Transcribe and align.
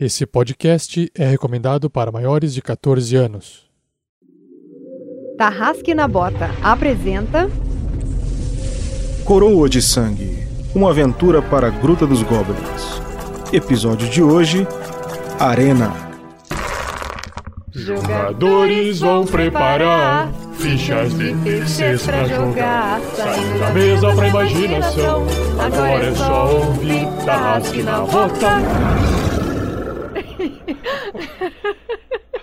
Esse 0.00 0.24
podcast 0.24 1.10
é 1.12 1.26
recomendado 1.26 1.90
para 1.90 2.12
maiores 2.12 2.54
de 2.54 2.62
14 2.62 3.16
anos. 3.16 3.68
Tarrasque 5.36 5.92
na 5.92 6.06
Bota 6.06 6.54
apresenta 6.62 7.50
Coroa 9.24 9.68
de 9.68 9.82
Sangue 9.82 10.46
Uma 10.72 10.90
aventura 10.90 11.42
para 11.42 11.66
a 11.66 11.70
Gruta 11.70 12.06
dos 12.06 12.22
Goblins. 12.22 13.02
Episódio 13.52 14.08
de 14.08 14.22
hoje: 14.22 14.68
Arena. 15.40 15.92
Jogadores 17.72 19.00
vão 19.00 19.26
preparar 19.26 20.32
fichas 20.54 21.12
de 21.12 21.34
terceiros 21.38 22.06
pra 22.06 22.24
jogar. 22.24 23.00
Saindo 23.16 23.58
da 23.58 23.70
mesa 23.72 24.14
pra 24.14 24.28
imaginação. 24.28 25.26
Agora 25.58 26.04
é 26.04 26.14
só 26.14 26.56
ouvir 26.56 27.08
Tarrasque 27.26 27.82
na 27.82 28.00
Bota. 28.02 29.27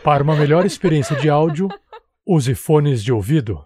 Para 0.04 0.24
uma 0.24 0.36
melhor 0.36 0.66
experiência 0.66 1.16
de 1.16 1.30
áudio, 1.30 1.68
use 2.26 2.54
fones 2.54 3.04
de 3.04 3.12
ouvido. 3.12 3.66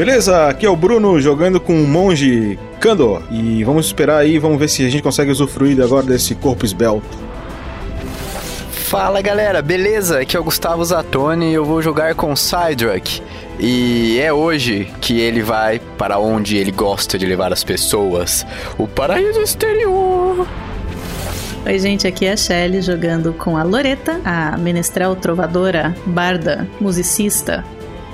Beleza, 0.00 0.48
aqui 0.48 0.64
é 0.64 0.70
o 0.70 0.74
Bruno 0.74 1.20
jogando 1.20 1.60
com 1.60 1.74
o 1.74 1.86
monge 1.86 2.58
Kandor. 2.80 3.22
E 3.30 3.62
vamos 3.64 3.84
esperar 3.84 4.16
aí, 4.16 4.38
vamos 4.38 4.58
ver 4.58 4.68
se 4.68 4.82
a 4.84 4.88
gente 4.88 5.02
consegue 5.02 5.30
usufruir 5.30 5.78
agora 5.82 6.06
desse 6.06 6.34
corpo 6.34 6.64
esbelto. 6.64 7.29
Fala 8.90 9.22
galera, 9.22 9.62
beleza? 9.62 10.18
Aqui 10.18 10.36
é 10.36 10.40
o 10.40 10.42
Gustavo 10.42 10.84
Zatoni 10.84 11.52
e 11.52 11.54
eu 11.54 11.64
vou 11.64 11.80
jogar 11.80 12.16
com 12.16 12.34
Cydrak. 12.34 13.22
E 13.56 14.18
é 14.18 14.32
hoje 14.32 14.92
que 15.00 15.20
ele 15.20 15.44
vai 15.44 15.78
para 15.96 16.18
onde 16.18 16.56
ele 16.56 16.72
gosta 16.72 17.16
de 17.16 17.24
levar 17.24 17.52
as 17.52 17.62
pessoas 17.62 18.44
o 18.76 18.88
paraíso 18.88 19.40
exterior. 19.40 20.44
Oi, 21.64 21.78
gente, 21.78 22.08
aqui 22.08 22.26
é 22.26 22.32
a 22.32 22.36
Shelly 22.36 22.82
jogando 22.82 23.32
com 23.32 23.56
a 23.56 23.62
Loreta, 23.62 24.20
a 24.24 24.58
menestrel 24.58 25.14
trovadora, 25.14 25.94
barda, 26.04 26.66
musicista. 26.80 27.64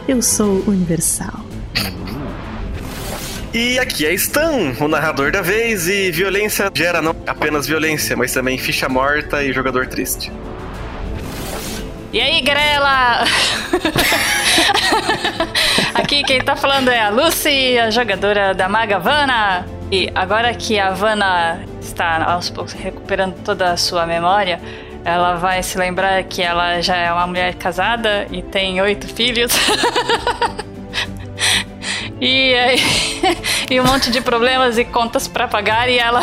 Eu 0.06 0.20
sou 0.20 0.62
universal. 0.66 1.40
E 3.54 3.78
aqui 3.78 4.04
é 4.04 4.12
Stan, 4.12 4.74
o 4.78 4.88
narrador 4.88 5.32
da 5.32 5.40
vez, 5.40 5.88
e 5.88 6.10
violência 6.10 6.70
gera 6.74 7.00
não 7.00 7.16
apenas 7.26 7.66
violência, 7.66 8.14
mas 8.14 8.34
também 8.34 8.58
ficha 8.58 8.90
morta 8.90 9.42
e 9.42 9.54
jogador 9.54 9.86
triste. 9.86 10.30
E 12.16 12.20
aí, 12.22 12.40
Grela? 12.40 13.24
Aqui 15.92 16.24
quem 16.24 16.40
tá 16.40 16.56
falando 16.56 16.88
é 16.88 16.98
a 16.98 17.10
Lucy, 17.10 17.78
a 17.78 17.90
jogadora 17.90 18.54
da 18.54 18.70
Maga 18.70 18.98
Vanna. 18.98 19.66
E 19.92 20.10
agora 20.14 20.54
que 20.54 20.80
a 20.80 20.92
Vanna 20.92 21.60
está 21.78 22.24
aos 22.24 22.48
poucos 22.48 22.72
recuperando 22.72 23.34
toda 23.44 23.70
a 23.70 23.76
sua 23.76 24.06
memória, 24.06 24.58
ela 25.04 25.34
vai 25.34 25.62
se 25.62 25.76
lembrar 25.76 26.24
que 26.24 26.40
ela 26.40 26.80
já 26.80 26.96
é 26.96 27.12
uma 27.12 27.26
mulher 27.26 27.54
casada 27.56 28.26
e 28.30 28.40
tem 28.40 28.80
oito 28.80 29.06
filhos. 29.08 29.52
e, 32.18 32.54
e 33.70 33.78
um 33.78 33.84
monte 33.84 34.10
de 34.10 34.22
problemas 34.22 34.78
e 34.78 34.86
contas 34.86 35.28
para 35.28 35.46
pagar 35.46 35.86
e 35.90 35.98
ela 35.98 36.22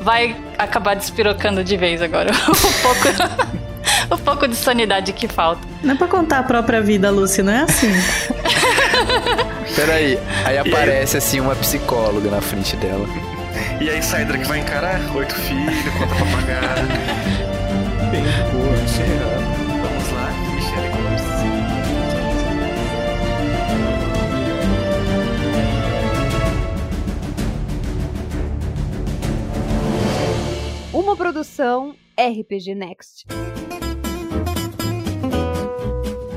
vai 0.00 0.36
acabar 0.56 0.94
despirocando 0.94 1.64
de 1.64 1.76
vez 1.76 2.00
agora. 2.00 2.30
um 2.30 2.80
pouco. 2.80 3.65
O 4.10 4.18
pouco 4.18 4.46
de 4.46 4.56
sanidade 4.56 5.12
que 5.12 5.28
falta. 5.28 5.66
Não 5.82 5.94
é 5.94 5.96
pra 5.96 6.08
contar 6.08 6.38
a 6.38 6.42
própria 6.42 6.80
vida, 6.80 7.10
Lucy, 7.10 7.42
não 7.42 7.52
é 7.52 7.62
assim? 7.62 7.90
Peraí, 9.74 10.18
aí 10.44 10.58
aparece 10.58 11.16
assim 11.16 11.40
uma 11.40 11.54
psicóloga 11.56 12.30
na 12.30 12.40
frente 12.40 12.76
dela. 12.76 13.06
E 13.80 13.90
aí 13.90 14.02
Cydra 14.02 14.38
que 14.38 14.46
vai 14.46 14.60
encarar 14.60 15.00
oito 15.14 15.34
filhos, 15.34 15.74
conta 15.98 16.14
pra 16.14 16.26
pagar. 16.26 16.76
Bem, 18.10 18.22
boa, 18.52 18.88
será? 18.88 19.36
Vamos 19.82 20.12
lá, 20.12 20.30
Michelle 20.54 20.88
Gomes. 20.88 21.26
uma 30.92 31.14
produção 31.16 31.94
RPG 32.18 32.74
Next. 32.74 33.26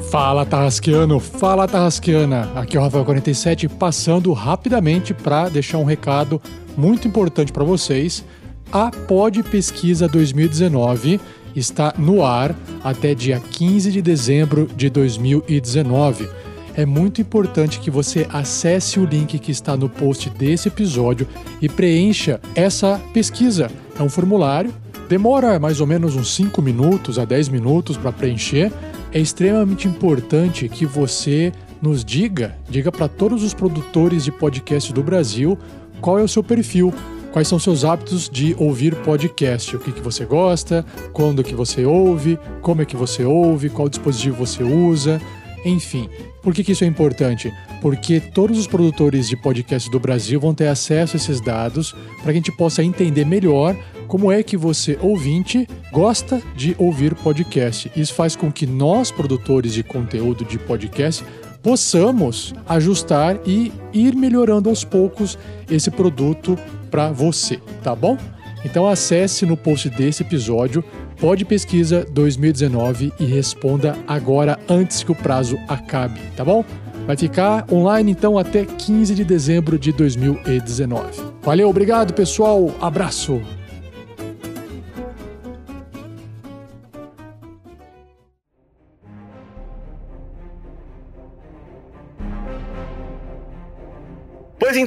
Fala 0.09 0.44
Tarrasqueano, 0.44 1.20
fala 1.20 1.68
Tarrasqueana. 1.68 2.50
Aqui 2.56 2.75
é 2.75 2.80
o 2.80 2.84
Rafael47 2.84 3.70
passando 3.70 4.34
rapidamente 4.34 5.14
para 5.14 5.50
deixar 5.50 5.78
um 5.78 5.84
recado 5.84 6.42
muito 6.75 7.08
importante 7.08 7.52
para 7.52 7.64
vocês. 7.64 8.25
A 8.72 8.90
Pod 8.90 9.44
Pesquisa 9.44 10.08
2019 10.08 11.22
está 11.56 11.94
no 11.96 12.25
ar 12.25 12.56
até 12.84 13.14
dia 13.14 13.40
15 13.40 13.92
de 13.92 14.02
dezembro 14.02 14.68
de 14.75 14.90
2019. 14.90 16.28
É 16.74 16.88
muito 16.88 17.22
importante 17.22 17.80
que 17.80 17.91
você 17.91 18.26
acesse 18.34 19.00
o 19.00 19.06
link 19.06 19.38
que 19.38 19.52
está 19.52 19.78
no 19.78 19.88
post 19.88 20.31
desse 20.31 20.70
episódio 20.70 21.28
e 21.62 21.70
preencha 21.70 22.41
essa 22.56 23.00
pesquisa. 23.14 23.70
É 24.00 24.02
um 24.02 24.09
formulário, 24.09 24.74
demora 25.08 25.59
mais 25.59 25.80
ou 25.80 25.86
menos 25.86 26.16
uns 26.16 26.34
5 26.34 26.64
minutos 26.64 27.20
a 27.20 27.26
10 27.26 27.50
minutos 27.50 27.96
para 27.96 28.12
preencher 28.12 28.72
é 29.12 29.20
extremamente 29.20 29.88
importante 29.88 30.68
que 30.70 30.86
você 30.86 31.52
nos 31.81 32.03
diga, 32.03 32.56
diga 32.70 32.92
para 32.92 33.08
todos 33.08 33.44
os 33.44 33.53
produtores 33.53 34.24
de 34.24 34.31
podcast 34.31 34.92
do 34.94 35.02
Brasil 35.02 35.58
qual 36.02 36.20
é 36.20 36.24
o 36.24 36.28
seu 36.28 36.44
perfil, 36.44 36.94
quais 37.31 37.47
são 37.47 37.59
seus 37.59 37.84
hábitos 37.84 38.30
de 38.30 38.56
ouvir 38.58 38.96
podcast, 38.96 39.75
o 39.75 39.80
que, 39.80 39.92
que 39.92 40.02
você 40.02 40.25
gosta, 40.25 40.86
quando 41.14 41.44
que 41.44 41.53
você 41.53 41.86
ouve, 41.86 42.40
como 42.62 42.81
é 42.81 42.86
que 42.86 42.96
você 42.96 43.24
ouve, 43.24 43.70
qual 43.70 43.90
dispositivo 43.90 44.46
você 44.46 44.64
usa, 44.64 45.22
enfim. 45.66 46.09
Por 46.42 46.53
que, 46.53 46.64
que 46.64 46.72
isso 46.72 46.84
é 46.84 46.88
importante? 46.88 47.52
Porque 47.81 48.20
todos 48.20 48.58
os 48.58 48.68
produtores 48.68 49.28
de 49.28 49.38
podcast 49.38 49.90
do 49.90 50.00
Brasil 50.00 50.40
vão 50.40 50.53
ter 50.53 50.68
acesso 50.68 51.16
a 51.16 51.18
esses 51.18 51.42
dados 51.42 51.94
para 52.22 52.25
que 52.25 52.30
a 52.31 52.34
gente 52.34 52.52
possa 52.52 52.84
entender 52.84 53.25
melhor 53.25 53.75
como 54.08 54.31
é 54.31 54.42
que 54.42 54.58
você, 54.58 54.97
ouvinte, 55.02 55.68
gosta 55.92 56.42
de 56.56 56.75
ouvir 56.80 57.14
podcast. 57.14 57.92
Isso 57.96 58.14
faz 58.14 58.36
com 58.36 58.52
que 58.52 58.66
nós, 58.66 59.12
produtores 59.12 59.74
de 59.74 59.84
conteúdo 59.84 60.44
de 60.44 60.58
podcast, 60.58 61.24
possamos 61.62 62.53
ajustar 62.68 63.40
e 63.46 63.72
ir 63.94 64.16
melhorando 64.16 64.70
aos 64.70 64.84
poucos 64.84 65.38
esse 65.70 65.91
produto 65.91 66.58
para 66.90 67.12
você, 67.12 67.59
tá 67.84 67.96
bom? 67.96 68.18
Então 68.66 68.88
acesse 68.88 69.46
no 69.46 69.56
post 69.56 69.90
desse 69.90 70.24
episódio 70.24 70.84
Pode 71.19 71.44
Pesquisa 71.44 72.07
2019 72.09 73.12
e 73.19 73.25
responda 73.25 73.97
agora 74.07 74.57
antes 74.69 75.03
que 75.03 75.12
o 75.12 75.16
prazo 75.16 75.57
acabe, 75.68 76.22
tá 76.38 76.46
bom? 76.46 76.63
Vai 77.06 77.18
ficar 77.18 77.66
online 77.69 78.12
então 78.12 78.38
até 78.38 78.63
15 78.63 79.16
de 79.16 79.25
dezembro 79.25 79.78
de 79.78 79.91
2019. 79.91 81.22
Valeu, 81.41 81.69
obrigado 81.69 82.13
pessoal, 82.13 82.74
abraço! 82.79 83.41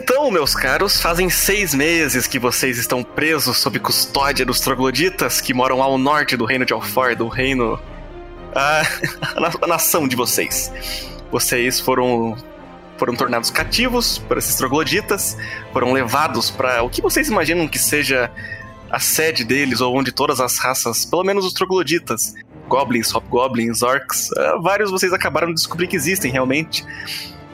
Então, 0.03 0.29
meus 0.33 0.53
caros, 0.53 1.01
fazem 1.01 1.31
seis 1.31 1.73
meses 1.73 2.27
que 2.27 2.37
vocês 2.37 2.77
estão 2.77 3.05
presos 3.05 3.59
sob 3.59 3.79
custódia 3.79 4.45
dos 4.45 4.59
trogloditas 4.59 5.41
que 5.41 5.55
moram 5.55 5.81
ao 5.81 5.97
norte 5.97 6.37
do 6.37 6.45
reino 6.45 6.65
de 6.65 6.73
Alfor, 6.73 7.15
do 7.15 7.29
reino. 7.29 7.79
A, 8.55 8.83
a 9.63 9.67
nação 9.67 10.07
de 10.07 10.15
vocês. 10.15 10.71
Vocês 11.31 11.81
foram 11.81 12.37
foram 12.99 13.17
tornados 13.17 13.51
cativos 13.51 14.19
por 14.19 14.37
esses 14.37 14.57
trogloditas, 14.57 15.39
foram 15.73 15.91
levados 15.95 16.51
para 16.51 16.83
o 16.83 16.91
que 16.91 17.01
vocês 17.01 17.29
imaginam 17.29 17.67
que 17.67 17.79
seja 17.79 18.31
a 18.91 19.01
sede 19.01 19.43
deles, 19.43 19.81
ou 19.81 19.97
onde 19.97 20.13
todas 20.13 20.39
as 20.39 20.59
raças, 20.59 21.07
pelo 21.07 21.25
menos 21.25 21.47
os 21.47 21.55
trogloditas, 21.55 22.35
goblins, 22.69 23.11
hobgoblins, 23.11 23.83
orcs, 23.83 24.29
uh, 24.33 24.61
vários 24.61 24.91
vocês 24.91 25.15
acabaram 25.15 25.49
de 25.49 25.55
descobrir 25.55 25.87
que 25.87 25.97
existem 25.97 26.31
realmente. 26.31 26.85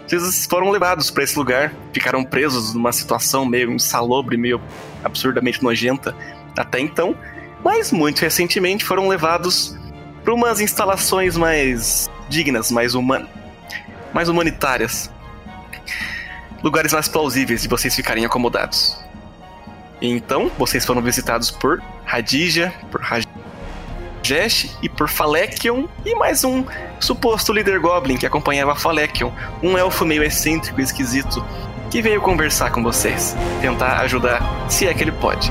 Vocês 0.08 0.46
foram 0.46 0.70
levados 0.70 1.10
para 1.10 1.22
esse 1.22 1.38
lugar, 1.38 1.72
ficaram 1.92 2.24
presos 2.24 2.72
numa 2.72 2.92
situação 2.92 3.44
meio 3.44 3.70
insalubre, 3.70 4.38
meio 4.38 4.58
absurdamente 5.04 5.62
nojenta 5.62 6.16
até 6.56 6.80
então, 6.80 7.14
mas 7.62 7.92
muito 7.92 8.20
recentemente 8.20 8.84
foram 8.84 9.06
levados 9.06 9.76
para 10.24 10.32
umas 10.32 10.60
instalações 10.60 11.36
mais 11.36 12.08
dignas, 12.28 12.70
mais 12.70 12.94
humanas, 12.94 13.28
mais 14.12 14.30
humanitárias. 14.30 15.10
Lugares 16.62 16.92
mais 16.92 17.06
plausíveis 17.06 17.62
de 17.62 17.68
vocês 17.68 17.94
ficarem 17.94 18.24
acomodados. 18.24 18.98
Então, 20.00 20.50
vocês 20.58 20.86
foram 20.86 21.02
visitados 21.02 21.50
por 21.50 21.82
Radija, 22.04 22.72
por 22.90 23.00
Rajesh 24.28 24.76
e 24.82 24.88
por 24.90 25.08
Falekion, 25.08 25.86
e 26.04 26.14
mais 26.14 26.44
um 26.44 26.62
suposto 27.00 27.50
líder 27.50 27.80
Goblin 27.80 28.18
que 28.18 28.26
acompanhava 28.26 28.74
Falekion, 28.74 29.32
um 29.62 29.78
elfo 29.78 30.04
meio 30.04 30.22
excêntrico 30.22 30.80
e 30.80 30.84
esquisito, 30.84 31.42
que 31.90 32.02
veio 32.02 32.20
conversar 32.20 32.70
com 32.70 32.82
vocês, 32.82 33.34
tentar 33.62 34.00
ajudar 34.00 34.42
se 34.68 34.86
é 34.86 34.92
que 34.92 35.02
ele 35.02 35.12
pode. 35.12 35.50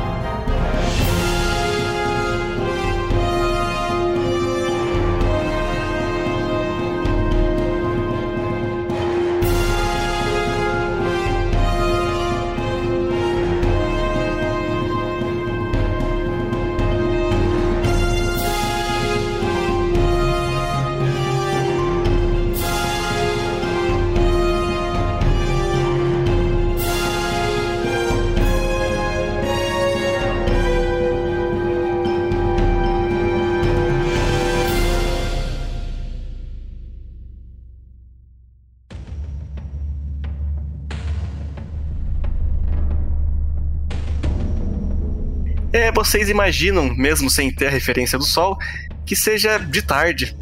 Vocês 46.07 46.29
imaginam, 46.29 46.95
mesmo 46.95 47.29
sem 47.29 47.51
ter 47.51 47.67
a 47.67 47.69
referência 47.69 48.17
do 48.17 48.23
sol, 48.23 48.57
que 49.05 49.13
seja 49.13 49.57
de 49.57 49.81
tarde 49.81 50.33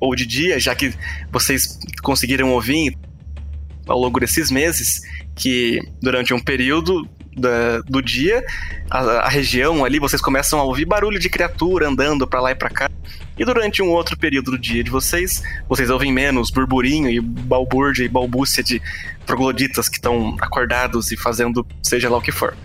ou 0.00 0.14
de 0.16 0.24
dia, 0.24 0.58
já 0.58 0.74
que 0.74 0.94
vocês 1.30 1.78
conseguiram 2.02 2.52
ouvir 2.52 2.96
ao 3.86 3.98
longo 3.98 4.18
desses 4.18 4.50
meses 4.50 5.02
que 5.36 5.78
durante 6.00 6.32
um 6.32 6.40
período 6.40 7.06
da, 7.36 7.80
do 7.80 8.00
dia, 8.00 8.42
a, 8.90 8.98
a, 8.98 9.28
região 9.28 9.84
ali, 9.84 9.98
vocês 9.98 10.22
começam 10.22 10.58
a 10.58 10.64
ouvir 10.64 10.86
barulho 10.86 11.18
de 11.18 11.28
criatura 11.28 11.86
andando 11.86 12.26
para 12.26 12.40
lá 12.40 12.50
e 12.52 12.54
para 12.54 12.70
cá. 12.70 12.90
E 13.38 13.44
durante 13.44 13.82
um 13.82 13.90
outro 13.90 14.18
período 14.18 14.52
do 14.52 14.58
dia 14.58 14.82
de 14.82 14.90
vocês, 14.90 15.42
vocês 15.68 15.90
ouvem 15.90 16.10
menos 16.10 16.50
burburinho 16.50 17.10
e 17.10 17.20
balbúrdia 17.20 18.04
e 18.04 18.08
balbúcia 18.08 18.62
de 18.62 18.80
trogloditas 19.26 19.86
que 19.86 19.96
estão 19.96 20.34
acordados 20.40 21.12
e 21.12 21.16
fazendo 21.16 21.66
seja 21.82 22.08
lá 22.08 22.16
o 22.16 22.22
que 22.22 22.32
for. 22.32 22.56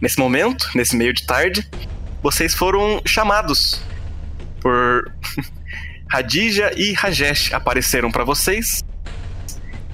Nesse 0.00 0.18
momento, 0.18 0.68
nesse 0.74 0.94
meio 0.94 1.12
de 1.12 1.24
tarde, 1.24 1.68
vocês 2.22 2.54
foram 2.54 3.00
chamados 3.06 3.80
por 4.60 5.10
Radija 6.10 6.70
e 6.76 6.92
Rajesh 6.92 7.52
apareceram 7.52 8.10
para 8.10 8.24
vocês. 8.24 8.84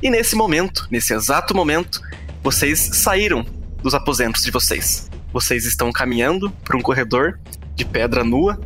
E 0.02 0.10
nesse 0.10 0.34
momento, 0.34 0.88
nesse 0.90 1.14
exato 1.14 1.54
momento, 1.54 2.00
vocês 2.42 2.78
saíram 2.78 3.46
dos 3.80 3.94
aposentos 3.94 4.42
de 4.42 4.50
vocês. 4.50 5.08
Vocês 5.32 5.64
estão 5.64 5.92
caminhando 5.92 6.50
por 6.64 6.74
um 6.74 6.80
corredor 6.80 7.38
de 7.74 7.84
pedra 7.84 8.24
nua, 8.24 8.60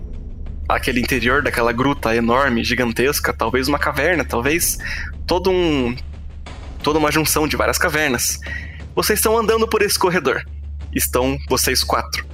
aquele 0.69 1.01
interior 1.01 1.43
daquela 1.43 1.73
gruta 1.73 2.17
enorme, 2.17 2.65
gigantesca, 2.65 3.33
talvez 3.33 3.69
uma 3.69 3.79
caverna, 3.79 4.25
talvez 4.25 4.79
todo 5.27 5.51
um 5.51 5.95
toda 6.83 6.99
uma 6.99 7.13
junção 7.13 7.47
de 7.47 7.57
várias 7.57 7.79
cavernas. 7.79 8.39
Vocês 8.95 9.19
estão 9.19 9.37
andando 9.37 9.69
por 9.69 9.83
esse 9.83 9.99
corredor 9.99 10.43
estão 10.97 11.39
vocês 11.49 11.85
quatro, 11.85 12.27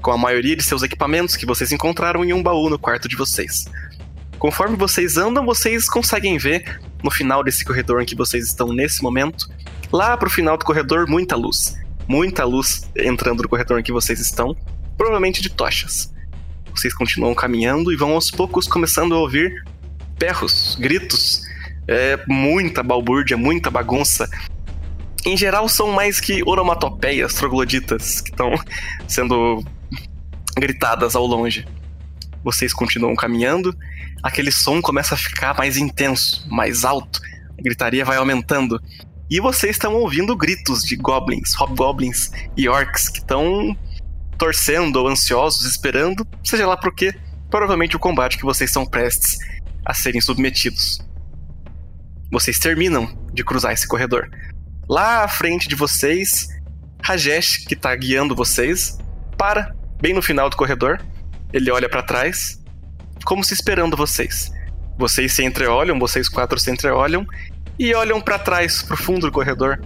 com 0.00 0.10
a 0.10 0.18
maioria 0.18 0.56
de 0.56 0.62
seus 0.62 0.82
equipamentos 0.82 1.36
que 1.36 1.46
vocês 1.46 1.70
encontraram 1.72 2.24
em 2.24 2.32
um 2.32 2.42
baú 2.42 2.70
no 2.70 2.78
quarto 2.78 3.08
de 3.08 3.16
vocês. 3.16 3.66
Conforme 4.38 4.76
vocês 4.76 5.16
andam, 5.16 5.44
vocês 5.44 5.88
conseguem 5.88 6.38
ver 6.38 6.80
no 7.02 7.10
final 7.10 7.44
desse 7.44 7.64
corredor 7.64 8.02
em 8.02 8.06
que 8.06 8.14
vocês 8.14 8.46
estão 8.46 8.72
nesse 8.72 9.02
momento, 9.02 9.48
lá 9.92 10.16
pro 10.16 10.30
final 10.30 10.56
do 10.56 10.64
corredor, 10.64 11.08
muita 11.08 11.36
luz. 11.36 11.76
Muita 12.08 12.44
luz 12.44 12.88
entrando 12.96 13.42
no 13.42 13.48
corredor 13.48 13.80
em 13.80 13.82
que 13.82 13.92
vocês 13.92 14.20
estão, 14.20 14.56
provavelmente 14.96 15.42
de 15.42 15.50
tochas. 15.50 16.12
Vocês 16.74 16.94
continuam 16.94 17.34
caminhando 17.34 17.92
e 17.92 17.96
vão 17.96 18.12
aos 18.12 18.30
poucos 18.30 18.68
começando 18.68 19.14
a 19.14 19.18
ouvir 19.18 19.64
berros, 20.18 20.76
gritos, 20.78 21.42
é, 21.88 22.18
muita 22.26 22.82
balbúrdia, 22.82 23.36
muita 23.36 23.70
bagunça, 23.70 24.28
em 25.26 25.36
geral 25.36 25.68
são 25.68 25.88
mais 25.88 26.20
que 26.20 26.42
onomatopeias 26.46 27.34
trogloditas 27.34 28.20
que 28.20 28.30
estão 28.30 28.52
sendo 29.08 29.62
gritadas 30.56 31.16
ao 31.16 31.26
longe. 31.26 31.66
Vocês 32.44 32.72
continuam 32.72 33.16
caminhando, 33.16 33.76
aquele 34.22 34.52
som 34.52 34.80
começa 34.80 35.14
a 35.16 35.18
ficar 35.18 35.58
mais 35.58 35.76
intenso, 35.76 36.46
mais 36.48 36.84
alto, 36.84 37.20
a 37.58 37.62
gritaria 37.62 38.04
vai 38.04 38.16
aumentando. 38.16 38.80
E 39.28 39.40
vocês 39.40 39.74
estão 39.74 39.94
ouvindo 39.94 40.36
gritos 40.36 40.82
de 40.82 40.94
goblins, 40.94 41.54
hobgoblins 41.54 42.30
e 42.56 42.68
orcs 42.68 43.08
que 43.08 43.18
estão 43.18 43.76
torcendo 44.38 44.96
ou 44.96 45.08
ansiosos, 45.08 45.64
esperando, 45.64 46.24
seja 46.44 46.68
lá 46.68 46.76
por 46.76 46.94
quê, 46.94 47.12
provavelmente 47.50 47.96
o 47.96 47.98
combate 47.98 48.38
que 48.38 48.44
vocês 48.44 48.70
são 48.70 48.86
prestes 48.86 49.38
a 49.84 49.92
serem 49.92 50.20
submetidos. 50.20 51.00
Vocês 52.30 52.60
terminam 52.60 53.08
de 53.32 53.42
cruzar 53.42 53.72
esse 53.72 53.88
corredor. 53.88 54.30
Lá 54.88 55.24
à 55.24 55.28
frente 55.28 55.68
de 55.68 55.74
vocês, 55.74 56.48
Rajesh, 57.02 57.64
que 57.66 57.74
tá 57.74 57.94
guiando 57.96 58.36
vocês, 58.36 58.98
para 59.36 59.74
bem 60.00 60.14
no 60.14 60.22
final 60.22 60.48
do 60.48 60.56
corredor. 60.56 61.00
Ele 61.52 61.70
olha 61.70 61.88
para 61.88 62.02
trás, 62.02 62.62
como 63.24 63.42
se 63.42 63.52
esperando 63.52 63.96
vocês. 63.96 64.52
Vocês 64.96 65.32
se 65.32 65.42
entreolham, 65.42 65.98
vocês 65.98 66.28
quatro 66.28 66.58
se 66.58 66.70
entreolham 66.70 67.26
e 67.78 67.94
olham 67.94 68.20
para 68.20 68.38
trás, 68.38 68.82
pro 68.82 68.96
fundo 68.96 69.26
do 69.26 69.32
corredor. 69.32 69.80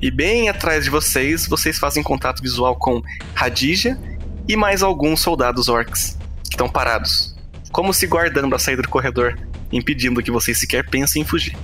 E 0.00 0.10
bem 0.10 0.48
atrás 0.48 0.84
de 0.84 0.90
vocês, 0.90 1.46
vocês 1.46 1.78
fazem 1.78 2.02
contato 2.02 2.42
visual 2.42 2.74
com 2.76 3.02
Radija 3.34 4.00
e 4.48 4.56
mais 4.56 4.82
alguns 4.82 5.20
soldados 5.20 5.68
orcs 5.68 6.16
que 6.44 6.54
estão 6.54 6.68
parados, 6.68 7.36
como 7.70 7.92
se 7.92 8.06
guardando 8.06 8.54
a 8.54 8.58
saída 8.58 8.80
do 8.80 8.88
corredor, 8.88 9.38
impedindo 9.70 10.22
que 10.22 10.30
vocês 10.30 10.58
sequer 10.58 10.88
pensem 10.88 11.20
em 11.20 11.24
fugir. 11.26 11.56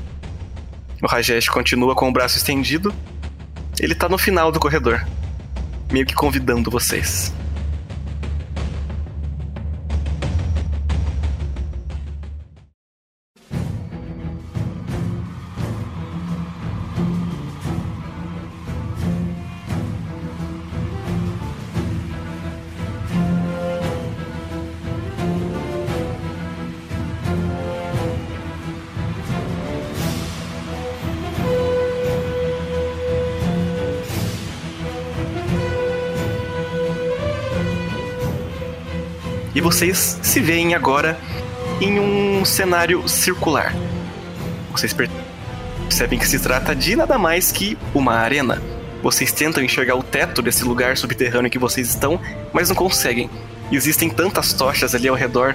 O 1.03 1.07
Rajesh 1.07 1.49
continua 1.49 1.95
com 1.95 2.09
o 2.09 2.13
braço 2.13 2.37
estendido. 2.37 2.95
Ele 3.79 3.95
tá 3.95 4.09
no 4.09 4.17
final 4.17 4.51
do 4.51 4.59
corredor, 4.59 5.07
meio 5.93 6.07
que 6.07 6.15
convidando 6.15 6.71
vocês. 6.71 7.33
Vocês 39.77 40.19
se 40.23 40.41
veem 40.41 40.75
agora 40.75 41.19
em 41.83 42.01
um 42.01 42.47
cenário 42.47 43.07
circular. 43.07 43.75
Vocês 44.73 44.97
percebem 44.97 46.19
que 46.19 46.27
se 46.27 46.39
trata 46.39 46.75
de 46.75 46.97
nada 46.97 47.19
mais 47.19 47.53
que 47.53 47.77
uma 47.95 48.15
arena. 48.15 48.63
Vocês 49.03 49.31
tentam 49.33 49.63
enxergar 49.63 49.95
o 49.95 50.03
teto 50.03 50.41
desse 50.41 50.65
lugar 50.65 50.97
subterrâneo 50.97 51.51
que 51.51 51.59
vocês 51.59 51.91
estão, 51.91 52.19
mas 52.55 52.71
não 52.71 52.75
conseguem. 52.75 53.29
Existem 53.71 54.09
tantas 54.09 54.55
tochas 54.55 54.95
ali 54.95 55.09
ao 55.09 55.15
redor, 55.15 55.55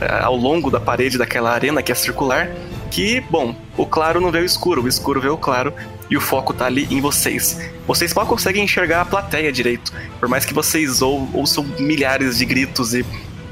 eh, 0.00 0.20
ao 0.20 0.34
longo 0.34 0.68
da 0.68 0.80
parede 0.80 1.16
daquela 1.16 1.52
arena 1.52 1.80
que 1.80 1.92
é 1.92 1.94
circular, 1.94 2.50
que, 2.90 3.20
bom, 3.30 3.54
o 3.76 3.86
claro 3.86 4.20
não 4.20 4.32
vê 4.32 4.40
o 4.40 4.44
escuro, 4.44 4.82
o 4.82 4.88
escuro 4.88 5.20
vê 5.20 5.28
o 5.28 5.38
claro, 5.38 5.72
e 6.10 6.16
o 6.16 6.20
foco 6.20 6.52
tá 6.52 6.66
ali 6.66 6.88
em 6.90 7.00
vocês. 7.00 7.56
Vocês 7.86 8.12
mal 8.12 8.26
conseguem 8.26 8.64
enxergar 8.64 9.02
a 9.02 9.04
plateia 9.04 9.52
direito, 9.52 9.92
por 10.18 10.28
mais 10.28 10.44
que 10.44 10.52
vocês 10.52 11.00
ou, 11.00 11.30
ouçam 11.32 11.64
milhares 11.78 12.38
de 12.38 12.44
gritos 12.44 12.94
e 12.94 13.06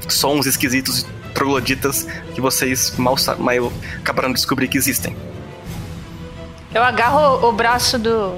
sons 0.09 0.45
esquisitos 0.45 1.05
trogloditas 1.33 2.07
que 2.33 2.41
vocês 2.41 2.95
mal, 2.97 3.15
mal 3.37 3.71
acabaram 3.99 4.29
de 4.29 4.35
descobrir 4.35 4.67
que 4.67 4.77
existem. 4.77 5.15
Eu 6.73 6.83
agarro 6.83 7.47
o 7.47 7.51
braço 7.51 7.97
do. 7.97 8.37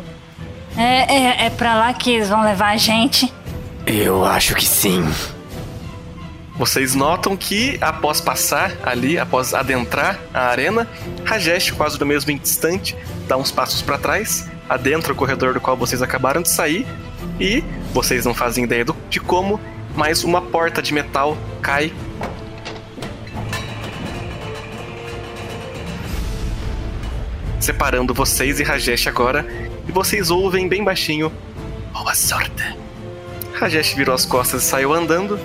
É, 0.78 1.14
é, 1.14 1.46
é 1.46 1.50
pra 1.50 1.76
lá 1.76 1.94
que 1.94 2.12
eles 2.12 2.30
vão 2.30 2.44
levar 2.44 2.70
a 2.70 2.78
gente? 2.78 3.32
Eu 3.86 4.24
acho 4.24 4.56
que 4.56 4.66
sim. 4.66 5.04
Vocês 6.56 6.94
notam 6.94 7.36
que 7.36 7.78
após 7.82 8.22
passar 8.22 8.72
ali, 8.84 9.18
após 9.18 9.54
adentrar 9.54 10.20
a 10.34 10.48
arena, 10.48 10.88
Rajesh, 11.26 11.72
quase 11.72 12.00
no 12.00 12.06
mesmo 12.06 12.32
instante, 12.32 12.96
dá 13.28 13.36
uns 13.36 13.52
passos 13.52 13.82
para 13.82 13.98
trás, 13.98 14.48
adentra 14.70 15.12
o 15.12 15.16
corredor 15.16 15.54
do 15.54 15.60
qual 15.60 15.76
vocês 15.76 16.02
acabaram 16.02 16.42
de 16.42 16.50
sair, 16.50 16.86
e 17.40 17.64
vocês 17.94 18.26
não 18.26 18.34
fazem 18.34 18.64
ideia 18.64 18.86
do, 18.86 18.96
de 19.10 19.20
como 19.20 19.60
mas 19.96 20.24
uma 20.24 20.42
porta 20.42 20.82
de 20.82 20.94
metal 20.94 21.38
cai. 21.62 21.94
Separando 27.60 28.14
vocês 28.14 28.60
e 28.60 28.64
Rajesh 28.64 29.08
agora, 29.08 29.46
e 29.88 29.92
vocês 29.92 30.32
ouvem 30.32 30.68
bem 30.68 30.84
baixinho: 30.84 31.32
Boa 31.94 32.14
sorte. 32.16 32.64
Rajesh 33.54 33.94
virou 33.94 34.16
as 34.16 34.26
costas 34.26 34.64
e 34.64 34.66
saiu 34.66 34.94
andando. 34.94 35.40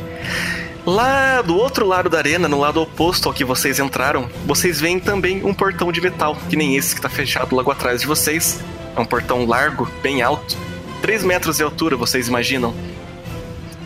Lá 0.87 1.43
do 1.43 1.57
outro 1.57 1.85
lado 1.85 2.09
da 2.09 2.19
arena, 2.19 2.47
no 2.47 2.61
lado 2.61 2.81
oposto 2.81 3.29
ao 3.29 3.35
que 3.35 3.45
vocês 3.45 3.81
entraram, 3.81 4.31
vocês 4.47 4.81
veem 4.81 5.01
também 5.01 5.45
um 5.45 5.53
portão 5.53 5.91
de 5.91 6.01
metal, 6.01 6.37
que 6.49 6.55
nem 6.55 6.77
esse 6.77 6.95
que 6.95 7.01
está 7.01 7.09
fechado 7.09 7.55
logo 7.55 7.71
atrás 7.73 8.03
de 8.03 8.07
vocês. 8.07 8.61
É 8.97 9.01
um 9.01 9.05
portão 9.05 9.45
largo, 9.45 9.91
bem 10.01 10.23
alto, 10.23 10.57
3 11.03 11.25
metros 11.25 11.57
de 11.57 11.63
altura, 11.63 11.97
vocês 11.97 12.29
imaginam. 12.29 12.73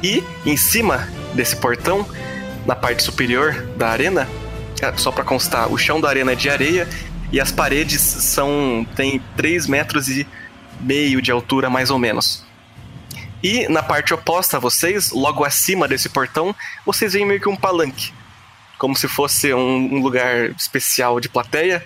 E 0.02 0.24
em 0.46 0.56
cima 0.56 1.08
desse 1.34 1.56
portão, 1.56 2.08
na 2.66 2.74
parte 2.74 3.02
superior 3.02 3.54
da 3.76 3.88
arena, 3.88 4.28
é, 4.80 4.96
só 4.96 5.12
para 5.12 5.24
constar, 5.24 5.70
o 5.70 5.76
chão 5.76 6.00
da 6.00 6.08
arena 6.08 6.32
é 6.32 6.34
de 6.34 6.48
areia 6.48 6.88
e 7.32 7.40
as 7.40 7.52
paredes 7.52 8.00
são 8.00 8.86
tem 8.96 9.22
3 9.36 9.66
metros 9.66 10.08
e 10.08 10.26
meio 10.80 11.20
de 11.20 11.30
altura 11.30 11.68
mais 11.68 11.90
ou 11.90 11.98
menos. 11.98 12.44
E 13.42 13.68
na 13.68 13.82
parte 13.82 14.12
oposta 14.12 14.56
a 14.56 14.60
vocês, 14.60 15.10
logo 15.10 15.44
acima 15.44 15.88
desse 15.88 16.08
portão, 16.08 16.54
vocês 16.84 17.12
veem 17.12 17.26
meio 17.26 17.40
que 17.40 17.48
um 17.48 17.56
palanque. 17.56 18.12
Como 18.78 18.96
se 18.96 19.08
fosse 19.08 19.52
um, 19.52 19.94
um 19.94 20.02
lugar 20.02 20.50
especial 20.50 21.20
de 21.20 21.28
plateia, 21.28 21.84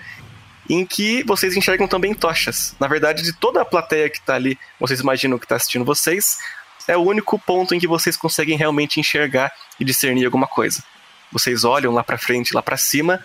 em 0.68 0.85
que 0.85 1.23
vocês 1.25 1.56
enxergam 1.56 1.87
também 1.87 2.14
tochas. 2.14 2.75
Na 2.80 2.88
verdade, 2.88 3.23
de 3.23 3.33
toda 3.33 3.61
a 3.61 3.64
plateia 3.64 4.09
que 4.09 4.18
está 4.18 4.35
ali, 4.35 4.59
vocês 4.80 5.00
imaginam 5.00 5.38
que 5.38 5.44
está 5.44 5.56
assistindo 5.56 5.85
vocês, 5.85 6.38
é 6.87 6.97
o 6.97 7.00
único 7.00 7.38
ponto 7.38 7.75
em 7.75 7.79
que 7.79 7.87
vocês 7.87 8.17
conseguem 8.17 8.57
realmente 8.57 9.00
enxergar 9.00 9.50
e 9.79 9.85
discernir 9.85 10.25
alguma 10.25 10.47
coisa. 10.47 10.83
Vocês 11.33 11.64
olham 11.64 11.93
lá 11.93 12.05
para 12.05 12.19
frente, 12.19 12.55
lá 12.55 12.62
para 12.62 12.76
cima, 12.76 13.21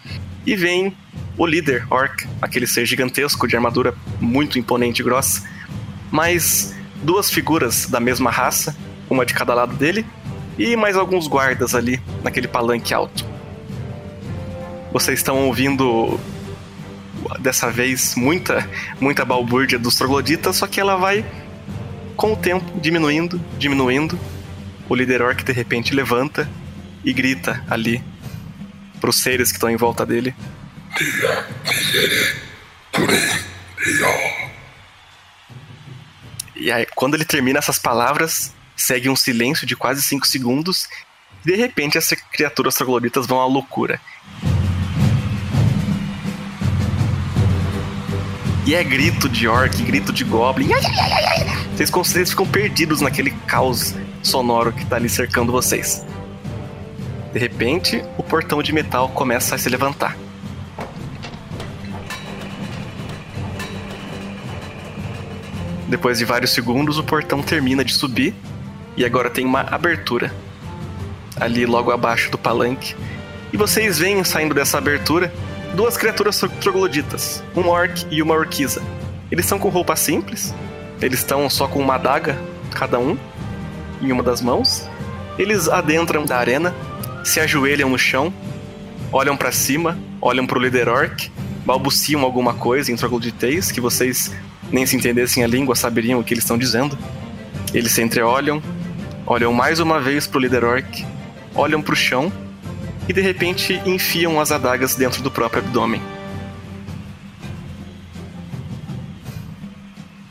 e 0.45 0.55
veem 0.55 0.95
o 1.37 1.45
líder, 1.45 1.85
Orc, 1.91 2.27
aquele 2.41 2.65
ser 2.65 2.85
gigantesco 2.85 3.47
de 3.47 3.55
armadura 3.55 3.95
muito 4.19 4.57
imponente 4.57 5.01
e 5.01 5.05
grossa, 5.05 5.47
mas 6.11 6.75
duas 6.95 7.29
figuras 7.29 7.85
da 7.85 7.99
mesma 7.99 8.31
raça, 8.31 8.75
uma 9.09 9.25
de 9.25 9.33
cada 9.33 9.53
lado 9.53 9.75
dele, 9.75 10.05
e 10.57 10.75
mais 10.75 10.97
alguns 10.97 11.27
guardas 11.27 11.75
ali 11.75 12.01
naquele 12.23 12.47
palanque 12.47 12.93
alto. 12.93 13.25
Vocês 14.91 15.19
estão 15.19 15.45
ouvindo 15.45 16.19
dessa 17.39 17.69
vez 17.69 18.15
muita 18.15 18.67
muita 18.99 19.23
balbúrdia 19.23 19.77
dos 19.77 19.95
trogloditas, 19.95 20.55
só 20.55 20.67
que 20.67 20.79
ela 20.79 20.95
vai 20.95 21.23
com 22.19 22.33
o 22.33 22.35
tempo 22.35 22.77
diminuindo, 22.81 23.39
diminuindo. 23.57 24.19
O 24.89 24.93
líder 24.93 25.21
orc 25.21 25.41
de 25.41 25.53
repente 25.53 25.95
levanta 25.95 26.49
e 27.01 27.13
grita 27.13 27.63
ali 27.69 28.03
para 28.99 29.09
os 29.09 29.21
seres 29.21 29.51
que 29.51 29.57
estão 29.57 29.69
em 29.69 29.77
volta 29.77 30.05
dele. 30.05 30.35
E 36.57 36.69
aí, 36.69 36.85
quando 36.93 37.13
ele 37.13 37.23
termina 37.23 37.57
essas 37.57 37.79
palavras, 37.79 38.53
segue 38.75 39.07
um 39.07 39.15
silêncio 39.15 39.65
de 39.65 39.77
quase 39.77 40.01
5 40.01 40.27
segundos. 40.27 40.89
E 41.45 41.51
de 41.53 41.55
repente, 41.55 41.97
essas 41.97 42.19
criaturas 42.33 42.75
trogloditas 42.75 43.25
vão 43.25 43.39
à 43.39 43.45
loucura. 43.45 44.01
E 48.65 48.75
é 48.75 48.83
grito 48.83 49.27
de 49.27 49.47
orc, 49.47 49.81
grito 49.83 50.11
de 50.11 50.23
goblin. 50.23 50.69
Vocês, 51.75 51.89
vocês 51.89 52.29
ficam 52.29 52.45
perdidos 52.45 53.01
naquele 53.01 53.31
caos 53.47 53.95
sonoro 54.21 54.71
que 54.71 54.85
tá 54.85 54.97
ali 54.97 55.09
cercando 55.09 55.51
vocês. 55.51 56.05
De 57.33 57.39
repente, 57.39 58.03
o 58.17 58.23
portão 58.23 58.61
de 58.61 58.73
metal 58.73 59.09
começa 59.09 59.55
a 59.55 59.57
se 59.57 59.69
levantar. 59.69 60.15
Depois 65.87 66.19
de 66.19 66.25
vários 66.25 66.51
segundos, 66.51 66.99
o 66.99 67.03
portão 67.03 67.41
termina 67.41 67.83
de 67.83 67.93
subir 67.93 68.35
e 68.95 69.03
agora 69.03 69.29
tem 69.29 69.45
uma 69.45 69.61
abertura 69.61 70.31
ali 71.39 71.65
logo 71.65 71.91
abaixo 71.91 72.29
do 72.29 72.37
palanque. 72.37 72.95
E 73.51 73.57
vocês 73.57 73.97
veem 73.97 74.23
saindo 74.23 74.53
dessa 74.53 74.77
abertura 74.77 75.33
duas 75.75 75.97
criaturas 75.97 76.39
trogloditas, 76.61 77.43
um 77.55 77.67
orc 77.67 78.05
e 78.09 78.21
uma 78.21 78.33
orquiza. 78.33 78.81
Eles 79.31 79.45
estão 79.45 79.59
com 79.59 79.69
roupa 79.69 79.95
simples, 79.95 80.53
eles 81.01 81.19
estão 81.19 81.49
só 81.49 81.67
com 81.67 81.79
uma 81.79 81.95
adaga, 81.95 82.37
cada 82.73 82.99
um, 82.99 83.17
em 84.01 84.11
uma 84.11 84.23
das 84.23 84.41
mãos. 84.41 84.87
Eles 85.37 85.69
adentram 85.69 86.25
da 86.25 86.37
arena, 86.37 86.73
se 87.23 87.39
ajoelham 87.39 87.89
no 87.89 87.97
chão, 87.97 88.33
olham 89.11 89.37
para 89.37 89.51
cima, 89.51 89.97
olham 90.21 90.45
pro 90.45 90.59
líder 90.59 90.89
orc, 90.89 91.31
balbuciam 91.65 92.21
alguma 92.21 92.53
coisa 92.53 92.91
em 92.91 92.95
trogloditês 92.95 93.71
que 93.71 93.79
vocês 93.79 94.31
nem 94.71 94.85
se 94.85 94.95
entendessem 94.95 95.43
a 95.43 95.47
língua 95.47 95.75
saberiam 95.75 96.19
o 96.19 96.23
que 96.23 96.33
eles 96.33 96.43
estão 96.43 96.57
dizendo. 96.57 96.97
Eles 97.73 97.91
se 97.91 98.01
entreolham, 98.01 98.61
olham 99.25 99.53
mais 99.53 99.79
uma 99.79 99.99
vez 99.99 100.25
pro 100.25 100.39
líder 100.39 100.63
orc, 100.63 101.05
olham 101.55 101.81
pro 101.81 101.95
chão 101.95 102.31
e 103.09 103.13
de 103.13 103.19
repente 103.19 103.73
enfiam 103.85 104.39
as 104.39 104.51
adagas 104.51 104.93
dentro 104.93 105.23
do 105.23 105.31
próprio 105.31 105.63
abdômen. 105.63 106.01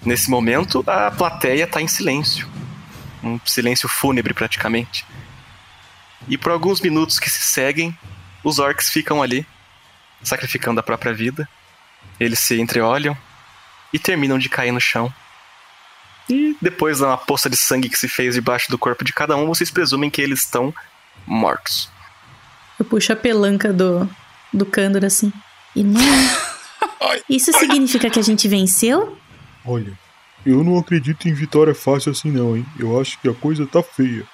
Nesse 0.04 0.30
momento, 0.30 0.84
a 0.86 1.10
plateia 1.10 1.64
está 1.64 1.82
em 1.82 1.88
silêncio. 1.88 2.48
Um 3.22 3.38
silêncio 3.44 3.88
fúnebre, 3.88 4.32
praticamente. 4.32 5.04
E 6.28 6.38
por 6.38 6.52
alguns 6.52 6.80
minutos 6.80 7.18
que 7.18 7.28
se 7.28 7.40
seguem, 7.40 7.96
os 8.44 8.60
orcs 8.60 8.88
ficam 8.88 9.20
ali, 9.20 9.44
sacrificando 10.22 10.78
a 10.78 10.82
própria 10.82 11.12
vida. 11.12 11.48
Eles 12.18 12.38
se 12.38 12.60
entreolham, 12.60 13.16
e 13.92 13.98
terminam 13.98 14.38
de 14.38 14.48
cair 14.48 14.72
no 14.72 14.80
chão. 14.80 15.12
E 16.28 16.56
depois 16.60 16.98
da 17.00 17.16
poça 17.16 17.48
de 17.48 17.56
sangue 17.56 17.88
que 17.88 17.98
se 17.98 18.08
fez 18.08 18.34
debaixo 18.34 18.70
do 18.70 18.78
corpo 18.78 19.04
de 19.04 19.12
cada 19.12 19.36
um, 19.36 19.46
vocês 19.46 19.70
presumem 19.70 20.10
que 20.10 20.20
eles 20.20 20.40
estão 20.40 20.74
mortos. 21.26 21.90
Eu 22.78 22.84
puxo 22.84 23.12
a 23.12 23.16
pelanca 23.16 23.72
do, 23.72 24.08
do 24.52 24.64
Cândor 24.64 25.04
assim. 25.04 25.32
Irmão, 25.74 26.02
isso 27.28 27.52
significa 27.52 28.08
que 28.08 28.18
a 28.18 28.22
gente 28.22 28.48
venceu? 28.48 29.18
Olha, 29.64 29.98
eu 30.46 30.62
não 30.62 30.78
acredito 30.78 31.28
em 31.28 31.34
vitória 31.34 31.74
fácil 31.74 32.12
assim 32.12 32.30
não, 32.30 32.56
hein? 32.56 32.66
Eu 32.78 33.00
acho 33.00 33.18
que 33.20 33.28
a 33.28 33.34
coisa 33.34 33.66
tá 33.66 33.82
feia. 33.82 34.24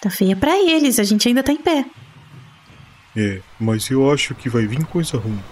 Tá 0.00 0.10
feia 0.10 0.36
para 0.36 0.56
eles, 0.56 0.98
a 0.98 1.04
gente 1.04 1.26
ainda 1.28 1.42
tá 1.42 1.52
em 1.52 1.56
pé. 1.56 1.84
É, 3.16 3.40
mas 3.58 3.90
eu 3.90 4.10
acho 4.12 4.34
que 4.34 4.48
vai 4.48 4.66
vir 4.66 4.84
coisa 4.84 5.16
ruim. 5.16 5.42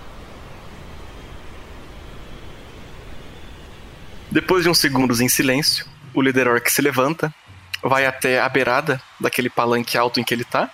Depois 4.30 4.64
de 4.64 4.68
uns 4.68 4.78
segundos 4.78 5.20
em 5.20 5.28
silêncio, 5.28 5.86
o 6.12 6.20
líder 6.20 6.48
orc 6.48 6.70
se 6.70 6.82
levanta, 6.82 7.32
vai 7.82 8.04
até 8.04 8.40
a 8.40 8.48
beirada 8.48 9.00
daquele 9.20 9.48
palanque 9.48 9.96
alto 9.96 10.20
em 10.20 10.24
que 10.24 10.34
ele 10.34 10.44
tá, 10.44 10.70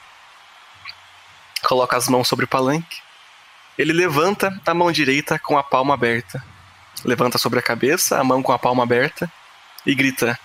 coloca 1.71 1.97
as 1.97 2.09
mãos 2.09 2.27
sobre 2.27 2.45
o 2.47 2.49
palanque. 2.49 2.99
Ele 3.79 3.93
levanta 3.93 4.61
a 4.67 4.75
mão 4.75 4.91
direita 4.91 5.39
com 5.39 5.57
a 5.57 5.63
palma 5.63 5.95
aberta. 5.95 6.43
Levanta 7.05 7.39
sobre 7.39 7.61
a 7.61 7.63
cabeça, 7.63 8.19
a 8.19 8.25
mão 8.25 8.43
com 8.43 8.51
a 8.51 8.59
palma 8.59 8.83
aberta 8.83 9.31
e 9.87 9.95
grita: 9.95 10.37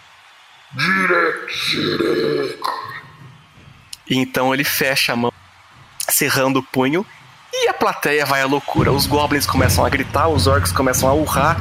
E 4.07 4.15
então 4.15 4.53
ele 4.53 4.63
fecha 4.63 5.13
a 5.13 5.15
mão, 5.15 5.33
cerrando 6.07 6.59
o 6.59 6.63
punho 6.63 7.03
e 7.51 7.67
a 7.67 7.73
plateia 7.73 8.23
vai 8.23 8.43
à 8.43 8.45
loucura. 8.45 8.91
Os 8.91 9.07
goblins 9.07 9.47
começam 9.47 9.83
a 9.83 9.89
gritar, 9.89 10.27
os 10.27 10.45
orcs 10.45 10.71
começam 10.71 11.09
a 11.09 11.13
urrar, 11.13 11.57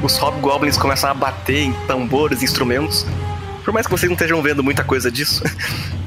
os 0.00 0.16
hobgoblins 0.16 0.78
começam 0.78 1.10
a 1.10 1.14
bater 1.14 1.64
em 1.64 1.72
tambores, 1.88 2.40
instrumentos. 2.40 3.04
Por 3.64 3.74
mais 3.74 3.84
que 3.84 3.90
vocês 3.90 4.08
não 4.08 4.14
estejam 4.14 4.40
vendo 4.40 4.62
muita 4.62 4.84
coisa 4.84 5.10
disso, 5.10 5.42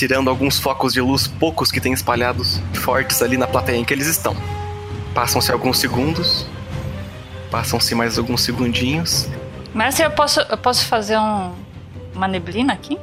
tirando 0.00 0.30
alguns 0.30 0.58
focos 0.58 0.94
de 0.94 1.00
luz, 1.02 1.28
poucos 1.28 1.70
que 1.70 1.78
tem 1.78 1.92
espalhados 1.92 2.58
fortes 2.72 3.20
ali 3.20 3.36
na 3.36 3.46
plateia 3.46 3.76
em 3.76 3.84
que 3.84 3.92
eles 3.92 4.06
estão. 4.06 4.34
Passam-se 5.14 5.52
alguns 5.52 5.78
segundos, 5.78 6.46
passam-se 7.50 7.94
mais 7.94 8.16
alguns 8.16 8.40
segundinhos. 8.40 9.28
Mas 9.74 10.00
eu 10.00 10.10
posso, 10.10 10.40
eu 10.40 10.56
posso 10.56 10.86
fazer 10.86 11.18
um, 11.18 11.52
uma 12.14 12.26
neblina 12.26 12.72
aqui? 12.72 12.98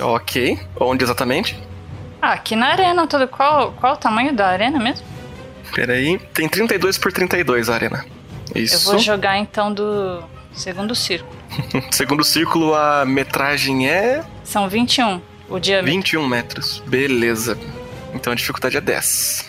Ok. 0.00 0.60
Onde 0.78 1.02
exatamente? 1.02 1.60
Ah, 2.22 2.34
aqui 2.34 2.54
na 2.54 2.68
arena, 2.68 3.04
todo 3.08 3.26
qual, 3.26 3.72
qual 3.72 3.94
o 3.94 3.96
tamanho 3.96 4.32
da 4.32 4.46
arena 4.46 4.78
mesmo? 4.78 5.04
Peraí, 5.74 6.20
tem 6.32 6.48
32 6.48 6.98
por 6.98 7.12
32 7.12 7.68
a 7.68 7.74
arena. 7.74 8.06
Isso. 8.54 8.76
Eu 8.76 8.92
vou 8.92 8.98
jogar 9.00 9.38
então 9.38 9.74
do 9.74 10.22
segundo 10.52 10.94
círculo. 10.94 11.36
segundo 11.90 12.22
círculo, 12.22 12.76
a 12.76 13.04
metragem 13.04 13.88
é. 13.88 14.22
São 14.44 14.68
21 14.68 15.20
o 15.48 15.58
diâmetro. 15.58 15.92
21 15.92 16.28
metros. 16.28 16.82
Beleza. 16.86 17.58
Então 18.14 18.32
a 18.32 18.36
dificuldade 18.36 18.76
é 18.76 18.80
10. 18.80 19.48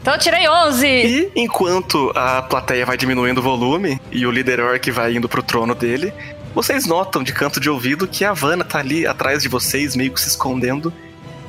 Então 0.00 0.14
eu 0.14 0.18
tirei 0.18 0.48
11! 0.48 0.86
E 0.86 1.32
enquanto 1.36 2.10
a 2.14 2.40
plateia 2.40 2.86
vai 2.86 2.96
diminuindo 2.96 3.38
o 3.38 3.42
volume 3.42 4.00
e 4.10 4.26
o 4.26 4.30
líder 4.30 4.60
orc 4.60 4.90
vai 4.90 5.14
indo 5.14 5.28
pro 5.28 5.42
trono 5.42 5.74
dele, 5.74 6.12
vocês 6.54 6.86
notam 6.86 7.22
de 7.22 7.32
canto 7.34 7.60
de 7.60 7.68
ouvido 7.68 8.08
que 8.08 8.24
a 8.24 8.32
Vanna 8.32 8.64
tá 8.64 8.78
ali 8.78 9.06
atrás 9.06 9.42
de 9.42 9.48
vocês, 9.48 9.94
meio 9.94 10.10
que 10.10 10.20
se 10.20 10.28
escondendo, 10.28 10.92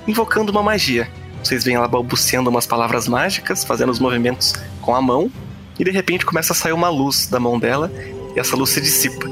invocando 0.05 0.51
uma 0.51 0.61
magia. 0.61 1.09
Vocês 1.41 1.63
veem 1.63 1.77
ela 1.77 1.87
balbuciando 1.87 2.49
umas 2.49 2.67
palavras 2.67 3.07
mágicas, 3.07 3.63
fazendo 3.63 3.89
os 3.89 3.99
movimentos 3.99 4.53
com 4.81 4.93
a 4.93 5.01
mão, 5.01 5.31
e 5.79 5.83
de 5.83 5.91
repente 5.91 6.25
começa 6.25 6.53
a 6.53 6.55
sair 6.55 6.73
uma 6.73 6.89
luz 6.89 7.27
da 7.27 7.39
mão 7.39 7.57
dela 7.57 7.91
e 8.35 8.39
essa 8.39 8.55
luz 8.55 8.69
se 8.71 8.81
dissipa. 8.81 9.27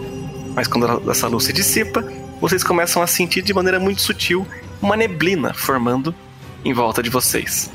Mas 0.56 0.68
quando 0.68 1.12
essa 1.12 1.28
luz 1.28 1.44
se 1.44 1.54
dissipa, 1.54 2.04
vocês 2.40 2.64
começam 2.64 3.02
a 3.02 3.08
sentir 3.08 3.42
de 3.42 3.54
maneira 3.54 3.80
muito 3.80 4.02
sutil 4.02 4.48
uma 4.82 4.96
neblina 4.96 5.54
formando 5.54 6.16
em 6.64 6.74
volta 6.74 7.04
de 7.04 7.10
vocês. 7.10 7.70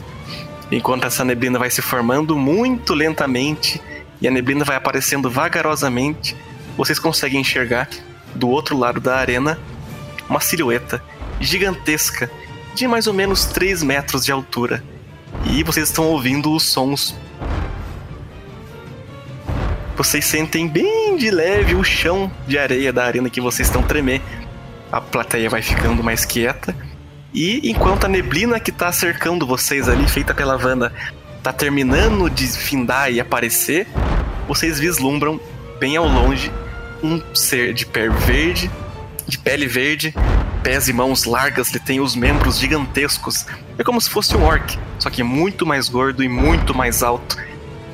Enquanto 0.71 1.07
essa 1.07 1.25
neblina 1.25 1.59
vai 1.59 1.71
se 1.71 1.83
formando 1.83 2.37
muito 2.37 2.95
lentamente 2.95 3.81
e 4.21 4.27
a 4.27 4.31
neblina 4.31 4.65
vai 4.65 4.77
aparecendo 4.77 5.31
vagarosamente, 5.31 6.35
vocês 6.77 6.99
conseguem 6.99 7.41
enxergar 7.41 7.89
do 8.35 8.49
outro 8.49 8.77
lado 8.77 9.01
da 9.01 9.17
arena 9.17 9.59
uma 10.29 10.41
silhueta 10.41 11.03
gigantesca 11.41 12.31
de 12.75 12.89
mais 12.89 13.07
ou 13.07 13.13
menos 13.13 13.45
3 13.45 13.83
metros 13.83 14.25
de 14.25 14.33
altura. 14.33 14.83
E 15.47 15.63
vocês 15.63 15.89
estão 15.89 16.07
ouvindo 16.07 16.53
os 16.53 16.63
sons. 16.63 17.15
Vocês 19.97 20.25
sentem 20.25 20.67
bem 20.67 21.17
de 21.17 21.31
leve 21.31 21.75
o 21.75 21.85
chão 21.85 22.33
de 22.49 22.59
areia 22.59 22.93
da 22.93 23.05
arena 23.05 23.31
que 23.31 23.41
vocês 23.41 23.69
estão 23.69 23.83
tremer. 23.83 24.21
A 24.95 25.01
plateia 25.01 25.51
vai 25.51 25.61
ficando 25.61 26.05
mais 26.05 26.25
quieta. 26.25 26.73
E 27.33 27.69
enquanto 27.69 28.05
a 28.05 28.09
neblina 28.09 28.61
que 28.61 28.71
tá 28.71 28.93
cercando 28.93 29.45
vocês 29.45 29.89
ali, 29.89 30.09
feita 30.09 30.33
pela 30.33 30.57
Wanda, 30.57 30.93
tá 31.43 31.53
terminando 31.53 32.31
de 32.31 32.47
findar 32.47 33.11
e 33.11 33.19
aparecer, 33.19 33.89
vocês 34.47 34.79
vislumbram 34.79 35.41
bem 35.81 35.97
ao 35.97 36.07
longe 36.07 36.49
um 37.03 37.21
ser 37.35 37.75
de 37.75 37.85
pé 37.85 38.09
verde, 38.09 38.71
de 39.27 39.37
pele 39.37 39.67
verde, 39.67 40.15
pés 40.63 40.87
e 40.87 40.93
mãos 40.93 41.25
largas, 41.25 41.71
ele 41.71 41.81
tem 41.81 41.99
os 41.99 42.15
membros 42.15 42.57
gigantescos. 42.57 43.47
É 43.77 43.83
como 43.83 44.01
se 44.01 44.09
fosse 44.09 44.37
um 44.37 44.45
orc, 44.45 44.79
só 45.01 45.11
que 45.11 45.25
muito 45.25 45.67
mais 45.67 45.89
gordo 45.89 46.23
e 46.23 46.29
muito 46.29 46.73
mais 46.73 47.03
alto. 47.03 47.37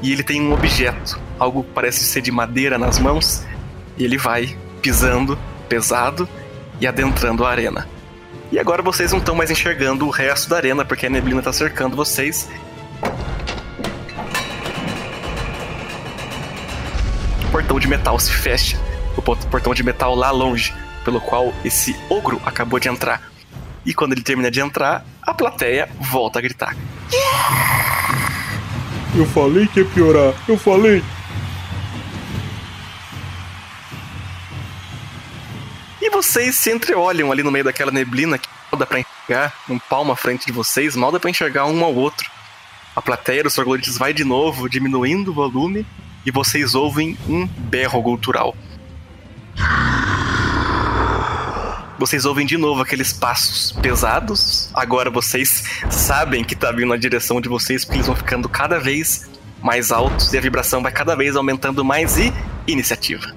E 0.02 0.12
ele 0.12 0.22
tem 0.22 0.42
um 0.42 0.52
objeto, 0.52 1.18
algo 1.38 1.64
que 1.64 1.70
parece 1.70 2.04
ser 2.04 2.20
de 2.20 2.30
madeira 2.30 2.76
nas 2.76 2.98
mãos, 2.98 3.42
e 3.96 4.04
ele 4.04 4.18
vai 4.18 4.54
pisando 4.82 5.38
pesado 5.66 6.28
e 6.80 6.86
adentrando 6.86 7.44
a 7.44 7.50
arena. 7.50 7.86
E 8.50 8.58
agora 8.58 8.82
vocês 8.82 9.12
não 9.12 9.18
estão 9.18 9.34
mais 9.34 9.50
enxergando 9.50 10.06
o 10.06 10.10
resto 10.10 10.48
da 10.48 10.56
arena 10.56 10.84
porque 10.84 11.06
a 11.06 11.10
neblina 11.10 11.38
está 11.40 11.52
cercando 11.52 11.94
vocês. 11.96 12.48
O 17.46 17.50
portão 17.50 17.78
de 17.78 17.88
metal 17.88 18.18
se 18.18 18.32
fecha. 18.32 18.78
O 19.16 19.22
po- 19.22 19.36
portão 19.48 19.74
de 19.74 19.82
metal 19.82 20.14
lá 20.14 20.30
longe, 20.30 20.72
pelo 21.04 21.20
qual 21.20 21.52
esse 21.64 21.96
ogro 22.08 22.40
acabou 22.44 22.78
de 22.78 22.88
entrar. 22.88 23.22
E 23.84 23.94
quando 23.94 24.12
ele 24.12 24.22
termina 24.22 24.50
de 24.50 24.60
entrar, 24.60 25.04
a 25.22 25.32
plateia 25.34 25.88
volta 26.00 26.38
a 26.38 26.42
gritar. 26.42 26.76
Eu 29.14 29.26
falei 29.26 29.66
que 29.66 29.80
ia 29.80 29.86
piorar. 29.86 30.32
Eu 30.46 30.56
falei. 30.58 31.02
Vocês 36.20 36.54
se 36.54 36.70
entreolham 36.70 37.32
ali 37.32 37.42
no 37.42 37.50
meio 37.50 37.64
daquela 37.64 37.90
neblina 37.90 38.36
que 38.36 38.46
mal 38.70 38.78
dá 38.78 38.84
pra 38.84 39.00
enxergar, 39.00 39.54
um 39.70 39.78
palmo 39.78 40.12
à 40.12 40.16
frente 40.16 40.44
de 40.44 40.52
vocês, 40.52 40.94
mal 40.94 41.10
dá 41.10 41.18
pra 41.18 41.30
enxergar 41.30 41.64
um 41.64 41.82
ao 41.82 41.94
outro. 41.94 42.30
A 42.94 43.00
plateia 43.00 43.42
dos 43.42 43.54
trogloditas 43.54 43.96
vai 43.96 44.12
de 44.12 44.22
novo, 44.22 44.68
diminuindo 44.68 45.30
o 45.30 45.34
volume, 45.34 45.86
e 46.26 46.30
vocês 46.30 46.74
ouvem 46.74 47.16
um 47.26 47.46
berro 47.46 48.02
cultural. 48.02 48.54
Vocês 51.98 52.26
ouvem 52.26 52.44
de 52.44 52.58
novo 52.58 52.82
aqueles 52.82 53.14
passos 53.14 53.72
pesados. 53.72 54.68
Agora 54.74 55.10
vocês 55.10 55.64
sabem 55.88 56.44
que 56.44 56.54
tá 56.54 56.70
vindo 56.70 56.88
na 56.88 56.98
direção 56.98 57.40
de 57.40 57.48
vocês, 57.48 57.82
porque 57.82 57.96
eles 57.96 58.06
vão 58.06 58.16
ficando 58.16 58.46
cada 58.46 58.78
vez 58.78 59.30
mais 59.62 59.90
altos 59.90 60.34
e 60.34 60.36
a 60.36 60.40
vibração 60.40 60.82
vai 60.82 60.92
cada 60.92 61.16
vez 61.16 61.34
aumentando 61.34 61.82
mais 61.82 62.18
e 62.18 62.30
iniciativa. 62.66 63.34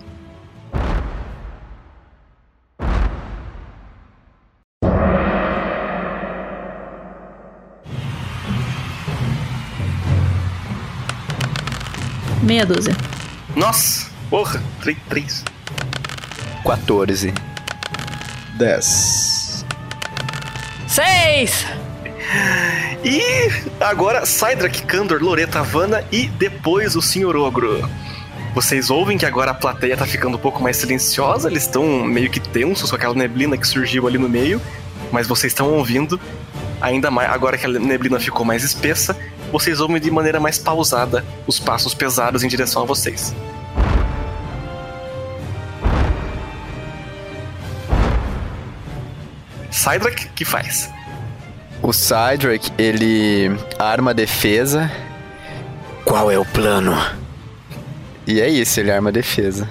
Meia 12.53 12.67
dúzia. 12.67 12.95
Nossa, 13.55 14.11
porra, 14.29 14.61
3, 14.79 14.95
3. 15.09 15.43
14. 16.63 17.33
10. 18.59 19.65
Seis! 20.87 21.65
E 23.03 23.49
agora 23.83 24.23
Cydrak, 24.27 24.83
Kandor, 24.83 25.23
Loreta, 25.23 25.61
Havana 25.61 26.05
e 26.11 26.27
depois 26.27 26.95
o 26.95 27.01
Sr. 27.01 27.35
Ogro. 27.35 27.89
Vocês 28.53 28.91
ouvem 28.91 29.17
que 29.17 29.25
agora 29.25 29.49
a 29.49 29.55
plateia 29.55 29.97
tá 29.97 30.05
ficando 30.05 30.37
um 30.37 30.39
pouco 30.39 30.61
mais 30.61 30.77
silenciosa, 30.77 31.49
eles 31.49 31.63
estão 31.63 32.05
meio 32.05 32.29
que 32.29 32.39
tensos 32.39 32.91
com 32.91 32.95
aquela 32.95 33.15
neblina 33.15 33.57
que 33.57 33.67
surgiu 33.67 34.07
ali 34.07 34.19
no 34.19 34.29
meio, 34.29 34.61
mas 35.11 35.25
vocês 35.25 35.53
estão 35.53 35.73
ouvindo 35.73 36.21
ainda 36.79 37.09
mais, 37.09 37.31
agora 37.31 37.57
que 37.57 37.65
a 37.65 37.69
neblina 37.69 38.19
ficou 38.19 38.45
mais 38.45 38.63
espessa, 38.63 39.17
vocês 39.53 39.79
ouvem 39.79 40.01
de 40.01 40.09
maneira 40.09 40.39
mais 40.39 40.57
pausada 40.57 41.23
os 41.45 41.59
passos 41.59 41.93
pesados 41.93 42.43
em 42.43 42.47
direção 42.47 42.81
a 42.81 42.85
vocês. 42.85 43.35
Cydrak, 49.69 50.27
que 50.29 50.43
faz? 50.43 50.89
O 51.83 51.93
Cydrak, 51.93 52.71
ele 52.79 53.55
arma 53.77 54.09
a 54.09 54.13
defesa. 54.13 54.91
Qual 56.03 56.31
é 56.31 56.39
o 56.39 56.45
plano? 56.45 56.95
E 58.25 58.41
é 58.41 58.49
isso, 58.49 58.79
ele 58.79 58.91
arma 58.91 59.09
a 59.09 59.13
defesa. 59.13 59.69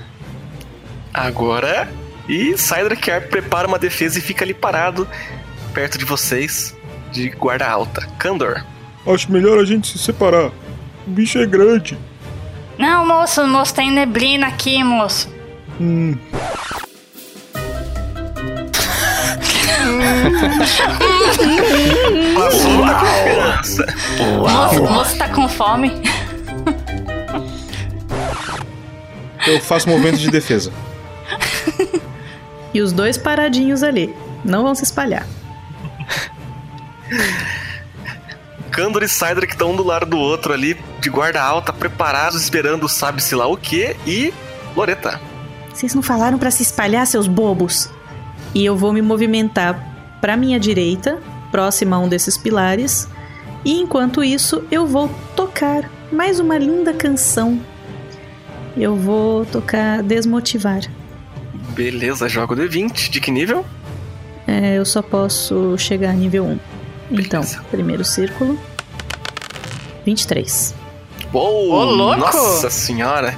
Agora. 1.12 1.88
E 2.28 2.56
Cydrak 2.56 3.10
prepara 3.28 3.66
uma 3.66 3.80
defesa 3.80 4.20
e 4.20 4.22
fica 4.22 4.44
ali 4.44 4.54
parado, 4.54 5.08
perto 5.74 5.98
de 5.98 6.04
vocês, 6.04 6.72
de 7.10 7.30
guarda 7.30 7.68
alta. 7.68 8.06
Kandor. 8.16 8.64
Acho 9.06 9.32
melhor 9.32 9.58
a 9.58 9.64
gente 9.64 9.88
se 9.88 9.98
separar. 9.98 10.50
O 11.06 11.10
bicho 11.10 11.38
é 11.38 11.46
grande. 11.46 11.98
Não, 12.78 13.06
moço, 13.06 13.46
moço, 13.46 13.74
tem 13.74 13.90
neblina 13.90 14.46
aqui, 14.46 14.82
moço. 14.82 15.28
Hum, 15.80 16.16
da 22.86 22.94
confiança. 22.94 23.86
Moço, 24.38 24.82
moço 24.82 25.18
tá 25.18 25.28
com 25.28 25.48
fome. 25.48 25.92
Eu 29.46 29.60
faço 29.60 29.88
movimento 29.88 30.18
de 30.18 30.30
defesa. 30.30 30.72
E 32.72 32.80
os 32.80 32.92
dois 32.92 33.18
paradinhos 33.18 33.82
ali. 33.82 34.14
Não 34.44 34.62
vão 34.62 34.74
se 34.74 34.84
espalhar. 34.84 35.26
Kandor 38.72 39.02
e 39.02 39.08
Cydrak 39.08 39.52
estão 39.52 39.72
um 39.72 39.76
do 39.76 39.84
lado 39.84 40.06
do 40.06 40.16
outro 40.16 40.52
ali, 40.52 40.80
de 40.98 41.10
guarda 41.10 41.42
alta, 41.42 41.72
preparados, 41.72 42.42
esperando 42.42 42.88
sabe-se 42.88 43.34
lá 43.34 43.46
o 43.46 43.56
que. 43.56 43.94
E. 44.06 44.32
Loreta. 44.74 45.20
Vocês 45.72 45.94
não 45.94 46.02
falaram 46.02 46.38
pra 46.38 46.50
se 46.50 46.62
espalhar, 46.62 47.06
seus 47.06 47.26
bobos? 47.26 47.90
E 48.54 48.64
eu 48.64 48.74
vou 48.74 48.92
me 48.92 49.02
movimentar 49.02 50.18
pra 50.20 50.38
minha 50.38 50.58
direita, 50.58 51.20
próxima 51.50 51.96
a 51.96 51.98
um 51.98 52.08
desses 52.08 52.38
pilares. 52.38 53.06
E 53.62 53.78
enquanto 53.78 54.24
isso, 54.24 54.64
eu 54.70 54.86
vou 54.86 55.10
tocar 55.36 55.90
mais 56.10 56.40
uma 56.40 56.56
linda 56.56 56.94
canção. 56.94 57.60
Eu 58.74 58.96
vou 58.96 59.44
tocar 59.44 60.02
Desmotivar. 60.02 60.80
Beleza, 61.74 62.26
joga 62.26 62.54
o 62.54 62.56
D20. 62.56 63.10
De 63.10 63.20
que 63.20 63.30
nível? 63.30 63.66
É, 64.46 64.78
eu 64.78 64.84
só 64.84 65.02
posso 65.02 65.76
chegar 65.76 66.10
a 66.10 66.14
nível 66.14 66.44
1. 66.44 66.71
Então, 67.12 67.42
primeiro 67.70 68.04
círculo. 68.04 68.58
23. 70.04 70.74
Uou, 71.32 71.70
Ô, 71.70 71.84
louco! 71.84 72.20
Nossa 72.20 72.70
senhora! 72.70 73.34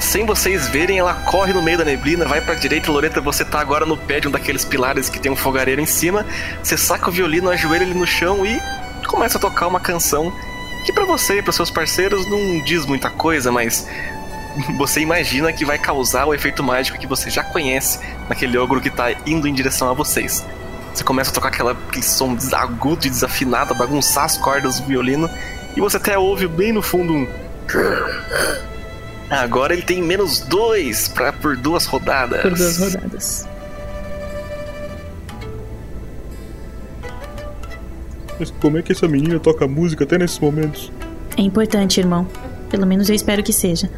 Loreta, 0.00 0.06
sem 0.06 0.26
vocês 0.26 0.68
verem, 0.68 0.98
ela 0.98 1.14
corre 1.14 1.52
no 1.52 1.62
meio 1.62 1.78
da 1.78 1.84
neblina, 1.84 2.24
vai 2.26 2.40
pra 2.40 2.54
direita. 2.54 2.90
Loreta, 2.90 3.20
você 3.20 3.44
tá 3.44 3.60
agora 3.60 3.84
no 3.84 3.96
pé 3.96 4.18
de 4.18 4.28
um 4.28 4.30
daqueles 4.30 4.64
pilares 4.64 5.08
que 5.08 5.20
tem 5.20 5.30
um 5.30 5.36
fogareiro 5.36 5.80
em 5.80 5.86
cima. 5.86 6.26
Você 6.62 6.76
saca 6.76 7.08
o 7.08 7.12
violino, 7.12 7.50
ajoelha 7.50 7.84
ele 7.84 7.94
no 7.94 8.06
chão 8.06 8.44
e 8.44 8.60
começa 9.06 9.38
a 9.38 9.40
tocar 9.40 9.66
uma 9.66 9.80
canção 9.80 10.32
que 10.84 10.92
pra 10.92 11.04
você 11.04 11.38
e 11.38 11.42
pros 11.42 11.56
seus 11.56 11.70
parceiros 11.70 12.26
não 12.26 12.64
diz 12.64 12.86
muita 12.86 13.10
coisa, 13.10 13.52
mas 13.52 13.86
você 14.78 15.00
imagina 15.00 15.52
que 15.52 15.64
vai 15.64 15.78
causar 15.78 16.26
o 16.26 16.34
efeito 16.34 16.62
mágico 16.62 16.98
que 16.98 17.06
você 17.06 17.28
já 17.28 17.44
conhece 17.44 18.00
naquele 18.28 18.56
ogro 18.56 18.80
que 18.80 18.90
tá 18.90 19.12
indo 19.26 19.46
em 19.46 19.52
direção 19.52 19.90
a 19.90 19.92
vocês. 19.92 20.44
Você 20.94 21.04
começa 21.04 21.30
a 21.30 21.34
tocar 21.34 21.48
aquela, 21.48 21.72
aquele 21.72 22.04
som 22.04 22.36
agudo 22.52 23.06
e 23.06 23.10
desafinado, 23.10 23.74
bagunçar 23.74 24.24
as 24.24 24.36
cordas 24.38 24.80
do 24.80 24.86
violino, 24.86 25.30
e 25.76 25.80
você 25.80 25.98
até 25.98 26.18
ouve 26.18 26.48
bem 26.48 26.72
no 26.72 26.82
fundo 26.82 27.12
um. 27.12 27.28
Agora 29.30 29.72
ele 29.72 29.82
tem 29.82 30.02
menos 30.02 30.40
dois 30.40 31.08
pra, 31.08 31.32
por 31.32 31.56
duas 31.56 31.86
rodadas. 31.86 32.42
Por 32.42 32.54
duas 32.54 32.78
rodadas. 32.78 33.48
Mas 38.40 38.50
como 38.60 38.78
é 38.78 38.82
que 38.82 38.90
essa 38.90 39.06
menina 39.06 39.38
toca 39.38 39.68
música 39.68 40.02
até 40.02 40.18
nesses 40.18 40.38
momentos? 40.38 40.90
É 41.36 41.42
importante, 41.42 42.00
irmão. 42.00 42.26
Pelo 42.68 42.86
menos 42.86 43.08
eu 43.08 43.14
espero 43.14 43.42
que 43.42 43.52
seja. 43.52 43.88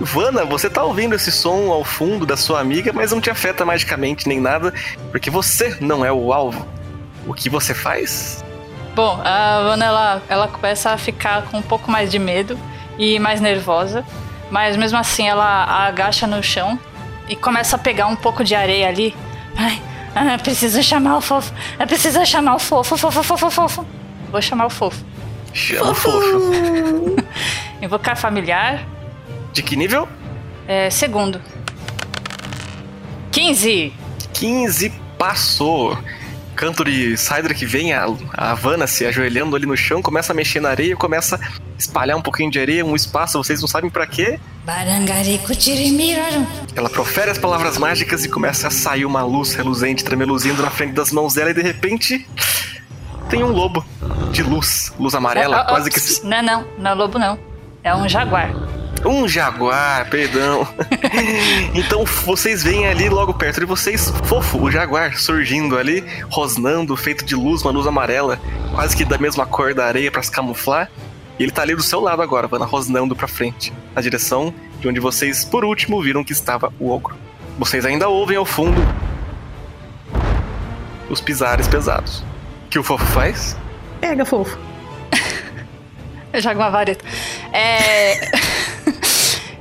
Vana, 0.00 0.46
você 0.46 0.70
tá 0.70 0.82
ouvindo 0.82 1.14
esse 1.14 1.30
som 1.30 1.70
ao 1.70 1.84
fundo 1.84 2.24
da 2.24 2.36
sua 2.36 2.58
amiga, 2.58 2.90
mas 2.92 3.12
não 3.12 3.20
te 3.20 3.28
afeta 3.28 3.66
magicamente 3.66 4.26
nem 4.26 4.40
nada, 4.40 4.72
porque 5.10 5.30
você 5.30 5.76
não 5.80 6.04
é 6.04 6.10
o 6.10 6.32
alvo. 6.32 6.66
O 7.26 7.34
que 7.34 7.50
você 7.50 7.74
faz? 7.74 8.42
Bom, 8.94 9.20
a 9.22 9.60
Vanna 9.62 9.84
ela, 9.84 10.22
ela 10.28 10.48
começa 10.48 10.90
a 10.90 10.98
ficar 10.98 11.42
com 11.42 11.58
um 11.58 11.62
pouco 11.62 11.90
mais 11.90 12.10
de 12.10 12.18
medo 12.18 12.58
e 12.98 13.18
mais 13.18 13.40
nervosa, 13.40 14.04
mas 14.50 14.76
mesmo 14.76 14.98
assim 14.98 15.28
ela 15.28 15.86
agacha 15.86 16.26
no 16.26 16.42
chão 16.42 16.78
e 17.28 17.36
começa 17.36 17.76
a 17.76 17.78
pegar 17.78 18.06
um 18.06 18.16
pouco 18.16 18.42
de 18.42 18.54
areia 18.54 18.88
ali. 18.88 19.14
Ai, 19.54 19.80
ah, 20.14 20.38
precisa 20.42 20.82
chamar 20.82 21.18
o 21.18 21.20
fofo. 21.20 21.52
É 21.78 21.84
preciso 21.86 22.24
chamar 22.24 22.56
o 22.56 22.58
fofo, 22.58 22.96
fofo, 22.96 23.22
fofo, 23.22 23.50
fofo. 23.50 23.86
Vou 24.30 24.40
chamar 24.40 24.66
o 24.66 24.70
fofo. 24.70 25.04
Chama 25.52 25.90
o 25.90 25.94
fofo. 25.94 27.16
Invocar 27.82 28.16
familiar. 28.16 28.80
De 29.52 29.62
que 29.62 29.76
nível? 29.76 30.08
É, 30.66 30.90
segundo. 30.90 31.40
15. 33.32 33.92
15 34.32 34.92
passou. 35.18 35.96
Cantor 36.54 36.88
e 36.88 37.16
Cydric 37.16 37.64
vem 37.64 37.92
a, 37.94 38.06
a 38.34 38.50
Havana 38.50 38.86
se 38.86 39.06
ajoelhando 39.06 39.56
ali 39.56 39.64
no 39.64 39.76
chão, 39.76 40.02
começa 40.02 40.32
a 40.32 40.36
mexer 40.36 40.60
na 40.60 40.68
areia, 40.68 40.94
começa 40.94 41.36
a 41.36 41.40
espalhar 41.78 42.16
um 42.18 42.20
pouquinho 42.20 42.50
de 42.50 42.58
areia, 42.58 42.84
um 42.84 42.94
espaço, 42.94 43.38
vocês 43.38 43.60
não 43.62 43.68
sabem 43.68 43.88
pra 43.88 44.06
quê. 44.06 44.38
Ela 46.76 46.90
profere 46.90 47.30
as 47.30 47.38
palavras 47.38 47.78
mágicas 47.78 48.26
e 48.26 48.28
começa 48.28 48.68
a 48.68 48.70
sair 48.70 49.06
uma 49.06 49.22
luz 49.22 49.54
reluzente, 49.54 50.04
tremeluzindo 50.04 50.62
na 50.62 50.70
frente 50.70 50.92
das 50.92 51.10
mãos 51.10 51.32
dela 51.32 51.50
e 51.50 51.54
de 51.54 51.62
repente 51.62 52.28
tem 53.30 53.42
um 53.42 53.52
lobo 53.52 53.82
de 54.30 54.42
luz, 54.42 54.92
luz 54.98 55.14
amarela, 55.14 55.56
Ah, 55.56 55.60
ah, 55.60 55.64
quase 55.64 55.90
que 55.90 56.26
Não, 56.26 56.42
não, 56.42 56.66
não 56.78 56.90
é 56.90 56.94
lobo 56.94 57.18
não. 57.18 57.38
É 57.82 57.94
um 57.94 58.06
jaguar. 58.06 58.52
Um 59.04 59.26
jaguar, 59.26 60.08
perdão. 60.10 60.66
então 61.74 62.04
vocês 62.04 62.62
veem 62.62 62.86
ali 62.86 63.08
logo 63.08 63.32
perto 63.32 63.60
de 63.60 63.66
vocês, 63.66 64.12
fofo, 64.24 64.58
o 64.62 64.70
jaguar 64.70 65.16
surgindo 65.16 65.78
ali, 65.78 66.04
rosnando, 66.30 66.96
feito 66.96 67.24
de 67.24 67.34
luz, 67.34 67.62
uma 67.62 67.72
luz 67.72 67.86
amarela, 67.86 68.38
quase 68.74 68.96
que 68.96 69.04
da 69.04 69.18
mesma 69.18 69.46
cor 69.46 69.74
da 69.74 69.86
areia 69.86 70.10
pra 70.10 70.22
se 70.22 70.30
camuflar. 70.30 70.90
E 71.38 71.42
ele 71.42 71.52
tá 71.52 71.62
ali 71.62 71.74
do 71.74 71.82
seu 71.82 72.00
lado 72.00 72.20
agora, 72.20 72.46
Vana, 72.46 72.66
rosnando 72.66 73.16
pra 73.16 73.26
frente, 73.26 73.72
na 73.94 74.02
direção 74.02 74.52
de 74.78 74.88
onde 74.88 75.00
vocês, 75.00 75.44
por 75.44 75.64
último, 75.64 76.02
viram 76.02 76.22
que 76.22 76.32
estava 76.32 76.72
o 76.78 76.90
ogro. 76.90 77.14
Vocês 77.58 77.84
ainda 77.86 78.08
ouvem 78.08 78.36
ao 78.36 78.44
fundo 78.44 78.80
os 81.08 81.20
pisares 81.20 81.66
pesados. 81.66 82.20
O 82.66 82.68
que 82.70 82.78
o 82.78 82.84
fofo 82.84 83.04
faz? 83.06 83.56
Pega, 84.00 84.24
fofo. 84.24 84.58
Eu 86.32 86.40
jogo 86.40 86.60
uma 86.60 86.70
vareta. 86.70 87.04
É... 87.52 88.59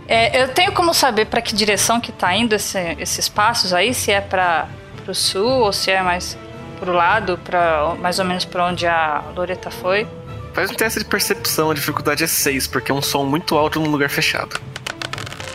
é, 0.09 0.43
eu 0.43 0.47
tenho 0.49 0.71
como 0.71 0.93
saber 0.93 1.25
pra 1.25 1.41
que 1.41 1.53
direção 1.55 1.99
que 2.01 2.11
tá 2.11 2.35
indo 2.35 2.53
esse- 2.55 2.95
esses 2.99 3.29
passos 3.29 3.73
aí, 3.73 3.93
se 3.93 4.11
é 4.11 4.19
para 4.21 4.67
pro 5.05 5.13
sul 5.15 5.47
ou 5.47 5.71
se 5.73 5.91
é 5.91 6.01
mais 6.01 6.37
pro 6.79 6.91
lado, 6.93 7.37
para 7.43 7.93
mais 7.99 8.19
ou 8.19 8.25
menos 8.25 8.45
pra 8.45 8.65
onde 8.65 8.87
a 8.87 9.21
Loreta 9.35 9.69
foi. 9.71 10.07
Faz 10.53 10.71
um 10.71 10.73
teste 10.73 10.99
de 10.99 11.05
percepção, 11.05 11.69
a 11.71 11.73
dificuldade 11.73 12.23
é 12.23 12.27
6, 12.27 12.67
porque 12.67 12.91
é 12.91 12.95
um 12.95 13.01
som 13.01 13.23
muito 13.23 13.55
alto 13.57 13.79
num 13.79 13.89
lugar 13.89 14.09
fechado. 14.09 14.59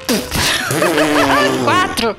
Quatro! 1.65 2.17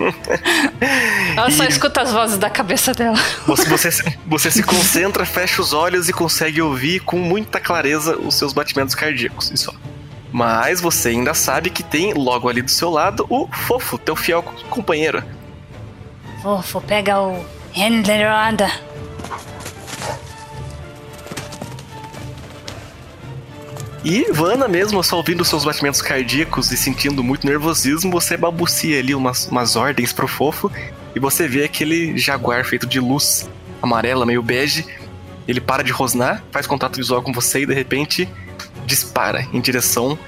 Ela 1.36 1.50
só 1.50 1.64
escuta 1.64 2.02
as 2.02 2.12
vozes 2.12 2.38
da 2.38 2.50
cabeça 2.50 2.92
dela. 2.92 3.16
Você, 3.46 3.68
você, 3.68 3.90
se- 3.92 4.18
você 4.26 4.50
se 4.50 4.62
concentra, 4.62 5.24
fecha 5.24 5.60
os 5.62 5.72
olhos 5.72 6.08
e 6.08 6.12
consegue 6.12 6.60
ouvir 6.62 7.00
com 7.00 7.16
muita 7.18 7.60
clareza 7.60 8.16
os 8.16 8.34
seus 8.34 8.52
batimentos 8.52 8.94
cardíacos, 8.94 9.50
e 9.50 9.56
só. 9.56 9.72
Mas 10.32 10.80
você 10.80 11.10
ainda 11.10 11.34
sabe 11.34 11.70
que 11.70 11.82
tem 11.82 12.14
logo 12.14 12.48
ali 12.48 12.62
do 12.62 12.70
seu 12.70 12.90
lado 12.90 13.26
o 13.28 13.48
Fofo, 13.48 13.98
teu 13.98 14.14
fiel 14.14 14.42
companheiro. 14.68 15.22
Fofo, 16.42 16.80
pega 16.80 17.20
o 17.20 17.44
Henderada. 17.74 18.70
E 24.02 24.26
Ivana 24.30 24.66
mesmo, 24.66 25.02
só 25.04 25.18
ouvindo 25.18 25.44
seus 25.44 25.62
batimentos 25.62 26.00
cardíacos 26.00 26.72
e 26.72 26.76
sentindo 26.76 27.22
muito 27.22 27.46
nervosismo, 27.46 28.10
você 28.10 28.34
balbucia 28.34 28.98
ali 28.98 29.14
umas, 29.14 29.46
umas 29.48 29.76
ordens 29.76 30.10
pro 30.10 30.26
Fofo 30.26 30.72
e 31.14 31.20
você 31.20 31.46
vê 31.46 31.64
aquele 31.64 32.16
jaguar 32.16 32.64
feito 32.64 32.86
de 32.86 32.98
luz 32.98 33.48
amarela, 33.82 34.24
meio 34.24 34.42
bege. 34.42 34.86
Ele 35.46 35.60
para 35.60 35.82
de 35.82 35.92
rosnar, 35.92 36.42
faz 36.50 36.66
contato 36.66 36.96
visual 36.96 37.22
com 37.22 37.32
você 37.32 37.60
e 37.60 37.66
de 37.66 37.74
repente 37.74 38.26
dispara 38.90 39.46
em 39.52 39.60
direção 39.60 40.18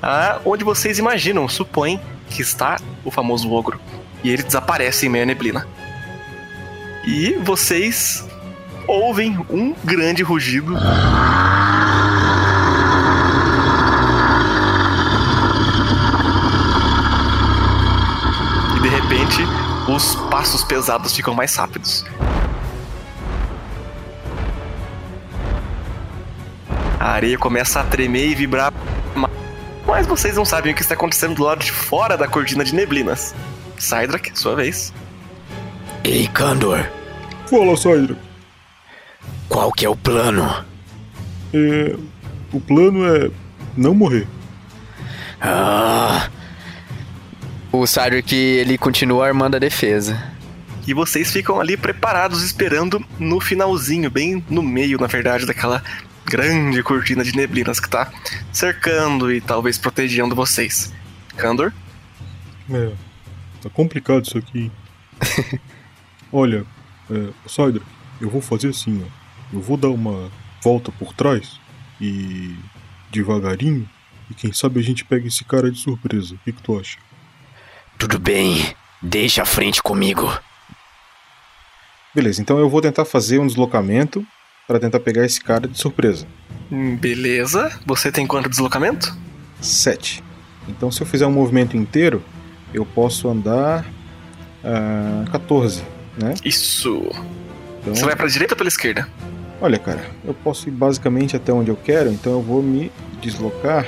a 0.00 0.38
onde 0.44 0.62
vocês 0.62 0.98
imaginam, 0.98 1.48
supõem 1.48 2.00
que 2.30 2.42
está 2.42 2.78
o 3.04 3.10
famoso 3.10 3.50
ogro. 3.52 3.80
E 4.22 4.30
ele 4.30 4.42
desaparece 4.42 5.06
em 5.06 5.08
meio 5.08 5.24
à 5.24 5.26
neblina. 5.26 5.66
E 7.04 7.32
vocês 7.42 8.24
ouvem 8.86 9.36
um 9.50 9.74
grande 9.84 10.22
rugido 10.22 10.76
e 18.76 18.80
de 18.80 18.88
repente 18.88 19.42
os 19.88 20.14
passos 20.30 20.62
pesados 20.62 21.14
ficam 21.14 21.34
mais 21.34 21.54
rápidos. 21.56 22.04
A 27.04 27.10
areia 27.10 27.36
começa 27.36 27.80
a 27.80 27.84
tremer 27.84 28.30
e 28.30 28.34
vibrar, 28.34 28.72
mas 29.86 30.06
vocês 30.06 30.36
não 30.36 30.44
sabem 30.46 30.72
o 30.72 30.74
que 30.74 30.80
está 30.80 30.94
acontecendo 30.94 31.34
do 31.34 31.44
lado 31.44 31.62
de 31.62 31.70
fora 31.70 32.16
da 32.16 32.26
cortina 32.26 32.64
de 32.64 32.74
neblinas. 32.74 33.34
Cydrak, 33.76 34.32
sua 34.32 34.56
vez. 34.56 34.90
Ei, 36.02 36.26
Kandor, 36.28 36.88
Fala, 37.46 37.76
Cydra. 37.76 38.16
qual 39.50 39.70
que 39.70 39.84
é 39.84 39.88
o 39.90 39.94
plano? 39.94 40.64
É, 41.52 41.94
o 42.50 42.58
plano 42.58 43.04
é 43.06 43.30
não 43.76 43.94
morrer. 43.94 44.26
Ah. 45.42 46.30
O 47.70 47.86
Cydric, 47.86 48.34
ele 48.34 48.78
continua 48.78 49.26
armando 49.26 49.56
a 49.56 49.58
defesa. 49.58 50.32
E 50.86 50.94
vocês 50.94 51.30
ficam 51.30 51.60
ali 51.60 51.76
preparados, 51.76 52.42
esperando 52.42 53.04
no 53.18 53.40
finalzinho, 53.40 54.10
bem 54.10 54.42
no 54.48 54.62
meio, 54.62 54.98
na 54.98 55.06
verdade, 55.06 55.44
daquela 55.44 55.82
grande 56.24 56.82
cortina 56.82 57.22
de 57.22 57.36
neblinas 57.36 57.80
que 57.80 57.88
tá 57.88 58.10
cercando 58.52 59.32
e 59.32 59.40
talvez 59.40 59.78
protegendo 59.78 60.34
vocês. 60.34 60.92
Kandor? 61.36 61.72
É, 62.70 62.92
tá 63.62 63.70
complicado 63.70 64.24
isso 64.24 64.38
aqui. 64.38 64.70
Olha, 66.32 66.64
é, 67.10 67.32
Cydra, 67.46 67.82
eu 68.20 68.30
vou 68.30 68.40
fazer 68.40 68.68
assim, 68.68 69.04
ó. 69.04 69.24
Eu 69.52 69.60
vou 69.60 69.76
dar 69.76 69.90
uma 69.90 70.30
volta 70.62 70.90
por 70.90 71.12
trás 71.12 71.60
e 72.00 72.56
devagarinho. 73.10 73.88
E 74.30 74.34
quem 74.34 74.52
sabe 74.52 74.80
a 74.80 74.82
gente 74.82 75.04
pega 75.04 75.28
esse 75.28 75.44
cara 75.44 75.70
de 75.70 75.78
surpresa. 75.78 76.34
O 76.34 76.38
que, 76.38 76.52
que 76.52 76.62
tu 76.62 76.78
acha? 76.78 76.98
Tudo 77.98 78.18
bem, 78.18 78.74
deixa 79.00 79.42
a 79.42 79.46
frente 79.46 79.82
comigo. 79.82 80.28
Beleza, 82.14 82.40
então 82.40 82.58
eu 82.58 82.68
vou 82.68 82.80
tentar 82.80 83.04
fazer 83.04 83.38
um 83.38 83.46
deslocamento 83.46 84.26
pra 84.66 84.78
tentar 84.78 85.00
pegar 85.00 85.24
esse 85.24 85.40
cara 85.40 85.66
de 85.68 85.78
surpresa. 85.78 86.26
Hum, 86.70 86.96
Beleza. 86.96 87.70
Você 87.86 88.10
tem 88.10 88.26
quanto 88.26 88.48
deslocamento? 88.48 89.16
7. 89.60 90.22
Então, 90.68 90.90
se 90.90 91.00
eu 91.02 91.06
fizer 91.06 91.26
um 91.26 91.32
movimento 91.32 91.76
inteiro, 91.76 92.22
eu 92.72 92.84
posso 92.86 93.28
andar 93.28 93.84
ah, 94.64 95.24
14, 95.30 95.82
né? 96.18 96.34
Isso. 96.44 97.02
Então, 97.80 97.94
Você 97.94 98.04
vai 98.04 98.16
pra 98.16 98.26
direita 98.26 98.54
ou 98.54 98.58
pela 98.58 98.68
esquerda? 98.68 99.06
olha, 99.60 99.78
cara, 99.78 100.04
eu 100.26 100.34
posso 100.34 100.68
ir 100.68 100.72
basicamente 100.72 101.36
até 101.36 101.50
onde 101.50 101.70
eu 101.70 101.76
quero, 101.76 102.10
então 102.10 102.32
eu 102.32 102.42
vou 102.42 102.62
me 102.62 102.92
deslocar, 103.22 103.86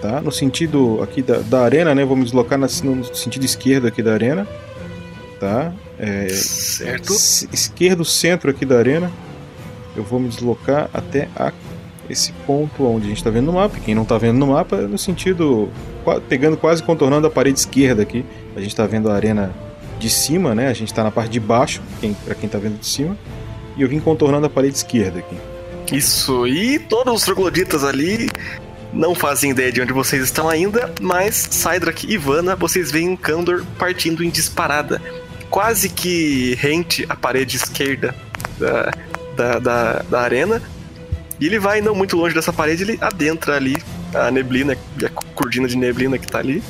tá? 0.00 0.20
No 0.20 0.30
sentido 0.30 1.02
aqui 1.02 1.20
da, 1.20 1.38
da 1.38 1.62
arena, 1.64 1.92
né? 1.94 2.02
Eu 2.02 2.06
vou 2.06 2.16
me 2.16 2.22
deslocar 2.22 2.56
na- 2.58 2.68
no 2.84 3.04
sentido 3.14 3.44
esquerdo 3.44 3.88
aqui 3.88 4.02
da 4.04 4.12
arena, 4.12 4.46
tá? 5.40 5.72
É, 5.98 6.28
Certo. 6.28 7.12
esquerdo 7.52 8.04
centro 8.04 8.50
aqui 8.50 8.64
da 8.64 8.78
arena. 8.78 9.10
Eu 9.96 10.02
vou 10.02 10.18
me 10.18 10.28
deslocar 10.28 10.88
até 10.92 11.28
a- 11.36 11.52
esse 12.08 12.32
ponto 12.46 12.84
onde 12.84 13.06
a 13.06 13.08
gente 13.08 13.18
está 13.18 13.30
vendo 13.30 13.46
no 13.46 13.52
mapa. 13.54 13.78
Quem 13.84 13.94
não 13.94 14.02
está 14.02 14.18
vendo 14.18 14.36
no 14.38 14.48
mapa, 14.48 14.76
no 14.76 14.98
sentido 14.98 15.68
pegando 16.28 16.56
quase 16.56 16.82
contornando 16.82 17.26
a 17.26 17.30
parede 17.30 17.58
esquerda 17.58 18.02
aqui. 18.02 18.24
A 18.54 18.60
gente 18.60 18.70
está 18.70 18.86
vendo 18.86 19.10
a 19.10 19.14
arena 19.14 19.52
de 19.98 20.10
cima, 20.10 20.54
né? 20.54 20.68
A 20.68 20.72
gente 20.74 20.88
está 20.88 21.02
na 21.02 21.10
parte 21.10 21.30
de 21.30 21.40
baixo, 21.40 21.80
para 22.24 22.34
quem 22.34 22.46
está 22.46 22.58
vendo 22.58 22.78
de 22.78 22.86
cima. 22.86 23.16
E 23.76 23.82
eu 23.82 23.88
vim 23.88 24.00
contornando 24.00 24.46
a 24.46 24.50
parede 24.50 24.76
esquerda 24.76 25.20
aqui. 25.20 25.36
Isso. 25.96 26.46
E 26.46 26.78
todos 26.78 27.14
os 27.14 27.22
trogloditas 27.22 27.84
ali 27.84 28.28
não 28.92 29.14
fazem 29.14 29.50
ideia 29.50 29.72
de 29.72 29.80
onde 29.80 29.92
vocês 29.92 30.22
estão 30.22 30.48
ainda, 30.48 30.92
mas 31.00 31.48
Sidrak 31.50 32.06
e 32.06 32.14
Ivana, 32.14 32.54
vocês 32.54 32.90
veem 32.92 33.16
Kandor 33.16 33.64
partindo 33.78 34.22
em 34.22 34.30
disparada. 34.30 35.00
Quase 35.50 35.88
que 35.88 36.54
rente 36.60 37.04
à 37.08 37.16
parede 37.16 37.56
esquerda 37.56 38.14
da, 38.58 38.92
da, 39.36 39.58
da, 39.58 39.92
da 40.08 40.20
arena. 40.20 40.62
E 41.40 41.46
ele 41.46 41.58
vai 41.58 41.80
não 41.80 41.94
muito 41.94 42.16
longe 42.16 42.34
dessa 42.34 42.52
parede, 42.52 42.84
ele 42.84 42.98
adentra 43.00 43.56
ali 43.56 43.76
a 44.14 44.30
neblina, 44.30 44.76
a 45.04 45.08
cortina 45.08 45.66
de 45.66 45.76
neblina 45.76 46.16
que 46.16 46.26
tá 46.26 46.38
ali. 46.38 46.62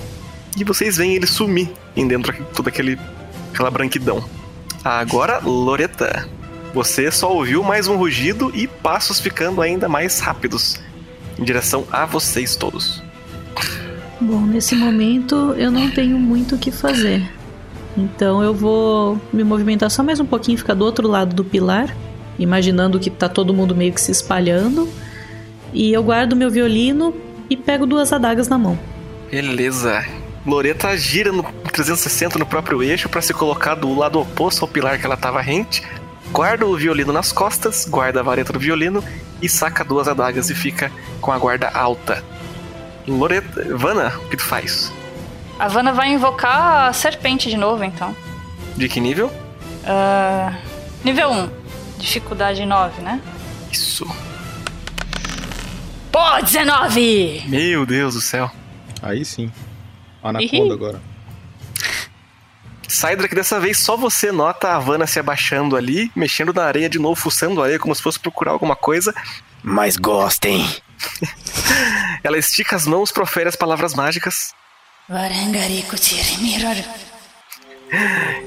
E 0.57 0.64
vocês 0.64 0.96
veem 0.96 1.14
ele 1.14 1.27
sumir 1.27 1.70
em 1.96 2.07
dentro 2.07 2.33
de 2.33 2.42
toda 2.55 2.70
aquele, 2.70 2.98
aquela 3.53 3.70
branquidão. 3.70 4.24
Agora, 4.85 5.38
Loreta. 5.38 6.29
Você 6.72 7.09
só 7.09 7.33
ouviu 7.33 7.62
mais 7.62 7.87
um 7.87 7.96
rugido 7.96 8.50
e 8.53 8.66
passos 8.66 9.20
ficando 9.20 9.62
ainda 9.62 9.88
mais 9.88 10.18
rápidos 10.18 10.81
em 11.38 11.44
direção 11.44 11.85
a 11.90 12.05
vocês 12.05 12.57
todos. 12.57 13.00
Bom, 14.20 14.40
nesse 14.40 14.74
momento 14.74 15.55
eu 15.57 15.70
não 15.70 15.88
tenho 15.90 16.18
muito 16.18 16.57
o 16.57 16.59
que 16.59 16.72
fazer. 16.72 17.22
Então 17.96 18.42
eu 18.42 18.53
vou 18.53 19.20
me 19.33 19.44
movimentar 19.44 19.88
só 19.88 20.03
mais 20.03 20.18
um 20.18 20.27
pouquinho, 20.27 20.59
ficar 20.59 20.74
do 20.74 20.85
outro 20.85 21.07
lado 21.07 21.35
do 21.35 21.44
pilar, 21.44 21.94
imaginando 22.38 22.99
que 22.99 23.11
tá 23.11 23.29
todo 23.29 23.55
mundo 23.55 23.75
meio 23.75 23.92
que 23.92 24.01
se 24.01 24.11
espalhando. 24.11 24.88
E 25.73 25.92
eu 25.92 26.03
guardo 26.03 26.37
meu 26.37 26.51
violino 26.51 27.14
e 27.49 27.57
pego 27.57 27.87
duas 27.87 28.12
adagas 28.12 28.49
na 28.49 28.59
mão. 28.59 28.79
Beleza. 29.31 30.05
Loreta 30.47 30.97
gira 30.97 31.33
no 31.33 31.42
360 31.42 32.38
no 32.38 32.47
próprio 32.47 32.83
eixo 32.83 33.09
para 33.09 33.23
se 33.23 33.33
colocar 33.33 33.75
do 33.75 33.94
lado 33.94 34.20
oposto 34.20 34.62
ao 34.62 34.68
pilar 34.68 34.99
que 34.99 35.07
ela 35.07 35.14
estava 35.14 35.40
rente. 35.40 35.83
Guarda 36.31 36.66
o 36.66 36.77
violino 36.77 37.12
nas 37.12 37.33
costas, 37.33 37.87
guarda 37.88 38.20
a 38.20 38.23
vareta 38.23 38.53
do 38.53 38.59
violino 38.59 39.03
e 39.40 39.49
saca 39.49 39.85
duas 39.85 40.09
adagas 40.09 40.51
e 40.51 40.55
fica 40.55 40.90
com 41.20 41.33
a 41.33 41.38
guarda 41.38 41.68
alta. 41.68 42.23
Loreta, 43.07 43.77
Vana, 43.77 44.12
o 44.25 44.29
que 44.29 44.37
tu 44.37 44.44
faz? 44.44 44.92
A 45.59 45.68
Vanna 45.68 45.92
vai 45.92 46.12
invocar 46.12 46.88
a 46.88 46.92
serpente 46.92 47.49
de 47.49 47.57
novo, 47.57 47.85
então. 47.85 48.14
De 48.77 48.88
que 48.88 49.01
nível? 49.01 49.31
Ah, 49.87 50.55
nível 51.05 51.31
1. 51.31 51.63
Dificuldade 51.98 52.64
9, 52.64 53.02
né? 53.02 53.20
Isso. 53.70 54.07
Pô, 56.12 56.40
19! 56.42 57.44
Meu 57.46 57.85
Deus 57.87 58.14
do 58.14 58.20
céu. 58.20 58.50
Aí 59.02 59.24
sim. 59.24 59.44
Ih. 59.44 59.52
Anaconda 60.22 60.74
agora. 60.74 61.02
Sidrak, 62.87 63.35
dessa 63.35 63.59
vez 63.59 63.78
só 63.78 63.96
você 63.96 64.30
nota 64.30 64.68
a 64.68 64.76
Havana 64.76 65.07
se 65.07 65.18
abaixando 65.18 65.76
ali, 65.76 66.12
mexendo 66.14 66.52
na 66.52 66.64
areia 66.64 66.88
de 66.88 66.98
novo, 66.98 67.16
fuçando 67.16 67.61
a 67.61 67.64
areia 67.64 67.78
como 67.78 67.94
se 67.94 68.02
fosse 68.02 68.18
procurar 68.18 68.52
alguma 68.52 68.76
coisa. 68.76 69.12
Mas 69.62 69.96
gostem. 69.96 70.64
Ela 72.22 72.38
estica 72.38 72.76
as 72.76 72.87
mãos, 72.87 73.11
profere 73.11 73.48
as 73.48 73.57
palavras 73.57 73.94
mágicas 73.94 74.54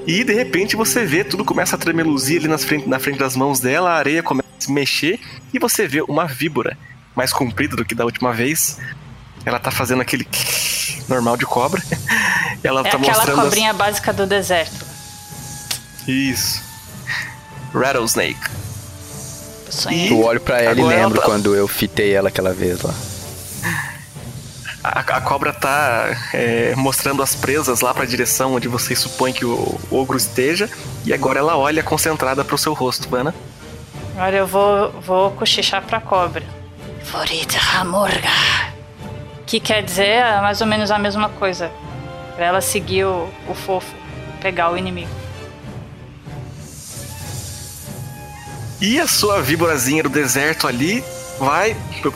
e 0.06 0.24
de 0.24 0.34
repente 0.34 0.76
você 0.76 1.06
vê 1.06 1.24
tudo 1.24 1.44
começa 1.46 1.76
a 1.76 1.80
tremeluzir 1.80 2.40
ali 2.40 2.48
nas 2.48 2.64
frente, 2.64 2.88
na 2.88 3.00
frente 3.00 3.18
das 3.20 3.36
mãos 3.36 3.60
dela, 3.60 3.92
a 3.92 3.96
areia 3.98 4.22
começa 4.24 4.48
a 4.58 4.62
se 4.62 4.72
mexer 4.72 5.20
e 5.54 5.60
você 5.60 5.88
vê 5.88 6.02
uma 6.02 6.26
víbora 6.26 6.78
mais 7.16 7.32
comprida 7.34 7.76
do 7.76 7.84
que 7.86 7.96
da 7.96 8.06
última 8.06 8.32
vez. 8.34 8.78
Ela 9.46 9.60
tá 9.60 9.72
fazendo 9.72 10.02
aquele 10.02 10.28
normal 11.08 11.38
de 11.38 11.46
cobra. 11.46 11.82
Ela 12.64 12.82
É 12.82 12.84
tá 12.90 12.98
aquela 12.98 13.14
mostrando 13.14 13.40
as- 13.40 13.44
cobrinha 13.46 13.74
básica 13.74 14.12
do 14.12 14.26
deserto. 14.28 14.86
Isso. 16.08 16.62
Rattlesnake. 17.74 18.38
Eu 19.68 19.72
sonhei. 19.72 20.12
Eu 20.12 20.22
olho 20.24 20.40
pra 20.42 20.60
ela 20.62 20.72
Agora 20.72 20.94
e 20.94 20.98
lembro 20.98 21.18
ela 21.18 21.22
tá- 21.22 21.26
quando 21.26 21.56
eu 21.56 21.68
fitei 21.68 22.14
ela 22.14 22.30
aquela 22.30 22.54
vez 22.54 22.82
lá. 22.82 22.94
A, 24.84 25.00
a 25.00 25.22
cobra 25.22 25.52
tá 25.52 26.16
é, 26.34 26.76
mostrando 26.76 27.22
as 27.24 27.36
presas 27.36 27.82
lá 27.82 27.94
pra 27.94 28.06
direção 28.06 28.54
onde 28.54 28.68
vocês 28.68 29.00
supõem 29.00 29.34
que 29.34 29.46
o, 29.46 29.80
o 29.90 29.98
ogro 29.98 30.18
esteja. 30.18 30.70
E 31.06 31.14
agora 31.14 31.40
ela 31.40 31.58
olha 31.58 31.84
concentrada 31.84 32.44
pro 32.46 32.58
seu 32.58 32.74
rosto, 32.74 33.10
Vana. 33.10 33.34
Agora 34.14 34.36
eu 34.36 34.48
vou, 34.48 34.92
vou 35.02 35.32
cochichar 35.32 35.84
pra 35.84 36.00
cobra. 36.00 36.44
Forita 37.04 37.58
Hamurga. 37.76 38.30
Que 39.46 39.60
quer 39.60 39.84
dizer 39.84 40.08
é 40.08 40.42
mais 40.42 40.62
ou 40.62 40.68
menos 40.68 40.92
a 40.92 41.00
mesma 41.00 41.30
coisa. 41.30 41.72
Pra 42.36 42.46
ela 42.46 42.62
seguir 42.62 43.06
o, 43.06 43.30
o 43.48 43.54
fofo, 43.54 43.96
pegar 44.42 44.72
o 44.72 44.78
inimigo. 44.78 45.10
E 48.80 49.00
a 49.00 49.08
sua 49.08 49.42
víborazinha 49.42 50.04
do 50.04 50.10
deserto 50.10 50.68
ali 50.68 51.04
vai 51.40 51.76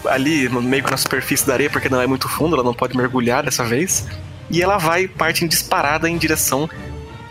ali 0.09 0.49
meio 0.49 0.83
que 0.83 0.91
na 0.91 0.97
superfície 0.97 1.45
da 1.45 1.53
areia, 1.53 1.69
porque 1.69 1.89
não 1.89 2.01
é 2.01 2.07
muito 2.07 2.27
fundo, 2.27 2.55
ela 2.55 2.63
não 2.63 2.73
pode 2.73 2.95
mergulhar 2.95 3.43
dessa 3.43 3.63
vez. 3.63 4.07
E 4.49 4.61
ela 4.61 4.77
vai 4.77 5.07
parte 5.07 5.45
em 5.45 5.47
disparada 5.47 6.09
em 6.09 6.17
direção 6.17 6.69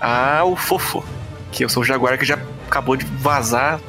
ao 0.00 0.57
fofo, 0.57 1.05
que 1.53 1.62
é 1.62 1.66
o 1.66 1.68
seu 1.68 1.85
jaguar 1.85 2.18
que 2.18 2.24
já 2.24 2.38
acabou 2.66 2.96
de 2.96 3.05
vazar 3.05 3.81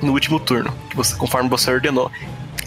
no 0.00 0.12
último 0.12 0.40
turno, 0.40 0.72
você, 0.94 1.14
conforme 1.14 1.48
você 1.48 1.70
ordenou. 1.70 2.10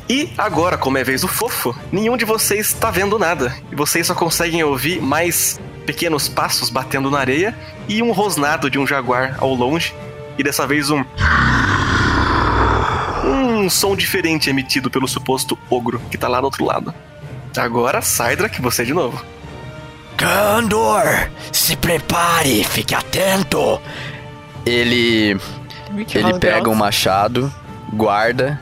E 0.07 0.31
agora, 0.37 0.77
como 0.77 0.97
é 0.97 1.03
vez 1.03 1.21
do 1.21 1.27
fofo, 1.27 1.75
nenhum 1.91 2.15
de 2.15 2.25
vocês 2.25 2.67
está 2.67 2.91
vendo 2.91 3.17
nada. 3.17 3.55
E 3.71 3.75
vocês 3.75 4.05
só 4.05 4.13
conseguem 4.13 4.63
ouvir 4.63 5.01
mais 5.01 5.59
pequenos 5.85 6.27
passos 6.27 6.69
batendo 6.69 7.09
na 7.09 7.19
areia 7.19 7.57
e 7.87 8.03
um 8.03 8.11
rosnado 8.11 8.69
de 8.69 8.77
um 8.77 8.85
jaguar 8.85 9.35
ao 9.39 9.53
longe. 9.55 9.95
E 10.37 10.43
dessa 10.43 10.67
vez 10.67 10.91
um 10.91 11.03
um 13.65 13.69
som 13.69 13.95
diferente 13.95 14.49
emitido 14.49 14.91
pelo 14.91 15.07
suposto 15.07 15.57
ogro 15.69 15.99
que 16.11 16.17
tá 16.17 16.27
lá 16.27 16.39
do 16.39 16.45
outro 16.45 16.63
lado. 16.63 16.93
Agora, 17.57 18.01
Sidrak, 18.01 18.61
você 18.61 18.85
de 18.85 18.93
novo. 18.93 19.23
Kandor, 20.15 21.29
se 21.51 21.75
prepare, 21.75 22.63
fique 22.63 22.93
atento. 22.93 23.81
Ele 24.65 25.37
ele 26.13 26.39
pega 26.39 26.69
um 26.69 26.75
machado, 26.75 27.53
guarda, 27.91 28.59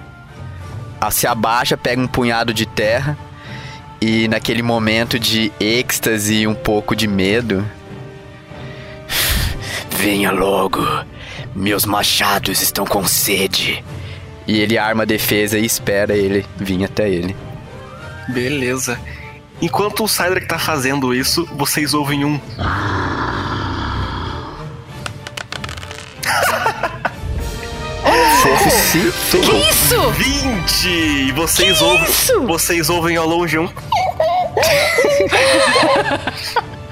se 1.11 1.27
abaixa, 1.27 1.75
pega 1.75 2.01
um 2.01 2.07
punhado 2.07 2.53
de 2.53 2.65
terra 2.65 3.17
e 4.01 4.27
naquele 4.27 4.61
momento 4.61 5.19
de 5.19 5.51
êxtase 5.59 6.41
e 6.41 6.47
um 6.47 6.53
pouco 6.53 6.95
de 6.95 7.07
medo, 7.07 7.65
venha 9.89 10.31
logo. 10.31 10.85
Meus 11.55 11.85
machados 11.85 12.61
estão 12.61 12.85
com 12.85 13.05
sede. 13.05 13.83
E 14.45 14.59
ele 14.59 14.77
arma 14.77 15.03
a 15.03 15.05
defesa 15.05 15.57
e 15.57 15.65
espera 15.65 16.15
ele 16.15 16.45
vir 16.57 16.83
até 16.83 17.09
ele. 17.09 17.35
Beleza. 18.29 18.99
Enquanto 19.61 20.03
o 20.03 20.07
Sidrak 20.07 20.45
tá 20.47 20.59
fazendo 20.59 21.13
isso, 21.13 21.47
vocês 21.55 21.93
ouvem 21.93 22.25
um. 22.25 22.39
Fofo 28.43 28.69
ferrou. 28.69 29.57
Isso! 29.69 30.11
20! 30.11 30.87
E 30.89 31.31
vocês 31.31 31.81
ouvem. 31.81 32.07
Vocês 32.45 32.89
ouvem 32.89 33.15
ao 33.15 33.25
longe 33.25 33.57
um. 33.57 33.69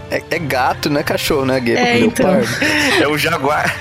É, 0.09 0.23
é 0.29 0.39
gato, 0.39 0.89
não 0.89 1.01
é 1.01 1.03
cachorro, 1.03 1.45
né? 1.45 1.59
Gueto? 1.59 1.79
É, 1.79 1.99
então. 1.99 2.37
É 3.01 3.07
o 3.07 3.17
Jaguar. 3.17 3.75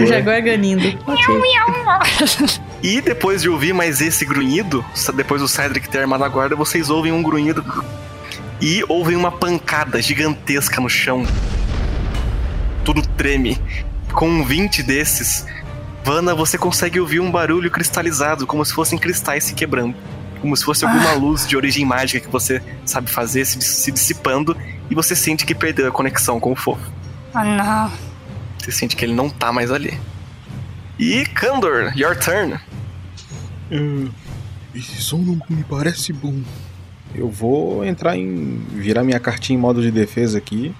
O 0.00 0.06
Jaguar 0.06 0.42
ganindo. 0.42 0.98
Ok. 1.06 2.62
E 2.82 3.00
depois 3.00 3.42
de 3.42 3.48
ouvir 3.48 3.72
mais 3.72 4.00
esse 4.00 4.24
grunhido, 4.24 4.84
depois 5.14 5.40
do 5.40 5.46
Cedric 5.46 5.88
ter 5.88 6.00
armado 6.00 6.24
a 6.24 6.28
guarda, 6.28 6.56
vocês 6.56 6.90
ouvem 6.90 7.12
um 7.12 7.22
grunhido 7.22 7.64
e 8.60 8.84
ouvem 8.88 9.16
uma 9.16 9.30
pancada 9.30 10.02
gigantesca 10.02 10.80
no 10.80 10.88
chão. 10.88 11.24
Tudo 12.84 13.00
treme. 13.16 13.60
Com 14.12 14.28
um 14.28 14.44
20 14.44 14.82
desses, 14.82 15.46
Vana, 16.04 16.34
você 16.34 16.58
consegue 16.58 16.98
ouvir 16.98 17.20
um 17.20 17.30
barulho 17.30 17.70
cristalizado, 17.70 18.46
como 18.46 18.64
se 18.64 18.72
fossem 18.72 18.98
cristais 18.98 19.44
se 19.44 19.54
quebrando. 19.54 19.94
Como 20.40 20.56
se 20.56 20.64
fosse 20.64 20.84
alguma 20.84 21.12
luz 21.12 21.46
de 21.46 21.56
origem 21.56 21.84
mágica 21.84 22.26
que 22.26 22.32
você 22.32 22.60
sabe 22.84 23.08
fazer 23.08 23.44
se, 23.44 23.60
se 23.60 23.92
dissipando 23.92 24.56
e 24.90 24.94
você 24.94 25.14
sente 25.14 25.46
que 25.46 25.54
perdeu 25.54 25.86
a 25.86 25.92
conexão 25.92 26.40
com 26.40 26.50
o 26.50 26.56
fofo. 26.56 26.90
Ah, 27.32 27.44
não. 27.44 27.92
Você 28.58 28.72
sente 28.72 28.96
que 28.96 29.04
ele 29.04 29.14
não 29.14 29.30
tá 29.30 29.52
mais 29.52 29.70
ali. 29.70 29.96
E 30.98 31.24
Kandor, 31.26 31.92
your 31.96 32.16
turn. 32.16 32.58
Ah, 33.72 34.10
esse 34.74 35.00
som 35.02 35.18
não 35.18 35.40
me 35.48 35.64
parece 35.64 36.12
bom. 36.12 36.34
Eu 37.14 37.28
vou 37.28 37.84
entrar 37.84 38.16
em. 38.16 38.56
virar 38.74 39.02
minha 39.02 39.20
cartinha 39.20 39.58
em 39.58 39.60
modo 39.60 39.82
de 39.82 39.90
defesa 39.90 40.38
aqui 40.38 40.74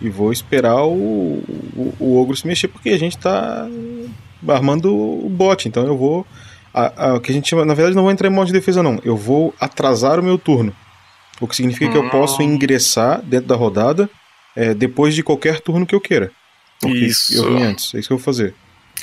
e 0.00 0.08
vou 0.08 0.32
esperar 0.32 0.84
o, 0.84 1.42
o, 1.76 1.94
o 2.00 2.20
ogro 2.20 2.36
se 2.36 2.46
mexer, 2.46 2.68
porque 2.68 2.90
a 2.90 2.98
gente 2.98 3.16
tá 3.16 3.68
armando 4.48 4.94
o 4.94 5.28
bot, 5.28 5.68
então 5.68 5.86
eu 5.86 5.96
vou. 5.96 6.26
A, 6.74 7.10
a- 7.10 7.14
o 7.14 7.20
que 7.20 7.30
a 7.30 7.34
gente 7.34 7.48
chama. 7.48 7.64
Na 7.64 7.74
verdade, 7.74 7.94
não 7.96 8.02
vou 8.02 8.10
entrar 8.12 8.28
em 8.28 8.32
modo 8.32 8.46
de 8.48 8.52
defesa, 8.52 8.82
não. 8.82 9.00
Eu 9.04 9.16
vou 9.16 9.54
atrasar 9.60 10.18
o 10.18 10.22
meu 10.22 10.36
turno. 10.38 10.74
O 11.40 11.46
que 11.46 11.54
significa 11.56 11.90
que 11.92 11.98
eu 11.98 12.08
posso 12.10 12.42
ingressar 12.42 13.20
dentro 13.22 13.46
da 13.48 13.54
rodada 13.56 14.08
é, 14.56 14.72
depois 14.74 15.14
de 15.14 15.22
qualquer 15.22 15.60
turno 15.60 15.86
que 15.86 15.94
eu 15.94 16.00
queira. 16.00 16.30
Porque 16.80 16.96
Isso. 16.96 17.34
eu 17.36 17.48
vim 17.56 17.62
antes. 17.62 17.94
É 17.94 17.98
isso 17.98 18.08
que 18.08 18.12
eu 18.12 18.18
vou 18.18 18.24
fazer. 18.24 18.54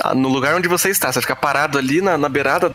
Ah, 0.02 0.14
no 0.16 0.28
lugar 0.30 0.56
onde 0.56 0.68
você 0.68 0.90
está, 0.90 1.12
você 1.12 1.22
fica 1.22 1.36
parado 1.36 1.78
ali 1.78 2.02
na, 2.02 2.18
na 2.18 2.28
beirada, 2.28 2.74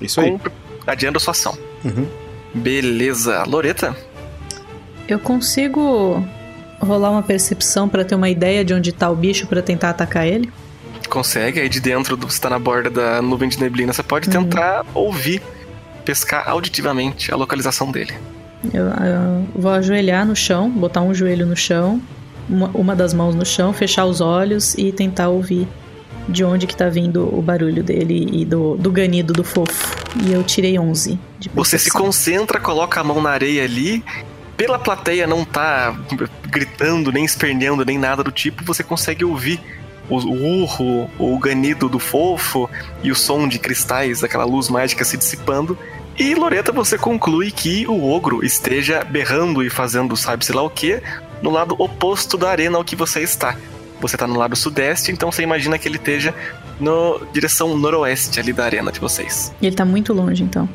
Isso 0.00 0.20
aí. 0.20 0.38
adiando 0.86 1.18
a 1.18 1.20
sua 1.20 1.32
ação. 1.32 1.56
Uhum. 1.84 2.06
Beleza. 2.54 3.44
Loreta? 3.46 3.96
Eu 5.08 5.18
consigo 5.18 6.24
rolar 6.80 7.10
uma 7.10 7.22
percepção 7.22 7.88
pra 7.88 8.04
ter 8.04 8.14
uma 8.14 8.28
ideia 8.28 8.64
de 8.64 8.72
onde 8.72 8.92
tá 8.92 9.10
o 9.10 9.16
bicho 9.16 9.46
pra 9.46 9.60
tentar 9.62 9.90
atacar 9.90 10.26
ele? 10.26 10.50
Consegue, 11.08 11.60
aí 11.60 11.68
de 11.68 11.80
dentro, 11.80 12.16
do, 12.16 12.30
você 12.30 12.40
tá 12.40 12.48
na 12.48 12.58
borda 12.58 12.88
da 12.88 13.22
nuvem 13.22 13.48
de 13.48 13.60
neblina, 13.60 13.92
você 13.92 14.02
pode 14.02 14.28
tentar 14.30 14.84
ouvir, 14.94 15.42
pescar 16.04 16.48
auditivamente 16.48 17.32
a 17.32 17.36
localização 17.36 17.90
dele. 17.90 18.14
Eu, 18.72 18.84
eu 18.84 19.46
vou 19.54 19.72
ajoelhar 19.72 20.24
no 20.24 20.36
chão, 20.36 20.70
botar 20.70 21.00
um 21.00 21.12
joelho 21.12 21.46
no 21.46 21.56
chão, 21.56 22.00
uma, 22.48 22.68
uma 22.68 22.96
das 22.96 23.12
mãos 23.12 23.34
no 23.34 23.44
chão, 23.44 23.72
fechar 23.72 24.04
os 24.04 24.20
olhos 24.20 24.74
e 24.74 24.92
tentar 24.92 25.28
ouvir 25.28 25.66
de 26.28 26.44
onde 26.44 26.66
que 26.66 26.76
tá 26.76 26.88
vindo 26.88 27.28
o 27.36 27.42
barulho 27.42 27.82
dele 27.82 28.28
e 28.32 28.44
do, 28.44 28.76
do 28.76 28.90
ganido 28.90 29.32
do 29.32 29.44
fofo. 29.44 29.96
E 30.24 30.32
eu 30.32 30.42
tirei 30.42 30.78
11 30.78 31.18
de 31.38 31.48
Você 31.50 31.78
se 31.78 31.90
concentra, 31.90 32.60
coloca 32.60 33.00
a 33.00 33.04
mão 33.04 33.20
na 33.20 33.30
areia 33.30 33.64
ali. 33.64 34.04
Pela 34.56 34.78
plateia 34.78 35.26
não 35.26 35.44
tá 35.44 35.96
gritando, 36.48 37.10
nem 37.10 37.24
esperneando, 37.24 37.84
nem 37.84 37.98
nada 37.98 38.22
do 38.22 38.30
tipo, 38.30 38.64
você 38.64 38.82
consegue 38.82 39.24
ouvir 39.24 39.60
o, 40.08 40.16
o 40.16 40.62
urro, 40.62 41.10
o 41.18 41.38
ganido 41.38 41.88
do 41.88 41.98
fofo 41.98 42.68
e 43.02 43.10
o 43.10 43.14
som 43.14 43.48
de 43.48 43.58
cristais, 43.58 44.20
daquela 44.20 44.44
luz 44.44 44.68
mágica 44.68 45.04
se 45.04 45.16
dissipando. 45.16 45.78
E 46.18 46.34
Loreta, 46.34 46.72
você 46.72 46.98
conclui 46.98 47.50
que 47.50 47.86
o 47.86 48.10
ogro 48.10 48.44
esteja 48.44 49.02
berrando 49.02 49.62
e 49.62 49.70
fazendo 49.70 50.14
sabe-se 50.16 50.52
lá 50.52 50.60
o 50.60 50.68
que 50.68 51.00
no 51.40 51.48
lado 51.48 51.74
oposto 51.78 52.36
da 52.36 52.50
arena 52.50 52.76
ao 52.76 52.84
que 52.84 52.94
você 52.94 53.20
está. 53.22 53.56
Você 54.00 54.16
tá 54.16 54.26
no 54.26 54.38
lado 54.38 54.56
sudeste, 54.56 55.12
então 55.12 55.30
você 55.30 55.42
imagina 55.42 55.78
que 55.78 55.86
ele 55.86 55.96
esteja 55.96 56.34
no 56.78 57.20
direção 57.32 57.76
noroeste 57.76 58.40
ali 58.40 58.52
da 58.52 58.64
arena 58.64 58.90
de 58.90 58.98
vocês. 58.98 59.52
E 59.60 59.66
ele 59.66 59.76
tá 59.76 59.84
muito 59.84 60.12
longe, 60.12 60.42
então. 60.42 60.68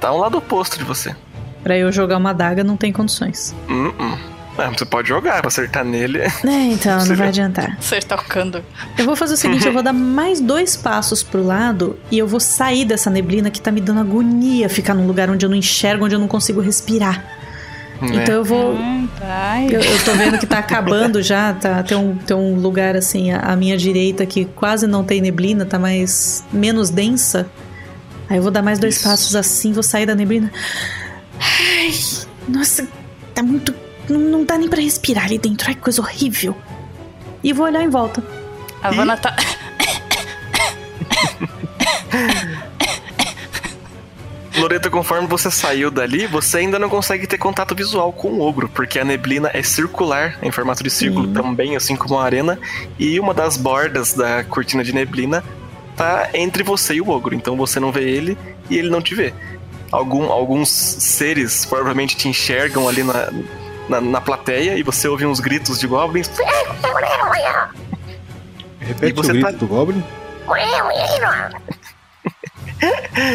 Tá 0.00 0.12
um 0.12 0.18
lado 0.18 0.38
oposto 0.38 0.78
de 0.78 0.84
você. 0.84 1.14
Pra 1.62 1.76
eu 1.76 1.90
jogar 1.90 2.16
uma 2.16 2.32
daga 2.32 2.62
não 2.62 2.76
tem 2.76 2.92
condições. 2.92 3.54
Hum. 3.68 3.92
Ah, 4.56 4.70
você 4.70 4.84
pode 4.84 5.08
jogar, 5.08 5.46
acertar 5.46 5.84
nele. 5.84 6.18
É, 6.44 6.62
então, 6.72 7.04
não 7.04 7.14
vai 7.14 7.28
adiantar. 7.28 7.76
Acertar 7.78 8.20
o 8.20 8.24
Kandor. 8.24 8.62
Eu 8.96 9.04
vou 9.04 9.14
fazer 9.14 9.34
o 9.34 9.36
seguinte, 9.36 9.64
eu 9.64 9.72
vou 9.72 9.82
dar 9.82 9.92
mais 9.92 10.40
dois 10.40 10.76
passos 10.76 11.22
pro 11.22 11.44
lado 11.44 11.96
e 12.10 12.18
eu 12.18 12.26
vou 12.26 12.40
sair 12.40 12.84
dessa 12.84 13.08
neblina 13.08 13.50
que 13.50 13.60
tá 13.60 13.70
me 13.70 13.80
dando 13.80 14.00
agonia 14.00 14.68
ficar 14.68 14.94
num 14.94 15.06
lugar 15.06 15.30
onde 15.30 15.46
eu 15.46 15.50
não 15.50 15.56
enxergo, 15.56 16.04
onde 16.04 16.14
eu 16.16 16.18
não 16.18 16.26
consigo 16.26 16.60
respirar. 16.60 17.37
Né? 18.00 18.22
Então 18.22 18.34
eu 18.34 18.44
vou. 18.44 18.74
Hum. 18.74 19.08
Eu, 19.70 19.80
eu 19.80 20.04
tô 20.04 20.12
vendo 20.12 20.38
que 20.38 20.46
tá 20.46 20.58
acabando 20.58 21.22
já, 21.22 21.52
tá, 21.52 21.82
tem, 21.82 21.96
um, 21.96 22.16
tem 22.16 22.36
um 22.36 22.54
lugar 22.54 22.96
assim 22.96 23.32
à, 23.32 23.56
minha 23.56 23.76
direita 23.76 24.24
que 24.24 24.44
quase 24.44 24.86
não 24.86 25.02
tem 25.02 25.20
neblina, 25.20 25.64
tá 25.64 25.78
mais 25.78 26.44
menos 26.52 26.90
densa. 26.90 27.48
Aí 28.28 28.36
eu 28.36 28.42
vou 28.42 28.50
dar 28.50 28.62
mais 28.62 28.78
dois 28.78 28.96
Isso. 28.96 29.08
passos 29.08 29.34
assim, 29.34 29.72
vou 29.72 29.82
sair 29.82 30.06
da 30.06 30.14
neblina. 30.14 30.52
Ai, 31.40 31.90
nossa, 32.48 32.86
tá 33.34 33.42
muito. 33.42 33.74
Não, 34.08 34.20
não 34.20 34.44
dá 34.44 34.56
nem 34.56 34.68
pra 34.68 34.80
respirar 34.80 35.24
ali 35.24 35.38
dentro. 35.38 35.68
Ai, 35.68 35.74
que 35.74 35.80
coisa 35.80 36.00
horrível. 36.00 36.56
E 37.42 37.52
vou 37.52 37.66
olhar 37.66 37.82
em 37.82 37.88
volta. 37.88 38.22
A 38.82 38.90
Vanna 38.90 39.16
tá. 39.16 39.36
Loreto, 44.60 44.90
conforme 44.90 45.26
você 45.26 45.50
saiu 45.50 45.90
dali, 45.90 46.26
você 46.26 46.58
ainda 46.58 46.78
não 46.78 46.88
consegue 46.88 47.26
ter 47.26 47.38
contato 47.38 47.74
visual 47.74 48.12
com 48.12 48.28
o 48.28 48.40
ogro, 48.40 48.68
porque 48.68 48.98
a 48.98 49.04
neblina 49.04 49.50
é 49.52 49.62
circular, 49.62 50.38
em 50.42 50.50
formato 50.50 50.82
de 50.82 50.90
círculo 50.90 51.28
também, 51.28 51.76
assim 51.76 51.96
como 51.96 52.18
a 52.18 52.24
arena, 52.24 52.58
e 52.98 53.18
uma 53.20 53.32
das 53.34 53.56
bordas 53.56 54.12
da 54.12 54.44
cortina 54.44 54.82
de 54.84 54.92
neblina 54.92 55.42
tá 55.96 56.28
entre 56.34 56.62
você 56.62 56.94
e 56.94 57.00
o 57.00 57.08
ogro, 57.08 57.34
então 57.34 57.56
você 57.56 57.80
não 57.80 57.90
vê 57.92 58.08
ele 58.08 58.36
e 58.70 58.76
ele 58.78 58.88
não 58.90 59.00
te 59.02 59.14
vê. 59.14 59.32
Algum, 59.90 60.30
alguns 60.30 60.68
seres 60.68 61.64
provavelmente 61.64 62.16
te 62.16 62.28
enxergam 62.28 62.88
ali 62.88 63.02
na, 63.02 63.30
na, 63.88 64.00
na 64.00 64.20
plateia 64.20 64.76
e 64.76 64.82
você 64.82 65.08
ouve 65.08 65.24
uns 65.24 65.40
gritos 65.40 65.78
de 65.78 65.86
goblins. 65.86 66.30
Repete 68.80 69.12
E 69.12 69.12
você 69.12 69.30
o 69.30 69.34
grito 69.34 69.46
tá- 69.46 69.52
do 69.52 69.66
Goblin. 69.66 70.02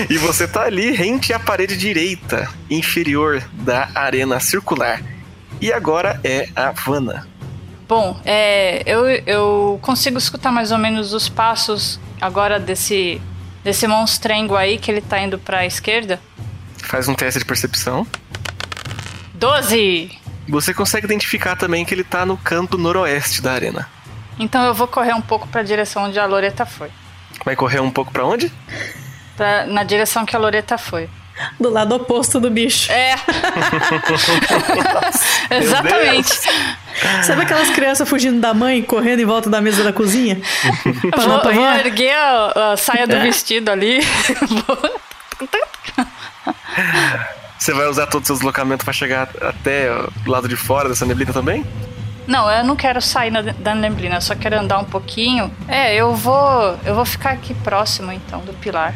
E 0.09 0.17
você 0.17 0.47
tá 0.47 0.63
ali 0.63 0.91
rente 0.91 1.33
à 1.33 1.39
parede 1.39 1.75
direita 1.75 2.49
inferior 2.69 3.43
da 3.53 3.89
arena 3.93 4.39
circular. 4.39 5.01
E 5.61 5.71
agora 5.71 6.19
é 6.23 6.47
a 6.55 6.71
Vanna. 6.71 7.27
Bom, 7.87 8.19
é, 8.25 8.81
eu, 8.85 9.05
eu 9.05 9.79
consigo 9.81 10.17
escutar 10.17 10.51
mais 10.51 10.71
ou 10.71 10.77
menos 10.77 11.13
os 11.13 11.27
passos 11.29 11.99
agora 12.19 12.59
desse, 12.59 13.21
desse 13.63 13.87
monstrengo 13.87 14.55
aí 14.55 14.77
que 14.77 14.89
ele 14.89 15.01
tá 15.01 15.19
indo 15.19 15.37
pra 15.37 15.65
esquerda. 15.65 16.19
Faz 16.77 17.07
um 17.07 17.13
teste 17.13 17.39
de 17.39 17.45
percepção. 17.45 18.07
12! 19.35 20.11
Você 20.47 20.73
consegue 20.73 21.05
identificar 21.05 21.55
também 21.55 21.85
que 21.85 21.93
ele 21.93 22.03
tá 22.03 22.25
no 22.25 22.37
canto 22.37 22.77
noroeste 22.77 23.41
da 23.41 23.53
arena. 23.53 23.87
Então 24.39 24.63
eu 24.63 24.73
vou 24.73 24.87
correr 24.87 25.13
um 25.13 25.21
pouco 25.21 25.47
pra 25.47 25.63
direção 25.63 26.05
onde 26.05 26.19
a 26.19 26.25
Loreta 26.25 26.65
foi. 26.65 26.89
Vai 27.45 27.55
correr 27.55 27.79
um 27.79 27.91
pouco 27.91 28.11
pra 28.11 28.25
onde? 28.25 28.51
Pra- 29.37 29.65
na 29.65 29.83
direção 29.83 30.25
que 30.25 30.35
a 30.35 30.39
Loreta 30.39 30.77
foi. 30.77 31.09
Do 31.59 31.69
lado 31.71 31.95
oposto 31.95 32.39
do 32.39 32.49
bicho. 32.51 32.91
É! 32.91 33.15
Exatamente! 35.49 36.29
Sabe 37.23 37.41
aquelas 37.41 37.69
crianças 37.71 38.07
fugindo 38.07 38.39
da 38.39 38.53
mãe, 38.53 38.83
correndo 38.83 39.19
em 39.21 39.25
volta 39.25 39.49
da 39.49 39.59
mesa 39.59 39.83
da 39.83 39.91
cozinha? 39.91 40.39
pra 41.09 41.23
Vou, 41.25 41.53
vou 41.53 41.65
erguer 41.73 42.13
a, 42.15 42.73
a 42.73 42.77
saia 42.77 43.07
do 43.07 43.19
vestido 43.19 43.69
ali. 43.71 43.99
Você 47.57 47.73
vai 47.73 47.87
usar 47.87 48.07
todo 48.07 48.23
o 48.23 48.25
seu 48.25 48.35
deslocamento 48.35 48.83
pra 48.83 48.93
chegar 48.93 49.29
até 49.41 49.87
do 50.23 50.31
lado 50.31 50.47
de 50.47 50.55
fora 50.55 50.89
dessa 50.89 51.05
neblina 51.05 51.31
também? 51.33 51.65
Não, 52.27 52.49
eu 52.51 52.63
não 52.63 52.75
quero 52.75 53.01
sair 53.01 53.31
na- 53.31 53.41
da 53.41 53.73
neblina, 53.75 54.15
eu 54.15 54.21
só 54.21 54.35
quero 54.35 54.57
andar 54.59 54.79
um 54.79 54.85
pouquinho. 54.85 55.51
É, 55.67 55.95
eu 55.95 56.13
vou. 56.15 56.77
Eu 56.85 56.95
vou 56.95 57.05
ficar 57.05 57.31
aqui 57.31 57.53
próximo 57.55 58.11
então 58.11 58.39
do 58.41 58.53
pilar. 58.53 58.93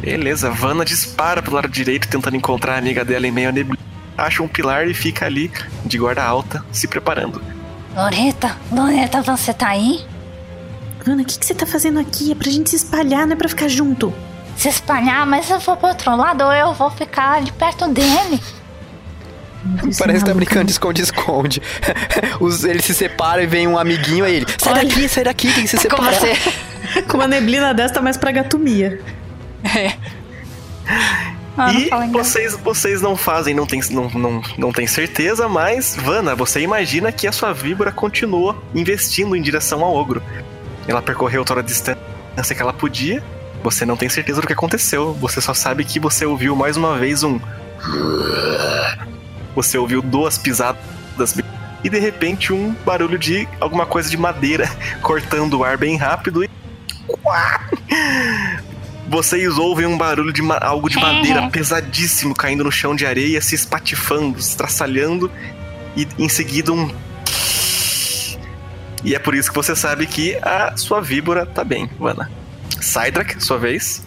Beleza, 0.00 0.50
Vanna 0.50 0.84
dispara 0.84 1.42
pro 1.42 1.54
lado 1.54 1.68
direito 1.68 2.08
tentando 2.08 2.36
encontrar 2.36 2.74
a 2.74 2.78
amiga 2.78 3.04
dela 3.04 3.26
em 3.26 3.30
meio 3.30 3.48
à 3.50 3.52
neblina. 3.52 3.78
Acha 4.16 4.42
um 4.42 4.48
pilar 4.48 4.86
e 4.88 4.94
fica 4.94 5.26
ali 5.26 5.50
de 5.84 5.98
guarda 5.98 6.22
alta, 6.22 6.64
se 6.72 6.86
preparando. 6.88 7.42
Loreta, 7.94 8.56
Loreta, 8.70 9.20
você 9.22 9.52
tá 9.52 9.68
aí? 9.68 10.04
Ana, 11.06 11.22
o 11.22 11.24
que, 11.24 11.38
que 11.38 11.44
você 11.46 11.54
tá 11.54 11.66
fazendo 11.66 11.98
aqui? 11.98 12.32
É 12.32 12.34
pra 12.34 12.50
gente 12.50 12.70
se 12.70 12.76
espalhar, 12.76 13.26
não 13.26 13.32
é 13.32 13.36
pra 13.36 13.48
ficar 13.48 13.68
junto. 13.68 14.12
Se 14.56 14.68
espalhar, 14.68 15.26
mas 15.26 15.48
eu 15.50 15.58
vou 15.58 15.76
pro 15.76 15.88
outro 15.88 16.14
lado 16.14 16.44
ou 16.44 16.52
eu 16.52 16.74
vou 16.74 16.90
ficar 16.90 17.38
ali 17.38 17.50
perto 17.52 17.88
dele. 17.88 18.40
Parece 19.98 20.20
que 20.20 20.30
tá 20.30 20.34
brincando 20.34 20.66
de 20.66 20.72
esconde-esconde. 20.72 21.60
Ele 22.68 22.82
se 22.82 22.94
separa 22.94 23.42
e 23.42 23.46
vem 23.46 23.66
um 23.68 23.78
amiguinho 23.78 24.24
aí 24.24 24.36
ele. 24.36 24.46
Sai 24.58 24.72
Olha. 24.72 24.84
daqui, 24.84 25.08
sai 25.08 25.24
daqui, 25.24 25.52
tem 25.52 25.64
que 25.64 25.68
se 25.68 25.76
Com 25.76 25.82
separar. 25.82 26.14
você. 26.14 27.02
Com 27.08 27.18
uma 27.18 27.28
neblina 27.28 27.74
dessa 27.74 27.94
tá 27.94 28.02
mais 28.02 28.16
pra 28.16 28.32
gatomia. 28.32 29.00
Ah, 31.56 31.72
não 31.72 32.04
e 32.04 32.08
vocês, 32.10 32.56
vocês 32.56 33.02
não 33.02 33.16
fazem, 33.16 33.54
não 33.54 33.66
tem, 33.66 33.80
não, 33.90 34.08
não, 34.10 34.42
não 34.56 34.72
tem 34.72 34.86
certeza, 34.86 35.48
mas, 35.48 35.96
Vanna, 35.96 36.34
você 36.34 36.60
imagina 36.60 37.12
que 37.12 37.26
a 37.26 37.32
sua 37.32 37.52
víbora 37.52 37.92
continua 37.92 38.56
investindo 38.74 39.36
em 39.36 39.42
direção 39.42 39.84
ao 39.84 39.94
ogro. 39.94 40.22
Ela 40.88 41.02
percorreu 41.02 41.44
toda 41.44 41.60
a 41.60 41.62
distância 41.62 42.54
que 42.54 42.62
ela 42.62 42.72
podia. 42.72 43.22
Você 43.62 43.84
não 43.84 43.96
tem 43.96 44.08
certeza 44.08 44.40
do 44.40 44.46
que 44.46 44.52
aconteceu. 44.52 45.12
Você 45.14 45.40
só 45.40 45.52
sabe 45.52 45.84
que 45.84 46.00
você 46.00 46.24
ouviu 46.24 46.56
mais 46.56 46.76
uma 46.76 46.98
vez 46.98 47.22
um. 47.22 47.38
Você 49.54 49.76
ouviu 49.76 50.00
duas 50.00 50.38
pisadas 50.38 51.36
e 51.82 51.90
de 51.90 51.98
repente 51.98 52.52
um 52.52 52.72
barulho 52.86 53.18
de 53.18 53.48
alguma 53.58 53.84
coisa 53.84 54.08
de 54.08 54.16
madeira 54.16 54.70
cortando 55.02 55.58
o 55.58 55.64
ar 55.64 55.76
bem 55.76 55.96
rápido 55.96 56.44
e! 56.44 56.48
Vocês 59.10 59.58
ouvem 59.58 59.86
um 59.86 59.98
barulho 59.98 60.32
de 60.32 60.40
algo 60.60 60.88
de 60.88 60.96
madeira 60.96 61.48
pesadíssimo 61.50 62.32
caindo 62.32 62.62
no 62.62 62.70
chão 62.70 62.94
de 62.94 63.04
areia, 63.04 63.40
se 63.40 63.56
espatifando, 63.56 64.38
estraçalhando, 64.38 65.28
e 65.96 66.06
em 66.16 66.28
seguida 66.28 66.72
um. 66.72 66.88
E 69.02 69.12
é 69.12 69.18
por 69.18 69.34
isso 69.34 69.48
que 69.50 69.56
você 69.56 69.74
sabe 69.74 70.06
que 70.06 70.36
a 70.36 70.76
sua 70.76 71.00
víbora 71.00 71.44
tá 71.44 71.64
bem, 71.64 71.90
Vana. 71.98 72.30
Sidrak, 72.80 73.42
sua 73.42 73.58
vez. 73.58 74.06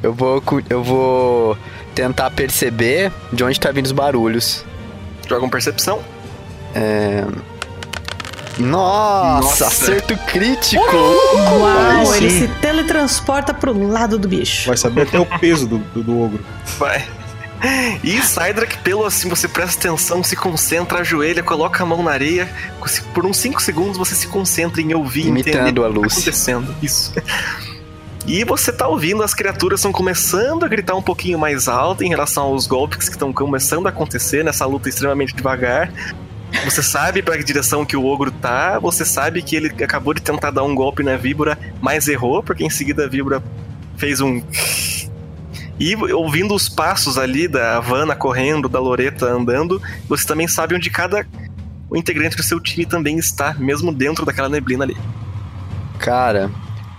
Eu 0.00 0.14
vou, 0.14 0.40
eu 0.70 0.84
vou 0.84 1.58
tentar 1.92 2.30
perceber 2.30 3.10
de 3.32 3.42
onde 3.42 3.58
tá 3.58 3.72
vindo 3.72 3.86
os 3.86 3.92
barulhos. 3.92 4.64
Joga 5.28 5.42
uma 5.42 5.50
percepção. 5.50 6.04
É... 6.72 7.26
Nossa, 8.58 9.64
Nossa. 9.64 9.66
acerto 9.66 10.16
crítico! 10.26 10.82
Uau, 10.82 12.12
Aí 12.12 12.16
ele 12.16 12.30
se 12.30 12.48
teletransporta 12.60 13.54
pro 13.54 13.86
lado 13.86 14.18
do 14.18 14.28
bicho. 14.28 14.66
Vai 14.68 14.76
saber 14.76 15.02
até 15.02 15.18
o 15.18 15.26
peso 15.26 15.66
do, 15.66 15.78
do, 15.78 16.02
do 16.02 16.20
ogro. 16.20 16.44
Vai. 16.78 17.04
E 18.04 18.22
Sidrak, 18.22 18.78
pelo 18.78 19.04
assim, 19.04 19.28
você 19.28 19.48
presta 19.48 19.88
atenção, 19.88 20.22
se 20.22 20.36
concentra, 20.36 21.00
ajoelha, 21.00 21.42
coloca 21.42 21.82
a 21.82 21.86
mão 21.86 22.02
na 22.02 22.12
areia. 22.12 22.48
Por 23.12 23.26
uns 23.26 23.36
5 23.38 23.60
segundos 23.60 23.98
você 23.98 24.14
se 24.14 24.28
concentra 24.28 24.80
em 24.80 24.94
ouvir 24.94 25.26
e 25.26 25.28
entender 25.30 25.58
Imitando 25.58 25.84
a 25.84 25.88
o 25.88 25.92
que 25.92 26.00
tá 26.00 26.06
acontecendo. 26.06 26.74
Isso. 26.80 27.12
E 28.26 28.44
você 28.44 28.70
tá 28.70 28.86
ouvindo, 28.86 29.22
as 29.22 29.32
criaturas 29.32 29.80
estão 29.80 29.90
começando 29.90 30.62
a 30.62 30.68
gritar 30.68 30.94
um 30.94 31.02
pouquinho 31.02 31.38
mais 31.38 31.66
alto 31.66 32.04
em 32.04 32.10
relação 32.10 32.44
aos 32.44 32.66
golpes 32.66 33.08
que 33.08 33.14
estão 33.14 33.32
começando 33.32 33.86
a 33.86 33.88
acontecer 33.88 34.44
nessa 34.44 34.66
luta 34.66 34.88
extremamente 34.88 35.34
devagar. 35.34 35.90
Você 36.64 36.82
sabe 36.82 37.22
pra 37.22 37.36
que 37.36 37.44
direção 37.44 37.84
que 37.84 37.96
o 37.96 38.04
ogro 38.04 38.30
tá, 38.30 38.78
você 38.78 39.04
sabe 39.04 39.42
que 39.42 39.54
ele 39.54 39.68
acabou 39.82 40.14
de 40.14 40.22
tentar 40.22 40.50
dar 40.50 40.64
um 40.64 40.74
golpe 40.74 41.02
na 41.02 41.16
víbora, 41.16 41.58
mas 41.80 42.08
errou, 42.08 42.42
porque 42.42 42.64
em 42.64 42.70
seguida 42.70 43.04
a 43.04 43.08
víbora 43.08 43.42
fez 43.96 44.20
um. 44.20 44.42
E 45.80 45.94
ouvindo 45.94 46.56
os 46.56 46.68
passos 46.68 47.16
ali 47.16 47.46
da 47.46 47.76
Havana 47.76 48.16
correndo, 48.16 48.68
da 48.68 48.80
Loreta 48.80 49.26
andando, 49.26 49.80
você 50.08 50.26
também 50.26 50.48
sabe 50.48 50.74
onde 50.74 50.90
cada 50.90 51.24
o 51.88 51.96
integrante 51.96 52.36
do 52.36 52.42
seu 52.42 52.58
time 52.60 52.84
também 52.84 53.16
está, 53.16 53.54
mesmo 53.54 53.92
dentro 53.92 54.26
daquela 54.26 54.48
neblina 54.48 54.82
ali. 54.82 54.96
Cara, 55.98 56.50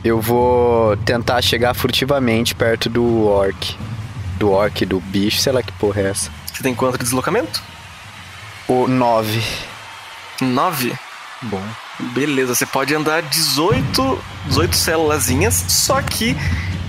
eu 0.03 0.21
vou 0.21 0.95
tentar 0.97 1.41
chegar 1.41 1.73
furtivamente 1.73 2.55
perto 2.55 2.89
do 2.89 3.25
orc. 3.25 3.77
Do 4.37 4.51
orc, 4.51 4.85
do 4.85 4.99
bicho, 4.99 5.39
sei 5.39 5.51
lá 5.51 5.61
que 5.61 5.73
porra 5.73 6.01
é 6.01 6.09
essa. 6.11 6.31
Você 6.51 6.63
tem 6.63 6.73
quanto 6.73 6.97
de 6.97 7.03
deslocamento? 7.03 7.61
O 8.69 8.87
9. 8.87 9.43
9? 10.39 10.93
Bom. 11.41 11.63
Beleza, 12.13 12.53
você 12.53 12.67
pode 12.67 12.93
andar 12.93 13.23
18, 13.23 14.23
18 14.45 14.75
célulazinhas, 14.75 15.65
só 15.67 15.99
que 16.03 16.37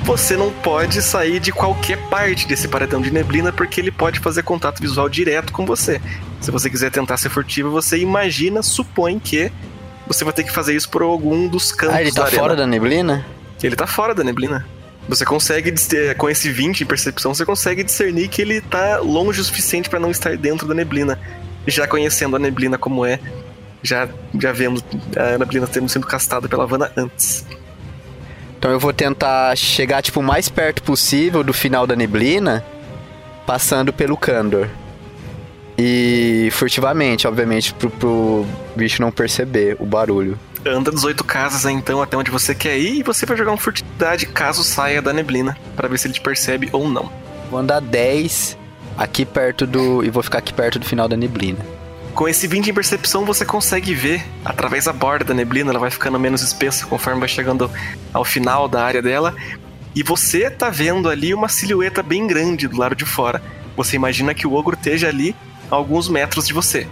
você 0.04 0.36
não 0.36 0.50
pode 0.50 1.00
sair 1.00 1.40
de 1.40 1.50
qualquer 1.50 1.96
parte 2.10 2.46
desse 2.46 2.68
paredão 2.68 3.00
de 3.00 3.10
neblina 3.10 3.50
porque 3.50 3.80
ele 3.80 3.90
pode 3.90 4.20
fazer 4.20 4.42
contato 4.42 4.78
visual 4.78 5.08
direto 5.08 5.54
com 5.54 5.64
você. 5.64 6.02
Se 6.38 6.50
você 6.50 6.68
quiser 6.68 6.90
tentar 6.90 7.16
ser 7.16 7.30
furtivo, 7.30 7.70
você 7.70 7.96
imagina, 7.96 8.62
supõe 8.62 9.18
que 9.18 9.50
você 10.06 10.22
vai 10.22 10.34
ter 10.34 10.44
que 10.44 10.52
fazer 10.52 10.76
isso 10.76 10.90
por 10.90 11.00
algum 11.00 11.48
dos 11.48 11.72
cantos 11.72 11.96
Ah, 11.96 12.02
ele 12.02 12.12
tá 12.12 12.24
da 12.24 12.30
fora 12.30 12.54
da 12.54 12.66
neblina? 12.66 13.24
Ele 13.62 13.74
tá 13.74 13.86
fora 13.86 14.14
da 14.14 14.22
neblina. 14.22 14.66
Você 15.08 15.24
consegue, 15.24 15.74
eh, 15.94 16.12
com 16.12 16.28
esse 16.28 16.50
20 16.50 16.82
em 16.82 16.86
percepção, 16.86 17.32
você 17.34 17.46
consegue 17.46 17.82
discernir 17.82 18.28
que 18.28 18.42
ele 18.42 18.60
tá 18.60 18.98
longe 18.98 19.40
o 19.40 19.44
suficiente 19.44 19.88
pra 19.88 19.98
não 19.98 20.10
estar 20.10 20.36
dentro 20.36 20.68
da 20.68 20.74
neblina. 20.74 21.18
Já 21.66 21.86
conhecendo 21.86 22.36
a 22.36 22.38
neblina 22.38 22.78
como 22.78 23.04
é, 23.04 23.20
já, 23.82 24.08
já 24.38 24.52
vendo 24.52 24.82
a 25.16 25.38
neblina 25.38 25.66
tendo 25.66 25.88
sido 25.88 26.06
castada 26.06 26.48
pela 26.48 26.64
Havana 26.64 26.90
antes. 26.96 27.46
Então 28.58 28.70
eu 28.70 28.78
vou 28.78 28.92
tentar 28.92 29.56
chegar, 29.56 30.02
tipo, 30.02 30.20
o 30.20 30.22
mais 30.22 30.48
perto 30.48 30.82
possível 30.82 31.42
do 31.42 31.52
final 31.52 31.86
da 31.86 31.96
neblina, 31.96 32.64
passando 33.46 33.92
pelo 33.92 34.16
Candor. 34.16 34.68
E 35.78 36.50
furtivamente, 36.52 37.26
obviamente, 37.26 37.72
pro, 37.72 37.88
pro 37.88 38.46
bicho 38.76 39.00
não 39.00 39.10
perceber 39.10 39.76
o 39.80 39.86
barulho. 39.86 40.38
Anda 40.66 40.90
18 40.90 41.24
casas 41.24 41.64
então 41.64 42.02
até 42.02 42.18
onde 42.18 42.30
você 42.30 42.54
quer 42.54 42.76
ir 42.78 42.98
e 42.98 43.02
você 43.02 43.24
vai 43.24 43.34
jogar 43.34 43.52
uma 43.52 43.56
furtividade 43.56 44.26
caso 44.26 44.62
saia 44.62 45.00
da 45.00 45.10
neblina, 45.10 45.56
pra 45.74 45.88
ver 45.88 45.98
se 45.98 46.06
ele 46.06 46.12
te 46.12 46.20
percebe 46.20 46.68
ou 46.70 46.86
não. 46.86 47.10
Vou 47.50 47.58
andar 47.58 47.80
10 47.80 48.58
aqui 49.00 49.24
perto 49.24 49.66
do. 49.66 50.04
E 50.04 50.10
vou 50.10 50.22
ficar 50.22 50.38
aqui 50.38 50.52
perto 50.52 50.78
do 50.78 50.84
final 50.84 51.08
da 51.08 51.16
neblina. 51.16 51.58
Com 52.14 52.28
esse 52.28 52.46
20 52.46 52.68
em 52.68 52.74
percepção, 52.74 53.24
você 53.24 53.44
consegue 53.46 53.94
ver 53.94 54.22
através 54.44 54.84
da 54.84 54.92
borda 54.92 55.24
da 55.24 55.32
neblina, 55.32 55.70
ela 55.70 55.78
vai 55.78 55.90
ficando 55.90 56.18
menos 56.18 56.42
espessa 56.42 56.84
conforme 56.84 57.18
vai 57.18 57.28
chegando 57.28 57.70
ao 58.12 58.24
final 58.24 58.68
da 58.68 58.84
área 58.84 59.00
dela. 59.00 59.34
E 59.94 60.02
você 60.02 60.50
tá 60.50 60.68
vendo 60.68 61.08
ali 61.08 61.32
uma 61.32 61.48
silhueta 61.48 62.02
bem 62.02 62.26
grande 62.26 62.68
do 62.68 62.76
lado 62.76 62.94
de 62.94 63.06
fora. 63.06 63.42
Você 63.76 63.96
imagina 63.96 64.34
que 64.34 64.46
o 64.46 64.52
ogro 64.52 64.76
esteja 64.76 65.08
ali 65.08 65.34
a 65.70 65.74
alguns 65.74 66.08
metros 66.08 66.46
de 66.46 66.52
você. 66.52 66.86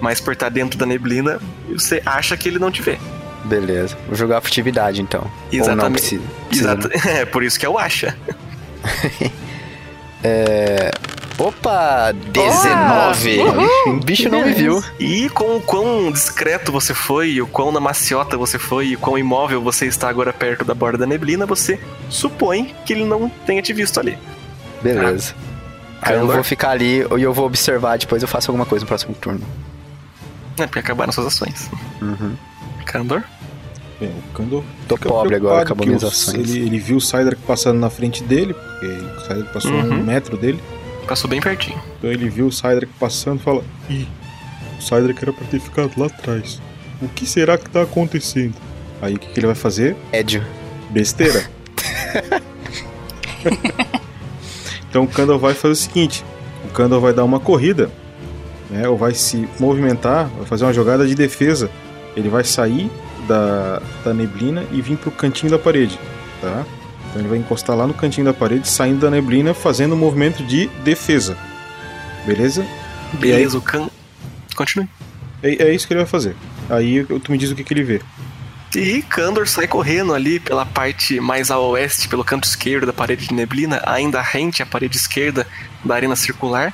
Mas 0.00 0.20
por 0.20 0.34
estar 0.34 0.48
dentro 0.48 0.78
da 0.78 0.86
neblina, 0.86 1.40
você 1.68 2.00
acha 2.06 2.36
que 2.36 2.48
ele 2.48 2.58
não 2.58 2.70
te 2.70 2.80
vê. 2.80 2.98
Beleza. 3.44 3.96
Vou 4.06 4.14
jogar 4.14 4.40
furtividade 4.40 5.02
então. 5.02 5.22
Ou 5.22 5.58
não 5.58 5.58
Exatamente. 5.58 5.92
precisa. 5.92 6.22
precisa 6.46 6.72
Exato. 6.72 6.90
É 7.08 7.24
por 7.24 7.42
isso 7.42 7.58
que 7.58 7.66
é 7.66 7.68
o 7.68 7.78
acha. 7.78 8.16
É... 10.20 10.90
Opa! 11.38 12.12
19! 12.32 13.38
Uhul! 13.38 13.68
o 13.96 14.00
bicho 14.00 14.28
não 14.28 14.44
me 14.44 14.52
viu. 14.52 14.82
E 14.98 15.28
com 15.30 15.56
o 15.56 15.60
quão 15.60 16.10
discreto 16.10 16.72
você 16.72 16.92
foi, 16.92 17.40
o 17.40 17.46
quão 17.46 17.70
na 17.70 17.78
maciota 17.80 18.36
você 18.36 18.58
foi, 18.58 18.88
e 18.88 18.96
o 18.96 18.98
quão 18.98 19.16
imóvel 19.16 19.62
você 19.62 19.86
está 19.86 20.08
agora 20.08 20.32
perto 20.32 20.64
da 20.64 20.74
borda 20.74 20.98
da 20.98 21.06
neblina, 21.06 21.46
você 21.46 21.78
supõe 22.08 22.74
que 22.84 22.92
ele 22.92 23.04
não 23.04 23.28
tenha 23.46 23.62
te 23.62 23.72
visto 23.72 24.00
ali. 24.00 24.18
Beleza. 24.82 25.34
Aí 26.02 26.14
eu 26.16 26.26
vou 26.26 26.42
ficar 26.44 26.70
ali 26.70 27.00
e 27.16 27.22
eu 27.22 27.32
vou 27.32 27.46
observar, 27.46 27.98
depois 27.98 28.20
eu 28.22 28.28
faço 28.28 28.50
alguma 28.50 28.66
coisa 28.66 28.84
no 28.84 28.88
próximo 28.88 29.14
turno. 29.14 29.40
É, 30.58 30.66
porque 30.66 30.80
acabaram 30.80 31.12
suas 31.12 31.28
ações. 31.28 31.70
Uhum. 32.02 32.34
Candor? 32.84 33.22
Bem, 34.00 34.10
o 34.10 34.32
Kando 34.32 34.64
Tô 34.86 34.96
pobre 34.96 35.34
agora, 35.34 35.62
acabou 35.62 35.86
minhas 35.86 36.02
o- 36.04 36.06
ações. 36.08 36.50
Ele, 36.50 36.66
ele 36.66 36.78
viu 36.78 36.96
o 36.96 37.00
Sidrak 37.00 37.40
passando 37.42 37.78
na 37.78 37.90
frente 37.90 38.22
dele, 38.22 38.54
porque 38.54 38.86
o 38.86 39.20
Sidrak 39.20 39.52
passou 39.52 39.72
a 39.72 39.74
um 39.74 39.88
Uhum. 39.90 40.02
metro 40.04 40.36
dele. 40.36 40.60
Passou 41.08 41.28
bem 41.28 41.40
pertinho. 41.40 41.80
Então 41.98 42.10
ele 42.10 42.28
viu 42.28 42.46
o 42.46 42.52
Sidrak 42.52 42.92
passando 43.00 43.40
e 43.40 43.42
fala: 43.42 43.64
Ih, 43.88 44.06
o 44.78 44.82
Sidrak 44.82 45.22
era 45.22 45.32
pra 45.32 45.46
ter 45.46 45.58
ficado 45.58 45.92
lá 45.96 46.06
atrás. 46.06 46.60
O 47.00 47.08
que 47.08 47.24
será 47.26 47.56
que 47.56 47.70
tá 47.70 47.82
acontecendo? 47.82 48.54
Aí 49.00 49.14
o 49.14 49.18
que, 49.18 49.28
que 49.28 49.40
ele 49.40 49.46
vai 49.46 49.56
fazer? 49.56 49.96
Édio. 50.12 50.44
Besteira. 50.90 51.48
então 54.90 55.04
o 55.04 55.08
Kandor 55.08 55.38
vai 55.38 55.54
fazer 55.54 55.72
o 55.72 55.76
seguinte: 55.76 56.22
o 56.64 56.68
Kandor 56.68 57.00
vai 57.00 57.14
dar 57.14 57.24
uma 57.24 57.40
corrida, 57.40 57.90
né, 58.68 58.86
ou 58.86 58.96
vai 58.96 59.14
se 59.14 59.48
movimentar, 59.58 60.28
vai 60.28 60.44
fazer 60.46 60.64
uma 60.64 60.74
jogada 60.74 61.06
de 61.06 61.14
defesa. 61.14 61.70
Ele 62.14 62.28
vai 62.28 62.44
sair 62.44 62.90
da, 63.26 63.80
da 64.04 64.12
neblina 64.12 64.64
e 64.72 64.82
vir 64.82 64.98
pro 64.98 65.10
cantinho 65.10 65.52
da 65.52 65.58
parede, 65.58 65.98
tá? 66.40 66.66
Então 67.18 67.20
ele 67.20 67.28
vai 67.28 67.38
encostar 67.38 67.76
lá 67.76 67.84
no 67.84 67.94
cantinho 67.94 68.24
da 68.24 68.32
parede, 68.32 68.68
saindo 68.68 69.00
da 69.00 69.10
neblina, 69.10 69.52
fazendo 69.52 69.94
um 69.94 69.98
movimento 69.98 70.44
de 70.44 70.68
defesa. 70.84 71.36
Beleza? 72.24 72.64
Beleza, 73.14 73.58
o 73.58 73.62
Can. 73.62 73.90
Continue. 74.54 74.88
É, 75.42 75.64
é 75.64 75.74
isso 75.74 75.86
que 75.86 75.92
ele 75.92 76.00
vai 76.00 76.08
fazer. 76.08 76.36
Aí 76.70 77.04
tu 77.04 77.32
me 77.32 77.38
diz 77.38 77.50
o 77.50 77.56
que, 77.56 77.64
que 77.64 77.74
ele 77.74 77.82
vê. 77.82 78.00
E 78.76 79.02
Kandor 79.02 79.48
sai 79.48 79.66
correndo 79.66 80.14
ali 80.14 80.38
pela 80.38 80.64
parte 80.64 81.18
mais 81.18 81.50
a 81.50 81.58
oeste, 81.58 82.06
pelo 82.06 82.22
canto 82.22 82.46
esquerdo 82.46 82.86
da 82.86 82.92
parede 82.92 83.26
de 83.26 83.34
neblina, 83.34 83.82
ainda 83.84 84.20
rente 84.20 84.62
à 84.62 84.66
parede 84.66 84.96
esquerda 84.96 85.46
da 85.84 85.94
arena 85.94 86.14
circular. 86.14 86.72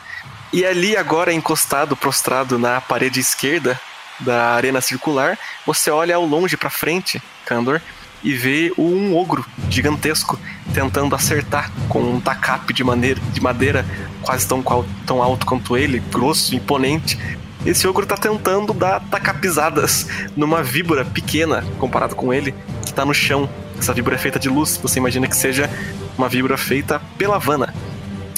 E 0.52 0.64
ali, 0.64 0.96
agora 0.96 1.32
encostado, 1.32 1.96
prostrado 1.96 2.58
na 2.58 2.80
parede 2.80 3.20
esquerda 3.20 3.80
da 4.20 4.54
arena 4.54 4.80
circular, 4.80 5.38
você 5.64 5.90
olha 5.90 6.16
ao 6.16 6.26
longe 6.26 6.56
pra 6.56 6.68
frente, 6.68 7.22
Kandor, 7.46 7.80
e 8.24 8.32
vê 8.32 8.72
um 8.78 9.14
ogro 9.14 9.44
gigantesco 9.68 10.38
tentando 10.72 11.14
acertar 11.14 11.70
com 11.88 12.00
um 12.00 12.20
tacape 12.20 12.72
de, 12.72 12.82
maneira, 12.82 13.20
de 13.32 13.40
madeira 13.40 13.84
quase 14.22 14.48
tão, 14.48 14.64
tão 15.06 15.22
alto 15.22 15.44
quanto 15.44 15.76
ele, 15.76 16.00
grosso, 16.10 16.56
imponente. 16.56 17.18
Esse 17.66 17.86
ogro 17.86 18.06
tá 18.06 18.16
tentando 18.16 18.72
dar 18.72 19.00
tacapizadas 19.00 20.08
numa 20.36 20.62
víbora 20.62 21.04
pequena 21.04 21.62
comparado 21.78 22.16
com 22.16 22.32
ele, 22.32 22.54
que 22.84 22.92
tá 22.92 23.04
no 23.04 23.14
chão. 23.14 23.48
Essa 23.78 23.92
víbora 23.92 24.16
é 24.16 24.18
feita 24.18 24.38
de 24.38 24.48
luz, 24.48 24.78
você 24.82 24.98
imagina 24.98 25.28
que 25.28 25.36
seja 25.36 25.68
uma 26.16 26.28
víbora 26.28 26.56
feita 26.56 27.00
pela 27.18 27.36
Havana. 27.36 27.74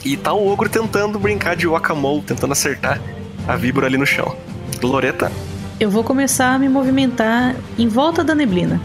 E 0.04 0.16
tá 0.16 0.32
o 0.32 0.48
ogro 0.48 0.68
tentando 0.68 1.18
brincar 1.18 1.56
de 1.56 1.66
whack-a-mole, 1.66 2.22
tentando 2.22 2.52
acertar 2.52 3.00
a 3.46 3.56
víbora 3.56 3.86
ali 3.86 3.96
no 3.96 4.06
chão. 4.06 4.36
Loreta, 4.82 5.32
Eu 5.78 5.90
vou 5.90 6.02
começar 6.02 6.54
a 6.54 6.58
me 6.58 6.68
movimentar 6.68 7.54
em 7.78 7.86
volta 7.88 8.24
da 8.24 8.34
neblina. 8.34 8.80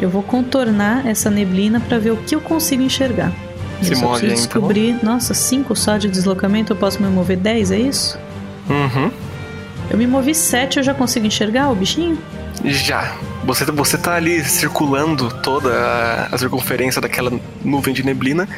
Eu 0.00 0.08
vou 0.08 0.22
contornar 0.22 1.06
essa 1.06 1.30
neblina 1.30 1.80
para 1.80 1.98
ver 1.98 2.10
o 2.10 2.16
que 2.16 2.34
eu 2.34 2.40
consigo 2.40 2.82
enxergar. 2.82 3.32
Se 3.82 3.92
eu 3.92 3.96
só 3.96 4.06
move 4.06 4.20
preciso 4.20 4.32
então. 4.32 4.60
descobrir. 4.60 5.04
Nossa, 5.04 5.34
5 5.34 5.74
só 5.76 5.96
de 5.96 6.08
deslocamento, 6.08 6.72
eu 6.72 6.76
posso 6.76 7.02
me 7.02 7.08
mover 7.08 7.36
10, 7.36 7.70
é 7.70 7.78
isso? 7.78 8.18
Uhum. 8.68 9.10
Eu 9.90 9.98
me 9.98 10.06
movi 10.06 10.34
7, 10.34 10.78
eu 10.78 10.82
já 10.82 10.94
consigo 10.94 11.26
enxergar 11.26 11.70
o 11.70 11.74
bichinho? 11.74 12.18
Já. 12.64 13.14
Você, 13.44 13.64
você 13.64 13.98
tá 13.98 14.14
ali 14.14 14.44
circulando 14.44 15.28
toda 15.42 15.72
a, 15.72 16.34
a 16.34 16.38
circunferência 16.38 17.00
daquela 17.00 17.32
nuvem 17.64 17.92
de 17.92 18.04
neblina. 18.04 18.48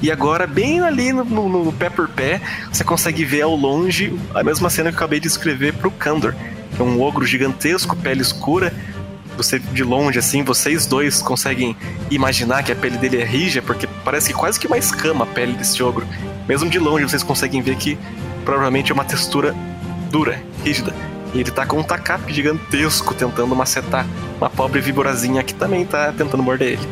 E 0.00 0.12
agora, 0.12 0.46
bem 0.46 0.80
ali 0.80 1.12
no, 1.12 1.24
no, 1.24 1.64
no 1.64 1.72
pé 1.72 1.90
por 1.90 2.08
pé, 2.08 2.40
você 2.72 2.84
consegue 2.84 3.24
ver 3.24 3.42
ao 3.42 3.56
longe 3.56 4.16
a 4.32 4.44
mesma 4.44 4.70
cena 4.70 4.90
que 4.90 4.94
eu 4.94 4.98
acabei 4.98 5.18
de 5.18 5.26
escrever 5.26 5.74
pro 5.74 5.90
Kandor. 5.90 6.34
Que 6.76 6.80
é 6.80 6.84
um 6.84 7.02
ogro 7.02 7.26
gigantesco, 7.26 7.96
pele 7.96 8.22
escura. 8.22 8.72
Você, 9.38 9.58
de 9.58 9.84
longe, 9.84 10.18
assim, 10.18 10.42
vocês 10.42 10.84
dois 10.84 11.22
conseguem 11.22 11.76
imaginar 12.10 12.64
que 12.64 12.72
a 12.72 12.76
pele 12.76 12.98
dele 12.98 13.22
é 13.22 13.24
rija, 13.24 13.62
porque 13.62 13.86
parece 14.04 14.32
que 14.32 14.34
quase 14.38 14.58
que 14.58 14.66
uma 14.66 14.76
escama 14.76 15.24
a 15.24 15.26
pele 15.26 15.52
desse 15.52 15.80
ogro. 15.82 16.04
Mesmo 16.48 16.68
de 16.68 16.78
longe, 16.78 17.04
vocês 17.08 17.22
conseguem 17.22 17.62
ver 17.62 17.76
que 17.76 17.96
provavelmente 18.44 18.90
é 18.90 18.94
uma 18.94 19.04
textura 19.04 19.54
dura, 20.10 20.42
rígida. 20.64 20.92
E 21.32 21.38
ele 21.40 21.50
tá 21.52 21.64
com 21.64 21.78
um 21.78 21.84
tacape 21.84 22.32
gigantesco 22.32 23.14
tentando 23.14 23.54
macetar 23.54 24.04
uma 24.38 24.50
pobre 24.50 24.80
víborazinha 24.80 25.42
que 25.44 25.54
também 25.54 25.86
tá 25.86 26.12
tentando 26.12 26.42
morder 26.42 26.72
ele. 26.72 26.88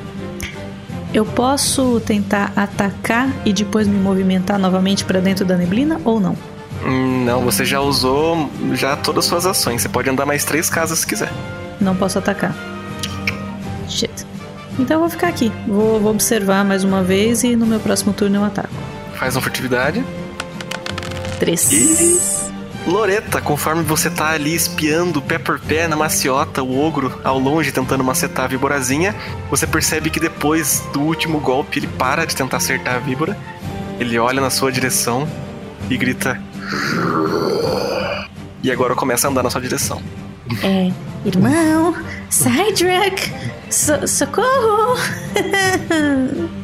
Eu 1.12 1.24
posso 1.24 2.00
tentar 2.00 2.52
atacar 2.54 3.28
e 3.44 3.52
depois 3.52 3.88
me 3.88 3.98
movimentar 3.98 4.58
novamente 4.58 5.04
pra 5.04 5.18
dentro 5.18 5.44
da 5.44 5.56
neblina 5.56 6.00
ou 6.04 6.20
não? 6.20 6.36
Hum, 6.84 7.24
Não, 7.24 7.40
você 7.42 7.64
já 7.64 7.80
usou 7.80 8.48
já 8.74 8.94
todas 8.94 9.24
as 9.24 9.28
suas 9.28 9.46
ações. 9.46 9.82
Você 9.82 9.88
pode 9.88 10.08
andar 10.08 10.26
mais 10.26 10.44
três 10.44 10.70
casas 10.70 11.00
se 11.00 11.06
quiser. 11.06 11.32
Não 11.80 11.96
posso 11.96 12.18
atacar. 12.18 12.54
Shit. 13.88 14.26
Então 14.78 14.96
eu 14.96 15.00
vou 15.00 15.10
ficar 15.10 15.28
aqui. 15.28 15.52
Vou, 15.66 16.00
vou 16.00 16.10
observar 16.10 16.64
mais 16.64 16.84
uma 16.84 17.02
vez 17.02 17.42
e 17.44 17.56
no 17.56 17.66
meu 17.66 17.80
próximo 17.80 18.12
turno 18.12 18.36
eu 18.36 18.44
ataco. 18.44 18.74
Faz 19.14 19.36
uma 19.36 19.42
furtividade. 19.42 20.04
Três. 21.38 21.70
E 21.72 22.46
Loreta, 22.86 23.40
conforme 23.40 23.82
você 23.82 24.08
tá 24.08 24.30
ali 24.30 24.54
espiando 24.54 25.20
pé 25.20 25.38
por 25.38 25.58
pé 25.58 25.88
na 25.88 25.96
maciota, 25.96 26.62
o 26.62 26.78
ogro 26.78 27.20
ao 27.24 27.36
longe 27.36 27.72
tentando 27.72 28.04
macetar 28.04 28.44
a 28.44 28.48
víborazinha, 28.48 29.12
você 29.50 29.66
percebe 29.66 30.08
que 30.08 30.20
depois 30.20 30.84
do 30.92 31.00
último 31.00 31.40
golpe 31.40 31.80
ele 31.80 31.88
para 31.88 32.24
de 32.24 32.36
tentar 32.36 32.58
acertar 32.58 32.94
a 32.94 32.98
víbora, 32.98 33.36
ele 33.98 34.16
olha 34.18 34.40
na 34.40 34.50
sua 34.50 34.70
direção 34.70 35.26
e 35.90 35.96
grita. 35.96 36.40
E 38.62 38.70
agora 38.70 38.94
começa 38.94 39.26
a 39.26 39.30
andar 39.30 39.42
na 39.42 39.50
sua 39.50 39.60
direção. 39.60 40.00
É. 40.62 40.90
Irmão, 41.24 41.94
Cydrak, 42.30 43.32
so- 43.70 44.06
socorro! 44.06 44.96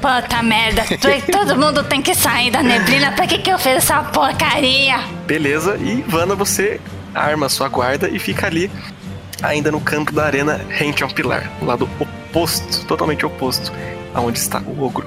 Puta 0.00 0.42
merda, 0.42 0.84
todo 1.32 1.56
mundo 1.56 1.82
tem 1.84 2.00
que 2.02 2.14
sair 2.14 2.50
da 2.50 2.62
neblina. 2.62 3.12
Pra 3.12 3.26
que 3.26 3.38
que 3.38 3.50
eu 3.50 3.58
fiz 3.58 3.76
essa 3.78 4.02
porcaria? 4.04 4.98
Beleza, 5.26 5.76
e 5.76 6.00
Ivana, 6.00 6.34
você 6.34 6.80
arma 7.14 7.46
a 7.46 7.48
sua 7.48 7.68
guarda 7.68 8.08
e 8.08 8.18
fica 8.18 8.46
ali, 8.46 8.70
ainda 9.42 9.72
no 9.72 9.80
canto 9.80 10.12
da 10.12 10.24
arena, 10.24 10.60
rente 10.68 11.02
ao 11.02 11.08
pilar, 11.08 11.50
do 11.58 11.66
lado 11.66 11.88
oposto, 11.98 12.84
totalmente 12.86 13.26
oposto, 13.26 13.72
aonde 14.14 14.38
está 14.38 14.60
o 14.60 14.82
ogro. 14.84 15.06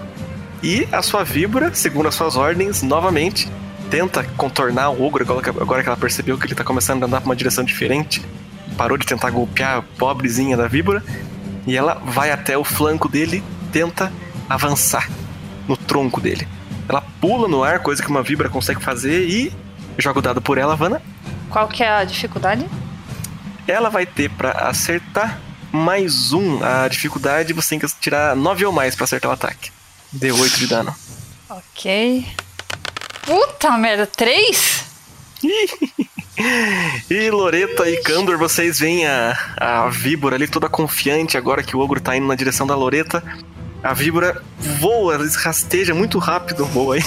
E 0.62 0.88
a 0.92 1.02
sua 1.02 1.24
víbora, 1.24 1.74
segundo 1.74 2.08
as 2.10 2.16
suas 2.16 2.36
ordens, 2.36 2.82
novamente 2.84 3.48
tenta 3.92 4.24
contornar 4.38 4.90
o 4.90 5.04
ogro 5.04 5.24
agora 5.60 5.84
que, 5.84 5.90
ela 5.90 5.98
percebeu 5.98 6.38
que 6.38 6.48
ele 6.48 6.56
tá 6.56 6.64
começando 6.64 7.04
a 7.04 7.06
andar 7.06 7.20
pra 7.20 7.30
uma 7.30 7.36
direção 7.36 7.62
diferente. 7.62 8.26
Parou 8.78 8.98
de 8.98 9.06
tentar 9.06 9.30
golpear 9.30 9.80
a 9.80 9.82
pobrezinha 9.82 10.56
da 10.56 10.66
víbora. 10.66 11.04
E 11.68 11.76
ela 11.76 11.96
vai 12.06 12.32
até 12.32 12.58
o 12.58 12.64
flanco 12.64 13.10
dele, 13.10 13.44
tenta 13.72 14.12
avançar 14.50 15.08
no 15.68 15.76
tronco 15.76 16.22
dele. 16.22 16.48
Ela 16.88 17.02
pula 17.20 17.48
no 17.48 17.64
ar, 17.64 17.80
coisa 17.80 18.02
que 18.02 18.10
uma 18.10 18.24
víbora 18.24 18.50
consegue 18.50 18.82
fazer, 18.82 19.30
e 19.30 19.54
joga 19.98 20.20
o 20.20 20.22
dado 20.22 20.42
por 20.42 20.58
ela, 20.58 20.76
Vanna. 20.76 21.02
Qual 21.50 21.68
que 21.68 21.84
é 21.84 21.90
a 21.90 22.04
dificuldade? 22.04 22.66
Ela 23.68 23.90
vai 23.90 24.06
ter 24.06 24.30
pra 24.32 24.52
acertar 24.52 25.40
mais 25.72 26.32
um. 26.32 26.64
A 26.64 26.88
dificuldade 26.88 27.54
você 27.54 27.70
tem 27.70 27.80
que 27.80 27.88
tirar 28.00 28.36
9 28.36 28.66
ou 28.66 28.72
mais 28.72 28.96
pra 28.96 29.04
acertar 29.04 29.30
o 29.30 29.34
ataque. 29.34 29.70
D8 30.16 30.58
de 30.58 30.68
dano. 30.68 30.96
Ok. 31.50 32.26
Puta 33.26 33.72
merda, 33.78 34.06
três? 34.08 34.86
E 37.10 37.30
Loreta 37.30 37.88
e 37.88 37.98
Kandor, 38.02 38.36
vocês 38.38 38.80
veem 38.80 39.06
a, 39.06 39.38
a 39.58 39.90
víbora 39.90 40.36
ali 40.36 40.48
toda 40.48 40.68
confiante 40.68 41.38
agora 41.38 41.62
que 41.62 41.76
o 41.76 41.80
ogro 41.80 42.00
tá 42.02 42.16
indo 42.18 42.26
na 42.26 42.34
direção 42.34 42.66
da 42.66 42.74
Loreta. 42.74 43.22
A 43.84 43.94
víbora 43.94 44.42
voa, 44.58 45.20
rasteja 45.44 45.94
muito 45.94 46.18
rápido, 46.18 46.66
voa 46.74 46.96
aí, 46.96 47.04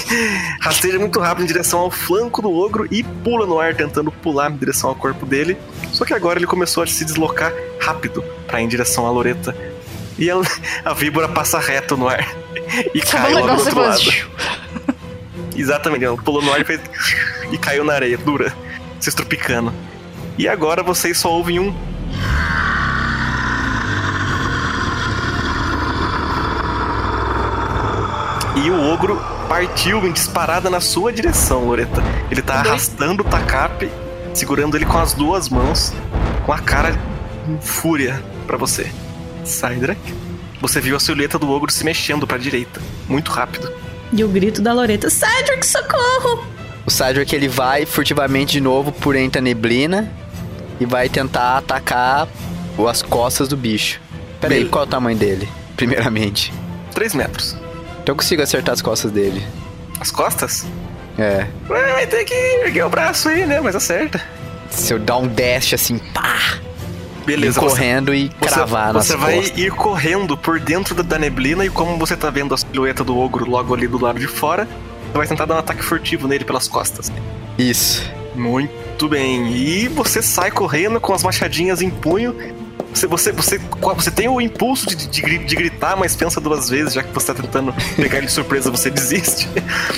rasteja 0.61 0.97
muito 0.99 1.19
rápido 1.19 1.43
em 1.43 1.47
direção 1.47 1.79
ao 1.79 1.91
flanco 1.91 2.41
do 2.41 2.53
ogro 2.53 2.87
e 2.89 3.03
pula 3.03 3.45
no 3.45 3.59
ar 3.59 3.75
tentando 3.75 4.09
pular 4.11 4.49
em 4.51 4.55
direção 4.57 4.89
ao 4.89 4.95
corpo 4.95 5.25
dele. 5.25 5.57
Só 5.91 6.05
que 6.05 6.13
agora 6.13 6.39
ele 6.39 6.47
começou 6.47 6.83
a 6.83 6.87
se 6.87 7.03
deslocar 7.03 7.51
rápido 7.81 8.23
para 8.47 8.61
ir 8.61 8.65
em 8.65 8.67
direção 8.69 9.05
à 9.05 9.11
Loreta. 9.11 9.53
E 10.17 10.29
ela- 10.29 10.45
a 10.85 10.93
víbora 10.93 11.27
passa 11.27 11.59
reto 11.59 11.97
no 11.97 12.07
ar 12.07 12.25
e 12.93 13.01
cai 13.01 13.33
um 13.33 13.39
logo 13.39 13.47
do 13.55 13.59
outro 13.59 13.79
lado. 13.81 14.64
Exatamente, 15.55 16.03
ela 16.03 16.17
pulou 16.17 16.41
no 16.41 16.51
ar 16.51 16.59
e, 16.59 16.63
fez... 16.63 16.81
e 17.51 17.57
caiu 17.57 17.83
na 17.83 17.93
areia, 17.93 18.17
dura, 18.17 18.53
se 18.99 19.09
estrupicando. 19.09 19.73
E 20.37 20.47
agora 20.47 20.83
vocês 20.83 21.17
só 21.17 21.31
ouvem 21.31 21.59
um. 21.59 21.73
E 28.57 28.69
o 28.69 28.93
ogro 28.93 29.21
partiu 29.47 30.05
em 30.05 30.11
disparada 30.11 30.69
na 30.69 30.81
sua 30.81 31.11
direção, 31.13 31.65
Loreta. 31.65 32.03
Ele 32.31 32.41
tá 32.41 32.55
arrastando 32.55 33.21
o 33.21 33.25
tacape, 33.25 33.89
segurando 34.33 34.75
ele 34.75 34.85
com 34.85 34.97
as 34.97 35.13
duas 35.13 35.49
mãos, 35.49 35.93
com 36.45 36.51
a 36.51 36.59
cara 36.59 36.97
em 37.47 37.59
fúria 37.61 38.21
pra 38.47 38.57
você. 38.57 38.91
Cydrak, 39.43 39.99
você 40.59 40.81
viu 40.81 40.95
a 40.95 40.99
silhueta 40.99 41.37
do 41.37 41.49
ogro 41.49 41.71
se 41.71 41.83
mexendo 41.83 42.25
pra 42.25 42.37
direita, 42.37 42.81
muito 43.07 43.31
rápido. 43.31 43.71
E 44.13 44.23
o 44.23 44.27
grito 44.27 44.61
da 44.61 44.73
Loreta: 44.73 45.09
Cydrak, 45.09 45.65
socorro! 45.65 46.45
O 46.85 46.91
Cydrak 46.91 47.33
ele 47.35 47.47
vai 47.47 47.85
furtivamente 47.85 48.53
de 48.53 48.61
novo 48.61 48.91
por 48.91 49.15
entre 49.15 49.39
a 49.39 49.41
neblina 49.41 50.11
e 50.79 50.85
vai 50.85 51.09
tentar 51.09 51.57
atacar 51.57 52.27
as 52.89 53.01
costas 53.01 53.47
do 53.47 53.57
bicho. 53.57 53.99
Pera 54.39 54.53
aí, 54.53 54.59
Bele- 54.59 54.69
qual 54.69 54.83
é 54.83 54.87
o 54.87 54.89
tamanho 54.89 55.17
dele? 55.17 55.49
Primeiramente. 55.75 56.53
3 56.93 57.13
metros. 57.15 57.53
Então 58.03 58.13
eu 58.13 58.15
consigo 58.15 58.41
acertar 58.41 58.73
as 58.73 58.81
costas 58.81 59.11
dele. 59.11 59.43
As 59.99 60.11
costas? 60.11 60.65
É. 61.17 61.47
Ué, 61.69 61.93
vai 61.93 62.05
ter 62.07 62.23
que 62.25 62.33
erguer 62.33 62.85
o 62.85 62.89
braço 62.89 63.29
aí, 63.29 63.45
né? 63.45 63.59
Mas 63.61 63.75
acerta. 63.75 64.21
Se 64.69 64.93
eu 64.93 64.99
dar 64.99 65.17
um 65.17 65.27
dash 65.27 65.73
assim, 65.73 65.97
pá! 65.97 66.59
Beleza, 67.25 67.59
ir 67.59 67.63
correndo 67.63 68.13
e 68.13 68.27
Você, 68.39 68.49
cravar 68.53 68.93
nas 68.93 69.07
você 69.07 69.17
vai 69.17 69.35
costas. 69.37 69.57
ir 69.57 69.71
correndo 69.71 70.37
por 70.37 70.59
dentro 70.59 71.03
da, 71.03 71.17
neblina 71.17 71.65
e 71.65 71.69
como 71.69 71.97
você 71.97 72.15
tá 72.15 72.29
vendo 72.29 72.53
a 72.53 72.57
silhueta 72.57 73.03
do 73.03 73.17
ogro 73.17 73.49
logo 73.49 73.73
ali 73.73 73.87
do 73.87 74.01
lado 74.01 74.19
de 74.19 74.27
fora, 74.27 74.67
você 75.11 75.17
vai 75.17 75.27
tentar 75.27 75.45
dar 75.45 75.55
um 75.55 75.59
ataque 75.59 75.83
furtivo 75.83 76.27
nele 76.27 76.43
pelas 76.45 76.67
costas. 76.67 77.11
Isso. 77.57 78.03
Muito 78.35 79.07
bem. 79.07 79.51
E 79.53 79.87
você 79.87 80.21
sai 80.21 80.51
correndo 80.51 80.99
com 80.99 81.13
as 81.13 81.23
machadinhas 81.23 81.81
em 81.81 81.89
punho. 81.89 82.35
Você, 82.93 83.07
você, 83.07 83.31
você, 83.31 83.59
você 83.81 84.11
tem 84.11 84.29
o 84.29 84.39
impulso 84.39 84.87
de, 84.87 85.07
de, 85.07 85.37
de 85.37 85.55
gritar, 85.55 85.97
mas 85.97 86.15
pensa 86.15 86.39
duas 86.39 86.69
vezes, 86.69 86.93
já 86.93 87.03
que 87.03 87.13
você 87.13 87.33
tá 87.33 87.41
tentando 87.41 87.73
pegar 87.97 88.19
ele 88.19 88.27
de 88.27 88.31
surpresa, 88.31 88.71
você 88.71 88.89
desiste. 88.89 89.49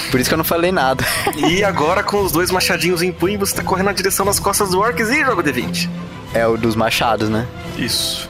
Por 0.09 0.19
isso 0.19 0.30
que 0.30 0.34
eu 0.34 0.38
não 0.38 0.45
falei 0.45 0.71
nada. 0.71 1.05
E 1.47 1.63
agora, 1.63 2.01
com 2.01 2.21
os 2.21 2.32
dois 2.32 2.49
machadinhos 2.49 3.03
em 3.03 3.11
punho, 3.11 3.38
você 3.38 3.55
tá 3.55 3.63
correndo 3.63 3.88
na 3.88 3.91
direção 3.93 4.25
das 4.25 4.39
costas 4.39 4.71
do 4.71 4.80
Orcs 4.80 5.09
e 5.09 5.23
joga 5.23 5.41
o 5.41 5.43
D20. 5.43 5.89
É 6.38 6.45
o 6.47 6.55
dos 6.57 6.75
machados, 6.75 7.29
né? 7.29 7.45
Isso. 7.77 8.29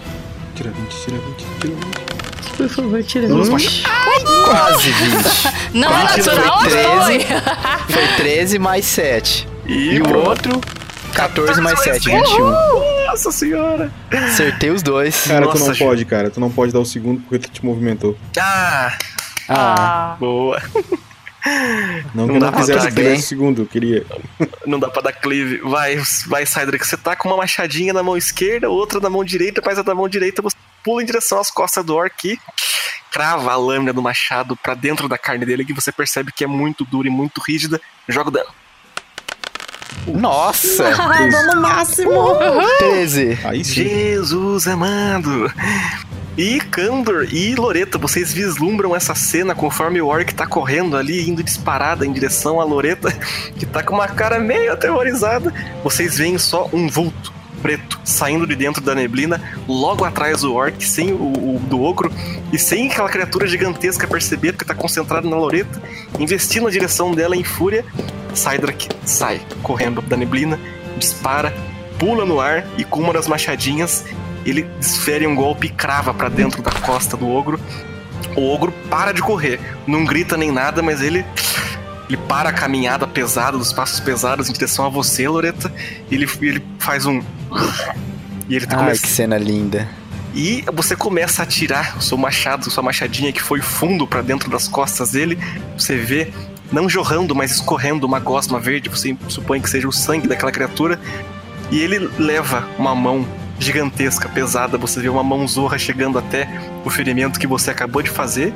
Tira 0.56 0.72
20, 0.72 0.90
tira 1.04 1.18
20, 1.18 1.46
tira 1.60 1.74
20. 1.76 2.58
Por 2.58 2.70
favor, 2.70 3.04
tira 3.04 3.28
Duas 3.28 3.48
isso. 3.48 3.52
machadas. 3.52 4.46
Quase 4.46 4.92
20. 4.92 5.54
Não 5.78 5.90
é 5.98 6.04
natural, 6.04 6.60
foi 6.62 6.70
foi? 6.72 7.18
13. 7.20 7.26
Foi 7.90 8.08
13 8.18 8.60
mais 8.60 8.86
7. 8.86 9.48
E, 9.66 9.74
E 9.96 10.02
o 10.02 10.18
outro, 10.26 10.60
14 11.14 11.62
mais 11.62 11.80
7, 11.82 12.10
mais 12.10 12.30
21. 12.30 13.06
Nossa 13.08 13.32
senhora. 13.32 13.92
Acertei 14.12 14.70
os 14.70 14.82
dois. 14.82 15.26
Cara, 15.28 15.46
tu 15.48 15.50
Nossa, 15.54 15.68
não 15.68 15.74
Ju. 15.74 15.86
pode, 15.86 16.06
cara. 16.06 16.30
Tu 16.30 16.40
não 16.40 16.50
pode 16.50 16.72
dar 16.72 16.80
o 16.80 16.86
segundo 16.86 17.20
porque 17.22 17.40
tu 17.40 17.52
te 17.52 17.66
movimentou. 17.66 18.18
Ah, 18.40 18.94
Ah, 19.50 19.76
Ah, 20.14 20.16
boa. 20.20 20.62
Não 22.14 22.28
Não 22.28 22.40
dá 22.40 22.52
pra 22.52 22.66
dar 22.66 22.88
o 22.88 23.20
segundo, 23.22 23.66
queria. 23.66 24.06
Não 24.66 24.80
dá 24.80 24.90
pra 24.90 25.02
dar 25.02 25.14
cleave. 25.14 25.58
Vai, 25.60 25.98
vai, 26.28 26.46
Cydrak. 26.46 26.86
Você 26.86 26.98
tá 26.98 27.16
com 27.16 27.30
uma 27.30 27.38
machadinha 27.38 27.94
na 27.94 28.04
mão 28.04 28.18
esquerda, 28.18 28.70
outra 28.70 29.00
na 29.00 29.10
mão 29.10 29.24
direita, 29.24 29.62
mas 29.66 29.80
a 29.80 29.82
da 29.82 29.96
mão 29.96 30.10
direita 30.10 30.42
você 30.42 30.58
pula 30.84 31.02
em 31.02 31.06
direção 31.06 31.40
às 31.40 31.52
costas 31.52 31.84
do 31.86 31.96
orc 31.96 32.28
e 32.28 32.40
crava 33.12 33.52
a 33.52 33.56
lâmina 33.56 33.94
do 33.94 34.02
machado 34.02 34.56
pra 34.56 34.74
dentro 34.74 35.08
da 35.08 35.18
carne 35.18 35.46
dele, 35.46 35.66
que 35.66 35.74
você 35.74 35.92
percebe 35.92 36.32
que 36.32 36.44
é 36.44 36.48
muito 36.48 36.86
dura 36.86 37.08
e 37.08 37.12
muito 37.12 37.42
rígida. 37.42 37.80
Joga 38.08 38.30
o 38.30 38.32
dano. 38.32 38.50
Nossa! 40.06 40.90
Ah, 41.00 41.26
dano 41.28 41.62
máximo! 41.62 42.38
13. 42.80 43.40
Aí 43.44 43.64
sim. 43.64 43.84
Jesus 43.84 44.68
amado! 44.68 45.52
E 46.38 46.60
Kandor 46.60 47.28
e 47.32 47.56
Loreta, 47.56 47.98
vocês 47.98 48.32
vislumbram 48.32 48.96
essa 48.96 49.16
cena 49.16 49.56
conforme 49.56 50.00
o 50.00 50.06
Orc 50.06 50.36
tá 50.36 50.46
correndo 50.46 50.96
ali, 50.96 51.28
indo 51.28 51.42
disparada 51.42 52.06
em 52.06 52.12
direção 52.14 52.62
a 52.62 52.64
Loreta, 52.64 53.12
que 53.58 53.66
tá 53.66 53.82
com 53.82 53.96
uma 53.96 54.08
cara 54.08 54.40
meio 54.40 54.72
aterrorizada. 54.72 55.52
Vocês 55.84 56.18
veem 56.18 56.38
só 56.38 56.70
um 56.72 56.88
vulto 56.88 57.34
preto 57.62 58.00
saindo 58.04 58.48
de 58.48 58.56
dentro 58.56 58.82
da 58.82 58.96
neblina, 58.96 59.42
logo 59.68 60.06
atrás 60.06 60.42
do 60.42 60.54
orc, 60.54 60.84
sem 60.86 61.12
o, 61.12 61.16
o 61.16 61.62
do 61.68 61.82
ogro, 61.82 62.12
e 62.52 62.58
sem 62.58 62.90
aquela 62.90 63.10
criatura 63.10 63.48
gigantesca 63.48 64.08
perceber 64.08 64.56
que 64.56 64.66
tá 64.66 64.74
concentrado 64.74 65.30
na 65.30 65.36
Loreta, 65.36 65.82
investindo 66.20 66.64
na 66.64 66.70
direção 66.70 67.14
dela 67.14 67.36
em 67.36 67.44
fúria, 67.44 67.86
Cydrak 68.34 68.88
sai 69.06 69.42
correndo 69.64 70.02
da 70.02 70.16
neblina, 70.16 70.60
dispara, 70.98 71.54
pula 72.00 72.26
no 72.26 72.40
ar 72.40 72.66
e 72.78 72.84
com 72.84 73.00
uma 73.00 73.14
das 73.14 73.28
machadinhas 73.28 74.06
ele 74.46 74.64
desfere 74.80 75.28
um 75.28 75.36
golpe 75.36 75.68
e 75.68 75.70
crava 75.70 76.14
para 76.14 76.30
dentro 76.30 76.62
da 76.62 76.72
costa 76.72 77.18
do 77.18 77.30
ogro. 77.30 77.60
O 78.36 78.54
ogro 78.54 78.72
para 78.90 79.12
de 79.12 79.22
correr, 79.22 79.60
não 79.86 80.06
grita 80.06 80.38
nem 80.38 80.52
nada, 80.52 80.82
mas 80.82 81.02
ele 81.02 81.26
ele 82.08 82.18
para 82.18 82.50
a 82.50 82.54
caminhada 82.54 83.06
pesada, 83.08 83.58
dos 83.58 83.72
passos 83.74 84.00
pesados 84.00 84.50
em 84.50 84.54
direção 84.54 84.86
a 84.86 84.90
você, 84.90 85.28
Loreta. 85.28 85.72
E 86.10 86.16
ele, 86.16 86.28
ele 86.42 86.64
faz 86.80 87.06
um. 87.06 87.22
E 88.50 88.56
ele 88.56 88.66
tá 88.66 88.78
Ai, 88.78 88.84
começa- 88.84 89.02
que 89.02 89.08
cena 89.10 89.38
linda. 89.38 89.90
E 90.34 90.64
você 90.74 90.96
começa 90.96 91.42
a 91.42 91.44
atirar 91.44 91.98
o 91.98 92.02
seu 92.02 92.18
machado, 92.18 92.70
sua 92.72 92.82
machadinha 92.82 93.34
que 93.34 93.42
foi 93.42 93.60
fundo 93.60 94.08
pra 94.08 94.22
dentro 94.22 94.50
das 94.50 94.70
costas 94.70 95.12
dele. 95.12 95.38
Você 95.78 95.98
vê, 95.98 96.32
não 96.72 96.88
jorrando, 96.88 97.36
mas 97.36 97.52
escorrendo 97.52 98.06
uma 98.08 98.20
gosma 98.22 98.58
verde. 98.58 98.88
Você 98.88 99.18
supõe 99.28 99.60
que 99.60 99.70
seja 99.70 99.86
o 99.86 99.92
sangue 99.92 100.30
daquela 100.30 100.50
criatura. 100.52 100.98
E 101.70 101.80
ele 101.82 102.10
leva 102.18 102.66
uma 102.80 102.96
mão 102.96 103.28
gigantesca, 103.60 104.30
pesada. 104.30 104.78
Você 104.78 105.02
vê 105.02 105.10
uma 105.10 105.24
mão 105.24 105.46
zorra 105.46 105.78
chegando 105.78 106.18
até 106.18 106.48
o 106.86 106.90
ferimento 106.90 107.38
que 107.38 107.48
você 107.48 107.72
acabou 107.72 108.02
de 108.02 108.10
fazer. 108.10 108.54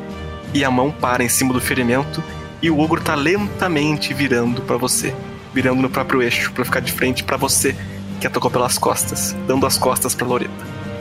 E 0.54 0.64
a 0.64 0.72
mão 0.72 0.90
para 0.90 1.22
em 1.22 1.28
cima 1.30 1.52
do 1.52 1.60
ferimento. 1.60 2.24
E 2.62 2.70
o 2.70 2.80
ogro 2.80 3.02
tá 3.02 3.16
lentamente 3.16 4.14
virando 4.14 4.62
pra 4.62 4.78
você. 4.78 5.14
Virando 5.54 5.82
no 5.82 5.90
próprio 5.90 6.22
eixo, 6.22 6.52
pra 6.52 6.64
ficar 6.64 6.80
de 6.80 6.92
frente 6.92 7.24
pra 7.24 7.36
você, 7.36 7.76
que 8.20 8.28
atacou 8.28 8.52
pelas 8.52 8.78
costas. 8.78 9.36
Dando 9.48 9.66
as 9.66 9.78
costas 9.78 10.14
pra 10.14 10.28
Loreta. 10.28 10.52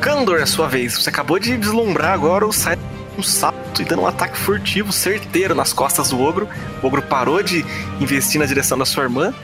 Kandor, 0.01 0.41
é 0.41 0.47
sua 0.47 0.67
vez. 0.67 0.97
Você 0.97 1.11
acabou 1.11 1.39
de 1.39 1.57
vislumbrar 1.57 2.13
agora 2.13 2.47
o 2.47 2.53
sai 2.53 2.79
um 3.19 3.23
salto 3.23 3.83
e 3.83 3.85
dando 3.85 4.03
um 4.03 4.07
ataque 4.07 4.39
furtivo, 4.39 4.93
certeiro 4.93 5.55
nas 5.55 5.73
costas 5.73 6.11
do 6.11 6.21
ogro. 6.21 6.49
O 6.83 6.87
ogro 6.87 7.03
parou 7.03 7.43
de 7.43 7.65
investir 8.01 8.41
na 8.41 8.47
direção 8.47 8.79
da 8.79 8.87
sua 8.87 9.05
irmã 9.05 9.35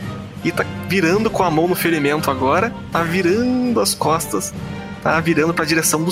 e 0.42 0.50
tá 0.50 0.64
virando 0.88 1.28
com 1.28 1.42
a 1.42 1.50
mão 1.50 1.68
no 1.68 1.74
ferimento 1.74 2.30
agora. 2.30 2.72
Tá 2.90 3.02
virando 3.02 3.80
as 3.80 3.94
costas. 3.94 4.54
Tá 5.02 5.20
virando 5.20 5.52
pra 5.52 5.64
direção 5.64 6.02
do. 6.02 6.10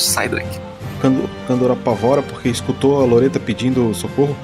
Candor, 1.00 1.28
Candor 1.48 1.70
apavora 1.72 2.22
porque 2.22 2.48
escutou 2.48 3.00
a 3.00 3.04
Loreta 3.04 3.40
pedindo 3.40 3.92
socorro. 3.94 4.36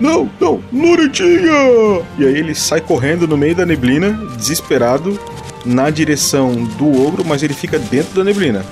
Não, 0.00 0.30
não, 0.40 0.62
Loretinha! 0.72 2.02
E 2.18 2.24
aí 2.24 2.36
ele 2.38 2.54
sai 2.54 2.80
correndo 2.80 3.28
no 3.28 3.36
meio 3.36 3.54
da 3.54 3.66
neblina, 3.66 4.12
desesperado, 4.36 5.18
na 5.64 5.90
direção 5.90 6.54
do 6.78 7.06
ogro, 7.06 7.24
mas 7.24 7.42
ele 7.42 7.52
fica 7.52 7.78
dentro 7.78 8.14
da 8.14 8.24
neblina. 8.24 8.64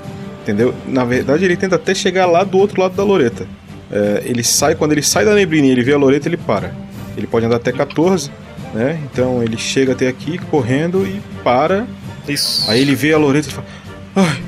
Entendeu? 0.42 0.74
Na 0.86 1.04
verdade, 1.04 1.44
ele 1.44 1.56
tenta 1.56 1.76
até 1.76 1.94
chegar 1.94 2.24
lá 2.24 2.42
do 2.42 2.56
outro 2.56 2.80
lado 2.80 2.96
da 2.96 3.04
Loreta. 3.04 3.46
É, 3.90 4.22
ele 4.24 4.42
sai, 4.42 4.74
quando 4.74 4.92
ele 4.92 5.02
sai 5.02 5.24
da 5.24 5.34
neblina 5.34 5.66
e 5.66 5.70
ele 5.70 5.82
vê 5.82 5.92
a 5.92 5.98
Loreta, 5.98 6.28
ele 6.28 6.38
para. 6.38 6.74
Ele 7.16 7.26
pode 7.26 7.44
andar 7.44 7.56
até 7.56 7.72
14, 7.72 8.30
né? 8.72 8.98
Então 9.12 9.42
ele 9.42 9.58
chega 9.58 9.92
até 9.92 10.08
aqui 10.08 10.38
correndo 10.38 11.06
e 11.06 11.20
para. 11.42 11.86
Isso. 12.26 12.70
Aí 12.70 12.80
ele 12.80 12.94
vê 12.94 13.12
a 13.12 13.18
Loreta 13.18 13.48
e 13.48 13.52
fala: 13.52 13.66
Ai, 14.16 14.42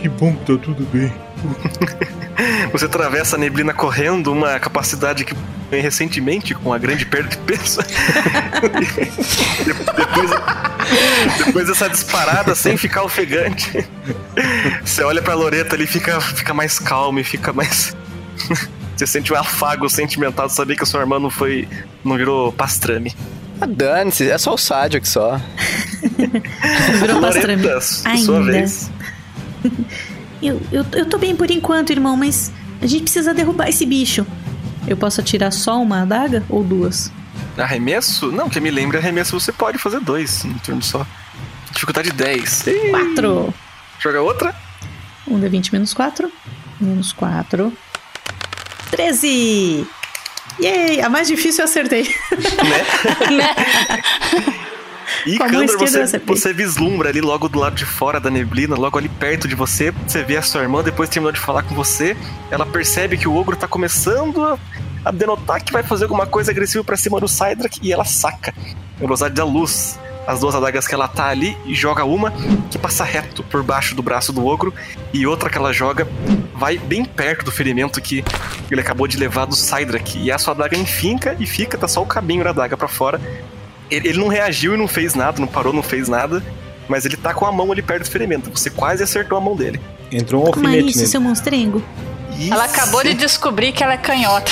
Que 0.00 0.08
bom 0.08 0.32
que 0.32 0.52
tá 0.52 0.62
tudo 0.62 0.86
bem. 0.92 1.12
Você 2.72 2.86
atravessa 2.86 3.36
a 3.36 3.38
neblina 3.38 3.74
correndo, 3.74 4.32
uma 4.32 4.58
capacidade 4.58 5.24
que 5.24 5.34
ganhei 5.70 5.82
recentemente 5.82 6.54
com 6.54 6.72
a 6.72 6.78
grande 6.78 7.04
perda 7.06 7.28
de 7.28 7.38
peso. 7.38 7.80
depois, 9.96 10.30
depois 11.44 11.66
dessa 11.66 11.88
disparada 11.88 12.54
sem 12.54 12.76
ficar 12.76 13.02
ofegante, 13.04 13.86
você 14.84 15.02
olha 15.02 15.22
pra 15.22 15.34
Loreta 15.34 15.74
ali, 15.76 15.86
fica, 15.86 16.20
fica 16.20 16.52
mais 16.54 16.78
calmo 16.78 17.18
e 17.20 17.24
fica 17.24 17.52
mais. 17.52 17.96
Você 18.94 19.06
sente 19.06 19.32
um 19.32 19.36
afago 19.36 19.88
sentimental 19.88 20.46
de 20.46 20.52
saber 20.52 20.76
que 20.76 20.82
a 20.82 20.86
sua 20.86 21.00
irmã 21.00 21.18
não 21.18 21.30
foi. 21.30 21.66
não 22.04 22.16
virou 22.16 22.52
pastrame. 22.52 23.12
Ah, 23.60 23.66
Dane-se, 23.66 24.30
é 24.30 24.36
só 24.36 24.54
o 24.54 24.58
Sadio 24.58 25.04
só. 25.04 25.40
Virou 27.00 27.20
pastrame. 27.20 27.62
Loreta, 27.62 27.80
sua 27.80 28.38
Ainda. 28.38 28.52
vez. 28.52 28.90
Eu, 30.42 30.60
eu, 30.72 30.84
eu 30.92 31.06
tô 31.06 31.18
bem 31.18 31.36
por 31.36 31.48
enquanto, 31.50 31.90
irmão, 31.90 32.16
mas 32.16 32.50
a 32.80 32.86
gente 32.86 33.02
precisa 33.04 33.32
derrubar 33.32 33.68
esse 33.68 33.86
bicho. 33.86 34.26
Eu 34.86 34.96
posso 34.96 35.20
atirar 35.20 35.52
só 35.52 35.80
uma 35.80 36.02
adaga 36.02 36.42
ou 36.48 36.64
duas? 36.64 37.12
Arremesso? 37.56 38.32
Não, 38.32 38.48
que 38.48 38.60
me 38.60 38.70
lembre, 38.70 38.98
arremesso 38.98 39.38
você 39.38 39.52
pode 39.52 39.78
fazer 39.78 40.00
dois 40.00 40.42
no 40.44 40.58
turno 40.58 40.82
só. 40.82 41.06
Dificuldade 41.70 42.10
10. 42.10 42.66
Ih, 42.66 42.90
Quatro. 42.90 43.54
Joga 44.00 44.20
outra? 44.20 44.54
Um 45.26 45.38
d 45.38 45.48
20 45.48 45.72
menos 45.72 45.94
quatro. 45.94 46.30
Menos 46.80 47.12
quatro. 47.12 47.72
Treze! 48.90 49.86
Yay! 50.60 51.00
A 51.00 51.08
mais 51.08 51.28
difícil 51.28 51.64
eu 51.64 51.70
acertei. 51.70 52.02
E 52.02 52.10
Com 54.42 54.58
Kandor, 55.38 55.64
esquerda 55.64 55.98
eu 56.00 56.06
você, 56.06 56.18
você 56.18 56.52
vislumbra 56.52 57.08
ali 57.08 57.20
logo 57.20 57.48
do 57.48 57.58
lado 57.58 57.74
de 57.74 57.84
fora 57.84 58.18
da 58.18 58.30
neblina, 58.30 58.76
logo 58.76 58.98
ali 58.98 59.08
perto 59.08 59.46
de 59.46 59.54
você. 59.54 59.92
Você 60.06 60.22
vê 60.22 60.36
a 60.36 60.42
sua 60.42 60.62
irmã, 60.62 60.82
depois 60.82 61.08
terminou 61.08 61.32
de 61.32 61.40
falar 61.40 61.62
com 61.62 61.74
você. 61.74 62.16
Ela 62.50 62.66
percebe 62.66 63.16
que 63.16 63.28
o 63.28 63.34
ogro 63.34 63.56
tá 63.56 63.68
começando 63.68 64.42
a, 64.42 64.58
a 65.04 65.10
denotar 65.10 65.62
que 65.62 65.72
vai 65.72 65.82
fazer 65.82 66.04
alguma 66.04 66.26
coisa 66.26 66.50
agressiva 66.50 66.82
pra 66.82 66.96
cima 66.96 67.20
do 67.20 67.28
Cydrak 67.28 67.78
e 67.82 67.92
ela 67.92 68.04
saca. 68.04 68.52
A 68.96 69.00
velocidade 69.00 69.34
da 69.34 69.44
luz. 69.44 69.98
As 70.24 70.38
duas 70.38 70.54
adagas 70.54 70.86
que 70.86 70.94
ela 70.94 71.08
tá 71.08 71.26
ali 71.26 71.56
e 71.66 71.74
joga 71.74 72.04
uma 72.04 72.32
que 72.70 72.78
passa 72.78 73.02
reto 73.02 73.42
por 73.42 73.60
baixo 73.64 73.92
do 73.96 74.04
braço 74.04 74.32
do 74.32 74.46
ogro 74.46 74.72
e 75.12 75.26
outra 75.26 75.50
que 75.50 75.58
ela 75.58 75.72
joga 75.72 76.06
vai 76.54 76.78
bem 76.78 77.04
perto 77.04 77.44
do 77.44 77.50
ferimento 77.50 78.00
que 78.00 78.24
ele 78.70 78.80
acabou 78.80 79.08
de 79.08 79.16
levar 79.16 79.46
do 79.46 79.56
Cydrak. 79.56 80.16
E 80.16 80.30
a 80.30 80.38
sua 80.38 80.54
adaga 80.54 80.76
enfinca 80.76 81.36
e 81.40 81.46
fica, 81.46 81.76
tá 81.76 81.88
só 81.88 82.00
o 82.00 82.06
cabinho 82.06 82.44
da 82.44 82.50
adaga 82.50 82.76
pra 82.76 82.86
fora. 82.86 83.20
Ele, 83.92 84.08
ele 84.08 84.18
não 84.18 84.28
reagiu 84.28 84.74
e 84.74 84.76
não 84.76 84.88
fez 84.88 85.14
nada, 85.14 85.40
não 85.40 85.46
parou, 85.46 85.72
não 85.72 85.82
fez 85.82 86.08
nada. 86.08 86.42
Mas 86.88 87.04
ele 87.04 87.16
tá 87.16 87.32
com 87.32 87.46
a 87.46 87.52
mão 87.52 87.70
ali 87.70 87.82
perto 87.82 88.04
do 88.04 88.10
ferimento. 88.10 88.50
Você 88.50 88.70
quase 88.70 89.02
acertou 89.02 89.36
a 89.38 89.40
mão 89.40 89.54
dele. 89.54 89.80
entrou 90.10 90.42
um 90.42 90.50
Toma 90.50 90.66
alfinete 90.66 90.88
isso, 90.90 90.98
nele. 90.98 91.10
seu 91.10 91.20
monstrengo. 91.20 91.82
Ela 92.50 92.64
acabou 92.64 93.02
de 93.04 93.14
descobrir 93.14 93.72
que 93.72 93.82
ela 93.84 93.92
é 93.94 93.96
canhota. 93.98 94.50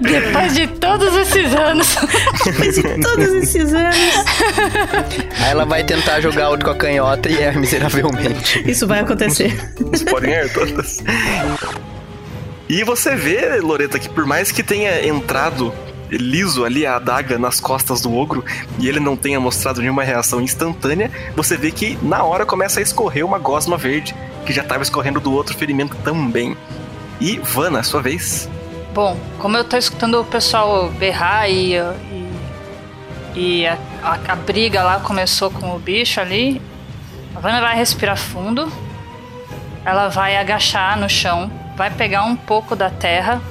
Depois 0.00 0.54
de 0.54 0.66
todos 0.66 1.14
esses 1.16 1.54
anos. 1.54 1.96
Depois 2.44 2.74
de 2.74 3.00
todos 3.00 3.28
esses 3.34 3.72
anos. 3.72 3.96
Aí 5.40 5.50
ela 5.50 5.64
vai 5.64 5.84
tentar 5.84 6.20
jogar 6.20 6.48
outro 6.50 6.66
com 6.66 6.72
a 6.72 6.76
canhota 6.76 7.28
e 7.28 7.40
erra 7.40 7.60
miseravelmente. 7.60 8.62
Isso 8.68 8.86
vai 8.86 9.00
acontecer. 9.00 9.56
Vocês 9.78 10.02
podem 10.02 10.48
todas. 10.48 11.02
E 12.68 12.82
você 12.82 13.14
vê, 13.14 13.60
Loreta, 13.60 13.98
que 13.98 14.08
por 14.08 14.26
mais 14.26 14.50
que 14.50 14.62
tenha 14.62 15.06
entrado 15.06 15.72
liso 16.10 16.64
ali 16.64 16.86
a 16.86 16.96
adaga 16.96 17.38
nas 17.38 17.60
costas 17.60 18.00
do 18.00 18.14
ogro 18.14 18.44
e 18.78 18.88
ele 18.88 19.00
não 19.00 19.16
tenha 19.16 19.40
mostrado 19.40 19.80
nenhuma 19.80 20.02
reação 20.02 20.40
instantânea, 20.40 21.10
você 21.34 21.56
vê 21.56 21.70
que 21.70 21.98
na 22.02 22.22
hora 22.22 22.46
começa 22.46 22.80
a 22.80 22.82
escorrer 22.82 23.24
uma 23.24 23.38
gosma 23.38 23.76
verde 23.76 24.14
que 24.44 24.52
já 24.52 24.62
estava 24.62 24.82
escorrendo 24.82 25.20
do 25.20 25.32
outro 25.32 25.56
ferimento 25.56 25.96
também. 26.04 26.56
E 27.20 27.38
Vana, 27.38 27.82
sua 27.82 28.00
vez. 28.00 28.48
Bom, 28.94 29.16
como 29.38 29.56
eu 29.56 29.64
tô 29.64 29.76
escutando 29.76 30.20
o 30.20 30.24
pessoal 30.24 30.88
berrar 30.90 31.50
e, 31.50 31.74
e, 31.74 32.30
e 33.34 33.66
a, 33.66 33.76
a, 34.02 34.32
a 34.32 34.36
briga 34.36 34.82
lá 34.82 35.00
começou 35.00 35.50
com 35.50 35.74
o 35.74 35.78
bicho 35.78 36.20
ali, 36.20 36.62
a 37.34 37.40
Vanna 37.40 37.60
vai 37.60 37.76
respirar 37.76 38.16
fundo, 38.16 38.72
ela 39.84 40.08
vai 40.08 40.36
agachar 40.36 40.98
no 40.98 41.08
chão, 41.08 41.50
vai 41.76 41.90
pegar 41.90 42.24
um 42.24 42.34
pouco 42.34 42.74
da 42.74 42.88
terra, 42.88 43.42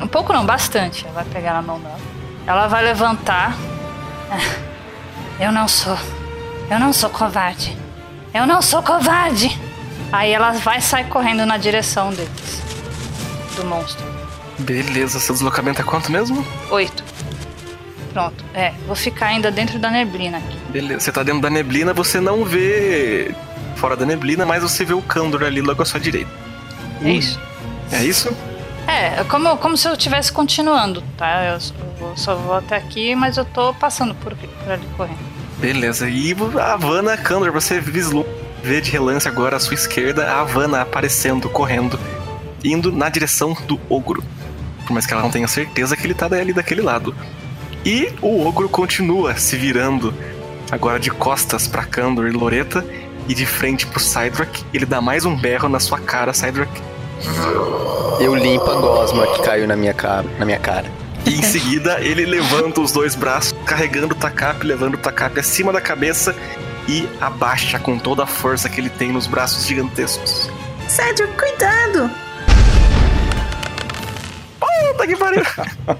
um 0.00 0.06
pouco 0.06 0.32
não, 0.32 0.44
bastante, 0.44 1.04
ela 1.04 1.14
vai 1.14 1.24
pegar 1.24 1.54
na 1.54 1.62
mão 1.62 1.78
dela. 1.80 1.98
Ela 2.46 2.66
vai 2.66 2.82
levantar. 2.82 3.56
Eu 5.38 5.50
não 5.50 5.66
sou, 5.66 5.98
eu 6.70 6.78
não 6.78 6.92
sou 6.92 7.10
covarde, 7.10 7.76
eu 8.32 8.46
não 8.46 8.62
sou 8.62 8.80
covarde. 8.82 9.50
Aí 10.12 10.30
ela 10.30 10.52
vai 10.52 10.80
sair 10.80 11.08
correndo 11.08 11.44
na 11.44 11.56
direção 11.56 12.10
deles, 12.10 12.62
do 13.56 13.64
monstro. 13.64 14.04
Beleza, 14.60 15.18
seu 15.18 15.34
deslocamento 15.34 15.80
é 15.80 15.84
quanto 15.84 16.12
mesmo? 16.12 16.46
Oito. 16.70 17.02
Pronto. 18.12 18.44
É, 18.54 18.72
vou 18.86 18.94
ficar 18.94 19.26
ainda 19.26 19.50
dentro 19.50 19.76
da 19.80 19.90
neblina 19.90 20.38
aqui. 20.38 20.56
Beleza, 20.70 21.00
você 21.00 21.12
tá 21.12 21.24
dentro 21.24 21.40
da 21.40 21.50
neblina, 21.50 21.92
você 21.92 22.20
não 22.20 22.44
vê 22.44 23.34
fora 23.74 23.96
da 23.96 24.06
neblina, 24.06 24.46
mas 24.46 24.62
você 24.62 24.84
vê 24.84 24.94
o 24.94 25.02
Kandor 25.02 25.42
ali 25.42 25.60
logo 25.60 25.82
à 25.82 25.84
sua 25.84 25.98
direita. 25.98 26.30
É 27.02 27.10
isso? 27.10 27.40
É 27.90 28.04
isso? 28.04 28.32
É, 28.86 29.24
como, 29.24 29.56
como 29.56 29.76
se 29.76 29.88
eu 29.88 29.92
estivesse 29.94 30.30
continuando, 30.32 31.02
tá? 31.16 31.44
Eu, 31.44 31.58
só- 32.16 32.34
vou 32.36 32.54
até 32.54 32.76
aqui, 32.76 33.14
mas 33.14 33.36
eu 33.36 33.44
tô 33.44 33.72
passando 33.74 34.14
por, 34.16 34.34
por 34.36 34.72
ali 34.72 34.86
correndo. 34.96 35.18
Beleza, 35.58 36.08
e 36.08 36.34
a 36.60 36.72
Havana 36.74 37.16
Kandor, 37.16 37.50
você 37.52 37.80
vê 38.62 38.80
de 38.80 38.90
relance 38.90 39.26
agora 39.26 39.56
à 39.56 39.60
sua 39.60 39.74
esquerda 39.74 40.26
a 40.30 40.40
Havana 40.40 40.82
aparecendo, 40.82 41.48
correndo, 41.48 41.98
indo 42.62 42.92
na 42.92 43.08
direção 43.08 43.56
do 43.66 43.80
ogro. 43.88 44.22
por 44.86 44.92
mais 44.92 45.06
que 45.06 45.14
ela 45.14 45.22
não 45.22 45.30
tenha 45.30 45.48
certeza 45.48 45.96
que 45.96 46.04
ele 46.06 46.14
tá 46.14 46.26
ali 46.26 46.52
daquele 46.52 46.82
lado. 46.82 47.14
E 47.84 48.12
o 48.20 48.46
ogro 48.46 48.68
continua 48.68 49.36
se 49.36 49.56
virando, 49.56 50.12
agora 50.70 50.98
de 50.98 51.10
costas 51.10 51.66
pra 51.66 51.84
Kandor 51.84 52.26
e 52.26 52.32
Loreta, 52.32 52.84
e 53.28 53.34
de 53.34 53.46
frente 53.46 53.86
pro 53.86 54.00
Cydrak. 54.00 54.62
Ele 54.74 54.84
dá 54.84 55.00
mais 55.00 55.24
um 55.24 55.34
berro 55.34 55.68
na 55.68 55.80
sua 55.80 55.98
cara, 55.98 56.34
Cydrak. 56.34 56.70
Eu 58.20 58.34
limpo 58.34 58.70
a 58.70 58.74
gosma 58.74 59.26
que 59.28 59.42
caiu 59.42 59.66
na 59.66 59.76
minha 59.76 59.94
cara. 59.94 60.26
Na 60.38 60.44
minha 60.44 60.58
cara. 60.58 60.90
E 61.26 61.38
em 61.38 61.42
seguida 61.42 62.00
ele 62.00 62.26
levanta 62.26 62.80
os 62.80 62.92
dois 62.92 63.14
braços, 63.14 63.54
carregando 63.64 64.14
o 64.14 64.18
Takap, 64.18 64.64
levando 64.64 64.94
o 64.94 64.98
Takap 64.98 65.38
acima 65.40 65.72
da 65.72 65.80
cabeça 65.80 66.34
e 66.86 67.08
abaixa 67.20 67.78
com 67.78 67.98
toda 67.98 68.24
a 68.24 68.26
força 68.26 68.68
que 68.68 68.80
ele 68.80 68.90
tem 68.90 69.10
nos 69.10 69.26
braços 69.26 69.66
gigantescos. 69.66 70.50
Cedric, 70.86 71.32
cuidado! 71.38 72.10
Puta 74.60 75.06
que 75.06 75.16
pariu! 75.16 75.42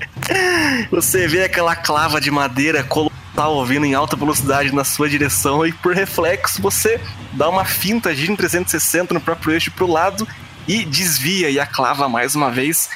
Você 0.90 1.26
vê 1.26 1.44
aquela 1.44 1.74
clava 1.74 2.20
de 2.20 2.30
madeira 2.30 2.82
colossal 2.84 3.64
vindo 3.66 3.84
em 3.84 3.94
alta 3.94 4.16
velocidade 4.16 4.74
na 4.74 4.84
sua 4.84 5.08
direção 5.08 5.66
e 5.66 5.72
por 5.72 5.94
reflexo 5.94 6.62
você 6.62 7.00
dá 7.32 7.48
uma 7.48 7.64
finta 7.64 8.14
gira 8.14 8.32
em 8.32 8.36
360 8.36 9.12
no 9.12 9.20
próprio 9.20 9.52
eixo 9.52 9.72
pro 9.72 9.90
lado 9.90 10.26
e 10.66 10.84
desvia 10.84 11.50
e 11.50 11.60
a 11.60 11.66
clava 11.66 12.08
mais 12.08 12.34
uma 12.34 12.50
vez 12.50 12.90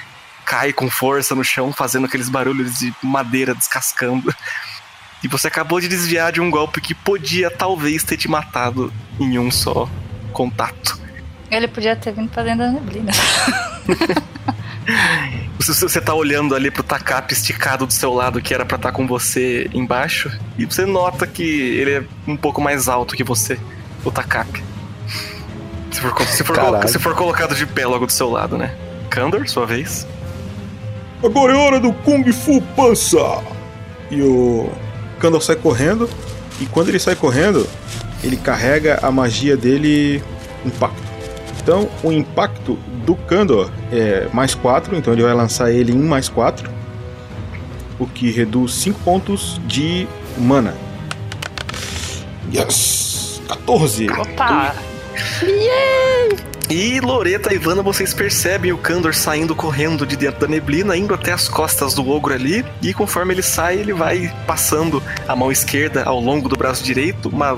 cai 0.45 0.73
com 0.73 0.89
força 0.89 1.35
no 1.35 1.45
chão, 1.45 1.73
fazendo 1.73 2.07
aqueles 2.07 2.29
barulhos 2.29 2.79
de 2.79 2.95
madeira 3.03 3.55
descascando. 3.55 4.35
E 5.23 5.29
você 5.29 5.49
acabou 5.49 5.81
de 5.81 5.89
desviar 5.89 6.33
de 6.33 6.41
um 6.41 6.51
golpe 6.51 6.81
que 6.81 6.95
podia 6.95 7.51
talvez 7.51 8.03
ter 8.05 8.16
te 8.16 8.29
matado 8.29 8.93
em 9.21 9.39
um 9.39 9.51
só 9.51 9.89
contato. 10.33 10.99
Ele 11.51 11.69
podia 11.69 11.97
ter 11.97 12.12
vindo 12.12 12.31
pra 12.31 12.43
dentro 12.43 12.61
da 12.61 12.71
neblina. 12.71 13.12
Você, 15.59 15.73
você 15.87 16.01
tá 16.01 16.14
olhando 16.14 16.55
ali 16.55 16.71
pro 16.71 16.83
Takap 16.83 17.31
esticado 17.33 17.85
do 17.85 17.93
seu 17.93 18.14
lado, 18.14 18.41
que 18.41 18.55
era 18.55 18.64
pra 18.64 18.77
estar 18.77 18.93
com 18.93 19.07
você 19.07 19.69
embaixo, 19.75 20.31
e 20.57 20.64
você 20.64 20.87
nota 20.87 21.27
que 21.27 21.43
ele 21.43 21.91
é 21.91 22.05
um 22.27 22.37
pouco 22.37 22.61
mais 22.61 22.89
alto 22.89 23.16
que 23.16 23.25
você, 23.25 23.59
o 24.05 24.11
Takap. 24.11 24.49
Se 25.99 26.03
for, 26.03 26.22
se 26.28 26.44
for, 26.44 26.57
colo- 26.59 26.88
se 26.88 26.99
for 27.01 27.14
colocado 27.16 27.55
de 27.57 27.66
pé 27.66 27.84
logo 27.84 28.07
do 28.07 28.12
seu 28.12 28.30
lado, 28.30 28.57
né? 28.57 28.72
Kandor, 29.11 29.49
sua 29.49 29.66
vez. 29.66 30.07
Agora 31.24 31.53
é 31.53 31.57
hora 31.57 31.80
do 31.80 31.92
Kung 31.92 32.30
Fu 32.32 32.62
Pança! 32.76 33.42
E 34.11 34.22
o 34.22 34.70
Kandor 35.18 35.42
sai 35.42 35.57
correndo, 35.57 36.09
e 36.61 36.66
quando 36.66 36.88
ele 36.90 37.01
sai 37.01 37.16
correndo, 37.16 37.66
ele 38.22 38.36
carrega 38.36 39.01
a 39.03 39.11
magia 39.11 39.57
dele 39.57 40.22
Impacto. 40.64 41.03
Então, 41.61 41.88
o 42.03 42.12
impacto 42.12 42.74
do 43.05 43.14
Kandor 43.16 43.68
é 43.92 44.28
mais 44.32 44.55
4, 44.55 44.96
então 44.96 45.12
ele 45.12 45.22
vai 45.22 45.34
lançar 45.34 45.70
ele 45.72 45.92
em 45.92 45.99
mais 45.99 46.28
4, 46.28 46.70
o 47.99 48.07
que 48.07 48.30
reduz 48.30 48.72
5 48.74 49.01
pontos 49.01 49.61
de 49.66 50.07
mana. 50.38 50.74
Yes! 52.55 53.42
14! 53.49 54.09
Opa! 54.11 54.74
E 56.71 57.01
Loreta 57.01 57.51
e 57.51 57.57
Ivana, 57.57 57.81
vocês 57.81 58.12
percebem 58.12 58.73
o 58.73 58.79
Kandor 58.79 59.14
saindo 59.14 59.55
correndo 59.55 60.05
de 60.05 60.16
dentro 60.16 60.41
da 60.41 60.47
neblina, 60.47 60.95
indo 60.95 61.14
até 61.14 61.33
as 61.33 61.49
costas 61.49 61.95
do 61.95 62.07
ogro 62.11 62.35
ali, 62.35 62.62
e 62.83 62.93
conforme 62.93 63.33
ele 63.33 63.43
sai, 63.43 63.77
ele 63.77 63.95
vai 63.95 64.31
passando 64.47 65.03
a 65.27 65.35
mão 65.35 65.51
esquerda 65.51 66.05
ao 66.05 66.21
longo 66.21 66.47
do 66.47 66.57
braço 66.57 66.85
direito, 66.85 67.31
uma, 67.31 67.57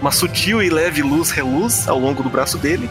uma 0.00 0.12
sutil 0.12 0.62
e 0.62 0.70
leve 0.70 1.02
luz 1.02 1.32
reluz 1.32 1.88
ao 1.88 1.98
longo 1.98 2.22
do 2.22 2.30
braço 2.30 2.56
dele, 2.56 2.88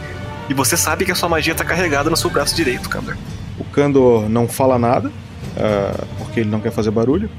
e 0.50 0.52
você 0.52 0.76
sabe 0.76 1.06
que 1.06 1.12
a 1.12 1.14
sua 1.14 1.30
magia 1.30 1.54
tá 1.54 1.64
carregada 1.64 2.10
no 2.10 2.18
seu 2.18 2.28
braço 2.28 2.54
direito, 2.54 2.90
Kandor. 2.90 3.16
O 3.58 3.64
Kandor 3.64 4.28
não 4.28 4.46
fala 4.46 4.78
nada, 4.78 5.10
ah, 5.56 6.04
porque 6.18 6.40
ele 6.40 6.50
não 6.50 6.60
quer 6.60 6.70
fazer 6.70 6.90
barulho, 6.90 7.30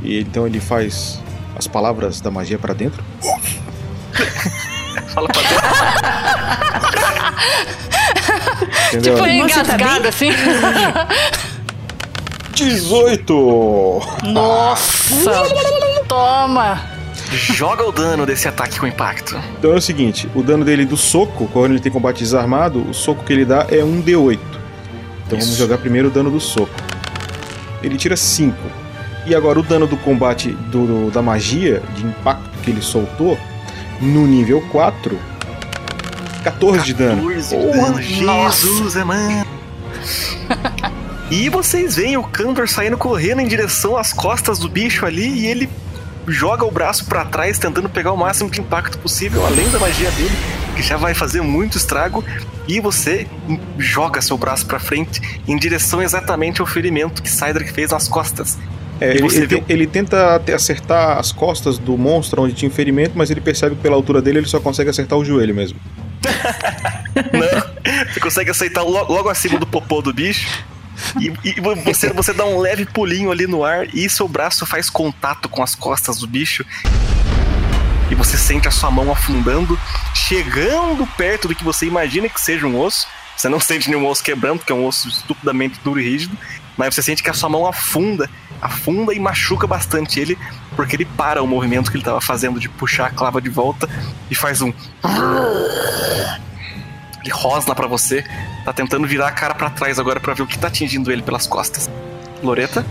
e 0.00 0.20
então 0.20 0.46
ele 0.46 0.60
faz 0.60 1.20
as 1.56 1.66
palavras 1.66 2.20
da 2.20 2.30
magia 2.30 2.56
pra 2.56 2.72
dentro. 2.72 3.02
Fala 5.08 5.28
pra 5.28 5.42
dentro. 5.42 5.89
Entendeu? 8.88 9.14
Tipo, 9.14 9.18
tá 9.26 9.32
engasgado 9.32 10.08
assim. 10.08 10.30
18! 12.54 14.00
Nossa! 14.24 15.32
Toma! 16.08 16.80
Joga 17.32 17.84
o 17.86 17.92
dano 17.92 18.26
desse 18.26 18.48
ataque 18.48 18.78
com 18.80 18.86
impacto. 18.86 19.40
Então 19.58 19.72
é 19.72 19.76
o 19.76 19.80
seguinte, 19.80 20.28
o 20.34 20.42
dano 20.42 20.64
dele 20.64 20.84
do 20.84 20.96
soco, 20.96 21.48
quando 21.52 21.72
ele 21.72 21.80
tem 21.80 21.92
combate 21.92 22.18
desarmado, 22.18 22.80
o 22.88 22.92
soco 22.92 23.22
que 23.24 23.32
ele 23.32 23.44
dá 23.44 23.66
é 23.70 23.84
um 23.84 24.02
D8. 24.02 24.32
Então 24.38 25.38
vamos 25.38 25.46
Isso. 25.46 25.56
jogar 25.58 25.78
primeiro 25.78 26.08
o 26.08 26.10
dano 26.10 26.28
do 26.30 26.40
soco. 26.40 26.74
Ele 27.82 27.96
tira 27.96 28.16
5. 28.16 28.56
E 29.26 29.34
agora 29.34 29.60
o 29.60 29.62
dano 29.62 29.86
do 29.86 29.96
combate 29.96 30.48
do, 30.48 30.86
do- 31.06 31.10
da 31.12 31.22
magia, 31.22 31.80
de 31.94 32.04
impacto 32.04 32.50
que 32.64 32.70
ele 32.70 32.82
soltou, 32.82 33.38
no 34.00 34.26
nível 34.26 34.60
4, 34.72 35.16
14 36.40 36.84
de 36.84 36.94
dano. 36.94 37.22
14 37.28 37.56
de 37.56 37.66
Porra, 37.66 37.90
dano. 37.92 38.02
Jesus, 38.02 38.96
é 38.96 39.04
mano. 39.04 39.46
E 41.30 41.48
vocês 41.48 41.94
veem 41.94 42.16
o 42.16 42.24
Kandor 42.24 42.66
saindo 42.68 42.98
correndo 42.98 43.40
em 43.40 43.46
direção 43.46 43.96
às 43.96 44.12
costas 44.12 44.58
do 44.58 44.68
bicho 44.68 45.06
ali 45.06 45.28
e 45.28 45.46
ele 45.46 45.68
joga 46.26 46.64
o 46.64 46.70
braço 46.72 47.04
pra 47.06 47.24
trás 47.24 47.56
tentando 47.56 47.88
pegar 47.88 48.12
o 48.12 48.16
máximo 48.16 48.50
de 48.50 48.60
impacto 48.60 48.98
possível, 48.98 49.46
além 49.46 49.68
da 49.70 49.78
magia 49.78 50.10
dele, 50.10 50.34
que 50.74 50.82
já 50.82 50.96
vai 50.96 51.14
fazer 51.14 51.40
muito 51.40 51.76
estrago, 51.76 52.24
e 52.66 52.80
você 52.80 53.28
joga 53.78 54.20
seu 54.20 54.36
braço 54.36 54.66
pra 54.66 54.80
frente 54.80 55.20
em 55.46 55.56
direção 55.56 56.02
exatamente 56.02 56.60
ao 56.60 56.66
ferimento 56.66 57.22
que 57.22 57.30
Cydric 57.30 57.72
fez 57.72 57.92
nas 57.92 58.08
costas. 58.08 58.58
É, 59.00 59.16
ele, 59.16 59.26
ele, 59.34 59.46
te- 59.46 59.64
ele 59.68 59.86
tenta 59.86 60.34
até 60.34 60.52
acertar 60.52 61.16
as 61.16 61.30
costas 61.30 61.78
do 61.78 61.96
monstro 61.96 62.42
onde 62.42 62.54
tinha 62.54 62.70
ferimento, 62.72 63.12
mas 63.14 63.30
ele 63.30 63.40
percebe 63.40 63.76
que 63.76 63.82
pela 63.82 63.94
altura 63.94 64.20
dele 64.20 64.38
ele 64.40 64.48
só 64.48 64.58
consegue 64.58 64.90
acertar 64.90 65.16
o 65.16 65.24
joelho 65.24 65.54
mesmo. 65.54 65.78
Não, 67.32 68.04
você 68.12 68.20
consegue 68.20 68.50
aceitar 68.50 68.82
lo- 68.82 69.10
logo 69.12 69.28
acima 69.28 69.58
do 69.58 69.66
popô 69.66 70.00
do 70.02 70.12
bicho. 70.12 70.46
E, 71.18 71.32
e 71.44 71.60
você, 71.84 72.12
você 72.12 72.32
dá 72.32 72.44
um 72.44 72.58
leve 72.58 72.84
pulinho 72.84 73.30
ali 73.30 73.46
no 73.46 73.64
ar 73.64 73.86
e 73.94 74.08
seu 74.10 74.28
braço 74.28 74.66
faz 74.66 74.90
contato 74.90 75.48
com 75.48 75.62
as 75.62 75.74
costas 75.74 76.18
do 76.18 76.26
bicho. 76.26 76.64
E 78.10 78.14
você 78.14 78.36
sente 78.36 78.68
a 78.68 78.70
sua 78.70 78.90
mão 78.90 79.10
afundando, 79.10 79.78
chegando 80.14 81.06
perto 81.16 81.48
do 81.48 81.54
que 81.54 81.64
você 81.64 81.86
imagina 81.86 82.28
que 82.28 82.40
seja 82.40 82.66
um 82.66 82.78
osso. 82.78 83.06
Você 83.36 83.48
não 83.48 83.60
sente 83.60 83.88
nenhum 83.88 84.06
osso 84.06 84.22
quebrando, 84.22 84.58
porque 84.58 84.72
é 84.72 84.74
um 84.74 84.84
osso 84.84 85.08
estupidamente 85.08 85.80
duro 85.82 85.98
e 86.00 86.04
rígido. 86.04 86.36
Mas 86.76 86.94
você 86.94 87.02
sente 87.02 87.22
que 87.22 87.30
a 87.30 87.34
sua 87.34 87.48
mão 87.48 87.66
afunda, 87.66 88.28
afunda 88.60 89.14
e 89.14 89.20
machuca 89.20 89.66
bastante 89.66 90.18
ele, 90.18 90.38
porque 90.76 90.96
ele 90.96 91.04
para 91.04 91.42
o 91.42 91.46
movimento 91.46 91.90
que 91.90 91.96
ele 91.96 92.02
estava 92.02 92.20
fazendo 92.20 92.58
de 92.58 92.68
puxar 92.68 93.06
a 93.06 93.10
clava 93.10 93.40
de 93.40 93.48
volta 93.48 93.88
e 94.30 94.34
faz 94.34 94.62
um. 94.62 94.72
Ele 97.22 97.30
rosna 97.34 97.74
pra 97.74 97.86
você, 97.86 98.24
tá 98.64 98.72
tentando 98.72 99.06
virar 99.06 99.28
a 99.28 99.30
cara 99.30 99.54
pra 99.54 99.68
trás 99.68 99.98
agora 99.98 100.18
pra 100.18 100.32
ver 100.32 100.40
o 100.40 100.46
que 100.46 100.58
tá 100.58 100.68
atingindo 100.68 101.12
ele 101.12 101.20
pelas 101.20 101.46
costas. 101.46 101.90
Loreta? 102.42 102.82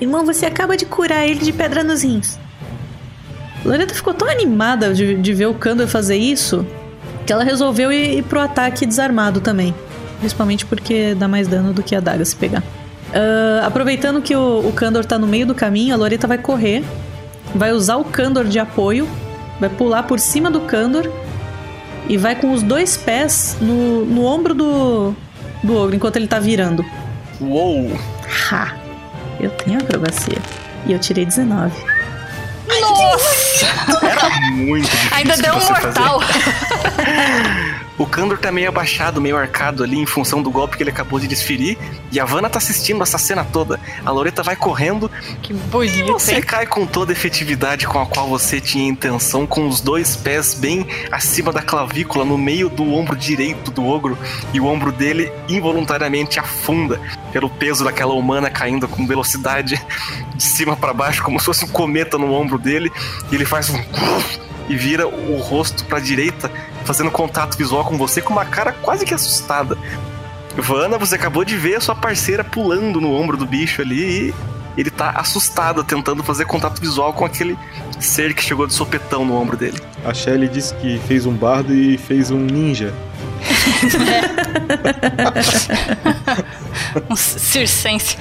Irmão, 0.00 0.26
você 0.26 0.46
acaba 0.46 0.76
de 0.76 0.84
curar 0.84 1.24
ele 1.28 1.44
de 1.44 1.52
pedra 1.52 1.84
nos 1.84 2.02
rins. 2.02 2.40
Loreta 3.64 3.94
ficou 3.94 4.12
tão 4.12 4.28
animada 4.28 4.92
de, 4.92 5.14
de 5.14 5.32
ver 5.32 5.46
o 5.46 5.54
Kandor 5.54 5.86
fazer 5.86 6.16
isso 6.16 6.66
que 7.24 7.32
ela 7.32 7.44
resolveu 7.44 7.92
ir, 7.92 8.18
ir 8.18 8.22
pro 8.24 8.40
ataque 8.40 8.84
desarmado 8.84 9.40
também. 9.40 9.74
Principalmente 10.18 10.66
porque 10.66 11.14
dá 11.14 11.28
mais 11.28 11.46
dano 11.46 11.72
do 11.72 11.82
que 11.82 11.94
a 11.94 12.00
daga 12.00 12.24
se 12.24 12.34
pegar. 12.34 12.62
Ah, 13.12 13.66
aproveitando 13.66 14.22
que 14.22 14.34
o, 14.34 14.66
o 14.66 14.72
Kandor 14.72 15.04
tá 15.04 15.18
no 15.18 15.26
meio 15.26 15.46
do 15.46 15.54
caminho, 15.54 15.94
a 15.94 15.98
Loreta 15.98 16.26
vai 16.26 16.38
correr, 16.38 16.82
vai 17.54 17.72
usar 17.72 17.96
o 17.96 18.04
Kandor 18.04 18.44
de 18.44 18.58
apoio, 18.58 19.08
vai 19.60 19.68
pular 19.68 20.04
por 20.04 20.18
cima 20.18 20.50
do 20.50 20.62
Kandor 20.62 21.10
e 22.08 22.16
vai 22.16 22.34
com 22.34 22.52
os 22.52 22.62
dois 22.62 22.96
pés 22.96 23.56
no, 23.60 24.04
no 24.04 24.24
ombro 24.24 24.54
do, 24.54 25.14
do 25.62 25.76
ogro 25.76 25.94
enquanto 25.94 26.16
ele 26.16 26.26
tá 26.26 26.38
virando. 26.38 26.84
Uou! 27.40 27.90
Ha! 28.50 28.74
Eu 29.40 29.50
tenho 29.50 29.78
acrobacia. 29.78 30.38
E 30.86 30.92
eu 30.92 30.98
tirei 30.98 31.24
19. 31.24 31.72
Era 34.02 34.30
muito 34.50 34.88
difícil 34.88 35.16
Ainda 35.16 35.36
deu 35.36 35.54
um 35.54 35.64
mortal. 35.64 36.20
O 38.02 38.06
Kandor 38.06 38.36
tá 38.36 38.50
meio 38.50 38.68
abaixado, 38.68 39.20
meio 39.20 39.36
arcado 39.36 39.84
ali 39.84 39.96
em 39.96 40.06
função 40.06 40.42
do 40.42 40.50
golpe 40.50 40.76
que 40.76 40.82
ele 40.82 40.90
acabou 40.90 41.20
de 41.20 41.28
desferir. 41.28 41.78
E 42.10 42.18
a 42.18 42.24
Vanna 42.24 42.50
tá 42.50 42.58
assistindo 42.58 43.00
essa 43.00 43.16
cena 43.16 43.44
toda. 43.44 43.78
A 44.04 44.10
Loreta 44.10 44.42
vai 44.42 44.56
correndo 44.56 45.08
Que 45.40 45.52
e 45.52 45.54
bonito, 45.54 46.12
você 46.12 46.34
hein? 46.34 46.42
cai 46.42 46.66
com 46.66 46.84
toda 46.84 47.12
a 47.12 47.14
efetividade 47.14 47.86
com 47.86 48.00
a 48.00 48.06
qual 48.06 48.26
você 48.26 48.60
tinha 48.60 48.88
intenção, 48.88 49.46
com 49.46 49.68
os 49.68 49.80
dois 49.80 50.16
pés 50.16 50.52
bem 50.52 50.84
acima 51.12 51.52
da 51.52 51.62
clavícula, 51.62 52.24
no 52.24 52.36
meio 52.36 52.68
do 52.68 52.92
ombro 52.92 53.14
direito 53.14 53.70
do 53.70 53.86
ogro. 53.86 54.18
E 54.52 54.58
o 54.58 54.66
ombro 54.66 54.90
dele 54.90 55.32
involuntariamente 55.48 56.40
afunda 56.40 57.00
pelo 57.32 57.48
peso 57.48 57.84
daquela 57.84 58.14
humana 58.14 58.50
caindo 58.50 58.88
com 58.88 59.06
velocidade 59.06 59.80
de 60.34 60.42
cima 60.42 60.74
pra 60.74 60.92
baixo, 60.92 61.22
como 61.22 61.38
se 61.38 61.46
fosse 61.46 61.64
um 61.64 61.68
cometa 61.68 62.18
no 62.18 62.32
ombro 62.32 62.58
dele. 62.58 62.90
E 63.30 63.36
ele 63.36 63.44
faz 63.44 63.70
um. 63.70 63.80
E 64.68 64.76
vira 64.76 65.08
o 65.08 65.38
rosto 65.38 65.84
pra 65.86 65.98
direita, 65.98 66.50
fazendo 66.84 67.10
contato 67.10 67.56
visual 67.56 67.84
com 67.84 67.96
você 67.96 68.20
com 68.20 68.32
uma 68.32 68.44
cara 68.44 68.72
quase 68.72 69.04
que 69.04 69.14
assustada. 69.14 69.76
Vana, 70.56 70.98
você 70.98 71.14
acabou 71.14 71.44
de 71.44 71.56
ver 71.56 71.76
a 71.76 71.80
sua 71.80 71.94
parceira 71.94 72.44
pulando 72.44 73.00
no 73.00 73.12
ombro 73.12 73.36
do 73.36 73.46
bicho 73.46 73.80
ali 73.80 74.28
e 74.28 74.34
ele 74.76 74.90
tá 74.90 75.10
assustado, 75.10 75.84
tentando 75.84 76.22
fazer 76.22 76.46
contato 76.46 76.80
visual 76.80 77.12
com 77.12 77.24
aquele 77.24 77.58
ser 78.00 78.34
que 78.34 78.42
chegou 78.42 78.66
de 78.66 78.74
sopetão 78.74 79.24
no 79.24 79.34
ombro 79.34 79.56
dele. 79.56 79.78
A 80.04 80.14
Shelly 80.14 80.48
disse 80.48 80.74
que 80.74 80.98
fez 81.06 81.26
um 81.26 81.32
bardo 81.32 81.74
e 81.74 81.98
fez 81.98 82.30
um 82.30 82.38
ninja. 82.38 82.92
Um 87.08 87.16
circense. 87.16 88.16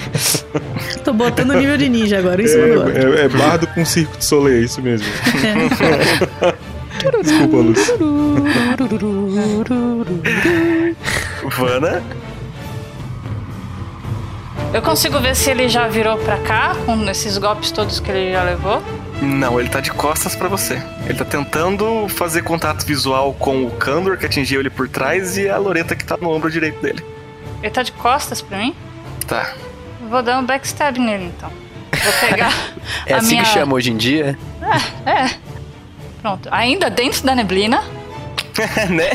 Tô 1.03 1.13
botando 1.13 1.51
o 1.51 1.53
nível 1.53 1.77
de 1.77 1.89
ninja 1.89 2.19
agora, 2.19 2.41
isso 2.41 2.57
É, 2.57 3.21
é, 3.21 3.25
é 3.25 3.29
bardo 3.29 3.67
com 3.67 3.83
circo 3.85 4.17
de 4.17 4.23
soleil, 4.23 4.61
é 4.61 4.65
isso 4.65 4.81
mesmo. 4.81 5.07
Desculpa, 7.21 7.57
Lúcio. 7.57 7.97
Vana, 11.57 12.01
Eu 14.73 14.81
consigo 14.81 15.19
ver 15.19 15.35
se 15.35 15.49
ele 15.49 15.67
já 15.67 15.87
virou 15.87 16.17
pra 16.17 16.37
cá, 16.37 16.75
com 16.85 17.09
esses 17.09 17.37
golpes 17.37 17.71
todos 17.71 17.99
que 17.99 18.09
ele 18.09 18.31
já 18.31 18.43
levou. 18.43 18.81
não, 19.21 19.59
ele 19.59 19.69
tá 19.69 19.79
de 19.81 19.91
costas 19.91 20.35
pra 20.35 20.47
você. 20.47 20.81
Ele 21.05 21.13
tá 21.17 21.25
tentando 21.25 22.07
fazer 22.07 22.41
contato 22.43 22.85
visual 22.85 23.33
com 23.33 23.65
o 23.65 23.71
Kandor, 23.71 24.17
que 24.17 24.25
atingiu 24.25 24.59
ele 24.61 24.69
por 24.69 24.87
trás, 24.87 25.37
e 25.37 25.49
a 25.49 25.57
Loreta 25.57 25.95
que 25.95 26.05
tá 26.05 26.15
no 26.17 26.29
ombro 26.29 26.49
direito 26.49 26.81
dele. 26.81 27.03
Ele 27.61 27.71
tá 27.71 27.83
de 27.83 27.91
costas 27.91 28.41
pra 28.41 28.57
mim. 28.57 28.73
Tá. 29.27 29.53
Vou 30.09 30.23
dar 30.23 30.39
um 30.39 30.45
backstab 30.45 30.97
nele, 30.99 31.25
então. 31.25 31.51
Vou 32.03 32.29
pegar 32.29 32.51
É 33.05 33.13
a 33.13 33.17
assim 33.17 33.31
minha... 33.31 33.43
que 33.43 33.49
chama 33.49 33.75
hoje 33.75 33.91
em 33.91 33.97
dia? 33.97 34.37
É. 35.05 35.50
Pronto. 36.21 36.47
Ainda 36.51 36.89
dentro 36.89 37.23
da 37.23 37.33
neblina. 37.35 37.83
né? 38.89 39.11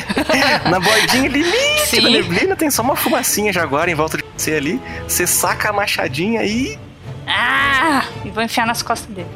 Na 0.71 0.81
bordinha 0.81 1.29
limite 1.29 1.87
Sim. 1.87 2.03
da 2.03 2.11
neblina 2.11 2.57
tem 2.57 2.71
só 2.71 2.83
uma 2.83 2.97
fumacinha 2.97 3.53
já 3.53 3.63
agora 3.63 3.91
em 3.91 3.95
volta 3.95 4.17
de 4.17 4.25
você 4.37 4.55
ali. 4.55 4.81
Você 5.07 5.27
saca 5.27 5.71
a 5.71 5.73
machadinha 5.73 6.43
e 6.43 6.79
Ah! 7.27 8.03
E 8.25 8.31
vou 8.31 8.43
enfiar 8.43 8.67
nas 8.67 8.83
costas 8.83 9.09
dele. 9.15 9.29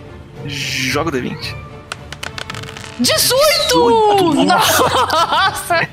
joga 0.46 1.10
o 1.10 1.12
D20. 1.12 1.54
18! 2.98 4.44
Nossa! 4.44 5.88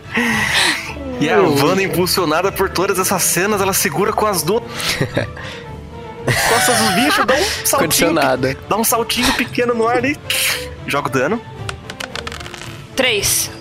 E 1.19 1.30
a 1.30 1.39
Vanna, 1.41 1.82
impulsionada 1.84 2.51
por 2.51 2.69
todas 2.69 2.99
essas 2.99 3.23
cenas, 3.23 3.61
ela 3.61 3.73
segura 3.73 4.11
com 4.13 4.25
as 4.25 4.43
duas 4.43 4.63
costas 6.49 6.78
dos 6.78 6.89
bichos, 6.95 7.25
dá 7.25 7.34
um 7.36 7.43
saltinho, 7.65 7.80
Condicionada. 7.80 8.57
dá 8.69 8.75
um 8.78 8.84
saltinho 8.84 9.32
pequeno 9.34 9.73
no 9.73 9.88
ar 9.88 10.03
e 10.03 10.17
joga 10.86 11.07
o 11.07 11.11
dano. 11.11 11.41
3. 12.97 13.51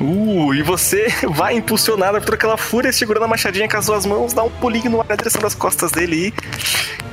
Uh, 0.00 0.54
e 0.54 0.62
você 0.62 1.08
vai 1.30 1.56
impulsionada 1.56 2.20
por 2.20 2.34
aquela 2.34 2.56
fúria, 2.58 2.92
segurando 2.92 3.24
a 3.24 3.28
machadinha 3.28 3.66
com 3.68 3.76
as 3.78 3.86
duas 3.86 4.04
mãos, 4.06 4.32
dá 4.34 4.42
um 4.42 4.50
pulinho 4.50 4.90
no 4.90 5.00
ar 5.00 5.06
na 5.08 5.16
direção 5.16 5.40
das 5.40 5.54
costas 5.54 5.90
dele 5.90 6.26
e 6.28 6.32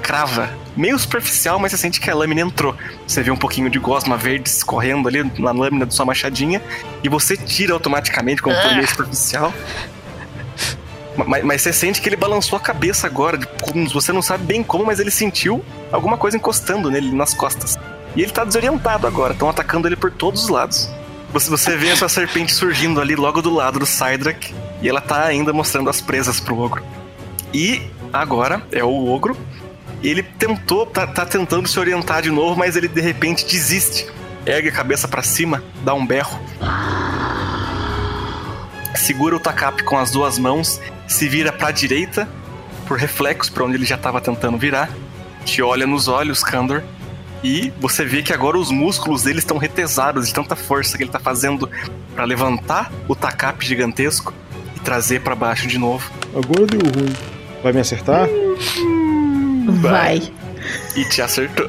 crava. 0.02 0.50
Meio 0.76 1.00
superficial, 1.00 1.58
mas 1.60 1.72
você 1.72 1.78
sente 1.78 2.02
que 2.02 2.10
a 2.10 2.16
lâmina 2.16 2.42
entrou. 2.42 2.76
Você 3.08 3.24
vê 3.24 3.32
um 3.32 3.38
pouquinho 3.38 3.70
de 3.70 3.80
gosma 3.80 4.18
verde 4.18 4.50
escorrendo 4.50 5.08
ali 5.08 5.24
na 5.40 5.52
lâmina 5.52 5.86
de 5.86 5.94
sua 5.96 6.06
machadinha 6.06 6.62
e 7.04 7.08
você 7.08 7.38
tira 7.38 7.74
automaticamente 7.74 8.42
como 8.42 8.56
foi 8.62 8.74
meio 8.76 8.88
superficial. 8.88 9.54
Ma- 11.16 11.26
Mas, 11.26 11.44
mas 11.46 11.62
você 11.62 11.72
sente 11.72 12.02
que 12.02 12.10
ele 12.10 12.16
balançou 12.18 12.58
a 12.58 12.60
cabeça 12.60 13.08
agora, 13.08 13.40
você 13.94 14.12
não 14.12 14.22
sabe 14.22 14.44
bem 14.44 14.62
como, 14.64 14.86
mas 14.86 15.00
ele 15.00 15.12
sentiu 15.12 15.64
alguma 15.92 16.18
coisa 16.18 16.36
encostando 16.36 16.90
nele 16.92 17.16
nas 17.16 17.34
costas. 17.34 17.78
E 18.16 18.22
ele 18.22 18.32
tá 18.32 18.44
desorientado 18.44 19.08
agora, 19.08 19.32
estão 19.34 19.48
atacando 19.50 19.88
ele 19.88 19.96
por 19.96 20.12
todos 20.12 20.44
os 20.44 20.50
lados. 20.50 20.90
Você, 21.34 21.50
você 21.50 21.76
vê 21.76 21.88
essa 21.88 22.08
serpente 22.08 22.54
surgindo 22.54 23.02
ali 23.02 23.16
logo 23.16 23.42
do 23.42 23.52
lado 23.52 23.80
do 23.80 23.88
Cydrak 23.88 24.54
e 24.84 24.88
ela 24.88 25.02
tá 25.02 25.26
ainda 25.26 25.52
mostrando 25.52 25.90
as 25.90 26.00
presas 26.00 26.40
pro 26.40 26.60
ogro. 26.60 26.84
E 27.52 27.82
agora 28.14 28.62
é 28.72 28.84
o 28.84 29.08
ogro. 29.08 29.36
Ele 30.04 30.22
tentou, 30.22 30.86
tá, 30.86 31.08
tá 31.08 31.26
tentando 31.26 31.68
se 31.68 31.80
orientar 31.80 32.22
de 32.22 32.30
novo, 32.30 32.56
mas 32.56 32.76
ele 32.76 32.88
de 32.88 33.02
repente 33.02 33.48
desiste. 33.48 34.06
Ergue 34.46 34.70
a 34.70 34.72
cabeça 34.72 35.08
pra 35.08 35.24
cima, 35.24 35.64
dá 35.84 35.96
um 35.96 36.06
berro. 36.06 36.40
Segura 38.94 39.36
o 39.36 39.40
Takap 39.40 39.82
com 39.84 39.98
as 39.98 40.12
duas 40.12 40.38
mãos, 40.38 40.80
se 41.08 41.28
vira 41.28 41.52
pra 41.52 41.72
direita, 41.72 42.30
por 42.86 43.00
reflexo 43.00 43.52
pra 43.52 43.64
onde 43.64 43.76
ele 43.76 43.86
já 43.86 43.98
tava 43.98 44.22
tentando 44.22 44.58
virar. 44.58 44.90
Te 45.46 45.64
olha 45.64 45.88
nos 45.88 46.08
olhos, 46.08 46.44
Kandor. 46.44 46.84
E 47.44 47.74
você 47.78 48.06
vê 48.06 48.24
que 48.24 48.32
agora 48.32 48.58
os 48.58 48.72
músculos 48.72 49.24
dele 49.24 49.40
estão 49.40 49.58
retesados 49.58 50.28
de 50.28 50.34
tanta 50.34 50.56
força 50.56 50.98
que 50.98 51.04
ele 51.04 51.12
tá 51.12 51.20
fazendo 51.20 51.70
pra 52.16 52.24
levantar 52.24 52.90
o 53.08 53.16
Takap 53.16 53.66
gigantesco 53.66 54.34
e 54.78 54.80
trazer 54.80 55.22
pra 55.22 55.36
baixo 55.36 55.68
de 55.68 55.78
novo. 55.78 56.10
Agora 56.34 56.66
deu 56.66 56.80
ruim. 56.80 57.14
Vai 57.62 57.74
me 57.74 57.82
acertar? 57.82 58.30
Vai. 59.82 60.32
E 60.96 61.04
te 61.06 61.22
acertou. 61.22 61.68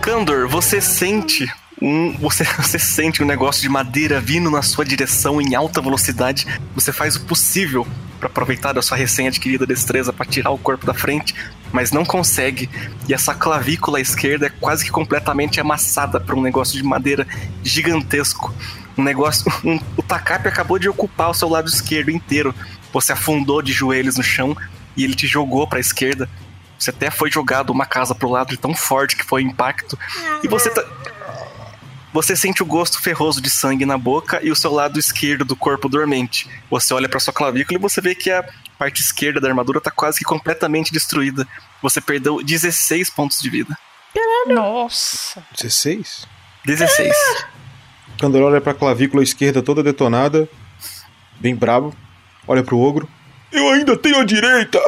Kandor, 0.00 0.46
você 0.48 0.80
sente 0.80 1.50
um. 1.80 2.16
Você, 2.18 2.44
você 2.58 2.78
sente 2.78 3.22
um 3.22 3.26
negócio 3.26 3.62
de 3.62 3.68
madeira 3.68 4.20
vindo 4.20 4.50
na 4.50 4.62
sua 4.62 4.84
direção 4.84 5.40
em 5.40 5.54
alta 5.54 5.80
velocidade. 5.80 6.46
Você 6.74 6.92
faz 6.92 7.16
o 7.16 7.20
possível 7.22 7.86
para 8.18 8.28
aproveitar 8.28 8.72
da 8.72 8.80
sua 8.80 8.96
recém-adquirida 8.96 9.66
destreza 9.66 10.12
para 10.12 10.24
tirar 10.24 10.50
o 10.50 10.58
corpo 10.58 10.86
da 10.86 10.94
frente, 10.94 11.34
mas 11.72 11.90
não 11.92 12.04
consegue. 12.04 12.70
E 13.08 13.12
essa 13.12 13.34
clavícula 13.34 14.00
esquerda 14.00 14.46
é 14.46 14.50
quase 14.50 14.84
que 14.84 14.90
completamente 14.90 15.60
amassada 15.60 16.18
por 16.20 16.34
um 16.34 16.40
negócio 16.42 16.76
de 16.76 16.82
madeira 16.82 17.26
gigantesco. 17.62 18.54
Um 18.96 19.02
negócio. 19.02 19.44
um- 19.64 19.80
o 19.96 20.02
Takap 20.02 20.46
acabou 20.46 20.78
de 20.78 20.88
ocupar 20.88 21.30
o 21.30 21.34
seu 21.34 21.48
lado 21.48 21.68
esquerdo 21.68 22.10
inteiro. 22.10 22.54
Você 22.92 23.12
afundou 23.12 23.60
de 23.60 23.72
joelhos 23.72 24.16
no 24.16 24.22
chão 24.22 24.56
e 24.96 25.04
ele 25.04 25.14
te 25.14 25.26
jogou 25.26 25.66
para 25.66 25.78
a 25.78 25.80
esquerda. 25.80 26.28
Você 26.78 26.90
até 26.90 27.10
foi 27.10 27.30
jogado 27.30 27.70
uma 27.70 27.86
casa 27.86 28.14
pro 28.14 28.28
lado 28.28 28.50
de 28.50 28.56
tão 28.56 28.74
forte 28.74 29.16
que 29.16 29.24
foi 29.24 29.42
o 29.42 29.46
impacto. 29.46 29.98
E 30.42 30.48
você 30.48 30.70
tá. 30.70 30.84
Você 32.14 32.36
sente 32.36 32.62
o 32.62 32.66
gosto 32.66 33.02
ferroso 33.02 33.40
de 33.40 33.50
sangue 33.50 33.84
na 33.84 33.98
boca 33.98 34.38
e 34.40 34.48
o 34.48 34.54
seu 34.54 34.72
lado 34.72 35.00
esquerdo 35.00 35.44
do 35.44 35.56
corpo 35.56 35.88
dormente. 35.88 36.48
Você 36.70 36.94
olha 36.94 37.08
para 37.08 37.18
sua 37.18 37.34
clavícula 37.34 37.76
e 37.76 37.82
você 37.82 38.00
vê 38.00 38.14
que 38.14 38.30
a 38.30 38.48
parte 38.78 39.00
esquerda 39.02 39.40
da 39.40 39.48
armadura 39.48 39.80
tá 39.80 39.90
quase 39.90 40.20
que 40.20 40.24
completamente 40.24 40.92
destruída. 40.92 41.44
Você 41.82 42.00
perdeu 42.00 42.40
16 42.40 43.10
pontos 43.10 43.40
de 43.40 43.50
vida. 43.50 43.76
Nossa. 44.46 45.44
16? 45.60 46.28
16. 46.64 47.12
Kandor 48.20 48.42
olha 48.42 48.60
pra 48.60 48.74
clavícula 48.74 49.20
esquerda 49.20 49.60
toda 49.60 49.82
detonada, 49.82 50.48
bem 51.40 51.56
brabo, 51.56 51.92
olha 52.46 52.62
pro 52.62 52.78
ogro. 52.78 53.08
Eu 53.50 53.70
ainda 53.70 53.96
tenho 53.96 54.20
a 54.20 54.24
direita! 54.24 54.78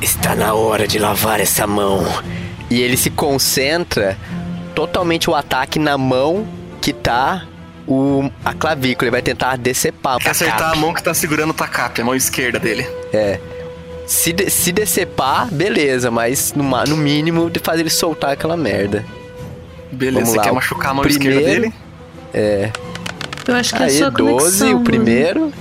Está 0.00 0.34
na 0.34 0.54
hora 0.54 0.86
de 0.86 0.98
lavar 0.98 1.40
essa 1.40 1.66
mão. 1.66 2.04
E 2.70 2.80
ele 2.80 2.96
se 2.96 3.10
concentra 3.10 4.16
totalmente 4.74 5.28
o 5.28 5.34
ataque 5.34 5.78
na 5.78 5.98
mão 5.98 6.46
que 6.80 6.92
tá 6.92 7.44
o, 7.86 8.30
a 8.44 8.52
clavícula. 8.54 9.06
Ele 9.06 9.10
vai 9.10 9.22
tentar 9.22 9.56
decepar 9.56 10.18
Quer 10.18 10.30
acertar 10.30 10.72
a 10.72 10.76
mão 10.76 10.92
que 10.94 11.02
tá 11.02 11.12
segurando 11.14 11.50
o 11.50 11.54
Takap, 11.54 12.00
a 12.00 12.04
mão 12.04 12.14
esquerda 12.14 12.58
dele. 12.58 12.86
É. 13.12 13.40
Se, 14.06 14.32
de- 14.32 14.48
se 14.50 14.70
decepar, 14.72 15.46
beleza, 15.52 16.10
mas 16.10 16.52
no, 16.54 16.62
no 16.62 16.96
mínimo 16.96 17.50
de 17.50 17.58
fazer 17.58 17.80
ele 17.82 17.90
soltar 17.90 18.32
aquela 18.32 18.56
merda. 18.56 19.04
Beleza, 19.90 20.20
Vamos 20.20 20.30
você 20.30 20.36
lá, 20.38 20.42
quer 20.44 20.52
machucar 20.52 20.90
a 20.90 20.94
mão 20.94 21.02
primeiro- 21.04 21.38
esquerda 21.40 21.60
dele? 21.60 21.74
É. 22.32 22.70
Eu 23.46 23.54
acho 23.54 23.74
que 23.74 23.82
é 23.82 23.86
Aí, 23.86 23.98
sua 23.98 24.10
12, 24.10 24.34
conexão. 24.58 24.80
o 24.80 24.84
primeiro. 24.84 25.52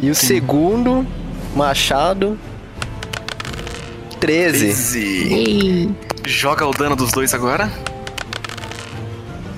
E 0.00 0.10
o 0.10 0.14
segundo, 0.14 1.04
machado. 1.54 2.38
13. 4.20 4.66
13. 4.66 4.98
Ei. 5.34 5.90
Joga 6.24 6.66
o 6.66 6.70
dano 6.70 6.96
dos 6.96 7.12
dois 7.12 7.32
agora. 7.34 7.70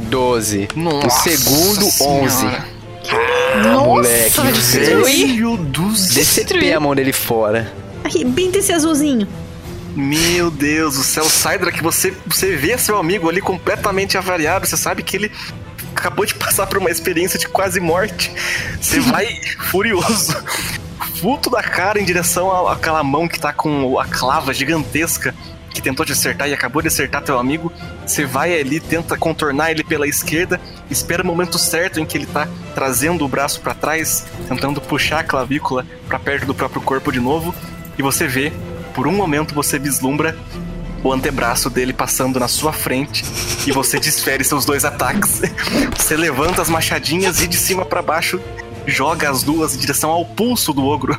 12. 0.09 0.69
Nossa 0.75 1.07
o 1.07 1.11
segundo, 1.11 1.87
11. 1.87 2.37
Senhora. 2.37 2.79
Ah, 3.11 3.79
moleque. 3.79 4.41
Velho 4.41 5.57
dos 5.57 6.09
Decepei 6.09 6.73
a 6.73 6.81
mão 6.81 6.95
dele 6.95 7.13
fora. 7.13 7.73
Arrebenta 8.05 8.59
esse 8.59 8.73
azulzinho. 8.73 9.27
Meu 9.97 10.51
Deus 10.51 10.95
do 10.97 11.03
céu, 11.03 11.25
Sidra, 11.25 11.73
que 11.73 11.83
você, 11.83 12.15
você 12.27 12.55
vê 12.55 12.79
seu 12.79 12.97
amigo 12.99 13.29
ali 13.29 13.41
completamente 13.41 14.17
avariado, 14.17 14.67
você 14.67 14.77
sabe 14.77 15.03
que 15.03 15.17
ele 15.17 15.33
acabou 15.99 16.25
de 16.25 16.35
passar 16.35 16.67
por 16.67 16.79
uma 16.79 16.91
experiência 16.91 17.39
de 17.39 17.49
quase 17.49 17.81
morte. 17.81 18.33
Você 18.81 19.01
vai 19.01 19.27
furioso, 19.71 20.35
vulto 21.21 21.51
da 21.51 21.63
cara 21.63 22.01
em 22.01 22.05
direção 22.05 22.69
àquela 22.69 23.03
mão 23.03 23.29
que 23.29 23.39
tá 23.39 23.53
com 23.53 23.99
a 23.99 24.07
clava 24.07 24.55
gigantesca 24.55 25.35
que 25.71 25.83
tentou 25.83 26.05
te 26.05 26.13
acertar 26.13 26.49
e 26.49 26.53
acabou 26.53 26.83
de 26.83 26.89
acertar 26.89 27.23
teu 27.23 27.39
amigo. 27.39 27.73
Você 28.07 28.25
vai 28.25 28.59
ali, 28.59 28.81
tenta 28.81 29.17
contornar 29.17 29.71
ele 29.71 29.85
pela 29.85 30.09
esquerda, 30.09 30.61
espera 30.91 31.23
o 31.23 31.27
momento 31.27 31.59
certo 31.59 32.01
em 32.01 32.07
que 32.07 32.17
ele 32.17 32.27
tá 32.27 32.49
trazendo 32.75 33.25
o 33.25 33.29
braço 33.29 33.61
pra 33.61 33.75
trás, 33.75 34.25
tentando 34.49 34.81
puxar 34.81 35.21
a 35.21 35.25
clavícula 35.25 35.87
pra 36.09 36.19
perto 36.19 36.47
do 36.47 36.55
próprio 36.55 36.81
corpo 36.81 37.13
de 37.13 37.21
novo, 37.21 37.55
e 37.97 38.03
você 38.03 38.27
vê 38.27 38.53
por 38.95 39.07
um 39.07 39.13
momento 39.13 39.55
você 39.55 39.79
vislumbra 39.79 40.37
o 41.03 41.13
antebraço 41.13 41.71
dele 41.71 41.93
passando 41.93 42.39
na 42.41 42.49
sua 42.49 42.73
frente 42.73 43.25
e 43.67 43.73
você 43.73 43.99
desfere 44.01 44.45
seus 44.45 44.65
dois 44.65 44.85
ataques. 44.85 45.43
Você 45.97 46.17
levanta 46.17 46.63
as 46.63 46.69
machadinhas 46.69 47.41
e 47.41 47.47
de 47.47 47.57
cima 47.57 47.85
para 47.85 48.03
baixo 48.03 48.41
joga 48.89 49.31
as 49.31 49.43
duas 49.43 49.75
em 49.75 49.79
direção 49.79 50.11
ao 50.11 50.25
pulso 50.25 50.73
do 50.73 50.85
ogro. 50.85 51.17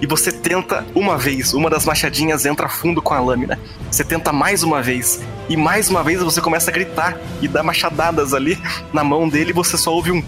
E 0.00 0.06
você 0.06 0.32
tenta 0.32 0.84
uma 0.94 1.16
vez, 1.16 1.52
uma 1.52 1.70
das 1.70 1.84
machadinhas 1.84 2.44
entra 2.44 2.68
fundo 2.68 3.00
com 3.00 3.14
a 3.14 3.20
lâmina. 3.20 3.58
Você 3.90 4.02
tenta 4.02 4.32
mais 4.32 4.62
uma 4.62 4.82
vez, 4.82 5.20
e 5.48 5.56
mais 5.56 5.88
uma 5.90 6.02
vez 6.02 6.20
você 6.22 6.40
começa 6.40 6.70
a 6.70 6.74
gritar 6.74 7.16
e 7.40 7.46
dar 7.46 7.62
machadadas 7.62 8.34
ali 8.34 8.58
na 8.92 9.04
mão 9.04 9.28
dele 9.28 9.50
e 9.50 9.52
você 9.52 9.76
só 9.76 9.92
ouve 9.92 10.10
um. 10.10 10.24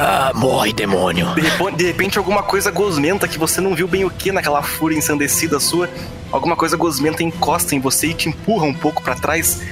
Ah, 0.00 0.32
morre, 0.34 0.72
demônio. 0.72 1.34
De, 1.34 1.40
repo- 1.40 1.70
de 1.70 1.84
repente, 1.86 2.18
alguma 2.18 2.42
coisa 2.42 2.70
gosmenta 2.70 3.26
que 3.28 3.38
você 3.38 3.60
não 3.60 3.74
viu 3.74 3.88
bem 3.88 4.04
o 4.04 4.10
que 4.10 4.30
naquela 4.32 4.62
fúria 4.62 4.96
ensandecida 4.96 5.58
sua. 5.60 5.88
Alguma 6.30 6.56
coisa 6.56 6.76
gosmenta 6.76 7.22
encosta 7.22 7.74
em 7.74 7.80
você 7.80 8.08
e 8.08 8.14
te 8.14 8.28
empurra 8.28 8.64
um 8.66 8.74
pouco 8.74 9.02
pra 9.02 9.14
trás. 9.14 9.62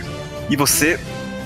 E 0.48 0.56
você 0.56 0.98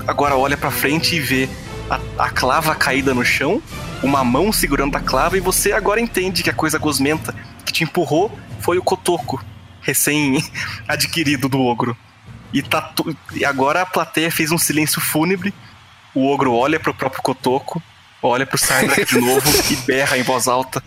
agora 0.06 0.36
olha 0.36 0.56
pra 0.56 0.70
frente 0.70 1.16
e 1.16 1.20
vê 1.20 1.48
a, 1.90 1.98
a 2.24 2.30
clava 2.30 2.74
caída 2.74 3.14
no 3.14 3.24
chão, 3.24 3.62
uma 4.02 4.24
mão 4.24 4.52
segurando 4.52 4.96
a 4.96 5.00
clava, 5.00 5.36
e 5.36 5.40
você 5.40 5.72
agora 5.72 6.00
entende 6.00 6.42
que 6.42 6.50
a 6.50 6.54
coisa 6.54 6.78
gosmenta 6.78 7.34
que 7.64 7.72
te 7.72 7.84
empurrou 7.84 8.30
foi 8.60 8.78
o 8.78 8.82
cotoco 8.82 9.42
recém-adquirido 9.80 11.48
do 11.48 11.60
ogro. 11.60 11.96
E, 12.52 12.62
tá 12.62 12.92
e 13.34 13.44
agora 13.44 13.82
a 13.82 13.86
plateia 13.86 14.30
fez 14.30 14.50
um 14.50 14.58
silêncio 14.58 15.00
fúnebre. 15.00 15.52
O 16.14 16.26
ogro 16.32 16.54
olha 16.54 16.80
pro 16.80 16.94
próprio 16.94 17.22
cotoco, 17.22 17.82
olha 18.22 18.46
pro 18.46 18.58
Cydrak 18.58 19.04
de 19.04 19.20
novo 19.20 19.48
e 19.70 19.76
berra 19.76 20.18
em 20.18 20.22
voz 20.22 20.48
alta. 20.48 20.82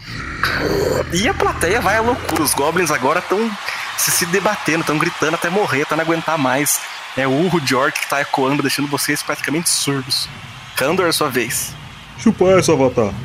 E 1.13 1.27
a 1.27 1.33
plateia 1.33 1.81
vai 1.81 1.97
à 1.97 2.01
loucura. 2.01 2.43
Os 2.43 2.53
goblins 2.53 2.91
agora 2.91 3.19
estão 3.19 3.49
se, 3.97 4.11
se 4.11 4.25
debatendo, 4.27 4.81
estão 4.81 4.97
gritando 4.97 5.35
até 5.35 5.49
morrer, 5.49 5.83
até 5.83 5.95
não 5.95 6.03
aguentar 6.03 6.37
mais. 6.37 6.79
É 7.17 7.27
o 7.27 7.31
urro 7.31 7.59
de 7.59 7.75
orc 7.75 7.99
que 7.99 8.07
tá 8.07 8.21
ecoando, 8.21 8.61
deixando 8.61 8.87
vocês 8.87 9.21
praticamente 9.21 9.69
surdos. 9.69 10.29
Kandor, 10.75 11.07
é 11.07 11.11
sua 11.11 11.29
vez. 11.29 11.73
Chupa 12.17 12.45
essa, 12.51 12.71
Avatar. 12.71 13.11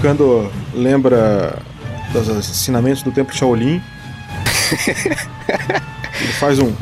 Quando 0.00 0.50
lembra 0.72 1.58
dos 2.12 2.28
ensinamentos 2.28 3.02
do 3.02 3.12
Templo 3.12 3.36
Shaolin, 3.36 3.82
ele 6.20 6.32
faz 6.40 6.58
um. 6.58 6.72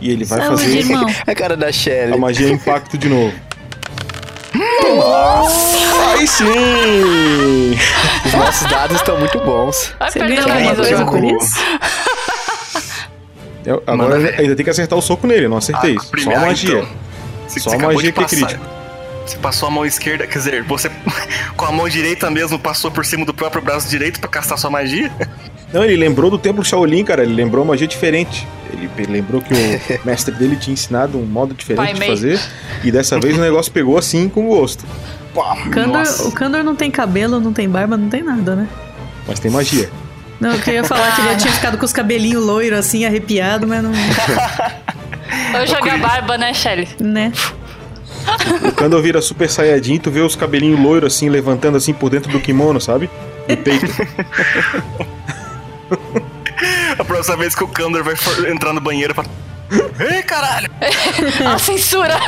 E 0.00 0.10
ele 0.10 0.24
vai 0.24 0.40
Saúde, 0.40 0.62
fazer 0.62 0.78
irmão. 0.78 1.06
A 1.26 1.34
cara 1.34 1.56
da 1.56 1.72
Shelly. 1.72 2.12
a 2.12 2.16
magia 2.16 2.48
impacto 2.50 2.96
de 2.98 3.08
novo. 3.08 3.32
Aí 6.18 6.26
sim! 6.26 7.76
Os 8.24 8.32
nossos 8.32 8.68
dados 8.70 8.96
estão 8.96 9.18
muito 9.18 9.38
bons. 9.40 9.92
Vai 9.98 10.10
Você 10.10 10.18
perder 10.18 10.36
ganhou 10.44 10.48
o 10.48 10.52
alguma 10.52 10.74
coisa 10.76 11.02
eu- 11.02 11.06
por 11.06 11.24
isso? 11.24 11.56
Eu- 13.64 13.82
Manda 13.86 14.04
agora 14.04 14.18
ver. 14.20 14.40
ainda 14.40 14.54
tem 14.56 14.64
que 14.64 14.70
acertar 14.70 14.98
o 14.98 15.02
soco 15.02 15.26
nele, 15.26 15.48
não 15.48 15.56
acertei. 15.56 15.96
Ah, 15.98 16.02
Só 16.02 16.10
primeiro, 16.10 16.40
a 16.42 16.46
magia. 16.46 16.78
então. 16.78 16.88
Você- 17.48 17.60
Só 17.60 17.70
você 17.70 17.76
a 17.76 17.78
magia 17.80 18.12
que 18.12 18.20
é 18.22 18.26
crítico. 18.26 18.64
Você 19.26 19.36
passou 19.38 19.68
a 19.68 19.70
mão 19.72 19.84
esquerda, 19.84 20.24
quer 20.26 20.38
dizer, 20.38 20.62
você 20.62 20.88
com 21.56 21.64
a 21.64 21.72
mão 21.72 21.88
direita 21.88 22.30
mesmo 22.30 22.58
passou 22.58 22.90
por 22.92 23.04
cima 23.04 23.24
do 23.24 23.34
próprio 23.34 23.60
braço 23.60 23.88
direito 23.88 24.20
pra 24.20 24.28
castar 24.28 24.56
sua 24.56 24.70
magia? 24.70 25.10
Não, 25.72 25.84
ele 25.84 25.96
lembrou 25.96 26.30
do 26.30 26.38
Templo 26.38 26.64
Shaolin, 26.64 27.04
cara. 27.04 27.22
Ele 27.22 27.34
lembrou 27.34 27.62
uma 27.64 27.72
magia 27.72 27.86
diferente. 27.86 28.46
Ele 28.72 29.12
lembrou 29.12 29.40
que 29.40 29.52
o 29.52 30.00
mestre 30.06 30.34
dele 30.34 30.56
tinha 30.56 30.72
ensinado 30.74 31.18
um 31.18 31.24
modo 31.26 31.54
diferente 31.54 31.84
Pai 31.84 31.92
de 31.94 32.00
Mei. 32.00 32.08
fazer. 32.08 32.40
E 32.84 32.90
dessa 32.90 33.18
vez 33.18 33.36
o 33.36 33.40
negócio 33.40 33.70
pegou 33.72 33.98
assim 33.98 34.28
com 34.28 34.46
gosto. 34.48 34.84
Pá! 35.34 35.56
Kandor- 35.70 36.26
o 36.26 36.32
Kandor 36.32 36.62
não 36.64 36.74
tem 36.76 36.90
cabelo, 36.90 37.40
não 37.40 37.52
tem 37.52 37.68
barba, 37.68 37.96
não 37.96 38.08
tem 38.08 38.22
nada, 38.22 38.54
né? 38.56 38.68
Mas 39.26 39.38
tem 39.40 39.50
magia. 39.50 39.90
Não, 40.40 40.52
eu 40.52 40.58
queria 40.60 40.84
falar 40.84 41.14
que 41.16 41.20
ele 41.22 41.36
tinha 41.36 41.52
ficado 41.54 41.78
com 41.78 41.84
os 41.84 41.92
cabelinhos 41.92 42.44
loiros 42.44 42.78
assim, 42.78 43.04
arrepiado, 43.04 43.66
mas 43.66 43.82
não. 43.82 43.92
Vou 45.52 45.66
jogar 45.66 45.98
barba, 45.98 46.38
né, 46.38 46.52
Shelly? 46.54 46.88
né? 47.00 47.32
O 48.68 48.72
Kando 48.72 49.00
vira 49.00 49.20
super 49.22 49.48
saiyajin, 49.48 49.98
tu 49.98 50.10
vê 50.10 50.20
os 50.20 50.34
cabelinhos 50.36 50.78
loiros 50.80 51.14
assim, 51.14 51.28
levantando 51.28 51.76
assim 51.76 51.92
por 51.92 52.10
dentro 52.10 52.30
do 52.30 52.40
kimono, 52.40 52.80
sabe? 52.80 53.08
No 53.48 53.56
peito. 53.56 53.86
A 56.98 57.04
próxima 57.04 57.36
vez 57.36 57.54
que 57.54 57.62
o 57.62 57.68
Kandor 57.68 58.02
vai 58.02 58.16
for- 58.16 58.48
entrar 58.48 58.72
no 58.72 58.80
banheiro 58.80 59.14
pra. 59.14 59.24
Ei, 60.00 60.22
caralho! 60.22 60.70
A 61.54 61.58
censura! 61.58 62.16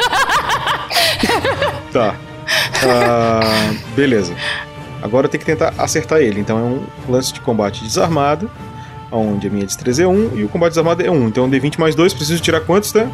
Tá. 1.93 2.15
Ah, 2.87 3.75
beleza. 3.95 4.35
Agora 5.03 5.29
tem 5.29 5.39
que 5.39 5.47
tentar 5.47 5.73
acertar 5.79 6.19
ele. 6.21 6.41
Então 6.41 6.59
é 6.59 6.63
um 6.63 6.87
lance 7.13 7.33
de 7.33 7.41
combate 7.41 7.83
desarmado, 7.83 8.51
onde 9.11 9.47
a 9.47 9.51
minha 9.51 9.65
destreza 9.67 10.03
é 10.03 10.07
1 10.07 10.37
e 10.39 10.45
o 10.45 10.49
combate 10.49 10.71
desarmado 10.71 11.03
é 11.05 11.11
1. 11.11 11.29
Então 11.29 11.45
um 11.45 11.51
D20 11.51 11.79
mais 11.79 11.95
2, 11.95 12.13
preciso 12.15 12.43
tirar 12.43 12.61
quantos, 12.61 12.93
tá? 12.93 13.07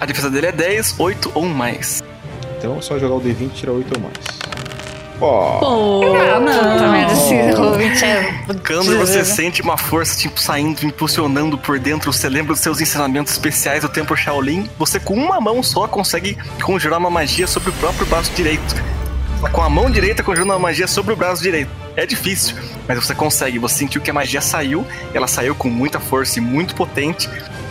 A 0.00 0.06
defesa 0.06 0.30
dele 0.30 0.46
é 0.46 0.52
10, 0.52 0.94
8 0.98 1.32
ou 1.34 1.44
mais. 1.46 2.02
Então 2.58 2.76
é 2.78 2.80
só 2.80 2.98
jogar 2.98 3.14
o 3.16 3.20
D20 3.20 3.42
e 3.42 3.48
tirar 3.48 3.72
8 3.72 3.92
ou 3.96 4.02
mais. 4.02 4.39
Ó. 5.20 5.58
Pô, 5.58 6.00
Puta 6.00 6.40
não. 6.40 6.92
merda, 6.92 7.12
esse 7.12 7.50
Robin 7.52 7.90
é. 8.04 8.96
Você 8.96 9.24
sente 9.24 9.60
uma 9.62 9.76
força 9.76 10.18
tipo 10.18 10.40
saindo, 10.40 10.84
impulsionando 10.84 11.58
por 11.58 11.78
dentro. 11.78 12.12
Você 12.12 12.28
lembra 12.28 12.54
dos 12.54 12.60
seus 12.60 12.80
ensinamentos 12.80 13.32
especiais 13.32 13.82
do 13.82 13.88
Templo 13.88 14.16
Shaolin? 14.16 14.68
Você 14.78 14.98
com 14.98 15.14
uma 15.14 15.40
mão 15.40 15.62
só 15.62 15.86
consegue 15.86 16.38
conjurar 16.62 16.98
uma 16.98 17.10
magia 17.10 17.46
sobre 17.46 17.70
o 17.70 17.72
próprio 17.74 18.06
braço 18.06 18.32
direito. 18.32 18.74
Com 19.52 19.62
a 19.62 19.70
mão 19.70 19.90
direita 19.90 20.22
conjurando 20.22 20.52
uma 20.52 20.58
magia 20.58 20.86
sobre 20.86 21.12
o 21.12 21.16
braço 21.16 21.42
direito. 21.42 21.70
É 21.96 22.06
difícil, 22.06 22.56
mas 22.86 23.04
você 23.04 23.14
consegue. 23.14 23.58
Você 23.58 23.76
sentiu 23.76 24.00
que 24.00 24.10
a 24.10 24.14
magia 24.14 24.40
saiu, 24.40 24.86
ela 25.12 25.26
saiu 25.26 25.54
com 25.54 25.68
muita 25.68 25.98
força 25.98 26.38
e 26.38 26.42
muito 26.42 26.74
potente. 26.74 27.28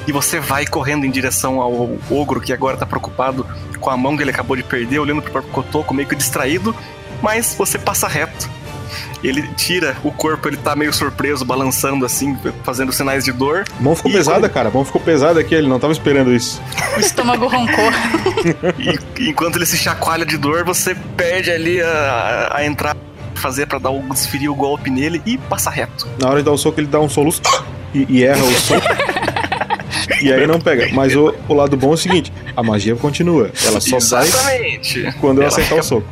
E 0.08 0.12
você 0.12 0.40
vai 0.40 0.66
correndo 0.66 1.06
em 1.06 1.12
direção 1.12 1.62
ao 1.62 1.90
ogro 2.10 2.42
que 2.42 2.52
agora 2.52 2.76
tá 2.76 2.86
preocupado 2.86 3.46
com 3.80 3.90
a 3.90 3.98
mão 3.98 4.18
que 4.18 4.24
ele 4.24 4.32
acabou 4.32 4.58
de 4.58 4.64
perder, 4.64 5.00
olhando 5.00 5.22
pro 5.22 5.32
próprio 5.32 5.54
cotoco, 5.54 5.94
meio 5.94 6.08
que 6.08 6.16
distraído. 6.16 6.76
Mas 7.22 7.56
você 7.58 7.78
passa 7.78 8.08
reto. 8.08 8.50
Ele 9.22 9.46
tira 9.58 9.98
o 10.02 10.12
corpo, 10.14 10.48
ele 10.48 10.56
tá 10.56 10.76
meio 10.78 10.94
surpreso, 10.94 11.44
balançando 11.44 12.06
assim, 12.06 12.38
fazendo 12.64 12.94
sinais 12.94 13.26
de 13.26 13.34
dor. 13.34 13.66
A 13.78 13.84
mão 13.84 13.94
ficou 13.94 14.10
Ih, 14.10 14.14
pesada, 14.16 14.48
cara. 14.48 14.70
A 14.70 14.72
mão 14.72 14.86
ficou 14.86 15.02
pesada 15.02 15.42
aqui, 15.42 15.54
ele 15.54 15.68
não 15.68 15.78
tava 15.78 15.92
esperando 15.92 16.34
isso. 16.34 16.62
O 16.96 17.00
estômago 17.02 17.48
roncou. 17.48 17.92
E 19.20 19.30
enquanto 19.30 19.58
ele 19.58 19.66
se 19.66 19.78
chacoalha 19.78 20.26
de 20.26 20.38
dor, 20.38 20.64
você 20.64 20.96
perde 21.18 21.52
ali 21.52 21.82
a, 21.82 22.52
a 22.56 22.66
entrada 22.66 22.98
pra 23.34 23.42
fazer 23.42 23.66
pra 23.68 23.78
dar 23.78 23.90
o, 23.90 24.02
desferir 24.10 24.48
o 24.50 24.56
golpe 24.56 24.90
nele 24.90 25.22
e 25.26 25.38
passa 25.38 25.70
reto. 25.70 26.08
Na 26.18 26.30
hora 26.30 26.38
de 26.40 26.46
dar 26.46 26.52
o 26.52 26.58
soco, 26.58 26.80
ele 26.80 26.88
dá 26.88 27.00
um 27.02 27.10
soluço 27.10 27.42
e, 27.94 28.06
e 28.08 28.24
erra 28.24 28.42
o 28.42 28.54
soco. 28.54 28.88
E 30.22 30.32
aí 30.32 30.48
não 30.48 30.60
pega. 30.62 30.88
Mas 30.94 31.14
o, 31.16 31.34
o 31.50 31.54
lado 31.54 31.76
bom 31.76 31.92
é 31.92 31.94
o 31.94 31.98
seguinte: 31.98 32.32
a 32.56 32.64
magia 32.64 32.96
continua. 32.96 33.52
Ela 33.66 33.82
só 33.82 34.00
sai 34.00 34.28
Exatamente. 34.28 35.14
quando 35.20 35.40
eu 35.40 35.44
Ela 35.44 35.48
acertar 35.50 35.70
fica- 35.72 35.82
o 35.82 35.84
soco. 35.84 36.08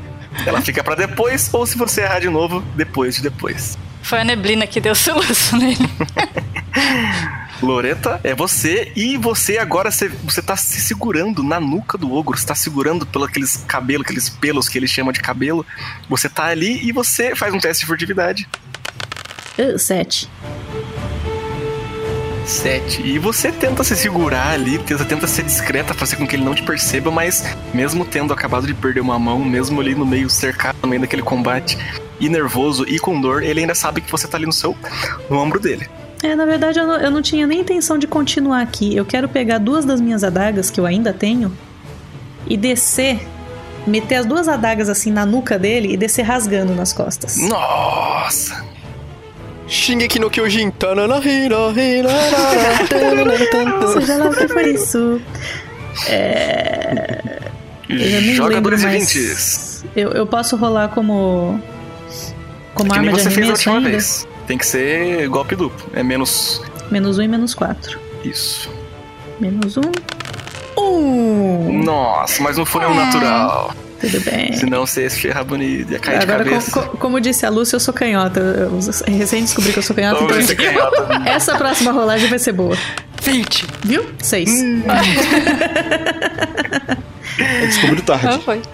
Ela 0.45 0.61
fica 0.61 0.83
pra 0.83 0.95
depois, 0.95 1.53
ou 1.53 1.65
se 1.65 1.77
você 1.77 2.01
errar 2.01 2.19
de 2.19 2.29
novo, 2.29 2.61
depois 2.75 3.15
de 3.15 3.21
depois. 3.21 3.77
Foi 4.01 4.21
a 4.21 4.23
neblina 4.23 4.65
que 4.65 4.79
deu 4.79 4.95
soluço 4.95 5.57
nele. 5.57 5.77
Loreta, 7.61 8.21
é 8.23 8.35
você, 8.35 8.91
e 8.95 9.17
você 9.17 9.57
agora 9.57 9.89
você, 9.89 10.07
você 10.07 10.41
tá 10.41 10.55
se 10.55 10.79
segurando 10.79 11.41
na 11.41 11.59
nuca 11.59 11.97
do 11.97 12.13
ogro, 12.13 12.37
você 12.37 12.45
tá 12.45 12.53
segurando 12.53 13.05
pelos 13.05 13.27
aqueles 13.27 13.57
cabelos, 13.67 14.05
aqueles 14.05 14.29
pelos 14.29 14.69
que 14.69 14.77
ele 14.77 14.87
chama 14.87 15.11
de 15.11 15.19
cabelo. 15.19 15.65
Você 16.07 16.29
tá 16.29 16.45
ali 16.45 16.87
e 16.87 16.91
você 16.91 17.35
faz 17.35 17.53
um 17.53 17.59
teste 17.59 17.81
de 17.81 17.87
furtividade. 17.87 18.47
Uh, 19.57 19.77
sete. 19.79 20.29
7. 22.47 23.01
E 23.01 23.19
você 23.19 23.51
tenta 23.51 23.83
se 23.83 23.95
segurar 23.95 24.51
ali, 24.51 24.77
tenta, 24.79 25.05
tenta 25.05 25.27
ser 25.27 25.43
discreta, 25.43 25.93
fazer 25.93 26.15
com 26.15 26.25
que 26.25 26.35
ele 26.35 26.43
não 26.43 26.55
te 26.55 26.63
perceba, 26.63 27.11
mas 27.11 27.43
mesmo 27.73 28.05
tendo 28.05 28.33
acabado 28.33 28.65
de 28.65 28.73
perder 28.73 29.01
uma 29.01 29.19
mão, 29.19 29.43
mesmo 29.43 29.81
ali 29.81 29.93
no 29.93 30.05
meio 30.05 30.29
cercado, 30.29 30.77
no 30.81 30.87
meio 30.87 31.01
daquele 31.01 31.21
combate, 31.21 31.77
e 32.19 32.29
nervoso 32.29 32.85
e 32.87 32.99
com 32.99 33.19
dor, 33.19 33.43
ele 33.43 33.59
ainda 33.59 33.75
sabe 33.75 34.01
que 34.01 34.11
você 34.11 34.27
tá 34.27 34.37
ali 34.37 34.45
no 34.45 34.53
seu 34.53 34.75
no 35.29 35.37
ombro 35.37 35.59
dele. 35.59 35.87
É, 36.23 36.35
na 36.35 36.45
verdade, 36.45 36.79
eu 36.79 36.87
não, 36.87 36.95
eu 36.95 37.11
não 37.11 37.21
tinha 37.21 37.45
nem 37.45 37.59
intenção 37.59 37.97
de 37.97 38.07
continuar 38.07 38.61
aqui. 38.61 38.95
Eu 38.95 39.05
quero 39.05 39.29
pegar 39.29 39.59
duas 39.59 39.85
das 39.85 40.01
minhas 40.01 40.23
adagas, 40.23 40.71
que 40.71 40.79
eu 40.79 40.85
ainda 40.85 41.13
tenho, 41.13 41.55
e 42.47 42.57
descer, 42.57 43.19
meter 43.85 44.15
as 44.15 44.25
duas 44.25 44.47
adagas 44.47 44.89
assim 44.89 45.11
na 45.11 45.25
nuca 45.25 45.59
dele 45.59 45.93
e 45.93 45.97
descer 45.97 46.23
rasgando 46.23 46.73
nas 46.73 46.91
costas. 46.91 47.37
Nossa! 47.37 48.65
Shingeki 49.67 50.19
no 50.19 50.29
Kyojin. 50.29 50.71
Seja 53.93 54.17
lá 54.17 54.29
o 54.29 54.33
que 54.33 54.47
for 54.47 54.61
isso. 54.65 55.21
É. 56.07 57.21
Eu 57.89 57.97
já 57.99 58.21
nem 58.21 58.35
Joga 58.35 58.55
lembro 58.55 58.71
2 58.71 58.83
mais. 58.83 59.13
20. 59.13 59.89
Eu, 59.95 60.11
eu 60.11 60.27
posso 60.27 60.55
rolar 60.55 60.89
como. 60.89 61.61
Como 62.73 62.89
nem 62.91 62.99
arma 62.99 63.13
de 63.13 63.27
arremesso 63.27 63.69
ainda? 63.69 63.89
vez. 63.89 64.27
Tem 64.45 64.57
que 64.57 64.65
ser 64.65 65.27
golpe 65.29 65.55
duplo. 65.55 65.89
É 65.93 66.03
menos. 66.03 66.61
Menos 66.91 67.17
um 67.17 67.21
e 67.21 67.27
menos 67.27 67.53
quatro. 67.53 67.99
Isso. 68.23 68.69
Menos 69.39 69.77
um. 69.77 69.91
Um! 70.77 71.83
Nossa, 71.83 72.41
mas 72.43 72.57
não 72.57 72.65
foi 72.65 72.85
um 72.85 72.93
natural. 72.93 73.73
Tudo 73.99 74.19
bem. 74.21 74.53
Senão 74.53 74.85
você 74.85 75.01
ia 75.03 75.09
se 75.09 75.19
ferrar 75.19 75.43
bonito, 75.43 75.91
ia 75.91 75.99
cair 75.99 76.21
Agora, 76.21 76.43
de 76.43 76.49
cabeça. 76.51 76.71
co- 76.71 76.97
como 76.97 77.19
disse 77.19 77.45
a 77.45 77.49
Lúcia, 77.49 77.75
eu 77.75 77.79
sou 77.79 77.93
canhota. 77.93 78.39
Eu 78.39 78.79
recém 79.17 79.41
descobri 79.43 79.71
que 79.73 79.79
eu 79.79 79.83
sou 79.83 79.95
canhota, 79.95 80.23
então 80.23 80.41
se 80.41 80.51
é 80.51 80.55
canhota. 80.55 81.07
essa 81.29 81.55
próxima 81.55 81.91
rolagem 81.91 82.29
vai 82.29 82.39
ser 82.39 82.51
boa. 82.51 82.77
20. 83.23 83.65
Viu? 83.83 84.05
Seis. 84.21 84.49
Descobriu 87.67 88.01
tarde. 88.03 88.27
Ah, 88.27 88.39
foi. 88.39 88.61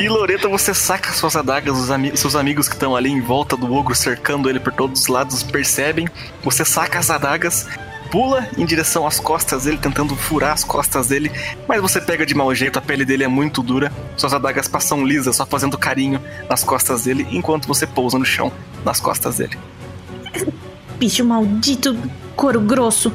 E 0.00 0.08
Loreta, 0.08 0.48
você 0.48 0.72
saca 0.72 1.12
suas 1.12 1.34
adagas, 1.36 1.76
os 1.76 1.90
ami- 1.90 2.16
seus 2.16 2.34
amigos 2.36 2.66
que 2.68 2.74
estão 2.76 2.96
ali 2.96 3.10
em 3.10 3.20
volta 3.20 3.56
do 3.56 3.74
ogro, 3.74 3.94
cercando 3.94 4.48
ele 4.48 4.58
por 4.60 4.72
todos 4.72 5.02
os 5.02 5.06
lados, 5.08 5.42
percebem. 5.42 6.08
Você 6.42 6.64
saca 6.64 6.98
as 7.00 7.10
adagas, 7.10 7.66
pula 8.10 8.46
em 8.56 8.64
direção 8.64 9.06
às 9.06 9.18
costas 9.20 9.64
dele, 9.64 9.78
tentando 9.78 10.14
furar 10.16 10.52
as 10.52 10.62
costas 10.64 11.08
dele, 11.08 11.30
mas 11.68 11.80
você 11.80 12.00
pega 12.00 12.24
de 12.24 12.34
mau 12.34 12.54
jeito, 12.54 12.78
a 12.78 12.82
pele 12.82 13.04
dele 13.04 13.24
é 13.24 13.28
muito 13.28 13.62
dura, 13.62 13.92
suas 14.16 14.32
adagas 14.32 14.68
passam 14.68 15.04
lisas, 15.04 15.36
só 15.36 15.44
fazendo 15.46 15.76
carinho 15.76 16.20
nas 16.48 16.62
costas 16.64 17.04
dele, 17.04 17.26
enquanto 17.30 17.66
você 17.66 17.86
pousa 17.86 18.18
no 18.18 18.24
chão, 18.24 18.52
nas 18.84 19.00
costas 19.00 19.38
dele. 19.38 19.58
Bicho 20.98 21.24
maldito, 21.24 21.96
couro 22.36 22.60
grosso. 22.60 23.12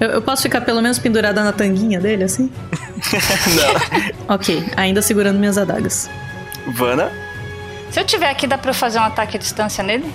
Eu, 0.00 0.10
eu 0.10 0.22
posso 0.22 0.42
ficar 0.42 0.60
pelo 0.60 0.82
menos 0.82 0.98
pendurada 0.98 1.42
na 1.42 1.52
tanguinha 1.52 2.00
dele, 2.00 2.24
assim? 2.24 2.50
Não. 3.54 4.14
Ok, 4.36 4.64
ainda 4.76 5.02
segurando 5.02 5.38
minhas 5.38 5.58
adagas. 5.58 6.08
Vana, 6.66 7.12
Se 7.90 8.00
eu 8.00 8.04
tiver 8.06 8.28
aqui, 8.30 8.46
dá 8.46 8.56
pra 8.56 8.70
eu 8.70 8.74
fazer 8.74 8.98
um 8.98 9.02
ataque 9.02 9.36
à 9.36 9.40
distância 9.40 9.84
nele? 9.84 10.10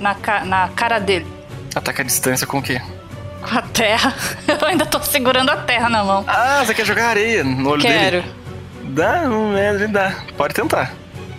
Na, 0.00 0.14
ca- 0.14 0.44
na 0.44 0.68
cara 0.68 0.98
dele. 0.98 1.26
ataca 1.74 2.02
a 2.02 2.04
distância 2.04 2.46
com 2.46 2.58
o 2.58 2.62
quê? 2.62 2.80
Com 3.42 3.58
a 3.58 3.62
terra. 3.62 4.14
Eu 4.48 4.66
ainda 4.66 4.86
tô 4.86 5.00
segurando 5.02 5.50
a 5.50 5.56
terra 5.56 5.88
na 5.88 6.04
mão. 6.04 6.24
Ah, 6.26 6.62
você 6.64 6.74
quer 6.74 6.84
jogar 6.86 7.08
areia 7.08 7.44
no 7.44 7.70
olho 7.70 7.82
Quero. 7.82 8.22
dele? 8.22 8.34
Dá, 8.84 9.22
não 9.22 9.56
é, 9.56 9.86
dá. 9.88 10.14
Pode 10.36 10.54
tentar. 10.54 10.92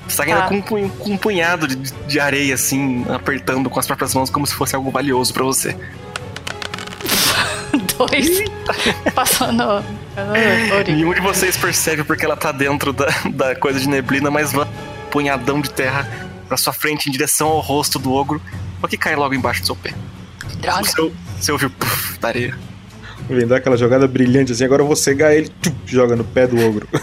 Você 0.08 0.26
tá 0.26 0.36
Tá. 0.38 0.48
com 0.48 0.56
um, 0.56 0.62
com 0.90 1.12
um 1.12 1.18
punhado 1.18 1.68
de, 1.68 1.76
de 1.76 2.20
areia, 2.20 2.56
assim, 2.56 3.06
apertando 3.10 3.70
com 3.70 3.80
as 3.80 3.86
próprias 3.86 4.14
mãos 4.14 4.30
como 4.30 4.48
se 4.48 4.54
fosse 4.54 4.76
algo 4.76 4.90
valioso 4.90 5.34
pra 5.34 5.44
você. 5.44 5.76
Dois. 7.98 8.44
Passou 9.14 9.52
no. 9.52 9.84
Nenhum 10.88 11.14
de 11.14 11.22
vocês 11.22 11.58
percebe 11.58 12.04
porque 12.04 12.26
ela 12.26 12.36
tá 12.38 12.52
dentro 12.52 12.94
da, 12.94 13.08
da 13.32 13.56
coisa 13.56 13.80
de 13.80 13.88
neblina, 13.88 14.32
mas 14.32 14.52
vai 14.54 14.66
um 14.66 15.10
punhadão 15.12 15.62
de 15.62 15.70
terra 15.70 16.08
pra 16.48 16.58
sua 16.58 16.74
frente 16.74 17.10
em 17.10 17.12
direção 17.12 17.48
ao 17.50 17.60
rosto 17.60 18.00
do 18.00 18.14
ogro, 18.14 18.42
o 18.82 18.88
que 18.88 18.98
cai 18.98 19.16
logo 19.16 19.34
embaixo 19.34 19.62
do 19.62 19.68
seu 19.68 19.76
pé. 19.76 19.94
Droga. 20.60 20.84
Você, 20.84 21.12
você 21.40 21.52
ouviu 21.52 21.70
puff, 21.70 22.20
da 22.20 22.30
areia. 22.30 22.58
Vem 23.30 23.46
dar 23.46 23.58
aquela 23.58 23.78
jogada 23.78 24.08
brilhante 24.08 24.52
assim, 24.52 24.64
agora 24.64 24.82
eu 24.82 24.88
vou 24.88 24.96
cegar 24.96 25.34
ele, 25.34 25.52
tchum, 25.62 25.76
joga 25.86 26.16
no 26.16 26.24
pé 26.24 26.48
do 26.48 26.58
ogro. 26.66 26.88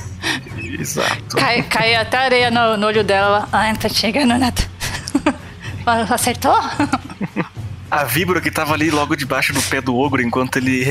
Exato. 0.78 1.36
Cai, 1.36 1.62
cai 1.62 1.94
até 1.94 2.16
areia 2.16 2.50
no, 2.50 2.76
no 2.76 2.86
olho 2.86 3.04
dela. 3.04 3.48
Não 3.52 3.76
tá 3.76 3.88
chegando 3.88 4.36
nada. 4.36 4.62
Acertou? 6.10 6.56
A 7.90 8.04
víbora 8.04 8.40
que 8.40 8.50
tava 8.50 8.74
ali 8.74 8.90
logo 8.90 9.14
debaixo 9.14 9.52
do 9.52 9.62
pé 9.62 9.80
do 9.80 9.94
ogro 9.94 10.22
enquanto 10.22 10.56
ele 10.56 10.84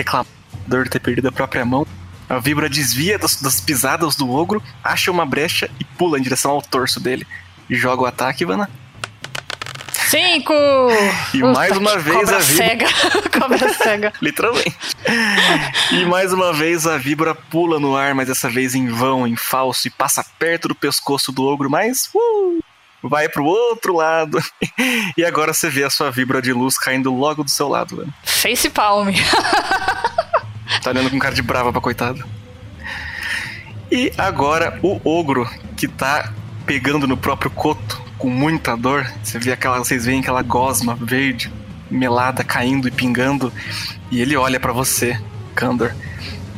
dor 0.68 0.86
de 0.86 0.90
ter 0.90 1.00
perdido 1.00 1.28
a 1.28 1.32
própria 1.32 1.66
mão. 1.66 1.86
A 2.30 2.40
víbora 2.40 2.70
desvia 2.70 3.20
das, 3.20 3.42
das 3.42 3.60
pisadas 3.60 4.16
do 4.16 4.32
ogro, 4.32 4.64
acha 4.84 5.12
uma 5.12 5.26
brecha 5.26 5.70
e 5.80 5.84
pula 5.84 6.18
em 6.18 6.22
direção 6.22 6.52
ao 6.52 6.62
torso 6.62 7.00
dele. 7.00 7.28
E 7.70 7.76
joga 7.76 8.04
o 8.04 8.06
ataque, 8.06 8.44
Ivana. 8.44 8.70
Cinco! 10.14 10.54
E 11.34 11.42
Ufa, 11.42 11.54
mais 11.54 11.76
uma 11.76 11.98
vez 11.98 12.16
cobra 12.16 12.38
a 12.38 12.42
cega. 12.42 12.86
cobra 13.40 13.74
cega. 13.74 14.14
Literalmente. 14.22 14.78
E 15.92 16.06
mais 16.06 16.32
uma 16.32 16.54
vez 16.54 16.86
a 16.86 17.00
víbora 17.00 17.34
pula 17.34 17.80
no 17.80 17.98
ar, 17.98 18.14
mas 18.14 18.28
dessa 18.28 18.48
vez 18.48 18.76
em 18.76 18.90
vão, 18.90 19.26
em 19.26 19.36
falso, 19.36 19.88
e 19.88 19.90
passa 19.90 20.24
perto 20.38 20.68
do 20.68 20.76
pescoço 20.76 21.32
do 21.32 21.44
ogro, 21.44 21.68
mas 21.68 22.12
uh, 22.14 22.64
vai 23.02 23.28
pro 23.28 23.44
outro 23.44 23.96
lado. 23.96 24.40
E 25.18 25.24
agora 25.24 25.54
você 25.54 25.70
vê 25.70 25.84
a 25.84 25.90
sua 25.90 26.12
víbora 26.12 26.42
de 26.42 26.52
luz 26.52 26.78
caindo 26.78 27.14
logo 27.14 27.44
do 27.44 27.50
seu 27.50 27.68
lado, 27.68 27.98
velho. 27.98 28.14
Face 28.24 28.70
palm. 28.70 29.10
Tá 30.82 30.90
olhando 30.90 31.10
com 31.10 31.20
cara 31.20 31.36
de 31.36 31.42
brava 31.42 31.72
pra 31.72 31.80
coitado. 31.80 32.24
E 33.92 34.12
agora 34.18 34.80
o 34.82 35.00
ogro 35.04 35.48
que 35.78 35.88
tá 35.88 36.34
pegando 36.66 37.08
no 37.08 37.16
próprio 37.16 37.52
coto 37.52 38.03
com 38.24 38.30
muita 38.30 38.78
dor. 38.78 39.06
Você 39.22 39.38
vê 39.38 39.52
aquela, 39.52 39.80
vocês 39.80 40.06
veem 40.06 40.22
aquela 40.22 40.42
gosma 40.42 40.96
verde 40.96 41.52
melada 41.92 42.42
caindo 42.42 42.88
e 42.88 42.92
pingando 42.92 43.52
e 44.10 44.22
ele 44.22 44.38
olha 44.38 44.62
pra 44.62 44.72
você, 44.72 45.22
Kandor. 45.54 45.92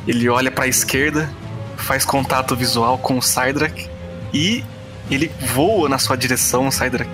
Ele 0.08 0.30
olha 0.30 0.52
pra 0.52 0.68
esquerda, 0.68 1.28
faz 1.76 2.06
contato 2.06 2.56
visual 2.56 3.00
com 3.00 3.18
o 3.18 3.22
Cydrak 3.22 3.90
e 4.32 4.64
ele 5.10 5.32
voa 5.56 5.90
na 5.90 5.98
sua 5.98 6.16
direção, 6.16 6.70
Cydrak. 6.70 7.10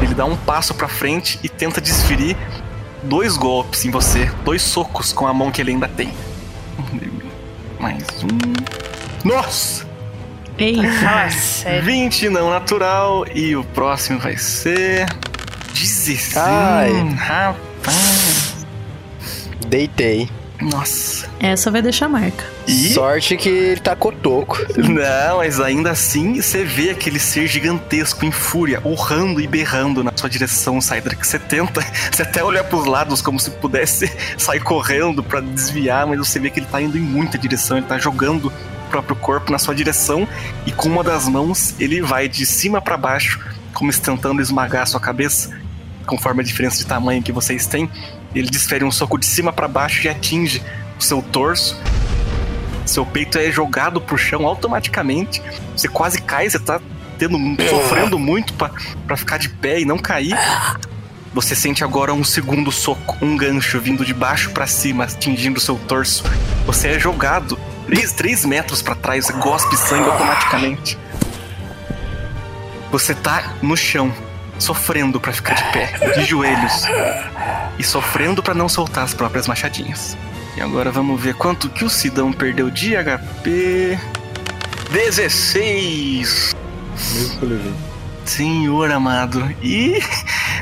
Ele 0.00 0.14
dá 0.14 0.24
um 0.24 0.36
passo 0.36 0.72
pra 0.74 0.86
frente 0.86 1.40
e 1.42 1.48
tenta 1.48 1.80
desferir 1.80 2.36
dois 3.02 3.36
golpes 3.36 3.84
em 3.84 3.90
você, 3.90 4.30
dois 4.44 4.62
socos 4.62 5.12
com 5.12 5.26
a 5.26 5.34
mão 5.34 5.50
que 5.50 5.60
ele 5.60 5.72
ainda 5.72 5.88
tem. 5.88 6.14
Mais 7.80 8.04
um. 8.22 9.28
Nossa! 9.28 9.87
Eita. 10.58 10.90
Fala 11.00 11.30
sério. 11.30 11.84
20 11.84 12.28
não 12.30 12.50
natural 12.50 13.24
e 13.32 13.54
o 13.54 13.62
próximo 13.62 14.18
vai 14.18 14.36
ser 14.36 15.06
16. 15.72 16.36
Ai. 16.36 16.92
Rapaz. 17.16 18.66
Deitei. 19.68 20.28
Nossa. 20.60 21.28
Essa 21.38 21.70
vai 21.70 21.80
deixar 21.80 22.08
marca. 22.08 22.44
E 22.66 22.92
Sorte 22.92 23.36
que 23.36 23.48
ele 23.48 23.80
tá 23.80 23.94
cotoco. 23.94 24.58
Não, 24.76 25.36
mas 25.36 25.60
ainda 25.60 25.92
assim 25.92 26.42
você 26.42 26.64
vê 26.64 26.90
aquele 26.90 27.20
ser 27.20 27.46
gigantesco 27.46 28.24
em 28.24 28.32
fúria, 28.32 28.80
urrando 28.84 29.40
e 29.40 29.46
berrando 29.46 30.02
na 30.02 30.12
sua 30.16 30.28
direção, 30.28 30.80
Cydrak. 30.80 31.24
Você 31.24 31.38
tenta, 31.38 31.80
você 32.10 32.22
até 32.22 32.42
olha 32.42 32.64
pros 32.64 32.86
lados 32.86 33.22
como 33.22 33.38
se 33.38 33.52
pudesse 33.52 34.10
sair 34.36 34.60
correndo 34.60 35.22
pra 35.22 35.40
desviar, 35.40 36.06
mas 36.08 36.18
você 36.18 36.40
vê 36.40 36.50
que 36.50 36.58
ele 36.58 36.66
tá 36.66 36.82
indo 36.82 36.98
em 36.98 37.02
muita 37.02 37.38
direção, 37.38 37.76
ele 37.76 37.86
tá 37.86 37.96
jogando 37.96 38.52
próprio 38.88 39.16
corpo 39.16 39.52
na 39.52 39.58
sua 39.58 39.74
direção 39.74 40.26
e 40.66 40.72
com 40.72 40.88
uma 40.88 41.04
das 41.04 41.28
mãos 41.28 41.74
ele 41.78 42.00
vai 42.02 42.28
de 42.28 42.44
cima 42.44 42.80
pra 42.80 42.96
baixo, 42.96 43.40
como 43.74 43.92
se 43.92 44.00
tentando 44.00 44.42
esmagar 44.42 44.82
a 44.82 44.86
sua 44.86 45.00
cabeça, 45.00 45.56
conforme 46.06 46.40
a 46.40 46.44
diferença 46.44 46.78
de 46.78 46.86
tamanho 46.86 47.22
que 47.22 47.32
vocês 47.32 47.66
têm. 47.66 47.90
Ele 48.34 48.50
desfere 48.50 48.84
um 48.84 48.90
soco 48.90 49.18
de 49.18 49.26
cima 49.26 49.52
pra 49.52 49.68
baixo 49.68 50.06
e 50.06 50.08
atinge 50.08 50.62
o 50.98 51.02
seu 51.02 51.22
torso 51.22 51.80
seu 52.88 53.04
peito 53.04 53.38
é 53.38 53.50
jogado 53.52 54.00
pro 54.00 54.16
chão 54.16 54.46
automaticamente. 54.46 55.42
Você 55.76 55.88
quase 55.88 56.22
cai, 56.22 56.48
você 56.48 56.58
tá 56.58 56.80
tendo, 57.18 57.38
sofrendo 57.68 58.18
muito 58.18 58.54
pra 58.54 59.16
ficar 59.16 59.36
de 59.38 59.48
pé 59.48 59.80
e 59.80 59.84
não 59.84 59.98
cair. 59.98 60.34
Você 61.34 61.54
sente 61.54 61.84
agora 61.84 62.12
um 62.14 62.24
segundo 62.24 62.72
soco, 62.72 63.16
um 63.20 63.36
gancho 63.36 63.78
vindo 63.78 64.04
de 64.04 64.14
baixo 64.14 64.50
pra 64.50 64.66
cima, 64.66 65.04
atingindo 65.04 65.60
seu 65.60 65.76
torso. 65.76 66.24
Você 66.64 66.88
é 66.88 66.98
jogado 66.98 67.58
3, 67.88 68.44
metros 68.44 68.82
pra 68.82 68.94
trás, 68.94 69.26
você 69.26 69.32
gospe 69.34 69.76
sangue 69.76 70.08
automaticamente. 70.08 70.98
Você 72.90 73.14
tá 73.14 73.54
no 73.62 73.76
chão, 73.76 74.12
sofrendo 74.58 75.20
pra 75.20 75.32
ficar 75.32 75.54
de 75.54 75.64
pé, 75.72 76.12
de 76.14 76.24
joelhos, 76.24 76.84
e 77.78 77.82
sofrendo 77.82 78.42
pra 78.42 78.54
não 78.54 78.68
soltar 78.68 79.04
as 79.04 79.14
próprias 79.14 79.46
machadinhas. 79.46 80.16
E 80.56 80.60
agora 80.60 80.90
vamos 80.90 81.20
ver 81.20 81.34
quanto 81.34 81.68
que 81.68 81.84
o 81.84 81.90
Sidão 81.90 82.32
perdeu 82.32 82.70
de 82.70 82.94
HP. 82.96 83.98
16! 84.90 86.54
Mesmo 87.14 87.38
que 87.38 87.44
eu 87.44 87.48
levei. 87.48 87.74
Senhor 88.24 88.90
amado. 88.90 89.42
E 89.62 90.02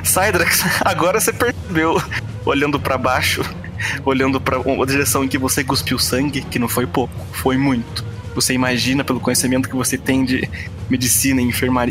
Cydrax, 0.04 0.64
agora 0.84 1.20
você 1.20 1.32
percebeu, 1.32 2.00
olhando 2.44 2.78
pra 2.78 2.96
baixo, 2.98 3.42
olhando 4.04 4.40
pra 4.40 4.56
a 4.58 4.86
direção 4.86 5.24
em 5.24 5.28
que 5.28 5.38
você 5.38 5.62
cuspiu 5.64 5.98
sangue, 5.98 6.42
que 6.42 6.58
não 6.58 6.68
foi 6.68 6.86
pouco, 6.86 7.12
foi 7.32 7.56
muito. 7.56 8.04
Você 8.34 8.52
imagina, 8.52 9.02
pelo 9.02 9.18
conhecimento 9.18 9.68
que 9.68 9.74
você 9.76 9.96
tem 9.96 10.24
de 10.24 10.48
medicina 10.90 11.40
e 11.40 11.44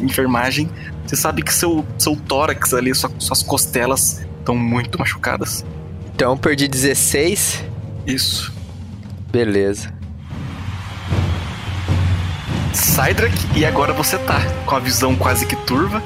enfermagem, 0.03 0.69
você 1.05 1.15
sabe 1.15 1.41
que 1.41 1.53
seu, 1.53 1.85
seu 1.97 2.15
tórax 2.15 2.73
ali, 2.73 2.93
sua- 2.93 3.11
suas 3.17 3.41
costelas 3.41 4.23
estão 4.39 4.55
muito 4.55 4.99
machucadas. 4.99 5.65
Então 6.13 6.37
perdi 6.37 6.67
16. 6.67 7.63
Isso. 8.05 8.53
Beleza. 9.31 9.93
Cydrak, 12.73 13.33
e 13.55 13.65
agora 13.65 13.93
você 13.93 14.17
tá 14.17 14.39
com 14.65 14.75
a 14.75 14.79
visão 14.79 15.15
quase 15.15 15.45
que 15.45 15.55
turva. 15.55 16.01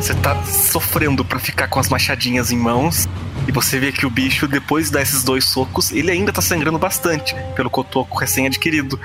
Você 0.00 0.14
tá 0.14 0.42
sofrendo 0.44 1.22
pra 1.22 1.38
ficar 1.38 1.68
com 1.68 1.78
as 1.78 1.90
machadinhas 1.90 2.50
em 2.50 2.56
mãos. 2.56 3.06
E 3.46 3.52
você 3.52 3.78
vê 3.78 3.92
que 3.92 4.06
o 4.06 4.10
bicho, 4.10 4.48
depois 4.48 4.86
de 4.86 4.92
dar 4.92 5.02
esses 5.02 5.22
dois 5.22 5.44
socos, 5.44 5.92
ele 5.92 6.10
ainda 6.10 6.32
tá 6.32 6.40
sangrando 6.40 6.78
bastante 6.78 7.36
pelo 7.54 7.68
cotoco 7.68 8.18
recém-adquirido. 8.18 8.98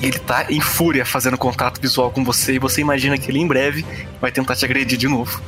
Ele 0.00 0.16
tá 0.20 0.46
em 0.48 0.60
fúria 0.60 1.04
fazendo 1.04 1.36
contato 1.36 1.80
visual 1.80 2.12
com 2.12 2.24
você 2.24 2.54
e 2.54 2.58
você 2.60 2.80
imagina 2.80 3.18
que 3.18 3.32
ele 3.32 3.40
em 3.40 3.48
breve 3.48 3.84
vai 4.20 4.30
tentar 4.30 4.54
te 4.54 4.64
agredir 4.64 4.96
de 4.96 5.08
novo. 5.08 5.42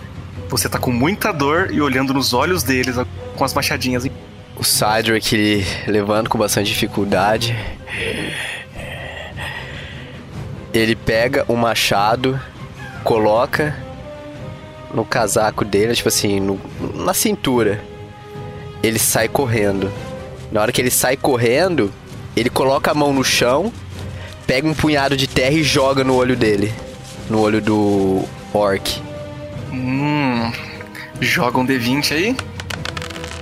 Você 0.48 0.68
tá 0.68 0.76
com 0.76 0.90
muita 0.90 1.30
dor 1.30 1.68
e 1.72 1.80
olhando 1.80 2.12
nos 2.12 2.32
olhos 2.32 2.64
deles 2.64 2.96
com 3.36 3.44
as 3.44 3.54
machadinhas 3.54 4.06
em 4.06 4.10
O 4.56 4.64
Cydric 4.64 5.64
levando 5.86 6.28
com 6.28 6.36
bastante 6.36 6.72
dificuldade. 6.72 7.56
Ele 10.74 10.96
pega 10.96 11.44
o 11.46 11.54
machado, 11.54 12.40
coloca 13.04 13.86
no 14.92 15.04
casaco 15.04 15.64
dele, 15.64 15.94
tipo 15.94 16.08
assim, 16.08 16.40
no- 16.40 16.60
na 16.94 17.12
cintura. 17.14 17.82
Ele 18.82 18.98
sai 18.98 19.28
correndo. 19.28 19.90
Na 20.52 20.60
hora 20.62 20.72
que 20.72 20.80
ele 20.80 20.90
sai 20.90 21.16
correndo, 21.16 21.92
ele 22.36 22.48
coloca 22.48 22.90
a 22.90 22.94
mão 22.94 23.12
no 23.12 23.24
chão, 23.24 23.72
pega 24.46 24.66
um 24.66 24.74
punhado 24.74 25.16
de 25.16 25.26
terra 25.26 25.52
e 25.54 25.62
joga 25.62 26.02
no 26.04 26.14
olho 26.14 26.36
dele. 26.36 26.72
No 27.28 27.40
olho 27.40 27.60
do 27.60 28.24
orc. 28.54 29.02
Hum. 29.72 30.50
Joga 31.20 31.58
um 31.58 31.66
D20 31.66 32.12
aí. 32.12 32.36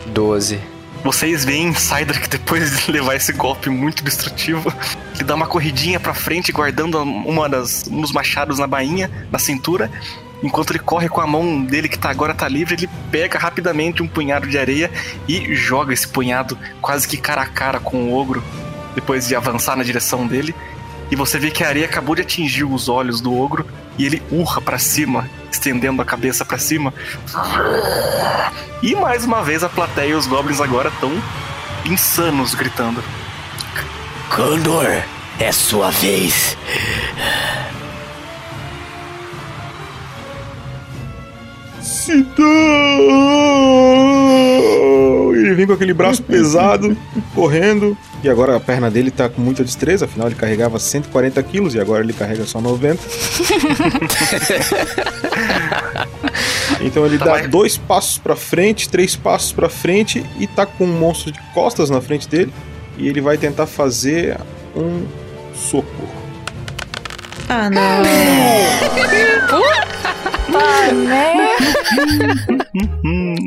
12. 0.06 0.58
Vocês 1.04 1.44
veem 1.44 1.72
que 1.72 1.80
depois 2.28 2.84
de 2.84 2.90
levar 2.90 3.14
esse 3.14 3.32
golpe 3.32 3.70
muito 3.70 4.02
destrutivo, 4.02 4.72
ele 5.14 5.24
dá 5.24 5.34
uma 5.34 5.46
corridinha 5.46 6.00
pra 6.00 6.14
frente, 6.14 6.50
guardando 6.50 7.00
uma 7.00 7.48
das, 7.48 7.86
um 7.88 8.00
dos 8.00 8.12
machados 8.12 8.58
na 8.58 8.66
bainha, 8.66 9.10
na 9.30 9.38
cintura. 9.38 9.90
Enquanto 10.42 10.70
ele 10.70 10.78
corre 10.78 11.08
com 11.08 11.20
a 11.20 11.26
mão 11.26 11.62
dele 11.62 11.88
que 11.88 11.98
tá, 11.98 12.10
agora 12.10 12.34
tá 12.34 12.46
livre, 12.46 12.74
ele 12.74 12.88
pega 13.10 13.38
rapidamente 13.38 14.02
um 14.02 14.08
punhado 14.08 14.46
de 14.46 14.58
areia 14.58 14.90
e 15.26 15.54
joga 15.54 15.92
esse 15.92 16.06
punhado 16.06 16.58
quase 16.80 17.08
que 17.08 17.16
cara 17.16 17.42
a 17.42 17.46
cara 17.46 17.80
com 17.80 18.04
o 18.04 18.14
ogro, 18.14 18.44
depois 18.94 19.26
de 19.26 19.34
avançar 19.34 19.76
na 19.76 19.82
direção 19.82 20.26
dele. 20.26 20.54
E 21.10 21.16
você 21.16 21.38
vê 21.38 21.50
que 21.50 21.64
a 21.64 21.68
areia 21.68 21.86
acabou 21.86 22.14
de 22.14 22.22
atingir 22.22 22.64
os 22.64 22.88
olhos 22.88 23.20
do 23.20 23.36
ogro 23.36 23.66
e 23.96 24.04
ele 24.04 24.22
urra 24.30 24.60
pra 24.60 24.78
cima, 24.78 25.28
estendendo 25.50 26.02
a 26.02 26.04
cabeça 26.04 26.44
pra 26.44 26.58
cima. 26.58 26.92
E 28.82 28.94
mais 28.94 29.24
uma 29.24 29.42
vez 29.42 29.64
a 29.64 29.68
plateia 29.68 30.10
e 30.10 30.14
os 30.14 30.26
goblins 30.26 30.60
agora 30.60 30.88
estão 30.88 31.12
insanos 31.84 32.54
gritando. 32.54 33.02
Condor, 34.34 35.02
é 35.38 35.52
sua 35.52 35.90
vez. 35.90 36.56
Sidão! 42.06 42.44
Ele 45.34 45.54
vem 45.54 45.66
com 45.66 45.72
aquele 45.72 45.92
braço 45.92 46.22
pesado, 46.26 46.96
correndo. 47.34 47.96
E 48.22 48.28
agora 48.28 48.54
a 48.56 48.60
perna 48.60 48.88
dele 48.90 49.10
tá 49.10 49.28
com 49.28 49.40
muita 49.42 49.62
destreza, 49.64 50.04
afinal 50.06 50.28
ele 50.28 50.34
carregava 50.36 50.78
140 50.78 51.42
quilos 51.42 51.74
e 51.74 51.80
agora 51.80 52.02
ele 52.02 52.12
carrega 52.12 52.44
só 52.46 52.60
90. 52.60 53.02
então 56.80 57.04
ele 57.06 57.18
Tá 57.18 57.24
dá 57.26 57.30
mais- 57.32 57.48
dois 57.48 57.76
passos 57.76 58.18
pra 58.18 58.34
frente, 58.36 58.88
três 58.88 59.14
passos 59.16 59.52
pra 59.52 59.68
frente 59.68 60.24
e 60.38 60.46
tá 60.46 60.64
com 60.66 60.84
um 60.84 60.98
monstro 60.98 61.30
de 61.32 61.40
costas 61.52 61.90
na 61.90 62.00
frente 62.00 62.28
dele. 62.28 62.52
E 62.96 63.08
ele 63.08 63.20
vai 63.20 63.36
tentar 63.36 63.66
fazer 63.66 64.38
um 64.74 65.04
soco. 65.54 66.08
Ah, 67.48 67.68
não. 67.70 67.82
né? 70.92 71.48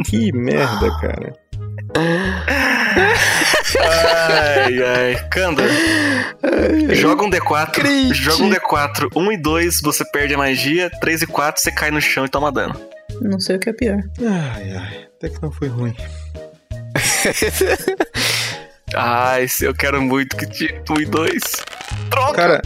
que 0.05 0.31
merda, 0.31 0.89
cara. 0.99 1.33
ai, 3.79 4.83
ai. 4.83 5.29
Kanda, 5.29 5.63
joga 6.93 7.23
um 7.23 7.29
D4. 7.29 7.71
Crente. 7.71 8.13
Joga 8.13 8.43
um 8.43 8.49
D4. 8.49 9.09
1 9.15 9.19
um 9.19 9.31
e 9.31 9.37
2, 9.37 9.81
você 9.81 10.03
perde 10.05 10.33
a 10.33 10.37
magia. 10.37 10.89
3 10.99 11.23
e 11.23 11.27
4, 11.27 11.61
você 11.61 11.71
cai 11.71 11.91
no 11.91 12.01
chão 12.01 12.25
e 12.25 12.29
toma 12.29 12.51
dano. 12.51 12.79
Não 13.21 13.39
sei 13.39 13.55
o 13.55 13.59
que 13.59 13.69
é 13.69 13.73
pior. 13.73 13.99
Ai, 14.19 14.71
ai. 14.71 15.07
Até 15.17 15.29
que 15.29 15.41
não 15.41 15.51
foi 15.51 15.67
ruim. 15.67 15.95
ai, 18.95 19.47
eu 19.61 19.73
quero 19.73 20.01
muito 20.01 20.35
que 20.35 20.47
tire 20.47 20.81
1 20.89 20.93
um 20.93 21.01
e 21.01 21.05
2. 21.05 21.41
Troca! 22.09 22.33
Cara, 22.33 22.61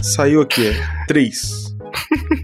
saiu 0.00 0.42
aqui. 0.42 0.72
3. 1.08 1.62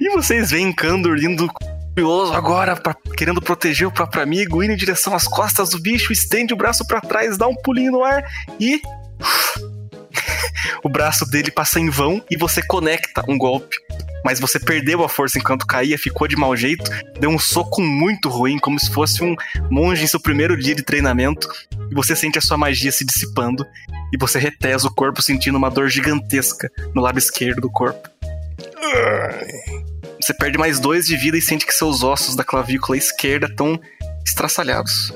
E 0.00 0.10
vocês 0.10 0.50
veem 0.50 0.72
Kandor 0.72 1.16
indo 1.18 1.48
curioso 1.94 2.34
agora, 2.34 2.76
pra- 2.76 2.96
querendo 3.16 3.40
proteger 3.40 3.88
o 3.88 3.92
próprio 3.92 4.22
amigo, 4.22 4.62
indo 4.62 4.72
em 4.72 4.76
direção 4.76 5.14
às 5.14 5.26
costas 5.26 5.70
do 5.70 5.80
bicho, 5.80 6.12
estende 6.12 6.52
o 6.52 6.56
braço 6.56 6.86
pra 6.86 7.00
trás, 7.00 7.38
dá 7.38 7.46
um 7.48 7.54
pulinho 7.54 7.92
no 7.92 8.04
ar 8.04 8.22
e. 8.60 8.80
o 10.84 10.88
braço 10.88 11.24
dele 11.26 11.50
passa 11.50 11.80
em 11.80 11.88
vão 11.90 12.22
e 12.30 12.36
você 12.36 12.62
conecta 12.62 13.24
um 13.28 13.38
golpe. 13.38 13.76
Mas 14.24 14.40
você 14.40 14.58
perdeu 14.58 15.02
a 15.04 15.08
força 15.08 15.38
enquanto 15.38 15.66
caía, 15.66 15.96
ficou 15.96 16.26
de 16.28 16.36
mau 16.36 16.54
jeito, 16.56 16.90
deu 17.18 17.30
um 17.30 17.38
soco 17.38 17.80
muito 17.80 18.28
ruim, 18.28 18.58
como 18.58 18.78
se 18.78 18.92
fosse 18.92 19.22
um 19.22 19.34
monge 19.70 20.04
em 20.04 20.08
seu 20.08 20.20
primeiro 20.20 20.56
dia 20.56 20.74
de 20.74 20.82
treinamento, 20.82 21.48
e 21.90 21.94
você 21.94 22.14
sente 22.16 22.36
a 22.36 22.42
sua 22.42 22.58
magia 22.58 22.90
se 22.90 23.06
dissipando, 23.06 23.64
e 24.12 24.18
você 24.18 24.38
retesa 24.38 24.88
o 24.88 24.94
corpo 24.94 25.22
sentindo 25.22 25.56
uma 25.56 25.70
dor 25.70 25.88
gigantesca 25.88 26.68
no 26.94 27.00
lado 27.00 27.18
esquerdo 27.18 27.60
do 27.60 27.70
corpo. 27.70 28.08
Você 30.20 30.34
perde 30.34 30.58
mais 30.58 30.78
dois 30.78 31.06
de 31.06 31.16
vida 31.16 31.36
e 31.36 31.42
sente 31.42 31.66
que 31.66 31.72
seus 31.72 32.02
ossos 32.02 32.36
da 32.36 32.44
clavícula 32.44 32.96
esquerda 32.96 33.46
estão 33.46 33.80
estraçalhados. 34.26 35.12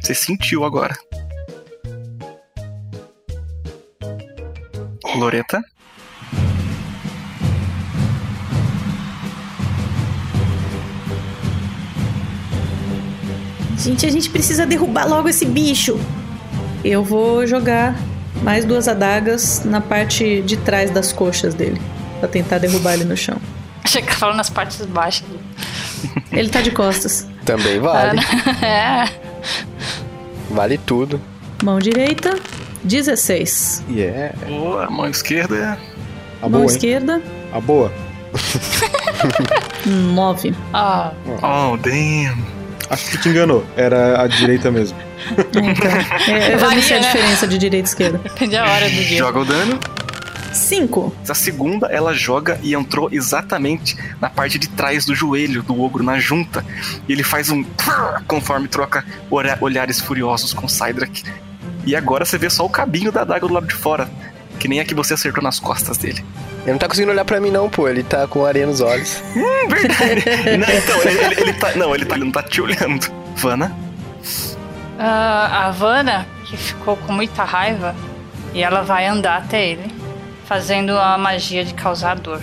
Você 0.00 0.14
sentiu 0.14 0.64
agora. 0.64 0.96
Loreta? 5.16 5.60
Gente, 13.78 14.06
a 14.06 14.10
gente 14.10 14.28
precisa 14.30 14.66
derrubar 14.66 15.08
logo 15.08 15.28
esse 15.28 15.44
bicho. 15.44 15.98
Eu 16.84 17.02
vou 17.02 17.46
jogar 17.46 17.94
mais 18.42 18.64
duas 18.64 18.88
adagas 18.88 19.64
na 19.64 19.80
parte 19.80 20.42
de 20.42 20.56
trás 20.56 20.90
das 20.90 21.12
coxas 21.12 21.54
dele. 21.54 21.80
Pra 22.20 22.28
tentar 22.28 22.58
derrubar 22.58 22.94
ele 22.94 23.04
no 23.04 23.16
chão. 23.16 23.36
Achei 23.84 24.02
que 24.02 24.14
falando 24.14 24.36
nas 24.36 24.50
partes 24.50 24.84
baixas. 24.86 25.24
Ele 26.32 26.48
tá 26.48 26.60
de 26.60 26.70
costas. 26.70 27.26
Também 27.44 27.78
vale. 27.80 28.20
É. 28.62 29.08
Vale 30.50 30.78
tudo. 30.78 31.20
Mão 31.62 31.78
direita, 31.78 32.38
16. 32.84 33.84
Yeah. 33.90 34.34
Boa, 34.46 34.88
mão 34.90 35.08
esquerda. 35.08 35.78
A 36.40 36.42
Mão 36.42 36.50
boa, 36.50 36.62
hein? 36.62 36.68
esquerda, 36.68 37.22
A 37.52 37.60
boa. 37.60 37.92
9. 39.86 40.54
Ah, 40.72 41.12
Oh, 41.42 41.76
damn. 41.78 42.44
Acho 42.90 43.10
que 43.10 43.18
te 43.18 43.28
enganou. 43.28 43.64
Era 43.76 44.22
a 44.22 44.26
direita 44.26 44.70
mesmo. 44.70 44.96
Então, 45.36 45.62
é, 46.34 46.54
eu 46.54 46.58
já 46.58 46.70
não 46.70 46.80
sei 46.82 46.96
a 46.96 47.00
Varia, 47.00 47.00
né? 47.00 47.00
diferença 47.00 47.46
de 47.46 47.58
direita 47.58 47.88
e 47.88 47.90
esquerda. 47.90 48.18
depende 48.18 48.52
da 48.52 48.64
hora 48.64 48.88
do 48.88 48.94
dia. 49.04 49.18
Joga 49.18 49.40
o 49.40 49.44
dano. 49.44 49.78
5. 50.52 51.14
A 51.28 51.34
segunda, 51.34 51.86
ela 51.88 52.12
joga 52.14 52.58
e 52.62 52.74
entrou 52.74 53.08
exatamente 53.12 53.96
na 54.20 54.28
parte 54.30 54.58
de 54.58 54.68
trás 54.68 55.04
do 55.04 55.14
joelho 55.14 55.62
do 55.62 55.80
ogro, 55.80 56.02
na 56.02 56.18
junta. 56.18 56.64
E 57.08 57.12
ele 57.12 57.22
faz 57.22 57.50
um. 57.50 57.64
conforme 58.26 58.68
troca 58.68 59.04
olha- 59.30 59.58
olhares 59.60 60.00
furiosos 60.00 60.52
com 60.52 60.66
Cydrak. 60.68 61.22
E 61.86 61.94
agora 61.96 62.24
você 62.24 62.36
vê 62.36 62.50
só 62.50 62.64
o 62.66 62.70
cabinho 62.70 63.10
da 63.12 63.22
adaga 63.22 63.46
do 63.46 63.52
lado 63.54 63.66
de 63.66 63.74
fora. 63.74 64.08
Que 64.58 64.66
nem 64.66 64.80
a 64.80 64.84
que 64.84 64.94
você 64.94 65.14
acertou 65.14 65.42
nas 65.42 65.60
costas 65.60 65.96
dele. 65.96 66.24
Ele 66.62 66.72
não 66.72 66.78
tá 66.78 66.88
conseguindo 66.88 67.12
olhar 67.12 67.24
pra 67.24 67.40
mim, 67.40 67.50
não, 67.50 67.70
pô. 67.70 67.88
Ele 67.88 68.02
tá 68.02 68.26
com 68.26 68.44
areia 68.44 68.66
nos 68.66 68.80
olhos. 68.80 69.22
Verdade. 69.68 70.24
não, 70.58 70.68
então, 70.76 71.02
ele, 71.02 71.24
ele- 71.24 71.40
ele 71.42 71.52
tá. 71.52 71.72
Não, 71.76 71.94
ele, 71.94 72.04
tá, 72.04 72.16
ele 72.16 72.24
não 72.24 72.32
tá 72.32 72.42
te 72.42 72.60
olhando. 72.60 73.06
Vana? 73.36 73.72
Ah, 74.98 75.48
a 75.52 75.66
Havana, 75.68 76.26
que 76.44 76.56
ficou 76.56 76.96
com 76.96 77.12
muita 77.12 77.44
raiva, 77.44 77.94
e 78.52 78.62
ela 78.62 78.82
vai 78.82 79.06
andar 79.06 79.36
até 79.38 79.64
ele, 79.70 79.84
fazendo 80.48 80.96
a 80.98 81.18
magia 81.18 81.62
de 81.64 81.74
causar 81.74 82.16
dor. 82.16 82.40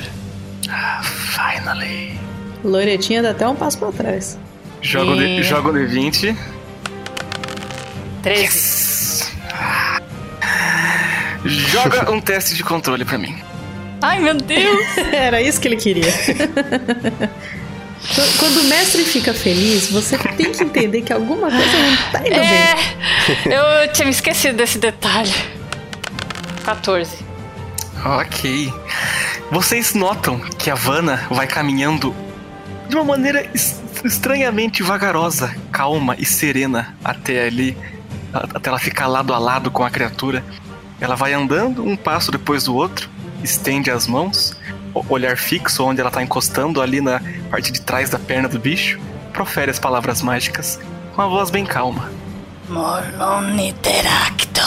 Finally. 1.03 2.19
Loiretinha 2.63 3.21
dá 3.23 3.31
até 3.31 3.47
um 3.47 3.55
passo 3.55 3.77
pra 3.79 3.91
trás. 3.91 4.37
Joga 4.81 5.11
o 5.11 5.21
E- 5.21 5.41
joga 5.43 5.69
o 5.69 5.73
D20. 5.73 6.35
13. 8.21 8.43
Yes. 8.43 9.31
Joga 11.45 12.11
um 12.11 12.19
teste 12.21 12.55
de 12.55 12.63
controle 12.63 13.03
pra 13.05 13.17
mim. 13.17 13.35
Ai, 14.01 14.19
meu 14.19 14.35
Deus! 14.35 14.85
Era 15.13 15.41
isso 15.41 15.59
que 15.59 15.67
ele 15.67 15.77
queria. 15.77 16.11
Quando- 18.39 18.59
o 18.61 18.63
mestre 18.65 19.03
fica 19.03 19.33
feliz, 19.33 19.89
você 19.91 20.15
tem 20.17 20.51
que 20.51 20.63
entender 20.63 21.01
que 21.01 21.11
alguma 21.11 21.49
coisa 21.49 21.77
não 21.77 21.97
tá 22.11 22.19
indo 22.19 22.29
bem. 22.29 22.39
É, 22.39 23.83
eu 23.85 23.91
tinha 23.93 24.05
me 24.05 24.11
esquecido 24.11 24.55
desse 24.57 24.77
detalhe. 24.77 25.33
14. 26.63 27.24
Ok. 28.05 28.71
Vocês 29.51 29.93
notam 29.93 30.39
que 30.39 30.69
a 30.69 30.75
Vanna 30.75 31.25
vai 31.29 31.47
caminhando 31.47 32.15
de 32.87 32.95
uma 32.95 33.03
maneira 33.03 33.49
es- 33.53 33.81
estranhamente 34.03 34.83
vagarosa, 34.83 35.55
calma 35.71 36.15
e 36.19 36.25
serena 36.25 36.95
até 37.03 37.47
ali, 37.47 37.75
a- 38.33 38.47
até 38.55 38.69
ela 38.69 38.77
ficar 38.79 39.07
lado 39.07 39.33
a 39.33 39.39
lado 39.39 39.71
com 39.71 39.83
a 39.83 39.89
criatura. 39.89 40.43
Ela 41.01 41.15
vai 41.15 41.33
andando 41.33 41.83
um 41.83 41.95
passo 41.95 42.31
depois 42.31 42.63
do 42.65 42.75
outro, 42.75 43.09
estende 43.43 43.89
as 43.89 44.05
mãos, 44.07 44.55
olhar 45.09 45.35
fixo 45.35 45.83
onde 45.83 45.99
ela 45.99 46.11
tá 46.11 46.21
encostando 46.21 46.81
ali 46.81 47.01
na 47.01 47.19
parte 47.49 47.71
de 47.71 47.81
trás 47.81 48.09
da 48.09 48.19
perna 48.19 48.47
do 48.47 48.59
bicho, 48.59 48.99
profere 49.33 49.71
as 49.71 49.79
palavras 49.79 50.21
mágicas 50.21 50.79
com 51.15 51.21
uma 51.21 51.27
voz 51.27 51.49
bem 51.49 51.65
calma. 51.65 52.09
Morlon 52.69 53.57
Interactum. 53.59 54.61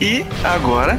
E 0.00 0.24
agora 0.44 0.98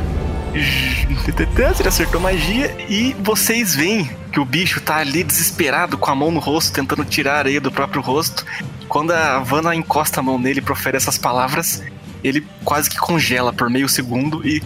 Ele 0.54 1.88
acertou 1.88 2.20
magia 2.20 2.76
e 2.90 3.16
vocês 3.20 3.74
veem 3.76 4.10
que 4.32 4.40
o 4.40 4.46
bicho 4.46 4.82
tá 4.82 4.98
ali 4.98 5.24
desesperado 5.24 5.98
com 5.98 6.12
a 6.12 6.16
mão 6.16 6.32
no 6.32 6.40
rosto, 6.40 6.74
tentando 6.74 7.06
tirar 7.06 7.36
a 7.36 7.38
areia 7.40 7.62
do 7.62 7.72
próprio 7.72 8.02
rosto. 8.02 8.46
Quando 8.88 9.12
a 9.12 9.40
Vanna 9.40 9.74
encosta 9.76 10.20
a 10.20 10.24
mão 10.24 10.38
nele 10.38 10.60
e 10.60 10.62
profere 10.62 10.98
essas 10.98 11.18
palavras, 11.18 11.82
ele 12.24 12.46
quase 12.64 12.90
que 12.90 12.98
congela 12.98 13.54
por 13.54 13.70
meio 13.70 13.88
segundo 13.88 14.46
e. 14.48 14.62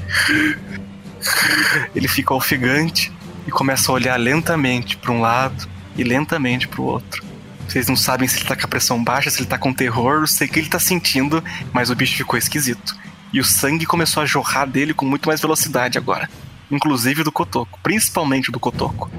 Ele 1.96 2.08
fica 2.08 2.34
ofegante 2.34 3.12
e 3.48 3.52
começa 3.52 3.92
a 3.92 3.96
olhar 3.96 4.18
lentamente 4.18 4.98
para 4.98 5.12
um 5.12 5.22
lado 5.22 5.68
e 5.96 6.04
lentamente 6.04 6.68
para 6.68 6.82
o 6.82 6.86
outro. 6.86 7.24
Vocês 7.68 7.88
não 7.88 7.96
sabem 7.96 8.28
se 8.28 8.38
ele 8.38 8.46
tá 8.46 8.56
com 8.56 8.66
a 8.66 8.68
pressão 8.68 9.04
baixa, 9.04 9.30
se 9.30 9.40
ele 9.40 9.48
tá 9.48 9.58
com 9.58 9.74
terror, 9.74 10.28
sei 10.28 10.48
que 10.48 10.60
ele 10.60 10.70
tá 10.70 10.80
sentindo, 10.80 11.44
mas 11.74 11.90
o 11.90 11.96
bicho 11.96 12.16
ficou 12.16 12.38
esquisito. 12.38 12.96
E 13.36 13.40
o 13.42 13.44
sangue 13.44 13.86
começou 13.86 14.24
a 14.24 14.26
jorrar 14.26 14.66
dele 14.66 14.94
com 14.94 15.04
muito 15.04 15.28
mais 15.28 15.42
velocidade 15.42 15.98
agora. 15.98 16.30
Inclusive 16.72 17.22
do 17.22 17.34
Cotoco, 17.34 17.78
principalmente 17.84 18.50
do 18.50 18.62
Cotoco. 18.62 19.12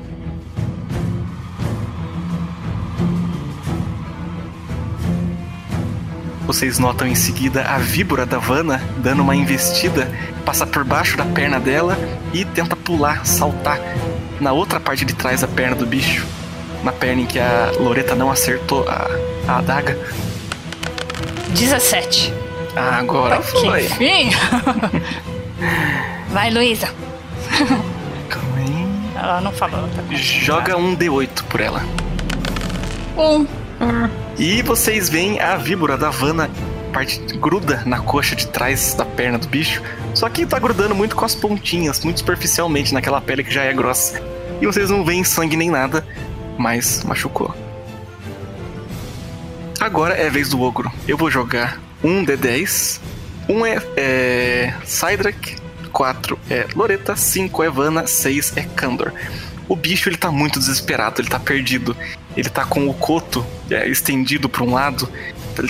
Vocês 6.46 6.78
notam 6.78 7.06
em 7.06 7.14
seguida 7.14 7.64
a 7.64 7.76
víbora 7.76 8.24
da 8.24 8.38
Vanna 8.38 8.82
dando 8.96 9.20
uma 9.20 9.36
investida, 9.36 10.10
passa 10.46 10.66
por 10.66 10.82
baixo 10.82 11.18
da 11.18 11.26
perna 11.26 11.60
dela 11.60 11.94
e 12.32 12.42
tenta 12.42 12.74
pular, 12.74 13.26
saltar 13.26 13.78
na 14.40 14.50
outra 14.50 14.80
parte 14.80 15.04
de 15.04 15.12
trás 15.12 15.42
da 15.42 15.48
perna 15.48 15.76
do 15.76 15.84
bicho. 15.84 16.26
Na 16.82 16.90
perna 16.90 17.20
em 17.20 17.26
que 17.26 17.38
a 17.38 17.70
Loreta 17.78 18.14
não 18.14 18.30
acertou 18.30 18.88
a, 18.88 19.10
a 19.46 19.58
adaga. 19.58 19.94
17. 21.50 22.45
Ah, 22.76 22.98
agora 22.98 23.38
Que 23.38 23.50
foi. 23.50 23.84
enfim. 23.86 24.30
Vai, 26.30 26.50
Luísa. 26.50 26.88
Calma 28.28 28.56
aí. 28.58 28.86
Ela 29.16 29.40
não 29.40 29.52
falou. 29.52 29.88
Tá 29.88 30.02
Joga 30.14 30.76
um 30.76 30.94
D8 30.94 31.42
por 31.48 31.60
ela. 31.60 31.82
Um. 33.16 33.46
E 34.38 34.62
vocês 34.62 35.08
veem 35.08 35.40
a 35.40 35.56
víbora 35.56 35.96
da 35.96 36.10
Vanna 36.10 36.50
parte 36.92 37.18
gruda 37.38 37.82
na 37.84 38.00
coxa 38.00 38.34
de 38.34 38.46
trás 38.46 38.94
da 38.94 39.04
perna 39.04 39.38
do 39.38 39.46
bicho. 39.48 39.82
Só 40.14 40.28
que 40.30 40.46
tá 40.46 40.58
grudando 40.58 40.94
muito 40.94 41.14
com 41.14 41.24
as 41.24 41.34
pontinhas, 41.34 42.02
muito 42.02 42.18
superficialmente 42.20 42.94
naquela 42.94 43.20
pele 43.20 43.44
que 43.44 43.52
já 43.52 43.64
é 43.64 43.72
grossa. 43.72 44.22
E 44.60 44.66
vocês 44.66 44.88
não 44.88 45.04
veem 45.04 45.22
sangue 45.22 45.56
nem 45.56 45.68
nada, 45.70 46.06
mas 46.56 47.04
machucou. 47.04 47.54
Agora 49.78 50.14
é 50.14 50.26
a 50.26 50.30
vez 50.30 50.48
do 50.48 50.62
ogro. 50.62 50.90
Eu 51.06 51.18
vou 51.18 51.30
jogar 51.30 51.78
um 52.06 52.24
D10. 52.24 53.00
Um 53.48 53.66
é, 53.66 53.82
é 53.96 54.74
Cydrak, 54.84 55.56
4 55.92 56.38
é 56.48 56.66
Loreta, 56.74 57.16
5 57.16 57.62
é 57.62 57.70
Vanna, 57.70 58.06
6 58.06 58.56
é 58.56 58.62
Kandor. 58.62 59.12
O 59.68 59.74
bicho 59.74 60.08
ele 60.08 60.16
tá 60.16 60.30
muito 60.30 60.60
desesperado, 60.60 61.20
ele 61.20 61.28
tá 61.28 61.40
perdido. 61.40 61.96
Ele 62.36 62.48
tá 62.48 62.64
com 62.64 62.88
o 62.88 62.94
coto 62.94 63.44
é, 63.70 63.88
estendido 63.88 64.48
para 64.48 64.62
um 64.62 64.72
lado. 64.72 65.08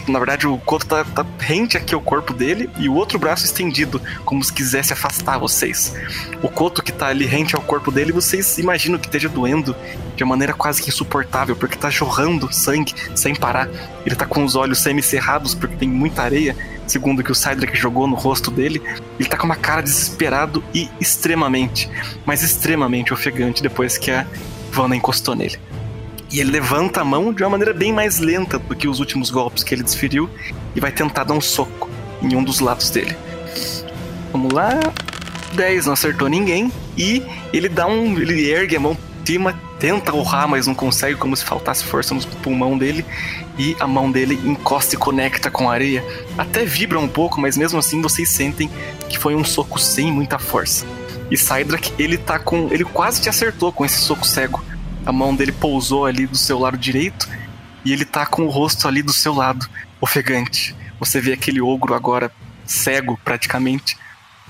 Na 0.08 0.18
verdade, 0.18 0.46
o 0.46 0.58
coto 0.58 0.86
tá, 0.86 1.04
tá 1.04 1.24
rente 1.38 1.76
aqui 1.76 1.94
ao 1.94 2.00
corpo 2.00 2.32
dele 2.32 2.70
e 2.78 2.88
o 2.88 2.94
outro 2.94 3.18
braço 3.18 3.44
estendido, 3.44 4.00
como 4.24 4.42
se 4.42 4.52
quisesse 4.52 4.92
afastar 4.92 5.38
vocês. 5.38 5.94
O 6.42 6.48
coto 6.48 6.82
que 6.82 6.92
tá 6.92 7.06
ali 7.08 7.26
rente 7.26 7.54
ao 7.54 7.62
corpo 7.62 7.90
dele, 7.90 8.12
vocês 8.12 8.58
imaginam 8.58 8.98
que 8.98 9.06
esteja 9.06 9.28
doendo 9.28 9.74
de 10.16 10.24
uma 10.24 10.30
maneira 10.30 10.52
quase 10.52 10.82
que 10.82 10.88
insuportável, 10.88 11.54
porque 11.54 11.76
tá 11.76 11.90
jorrando 11.90 12.52
sangue 12.52 12.94
sem 13.14 13.34
parar. 13.34 13.68
Ele 14.04 14.14
tá 14.14 14.26
com 14.26 14.44
os 14.44 14.56
olhos 14.56 14.78
semicerrados 14.78 15.54
porque 15.54 15.76
tem 15.76 15.88
muita 15.88 16.22
areia, 16.22 16.56
segundo 16.86 17.22
que 17.22 17.32
o 17.32 17.34
Cydrak 17.34 17.76
jogou 17.76 18.06
no 18.06 18.16
rosto 18.16 18.50
dele. 18.50 18.82
Ele 19.18 19.28
tá 19.28 19.36
com 19.36 19.46
uma 19.46 19.56
cara 19.56 19.82
desesperado 19.82 20.64
e 20.74 20.88
extremamente, 21.00 21.90
mas 22.24 22.42
extremamente 22.42 23.12
ofegante 23.12 23.62
depois 23.62 23.98
que 23.98 24.10
a 24.10 24.26
Vanna 24.70 24.96
encostou 24.96 25.34
nele. 25.34 25.58
E 26.36 26.40
ele 26.40 26.50
levanta 26.50 27.00
a 27.00 27.04
mão 27.04 27.32
de 27.32 27.42
uma 27.42 27.48
maneira 27.48 27.72
bem 27.72 27.94
mais 27.94 28.18
lenta 28.18 28.58
do 28.58 28.76
que 28.76 28.86
os 28.86 29.00
últimos 29.00 29.30
golpes 29.30 29.64
que 29.64 29.74
ele 29.74 29.82
desferiu 29.82 30.28
e 30.74 30.80
vai 30.80 30.92
tentar 30.92 31.24
dar 31.24 31.32
um 31.32 31.40
soco 31.40 31.88
em 32.20 32.36
um 32.36 32.44
dos 32.44 32.60
lados 32.60 32.90
dele. 32.90 33.16
Vamos 34.32 34.52
lá. 34.52 34.68
10 35.54 35.86
não 35.86 35.94
acertou 35.94 36.28
ninguém. 36.28 36.70
E 36.94 37.22
ele 37.54 37.70
dá 37.70 37.86
um. 37.86 38.18
Ele 38.18 38.50
ergue 38.50 38.76
a 38.76 38.80
mão 38.80 38.98
cima, 39.24 39.58
tenta 39.80 40.14
urrar, 40.14 40.46
mas 40.46 40.66
não 40.66 40.74
consegue, 40.74 41.16
como 41.16 41.34
se 41.34 41.42
faltasse 41.42 41.82
força 41.82 42.12
no 42.12 42.20
pulmão 42.42 42.76
dele. 42.76 43.02
E 43.58 43.74
a 43.80 43.86
mão 43.86 44.12
dele 44.12 44.38
encosta 44.44 44.94
e 44.94 44.98
conecta 44.98 45.50
com 45.50 45.70
a 45.70 45.72
areia. 45.72 46.04
Até 46.36 46.66
vibra 46.66 47.00
um 47.00 47.08
pouco, 47.08 47.40
mas 47.40 47.56
mesmo 47.56 47.78
assim 47.78 48.02
vocês 48.02 48.28
sentem 48.28 48.70
que 49.08 49.18
foi 49.18 49.34
um 49.34 49.42
soco 49.42 49.80
sem 49.80 50.12
muita 50.12 50.38
força. 50.38 50.84
E 51.30 51.36
Cydrak, 51.38 51.94
ele 51.98 52.18
tá 52.18 52.38
com. 52.38 52.68
Ele 52.70 52.84
quase 52.84 53.22
te 53.22 53.30
acertou 53.30 53.72
com 53.72 53.86
esse 53.86 53.96
soco 53.96 54.26
cego. 54.26 54.62
A 55.06 55.12
mão 55.12 55.34
dele 55.36 55.52
pousou 55.52 56.04
ali 56.04 56.26
do 56.26 56.36
seu 56.36 56.58
lado 56.58 56.76
direito 56.76 57.28
e 57.84 57.92
ele 57.92 58.04
tá 58.04 58.26
com 58.26 58.42
o 58.42 58.50
rosto 58.50 58.88
ali 58.88 59.00
do 59.00 59.12
seu 59.12 59.32
lado, 59.32 59.64
ofegante. 60.00 60.74
Você 60.98 61.20
vê 61.20 61.32
aquele 61.32 61.60
ogro 61.60 61.94
agora 61.94 62.32
cego 62.66 63.16
praticamente, 63.24 63.96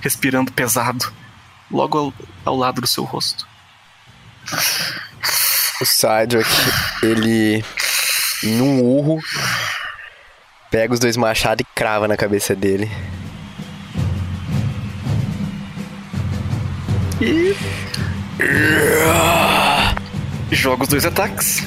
respirando 0.00 0.50
pesado, 0.50 1.12
logo 1.70 1.98
ao, 1.98 2.14
ao 2.46 2.56
lado 2.56 2.80
do 2.80 2.86
seu 2.86 3.04
rosto. 3.04 3.46
O 5.78 5.84
Cydrak, 5.84 6.48
ele, 7.02 7.62
em 8.42 8.62
um 8.62 8.82
urro, 8.82 9.22
pega 10.70 10.94
os 10.94 11.00
dois 11.00 11.18
machados 11.18 11.60
e 11.60 11.74
crava 11.74 12.08
na 12.08 12.16
cabeça 12.16 12.54
dele. 12.56 12.90
E. 17.20 17.54
Joga 20.50 20.84
os 20.84 20.88
dois 20.88 21.04
ataques. 21.04 21.62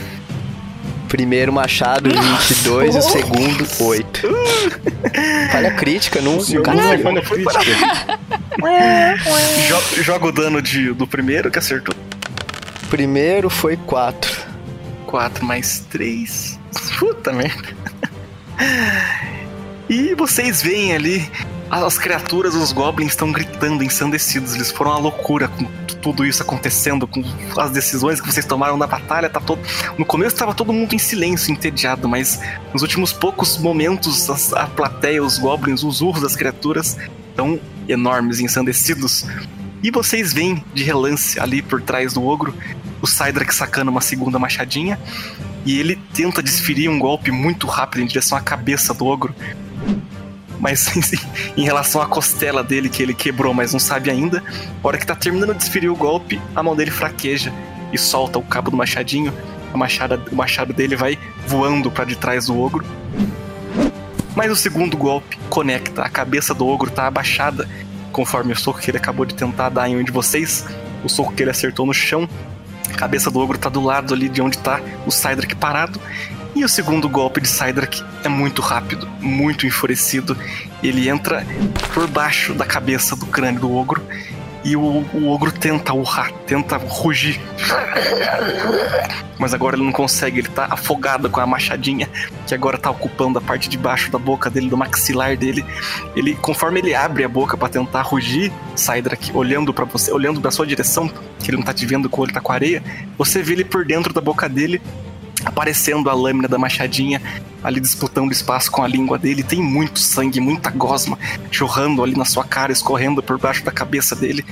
Primeiro 1.07 1.51
machado, 1.51 2.09
22, 2.09 2.95
o 2.95 3.01
segundo, 3.01 3.67
8. 3.79 4.21
Falha 5.51 5.71
crítica, 5.75 6.21
não. 6.21 6.37
Caralho. 6.63 7.03
Falha 7.03 7.21
crítica. 7.21 8.19
Jo- 9.67 10.03
joga 10.03 10.27
o 10.27 10.31
dano 10.31 10.61
de, 10.61 10.91
do 10.93 11.07
primeiro 11.07 11.49
que 11.49 11.57
acertou. 11.57 11.95
Primeiro 12.89 13.49
foi 13.49 13.77
4. 13.77 14.37
4 15.07 15.45
mais 15.45 15.79
3. 15.89 16.59
Puta 16.99 17.31
merda. 17.33 17.67
E 19.89 20.13
vocês 20.13 20.61
veem 20.61 20.93
ali 20.93 21.27
as 21.71 21.97
criaturas, 21.97 22.53
os 22.53 22.71
goblins 22.71 23.09
estão 23.13 23.31
gritando, 23.31 23.83
ensandecidos. 23.83 24.53
Eles 24.53 24.69
foram 24.69 24.91
uma 24.91 24.99
loucura 24.99 25.47
com 25.47 25.65
tudo 26.01 26.25
isso 26.25 26.41
acontecendo, 26.41 27.07
com 27.07 27.23
as 27.57 27.71
decisões 27.71 28.19
que 28.21 28.31
vocês 28.31 28.45
tomaram 28.45 28.77
na 28.77 28.87
batalha. 28.87 29.29
Tá 29.29 29.39
todo... 29.39 29.61
No 29.97 30.05
começo 30.05 30.35
estava 30.35 30.53
todo 30.53 30.71
mundo 30.73 30.93
em 30.93 30.99
silêncio, 30.99 31.51
entediado, 31.51 32.07
mas 32.07 32.39
nos 32.73 32.81
últimos 32.81 33.11
poucos 33.13 33.57
momentos, 33.57 34.29
as- 34.29 34.53
a 34.53 34.67
plateia, 34.67 35.23
os 35.23 35.37
goblins, 35.37 35.83
os 35.83 36.01
urros 36.01 36.21
das 36.21 36.35
criaturas 36.35 36.97
estão 37.29 37.59
enormes, 37.87 38.39
ensandecidos. 38.39 39.25
E 39.81 39.91
vocês 39.91 40.33
veem 40.33 40.63
de 40.73 40.83
relance 40.83 41.39
ali 41.39 41.61
por 41.61 41.81
trás 41.81 42.13
do 42.13 42.25
ogro 42.25 42.53
o 43.01 43.07
Cydrak 43.07 43.55
sacando 43.55 43.89
uma 43.89 44.01
segunda 44.01 44.37
machadinha 44.37 44.99
e 45.65 45.79
ele 45.79 45.95
tenta 46.13 46.43
desferir 46.43 46.89
um 46.89 46.99
golpe 46.99 47.31
muito 47.31 47.65
rápido 47.65 48.01
em 48.01 48.05
direção 48.05 48.37
à 48.37 48.41
cabeça 48.41 48.93
do 48.93 49.05
ogro. 49.05 49.33
Mas 50.59 50.91
em 51.55 51.63
relação 51.63 52.01
à 52.01 52.05
costela 52.05 52.63
dele 52.63 52.89
que 52.89 53.01
ele 53.01 53.13
quebrou, 53.13 53.53
mas 53.53 53.71
não 53.71 53.79
sabe 53.79 54.09
ainda, 54.09 54.43
a 54.83 54.87
hora 54.87 54.97
que 54.97 55.05
tá 55.05 55.15
terminando 55.15 55.53
de 55.53 55.59
desferir 55.59 55.89
o 55.89 55.95
golpe, 55.95 56.41
a 56.55 56.61
mão 56.61 56.75
dele 56.75 56.91
fraqueja 56.91 57.53
e 57.91 57.97
solta 57.97 58.37
o 58.37 58.43
cabo 58.43 58.69
do 58.71 58.77
machadinho. 58.77 59.33
A 59.73 59.77
machada, 59.77 60.21
o 60.31 60.35
machado 60.35 60.73
dele 60.73 60.95
vai 60.95 61.17
voando 61.47 61.91
para 61.91 62.05
de 62.05 62.15
trás 62.15 62.47
do 62.47 62.59
ogro. 62.59 62.85
Mas 64.35 64.51
o 64.51 64.55
segundo 64.55 64.95
golpe 64.95 65.37
conecta, 65.49 66.01
a 66.01 66.09
cabeça 66.09 66.53
do 66.53 66.65
ogro 66.67 66.89
tá 66.89 67.07
abaixada, 67.07 67.67
conforme 68.11 68.53
o 68.53 68.55
soco 68.55 68.79
que 68.79 68.89
ele 68.89 68.97
acabou 68.97 69.25
de 69.25 69.35
tentar 69.35 69.69
dar 69.69 69.89
em 69.89 69.97
um 69.97 70.03
de 70.03 70.11
vocês, 70.11 70.65
o 71.03 71.09
soco 71.09 71.33
que 71.33 71.43
ele 71.43 71.51
acertou 71.51 71.85
no 71.85 71.93
chão. 71.93 72.27
A 72.91 72.95
cabeça 72.95 73.29
do 73.29 73.39
ogro 73.39 73.57
tá 73.57 73.69
do 73.69 73.81
lado 73.81 74.13
ali 74.13 74.27
de 74.27 74.41
onde 74.41 74.57
tá 74.57 74.81
o 75.05 75.11
Cydrak 75.11 75.55
parado. 75.55 75.99
E 76.55 76.65
o 76.65 76.69
segundo 76.69 77.07
golpe 77.07 77.39
de 77.39 77.47
Cydrak 77.47 78.03
é 78.23 78.29
muito 78.29 78.61
rápido, 78.61 79.07
muito 79.19 79.67
enfurecido. 79.67 80.37
Ele 80.81 81.07
entra 81.07 81.45
por 81.93 82.07
baixo 82.07 82.53
da 82.53 82.65
cabeça 82.65 83.15
do 83.15 83.25
crânio 83.27 83.61
do 83.61 83.73
ogro. 83.73 84.03
E 84.63 84.75
o, 84.75 84.81
o 84.81 85.29
ogro 85.29 85.53
tenta 85.53 85.93
urrar, 85.93 86.33
tenta 86.45 86.75
rugir. 86.75 87.39
Mas 89.37 89.53
agora 89.53 89.77
ele 89.77 89.85
não 89.85 89.91
consegue, 89.91 90.39
ele 90.39 90.49
tá 90.49 90.67
afogado 90.69 91.29
com 91.29 91.39
a 91.39 91.47
machadinha, 91.47 92.09
que 92.45 92.53
agora 92.53 92.77
tá 92.77 92.91
ocupando 92.91 93.39
a 93.39 93.41
parte 93.41 93.69
de 93.69 93.77
baixo 93.77 94.11
da 94.11 94.19
boca 94.19 94.49
dele, 94.49 94.67
do 94.67 94.75
maxilar 94.75 95.37
dele. 95.37 95.63
Ele, 96.13 96.35
conforme 96.35 96.81
ele 96.81 96.93
abre 96.93 97.23
a 97.23 97.29
boca 97.29 97.55
pra 97.55 97.69
tentar 97.69 98.01
rugir, 98.01 98.51
Cydrak 98.75 99.31
olhando 99.33 99.73
pra 99.73 99.85
você, 99.85 100.11
olhando 100.11 100.41
pra 100.41 100.51
sua 100.51 100.67
direção, 100.67 101.07
que 101.39 101.49
ele 101.49 101.57
não 101.57 101.63
tá 101.63 101.73
te 101.73 101.85
vendo 101.85 102.09
com 102.09 102.21
olho 102.21 102.33
tá 102.33 102.41
com 102.41 102.51
areia, 102.51 102.83
você 103.17 103.41
vê 103.41 103.53
ele 103.53 103.63
por 103.63 103.85
dentro 103.85 104.11
da 104.11 104.19
boca 104.19 104.49
dele 104.49 104.81
aparecendo 105.45 106.09
a 106.09 106.13
lâmina 106.13 106.47
da 106.47 106.57
machadinha, 106.57 107.21
ali 107.63 107.79
disputando 107.79 108.31
espaço 108.31 108.71
com 108.71 108.83
a 108.83 108.87
língua 108.87 109.17
dele. 109.17 109.43
Tem 109.43 109.61
muito 109.61 109.99
sangue, 109.99 110.39
muita 110.39 110.69
gosma 110.69 111.17
jorrando 111.51 112.03
ali 112.03 112.15
na 112.15 112.25
sua 112.25 112.43
cara, 112.43 112.71
escorrendo 112.71 113.21
por 113.21 113.37
baixo 113.37 113.63
da 113.63 113.71
cabeça 113.71 114.15
dele. 114.15 114.45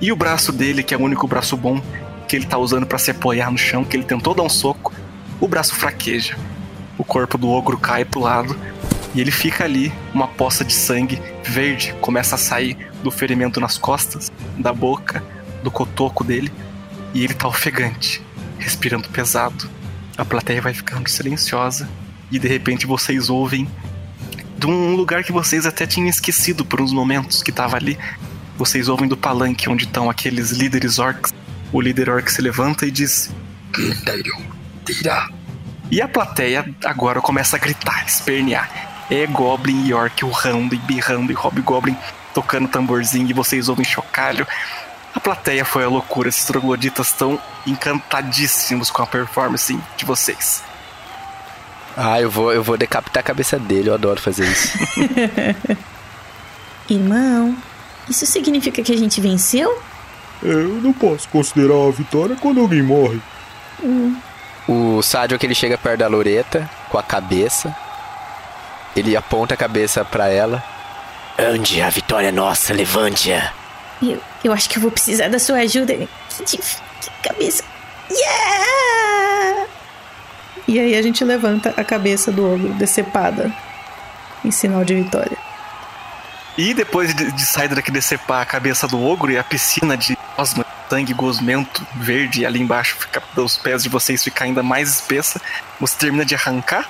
E 0.00 0.12
o 0.12 0.16
braço 0.16 0.52
dele, 0.52 0.82
que 0.82 0.94
é 0.94 0.96
o 0.96 1.02
único 1.02 1.26
braço 1.26 1.56
bom 1.56 1.80
que 2.28 2.36
ele 2.36 2.46
tá 2.46 2.58
usando 2.58 2.86
para 2.86 2.98
se 2.98 3.10
apoiar 3.10 3.50
no 3.50 3.58
chão, 3.58 3.84
que 3.84 3.96
ele 3.96 4.04
tentou 4.04 4.34
dar 4.34 4.42
um 4.42 4.48
soco, 4.48 4.92
o 5.40 5.48
braço 5.48 5.74
fraqueja. 5.74 6.36
O 6.98 7.04
corpo 7.04 7.38
do 7.38 7.48
ogro 7.48 7.78
cai 7.78 8.04
pro 8.04 8.20
lado 8.20 8.56
e 9.14 9.20
ele 9.20 9.30
fica 9.30 9.64
ali, 9.64 9.92
uma 10.12 10.28
poça 10.28 10.64
de 10.64 10.74
sangue 10.74 11.20
verde 11.42 11.94
começa 12.00 12.34
a 12.34 12.38
sair 12.38 12.76
do 13.02 13.10
ferimento 13.10 13.60
nas 13.60 13.78
costas, 13.78 14.30
da 14.58 14.72
boca, 14.72 15.22
do 15.62 15.70
cotoco 15.70 16.22
dele, 16.22 16.52
e 17.14 17.24
ele 17.24 17.34
tá 17.34 17.48
ofegante, 17.48 18.22
respirando 18.58 19.08
pesado. 19.08 19.68
A 20.18 20.24
plateia 20.24 20.60
vai 20.60 20.74
ficando 20.74 21.08
silenciosa 21.08 21.88
e 22.28 22.40
de 22.40 22.48
repente 22.48 22.86
vocês 22.86 23.30
ouvem 23.30 23.70
de 24.58 24.66
um 24.66 24.96
lugar 24.96 25.22
que 25.22 25.30
vocês 25.30 25.64
até 25.64 25.86
tinham 25.86 26.08
esquecido 26.08 26.64
por 26.64 26.80
uns 26.80 26.92
momentos 26.92 27.40
que 27.40 27.52
tava 27.52 27.76
ali. 27.76 27.96
Vocês 28.56 28.88
ouvem 28.88 29.08
do 29.08 29.16
palanque 29.16 29.70
onde 29.70 29.84
estão 29.84 30.10
aqueles 30.10 30.50
líderes 30.50 30.98
orcs. 30.98 31.32
O 31.72 31.80
líder 31.80 32.10
orc 32.10 32.28
se 32.28 32.42
levanta 32.42 32.84
e 32.84 32.90
diz. 32.90 33.30
E 35.88 36.02
a 36.02 36.08
plateia 36.08 36.68
agora 36.84 37.20
começa 37.20 37.56
a 37.56 37.58
gritar, 37.60 38.04
espernear. 38.04 39.06
É 39.08 39.24
Goblin 39.26 39.86
e 39.86 39.94
Orc 39.94 40.22
urrando 40.22 40.74
e 40.74 40.78
birrando 40.78 41.32
e 41.32 41.34
Hobgoblin 41.34 41.96
tocando 42.34 42.68
tamborzinho 42.68 43.30
e 43.30 43.32
vocês 43.32 43.68
ouvem 43.68 43.84
chocalho. 43.84 44.46
A 45.18 45.20
plateia 45.20 45.64
foi 45.64 45.82
a 45.82 45.88
loucura, 45.88 46.28
esses 46.28 46.44
trogloditas 46.44 47.08
estão 47.08 47.40
encantadíssimos 47.66 48.88
com 48.88 49.02
a 49.02 49.06
performance 49.06 49.76
de 49.96 50.04
vocês. 50.04 50.62
Ah, 51.96 52.20
eu 52.20 52.30
vou, 52.30 52.52
eu 52.52 52.62
vou 52.62 52.76
decapitar 52.76 53.20
a 53.20 53.24
cabeça 53.24 53.58
dele, 53.58 53.88
eu 53.88 53.94
adoro 53.94 54.20
fazer 54.20 54.46
isso. 54.46 54.78
Irmão, 56.88 57.56
isso 58.08 58.24
significa 58.26 58.80
que 58.80 58.92
a 58.92 58.96
gente 58.96 59.20
venceu? 59.20 59.82
É, 60.40 60.50
eu 60.50 60.80
não 60.80 60.92
posso 60.92 61.28
considerar 61.30 61.88
a 61.88 61.90
vitória 61.90 62.36
quando 62.40 62.60
alguém 62.60 62.84
morre. 62.84 63.20
O 64.68 65.02
Sádio 65.02 65.36
que 65.36 65.46
ele 65.46 65.54
chega 65.56 65.76
perto 65.76 65.98
da 65.98 66.06
Loreta 66.06 66.70
com 66.88 66.96
a 66.96 67.02
cabeça. 67.02 67.76
Ele 68.94 69.16
aponta 69.16 69.54
a 69.54 69.56
cabeça 69.56 70.04
pra 70.04 70.28
ela. 70.28 70.62
Ande, 71.36 71.82
a 71.82 71.90
vitória 71.90 72.28
é 72.28 72.32
nossa, 72.32 72.72
levante-a. 72.72 73.52
Eu, 74.02 74.20
eu 74.44 74.52
acho 74.52 74.68
que 74.68 74.78
eu 74.78 74.82
vou 74.82 74.90
precisar 74.90 75.28
da 75.28 75.38
sua 75.38 75.58
ajuda. 75.58 75.94
Que, 76.46 76.58
que 76.58 77.10
cabeça. 77.22 77.62
Yeah! 78.10 79.66
E 80.66 80.78
aí 80.78 80.96
a 80.96 81.02
gente 81.02 81.24
levanta 81.24 81.72
a 81.76 81.84
cabeça 81.84 82.30
do 82.30 82.44
ogro 82.46 82.72
decepada 82.74 83.52
em 84.44 84.50
sinal 84.50 84.84
de 84.84 84.94
vitória. 84.94 85.36
E 86.56 86.74
depois 86.74 87.14
de, 87.14 87.30
de 87.32 87.46
sair 87.46 87.68
daqui 87.68 87.90
decepar 87.90 88.42
a 88.42 88.44
cabeça 88.44 88.86
do 88.88 89.00
ogro 89.00 89.30
e 89.30 89.38
a 89.38 89.44
piscina 89.44 89.96
de 89.96 90.18
osma, 90.36 90.66
sangue 90.90 91.12
gosmento 91.12 91.86
verde 91.94 92.44
ali 92.44 92.60
embaixo, 92.60 92.96
fica, 92.96 93.22
pés 93.62 93.82
de 93.82 93.88
vocês 93.88 94.24
ficar 94.24 94.46
ainda 94.46 94.62
mais 94.62 94.88
espessa, 94.88 95.40
você 95.78 95.96
termina 95.98 96.24
de 96.24 96.34
arrancar 96.34 96.88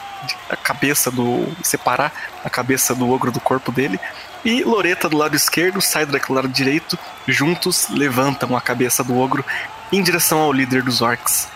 a 0.48 0.56
cabeça 0.56 1.10
do. 1.10 1.46
separar 1.62 2.12
a 2.44 2.50
cabeça 2.50 2.94
do 2.94 3.10
ogro 3.10 3.30
do 3.30 3.40
corpo 3.40 3.70
dele. 3.70 4.00
E 4.44 4.62
Loreta 4.62 5.08
do 5.08 5.16
lado 5.16 5.36
esquerdo, 5.36 5.80
sai 5.80 6.06
daquele 6.06 6.36
lado 6.36 6.48
direito, 6.48 6.98
juntos 7.26 7.88
levantam 7.90 8.56
a 8.56 8.60
cabeça 8.60 9.02
do 9.02 9.18
ogro 9.18 9.44
em 9.92 10.02
direção 10.02 10.38
ao 10.40 10.52
líder 10.52 10.82
dos 10.82 11.02
orcs. 11.02 11.48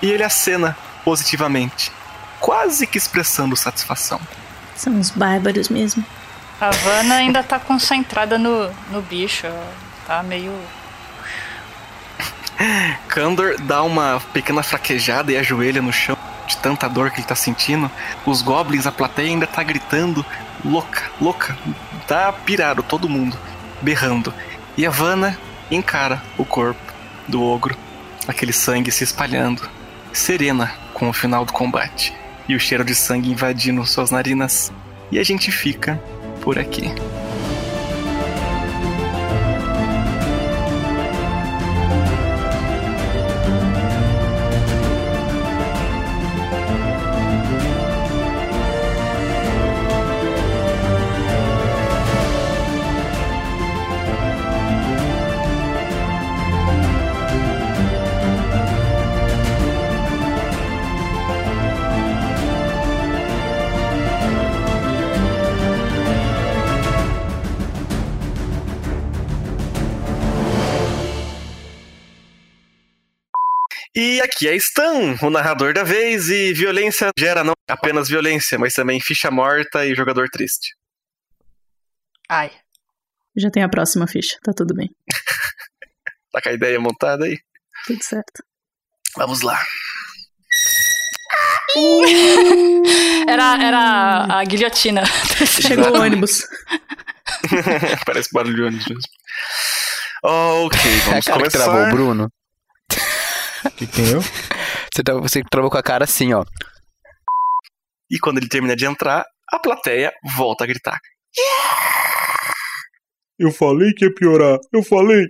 E 0.00 0.10
ele 0.10 0.22
acena 0.22 0.76
positivamente, 1.04 1.90
quase 2.38 2.86
que 2.86 2.98
expressando 2.98 3.56
satisfação. 3.56 4.20
São 4.76 4.92
uns 4.92 5.10
bárbaros 5.10 5.68
mesmo. 5.68 6.04
A 6.60 6.70
Vanna 6.70 7.16
ainda 7.16 7.42
tá 7.42 7.58
concentrada 7.58 8.38
no, 8.38 8.70
no 8.90 9.02
bicho. 9.02 9.46
Tá 10.06 10.22
meio. 10.22 10.52
Kandor 13.08 13.60
dá 13.60 13.82
uma 13.82 14.20
pequena 14.32 14.62
fraquejada 14.62 15.32
e 15.32 15.36
ajoelha 15.36 15.80
no 15.80 15.92
chão 15.92 16.16
de 16.46 16.56
tanta 16.56 16.88
dor 16.88 17.10
que 17.10 17.20
ele 17.20 17.26
tá 17.26 17.34
sentindo. 17.34 17.90
Os 18.26 18.42
goblins, 18.42 18.86
a 18.86 18.92
plateia 18.92 19.28
ainda 19.28 19.46
tá 19.46 19.62
gritando, 19.62 20.24
louca, 20.64 21.10
louca. 21.20 21.56
Tá 22.08 22.32
pirado 22.32 22.82
todo 22.82 23.06
mundo, 23.06 23.36
berrando. 23.82 24.32
E 24.78 24.86
a 24.86 24.90
Vanna 24.90 25.38
encara 25.70 26.22
o 26.38 26.44
corpo 26.44 26.80
do 27.28 27.42
ogro, 27.42 27.76
aquele 28.26 28.52
sangue 28.52 28.90
se 28.90 29.04
espalhando, 29.04 29.68
serena 30.10 30.72
com 30.94 31.10
o 31.10 31.12
final 31.12 31.44
do 31.44 31.52
combate 31.52 32.14
e 32.48 32.56
o 32.56 32.60
cheiro 32.60 32.82
de 32.82 32.94
sangue 32.94 33.30
invadindo 33.30 33.84
suas 33.84 34.10
narinas. 34.10 34.72
E 35.12 35.18
a 35.18 35.22
gente 35.22 35.52
fica 35.52 36.02
por 36.40 36.58
aqui. 36.58 36.90
E 74.00 74.20
aqui 74.20 74.46
é 74.46 74.54
Stan, 74.54 75.16
o 75.20 75.28
narrador 75.28 75.74
da 75.74 75.82
vez, 75.82 76.28
e 76.28 76.52
violência 76.54 77.10
gera 77.18 77.42
não 77.42 77.52
apenas 77.68 78.08
violência, 78.08 78.56
mas 78.56 78.72
também 78.72 79.00
ficha 79.00 79.28
morta 79.28 79.84
e 79.84 79.92
jogador 79.92 80.28
triste. 80.30 80.72
Ai. 82.30 82.48
Já 83.36 83.50
tem 83.50 83.64
a 83.64 83.68
próxima 83.68 84.06
ficha, 84.06 84.38
tá 84.44 84.52
tudo 84.56 84.72
bem. 84.74 84.88
Tá 86.30 86.42
com 86.42 86.50
a 86.50 86.52
ideia 86.52 86.78
montada 86.78 87.24
aí? 87.24 87.38
Tudo 87.86 88.04
certo. 88.04 88.44
Vamos 89.16 89.40
lá. 89.40 89.58
Era, 93.26 93.58
era 93.62 94.38
a 94.38 94.44
guilhotina. 94.44 95.04
Chegou 95.46 95.96
o 95.96 96.00
ônibus. 96.02 96.42
Parece 98.04 98.28
barulho 98.32 98.54
de 98.56 98.62
ônibus 98.62 98.86
mesmo. 98.88 99.02
Ok, 100.22 100.78
É 100.80 100.96
vamos 101.06 101.24
que 101.24 101.32
começar. 101.32 101.58
travou 101.64 101.82
o 101.86 101.90
Bruno. 101.90 102.28
Que 103.76 103.86
quem 103.86 104.08
eu? 104.10 104.20
Você, 104.22 105.02
tá- 105.04 105.14
você 105.14 105.42
travou 105.50 105.70
com 105.70 105.78
a 105.78 105.82
cara 105.82 106.04
assim, 106.04 106.32
ó. 106.34 106.44
E 108.10 108.18
quando 108.18 108.38
ele 108.38 108.48
termina 108.48 108.74
de 108.76 108.86
entrar, 108.86 109.24
a 109.52 109.58
plateia 109.58 110.12
volta 110.36 110.64
a 110.64 110.66
gritar. 110.66 110.98
Eu 113.38 113.50
falei 113.52 113.92
que 113.94 114.04
ia 114.04 114.14
piorar. 114.14 114.58
Eu 114.72 114.82
falei. 114.82 115.26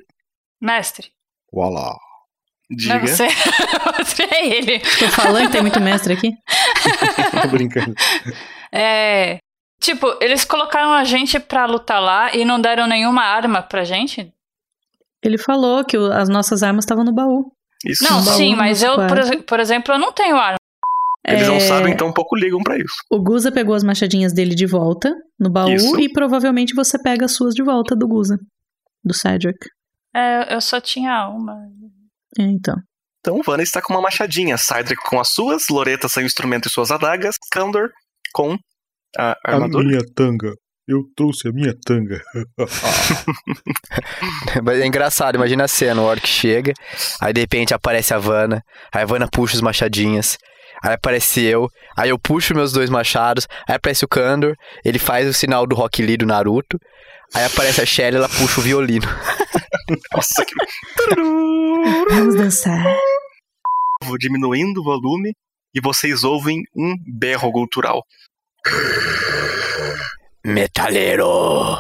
Mestre. 0.61 1.11
Uala. 1.53 1.95
Não 2.71 2.95
é 2.97 2.99
Diga. 3.01 3.07
você. 3.07 3.27
você 3.99 4.23
é 4.25 4.47
ele. 4.57 4.79
Tô 4.81 5.09
falando 5.11 5.47
que 5.47 5.53
tem 5.53 5.63
muito 5.63 5.81
mestre 5.81 6.13
aqui. 6.15 6.33
Tô 7.43 7.49
brincando. 7.49 7.95
É. 8.73 9.39
Tipo, 9.81 10.19
eles 10.21 10.45
colocaram 10.45 10.93
a 10.93 11.05
gente 11.05 11.39
pra 11.39 11.65
lutar 11.67 12.01
lá 12.03 12.35
e 12.35 12.45
não 12.45 12.61
deram 12.61 12.87
nenhuma 12.87 13.23
arma 13.23 13.63
pra 13.63 13.85
gente? 13.85 14.33
Ele 15.23 15.39
falou 15.39 15.85
que 15.85 15.97
o- 15.97 16.13
as 16.13 16.29
nossas 16.29 16.63
armas 16.63 16.85
estavam 16.85 17.05
no 17.05 17.13
baú. 17.13 17.53
Isso. 17.85 18.05
Não, 18.05 18.25
baú 18.25 18.37
sim, 18.37 18.51
no 18.53 18.57
mas 18.59 18.83
eu, 18.83 18.95
por, 18.97 19.45
por 19.45 19.61
exemplo, 19.61 19.95
eu 19.95 19.99
não 19.99 20.13
tenho 20.13 20.37
arma. 20.37 20.57
Eles 21.27 21.47
não 21.47 21.57
É, 21.57 21.61
sabem, 21.61 21.93
então 21.93 22.13
pouco 22.13 22.35
ligam 22.37 22.61
pra 22.63 22.77
isso. 22.77 22.95
O 23.11 23.21
Guza 23.23 23.53
pegou 23.53 23.75
as 23.75 23.85
machadinhas 23.85 24.33
dele 24.33 24.55
de 24.55 24.65
volta 24.67 25.15
no 25.39 25.51
baú 25.51 25.69
Isso. 25.71 26.01
e 26.01 26.11
provavelmente 26.11 26.75
você 26.75 26.99
pega 27.01 27.27
as 27.27 27.33
suas 27.35 27.55
de 27.55 27.63
volta 27.63 27.95
do 27.95 28.09
Guza. 28.09 28.39
Do 29.05 29.13
Cedric. 29.13 29.59
É, 30.15 30.55
eu 30.55 30.61
só 30.61 30.81
tinha 30.81 31.29
uma. 31.29 31.55
É, 32.39 32.43
então. 32.45 32.75
Então, 33.21 33.43
Vanna 33.45 33.63
está 33.63 33.83
com 33.83 33.93
uma 33.93 34.01
machadinha, 34.01 34.57
Cydric 34.57 35.03
com 35.07 35.21
as 35.21 35.29
suas, 35.29 35.69
Loreta 35.69 36.09
sem 36.09 36.25
instrumento 36.25 36.67
e 36.67 36.71
suas 36.71 36.91
adagas, 36.91 37.35
Kandor 37.53 37.91
com 38.33 38.57
a 39.19 39.33
A 39.33 39.37
armadura. 39.53 39.85
minha 39.87 40.01
tanga. 40.15 40.53
Eu 40.89 41.05
trouxe 41.15 41.49
a 41.49 41.53
minha 41.53 41.75
tanga. 41.85 42.19
Mas 44.65 44.81
é 44.81 44.87
engraçado, 44.87 45.35
imagina 45.35 45.65
a 45.65 45.69
cena, 45.69 46.01
o 46.01 46.07
orc 46.07 46.27
chega, 46.27 46.73
aí 47.21 47.31
de 47.31 47.43
repente 47.43 47.75
aparece 47.75 48.15
a 48.15 48.19
Vanna, 48.19 48.65
aí 48.91 49.03
a 49.03 49.05
Vanna 49.05 49.29
puxa 49.29 49.55
os 49.55 49.61
machadinhas, 49.61 50.39
aí 50.83 50.95
aparece 50.95 51.43
eu, 51.43 51.69
aí 51.95 52.09
eu 52.09 52.19
puxo 52.19 52.55
meus 52.55 52.73
dois 52.73 52.89
machados, 52.89 53.47
aí 53.69 53.77
aparece 53.77 54.07
o 54.07 54.09
Kandor, 54.09 54.55
ele 54.83 54.99
faz 54.99 55.29
o 55.29 55.35
sinal 55.35 55.67
do 55.67 55.77
Rock 55.77 56.01
Lee 56.01 56.17
do 56.17 56.25
Naruto, 56.25 56.79
aí 57.35 57.45
aparece 57.45 57.83
a 57.83 57.87
Shelly, 57.87 58.17
ela 58.17 58.29
puxa 58.29 58.59
o 58.59 58.65
violino. 58.65 59.07
Nossa, 60.15 60.43
que... 60.43 60.55
Vamos 62.09 62.35
dançar. 62.35 62.83
Vou 64.05 64.17
diminuindo 64.17 64.81
o 64.81 64.85
volume 64.85 65.35
e 65.75 65.83
vocês 65.83 66.25
ouvem 66.25 66.63
um 66.75 66.95
berro 67.19 67.53
cultural. 67.53 68.03
Metaleiro! 70.49 71.77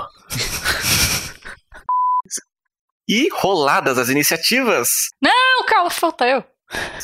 E 3.09 3.29
roladas 3.33 3.97
as 3.99 4.11
iniciativas. 4.11 4.89
Não, 5.23 5.65
calma, 5.67 5.89
falta 5.91 6.27
eu. 6.29 6.45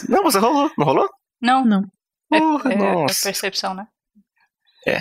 Não, 0.08 0.22
você 0.22 0.38
rolou, 0.38 0.70
não 0.76 0.84
rolou? 0.84 1.08
Não. 1.40 1.64
Não. 1.64 1.82
É, 2.32 2.38
Porra, 2.38 2.70
é- 2.70 2.74
é 2.74 2.76
nossa. 2.76 3.22
percepção, 3.24 3.74
né? 3.74 3.86
É. 4.86 5.00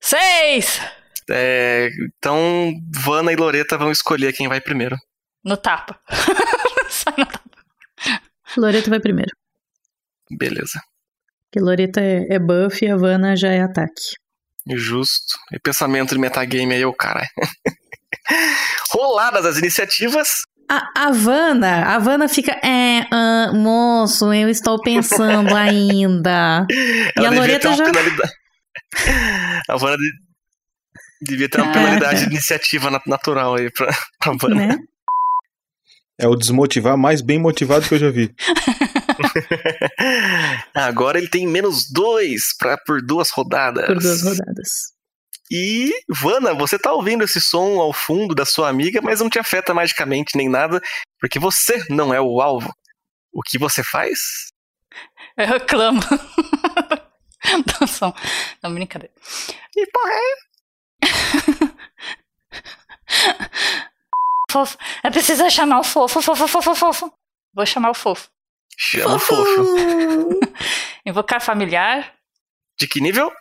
Seis! 0.00 0.80
É, 1.28 1.88
então, 2.18 2.72
Vana 3.04 3.32
e 3.32 3.36
Loreta 3.36 3.76
vão 3.76 3.90
escolher 3.90 4.32
quem 4.32 4.46
vai 4.46 4.60
primeiro. 4.60 4.96
No 5.44 5.56
tapa. 5.56 6.00
Sai 6.88 7.14
no 7.18 7.26
tapa. 7.26 7.50
Loreta 8.56 8.88
vai 8.88 9.00
primeiro. 9.00 9.32
Beleza. 10.30 10.80
Porque 11.46 11.58
Loreta 11.64 12.00
é, 12.00 12.34
é 12.34 12.38
buff 12.38 12.84
e 12.84 12.88
a 12.88 12.96
Vanna 12.96 13.34
já 13.34 13.48
é 13.50 13.60
ataque. 13.62 14.14
Justo. 14.68 15.38
E 15.52 15.58
pensamento 15.60 16.14
de 16.14 16.18
metagame 16.20 16.74
aí, 16.74 16.84
o 16.84 16.92
cara. 16.92 17.22
Roladas 18.92 19.44
as 19.46 19.58
iniciativas. 19.58 20.28
A, 20.68 21.06
a 21.06 21.10
Vanna, 21.12 21.94
a 21.94 21.98
Vanna 21.98 22.28
fica, 22.28 22.50
é, 22.64 23.06
ah, 23.12 23.52
moço, 23.54 24.32
eu 24.32 24.48
estou 24.48 24.80
pensando 24.82 25.54
ainda. 25.54 26.66
e 27.16 27.24
a 27.24 27.30
Loreta 27.30 27.72
já. 27.72 27.84
penalidade. 27.84 28.32
A 29.68 29.76
Vana 29.76 29.96
de- 29.96 30.12
devia 31.22 31.48
ter 31.48 31.60
uma 31.60 31.70
Ah, 31.70 31.74
penalidade 31.74 32.20
de 32.20 32.26
iniciativa 32.26 32.90
nat- 32.90 33.06
natural 33.06 33.54
aí 33.56 33.70
pra, 33.70 33.86
pra 34.18 34.32
Vana. 34.40 34.66
Né? 34.68 34.76
É 36.20 36.26
o 36.26 36.34
desmotivar 36.34 36.96
mais 36.96 37.20
bem 37.20 37.38
motivado 37.38 37.86
que 37.86 37.94
eu 37.94 37.98
já 37.98 38.10
vi. 38.10 38.34
Agora 40.74 41.18
ele 41.18 41.28
tem 41.28 41.46
menos 41.46 41.90
dois 41.90 42.56
pra, 42.58 42.76
por 42.78 43.00
duas 43.02 43.30
rodadas. 43.30 43.86
Por 43.86 43.98
duas 43.98 44.22
rodadas. 44.22 44.96
E, 45.50 45.92
Vana, 46.08 46.54
você 46.54 46.78
tá 46.78 46.92
ouvindo 46.92 47.22
esse 47.22 47.40
som 47.40 47.78
ao 47.78 47.92
fundo 47.92 48.34
da 48.34 48.44
sua 48.44 48.68
amiga, 48.68 49.00
mas 49.00 49.20
não 49.20 49.30
te 49.30 49.38
afeta 49.38 49.72
magicamente 49.72 50.36
nem 50.36 50.48
nada, 50.48 50.80
porque 51.20 51.38
você 51.38 51.84
não 51.88 52.12
é 52.12 52.20
o 52.20 52.40
alvo. 52.40 52.72
O 53.32 53.42
que 53.42 53.58
você 53.58 53.82
faz? 53.84 54.18
Eu 55.36 55.46
reclamo. 55.46 56.00
Dá 57.80 57.86
som. 57.86 58.12
Não, 58.62 58.74
brincadeira. 58.74 59.14
E 59.76 59.86
porra 59.86 60.12
é? 60.12 60.46
Fofo. 64.50 64.78
Eu 65.04 65.10
preciso 65.10 65.48
chamar 65.50 65.80
o 65.80 65.84
fofo, 65.84 66.22
fofo, 66.22 66.48
fofo, 66.48 66.74
fofo. 66.74 67.12
Vou 67.54 67.66
chamar 67.66 67.90
o 67.90 67.94
fofo. 67.94 68.28
Chama 68.76 69.14
o 69.14 69.18
fofo. 69.18 70.38
Invocar 71.06 71.40
familiar. 71.40 72.12
De 72.78 72.86
que 72.86 73.00
nível? 73.00 73.32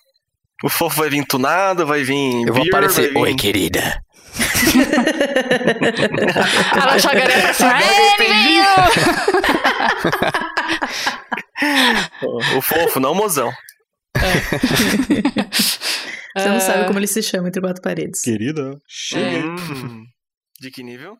O 0.63 0.69
fofo 0.69 0.99
vai 1.01 1.09
vir 1.09 1.25
tunado, 1.25 1.85
vai 1.85 2.01
vir. 2.03 2.47
Eu 2.47 2.53
vou 2.53 2.63
beer, 2.63 2.73
aparecer. 2.73 3.09
vir- 3.09 3.17
Oi, 3.17 3.35
querida. 3.35 4.01
Ela 6.81 6.97
jogaria 6.97 7.41
pra 7.41 7.53
cima. 7.53 7.77
"É, 7.81 7.99
eu 7.99 8.07
entendi. 8.13 8.33
veio!" 8.33 8.65
O 12.57 12.61
fofo, 12.61 12.99
não 12.99 13.13
o 13.13 13.15
mozão. 13.15 13.49
Você 16.35 16.49
não 16.49 16.57
Ah, 16.57 16.59
sabe 16.59 16.85
como 16.87 16.99
ele 16.99 17.07
se 17.07 17.23
chama 17.23 17.47
entre 17.47 17.61
quatro 17.61 17.81
paredes. 17.81 18.21
Querida, 18.21 18.77
cheguei. 18.87 19.41
Hum, 19.43 20.05
de 20.59 20.69
que 20.71 20.83
nível? 20.83 21.17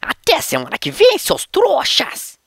Até 0.00 0.40
semana 0.40 0.78
que 0.78 0.90
vem, 0.92 1.18
seus 1.18 1.44
trouxas! 1.46 2.38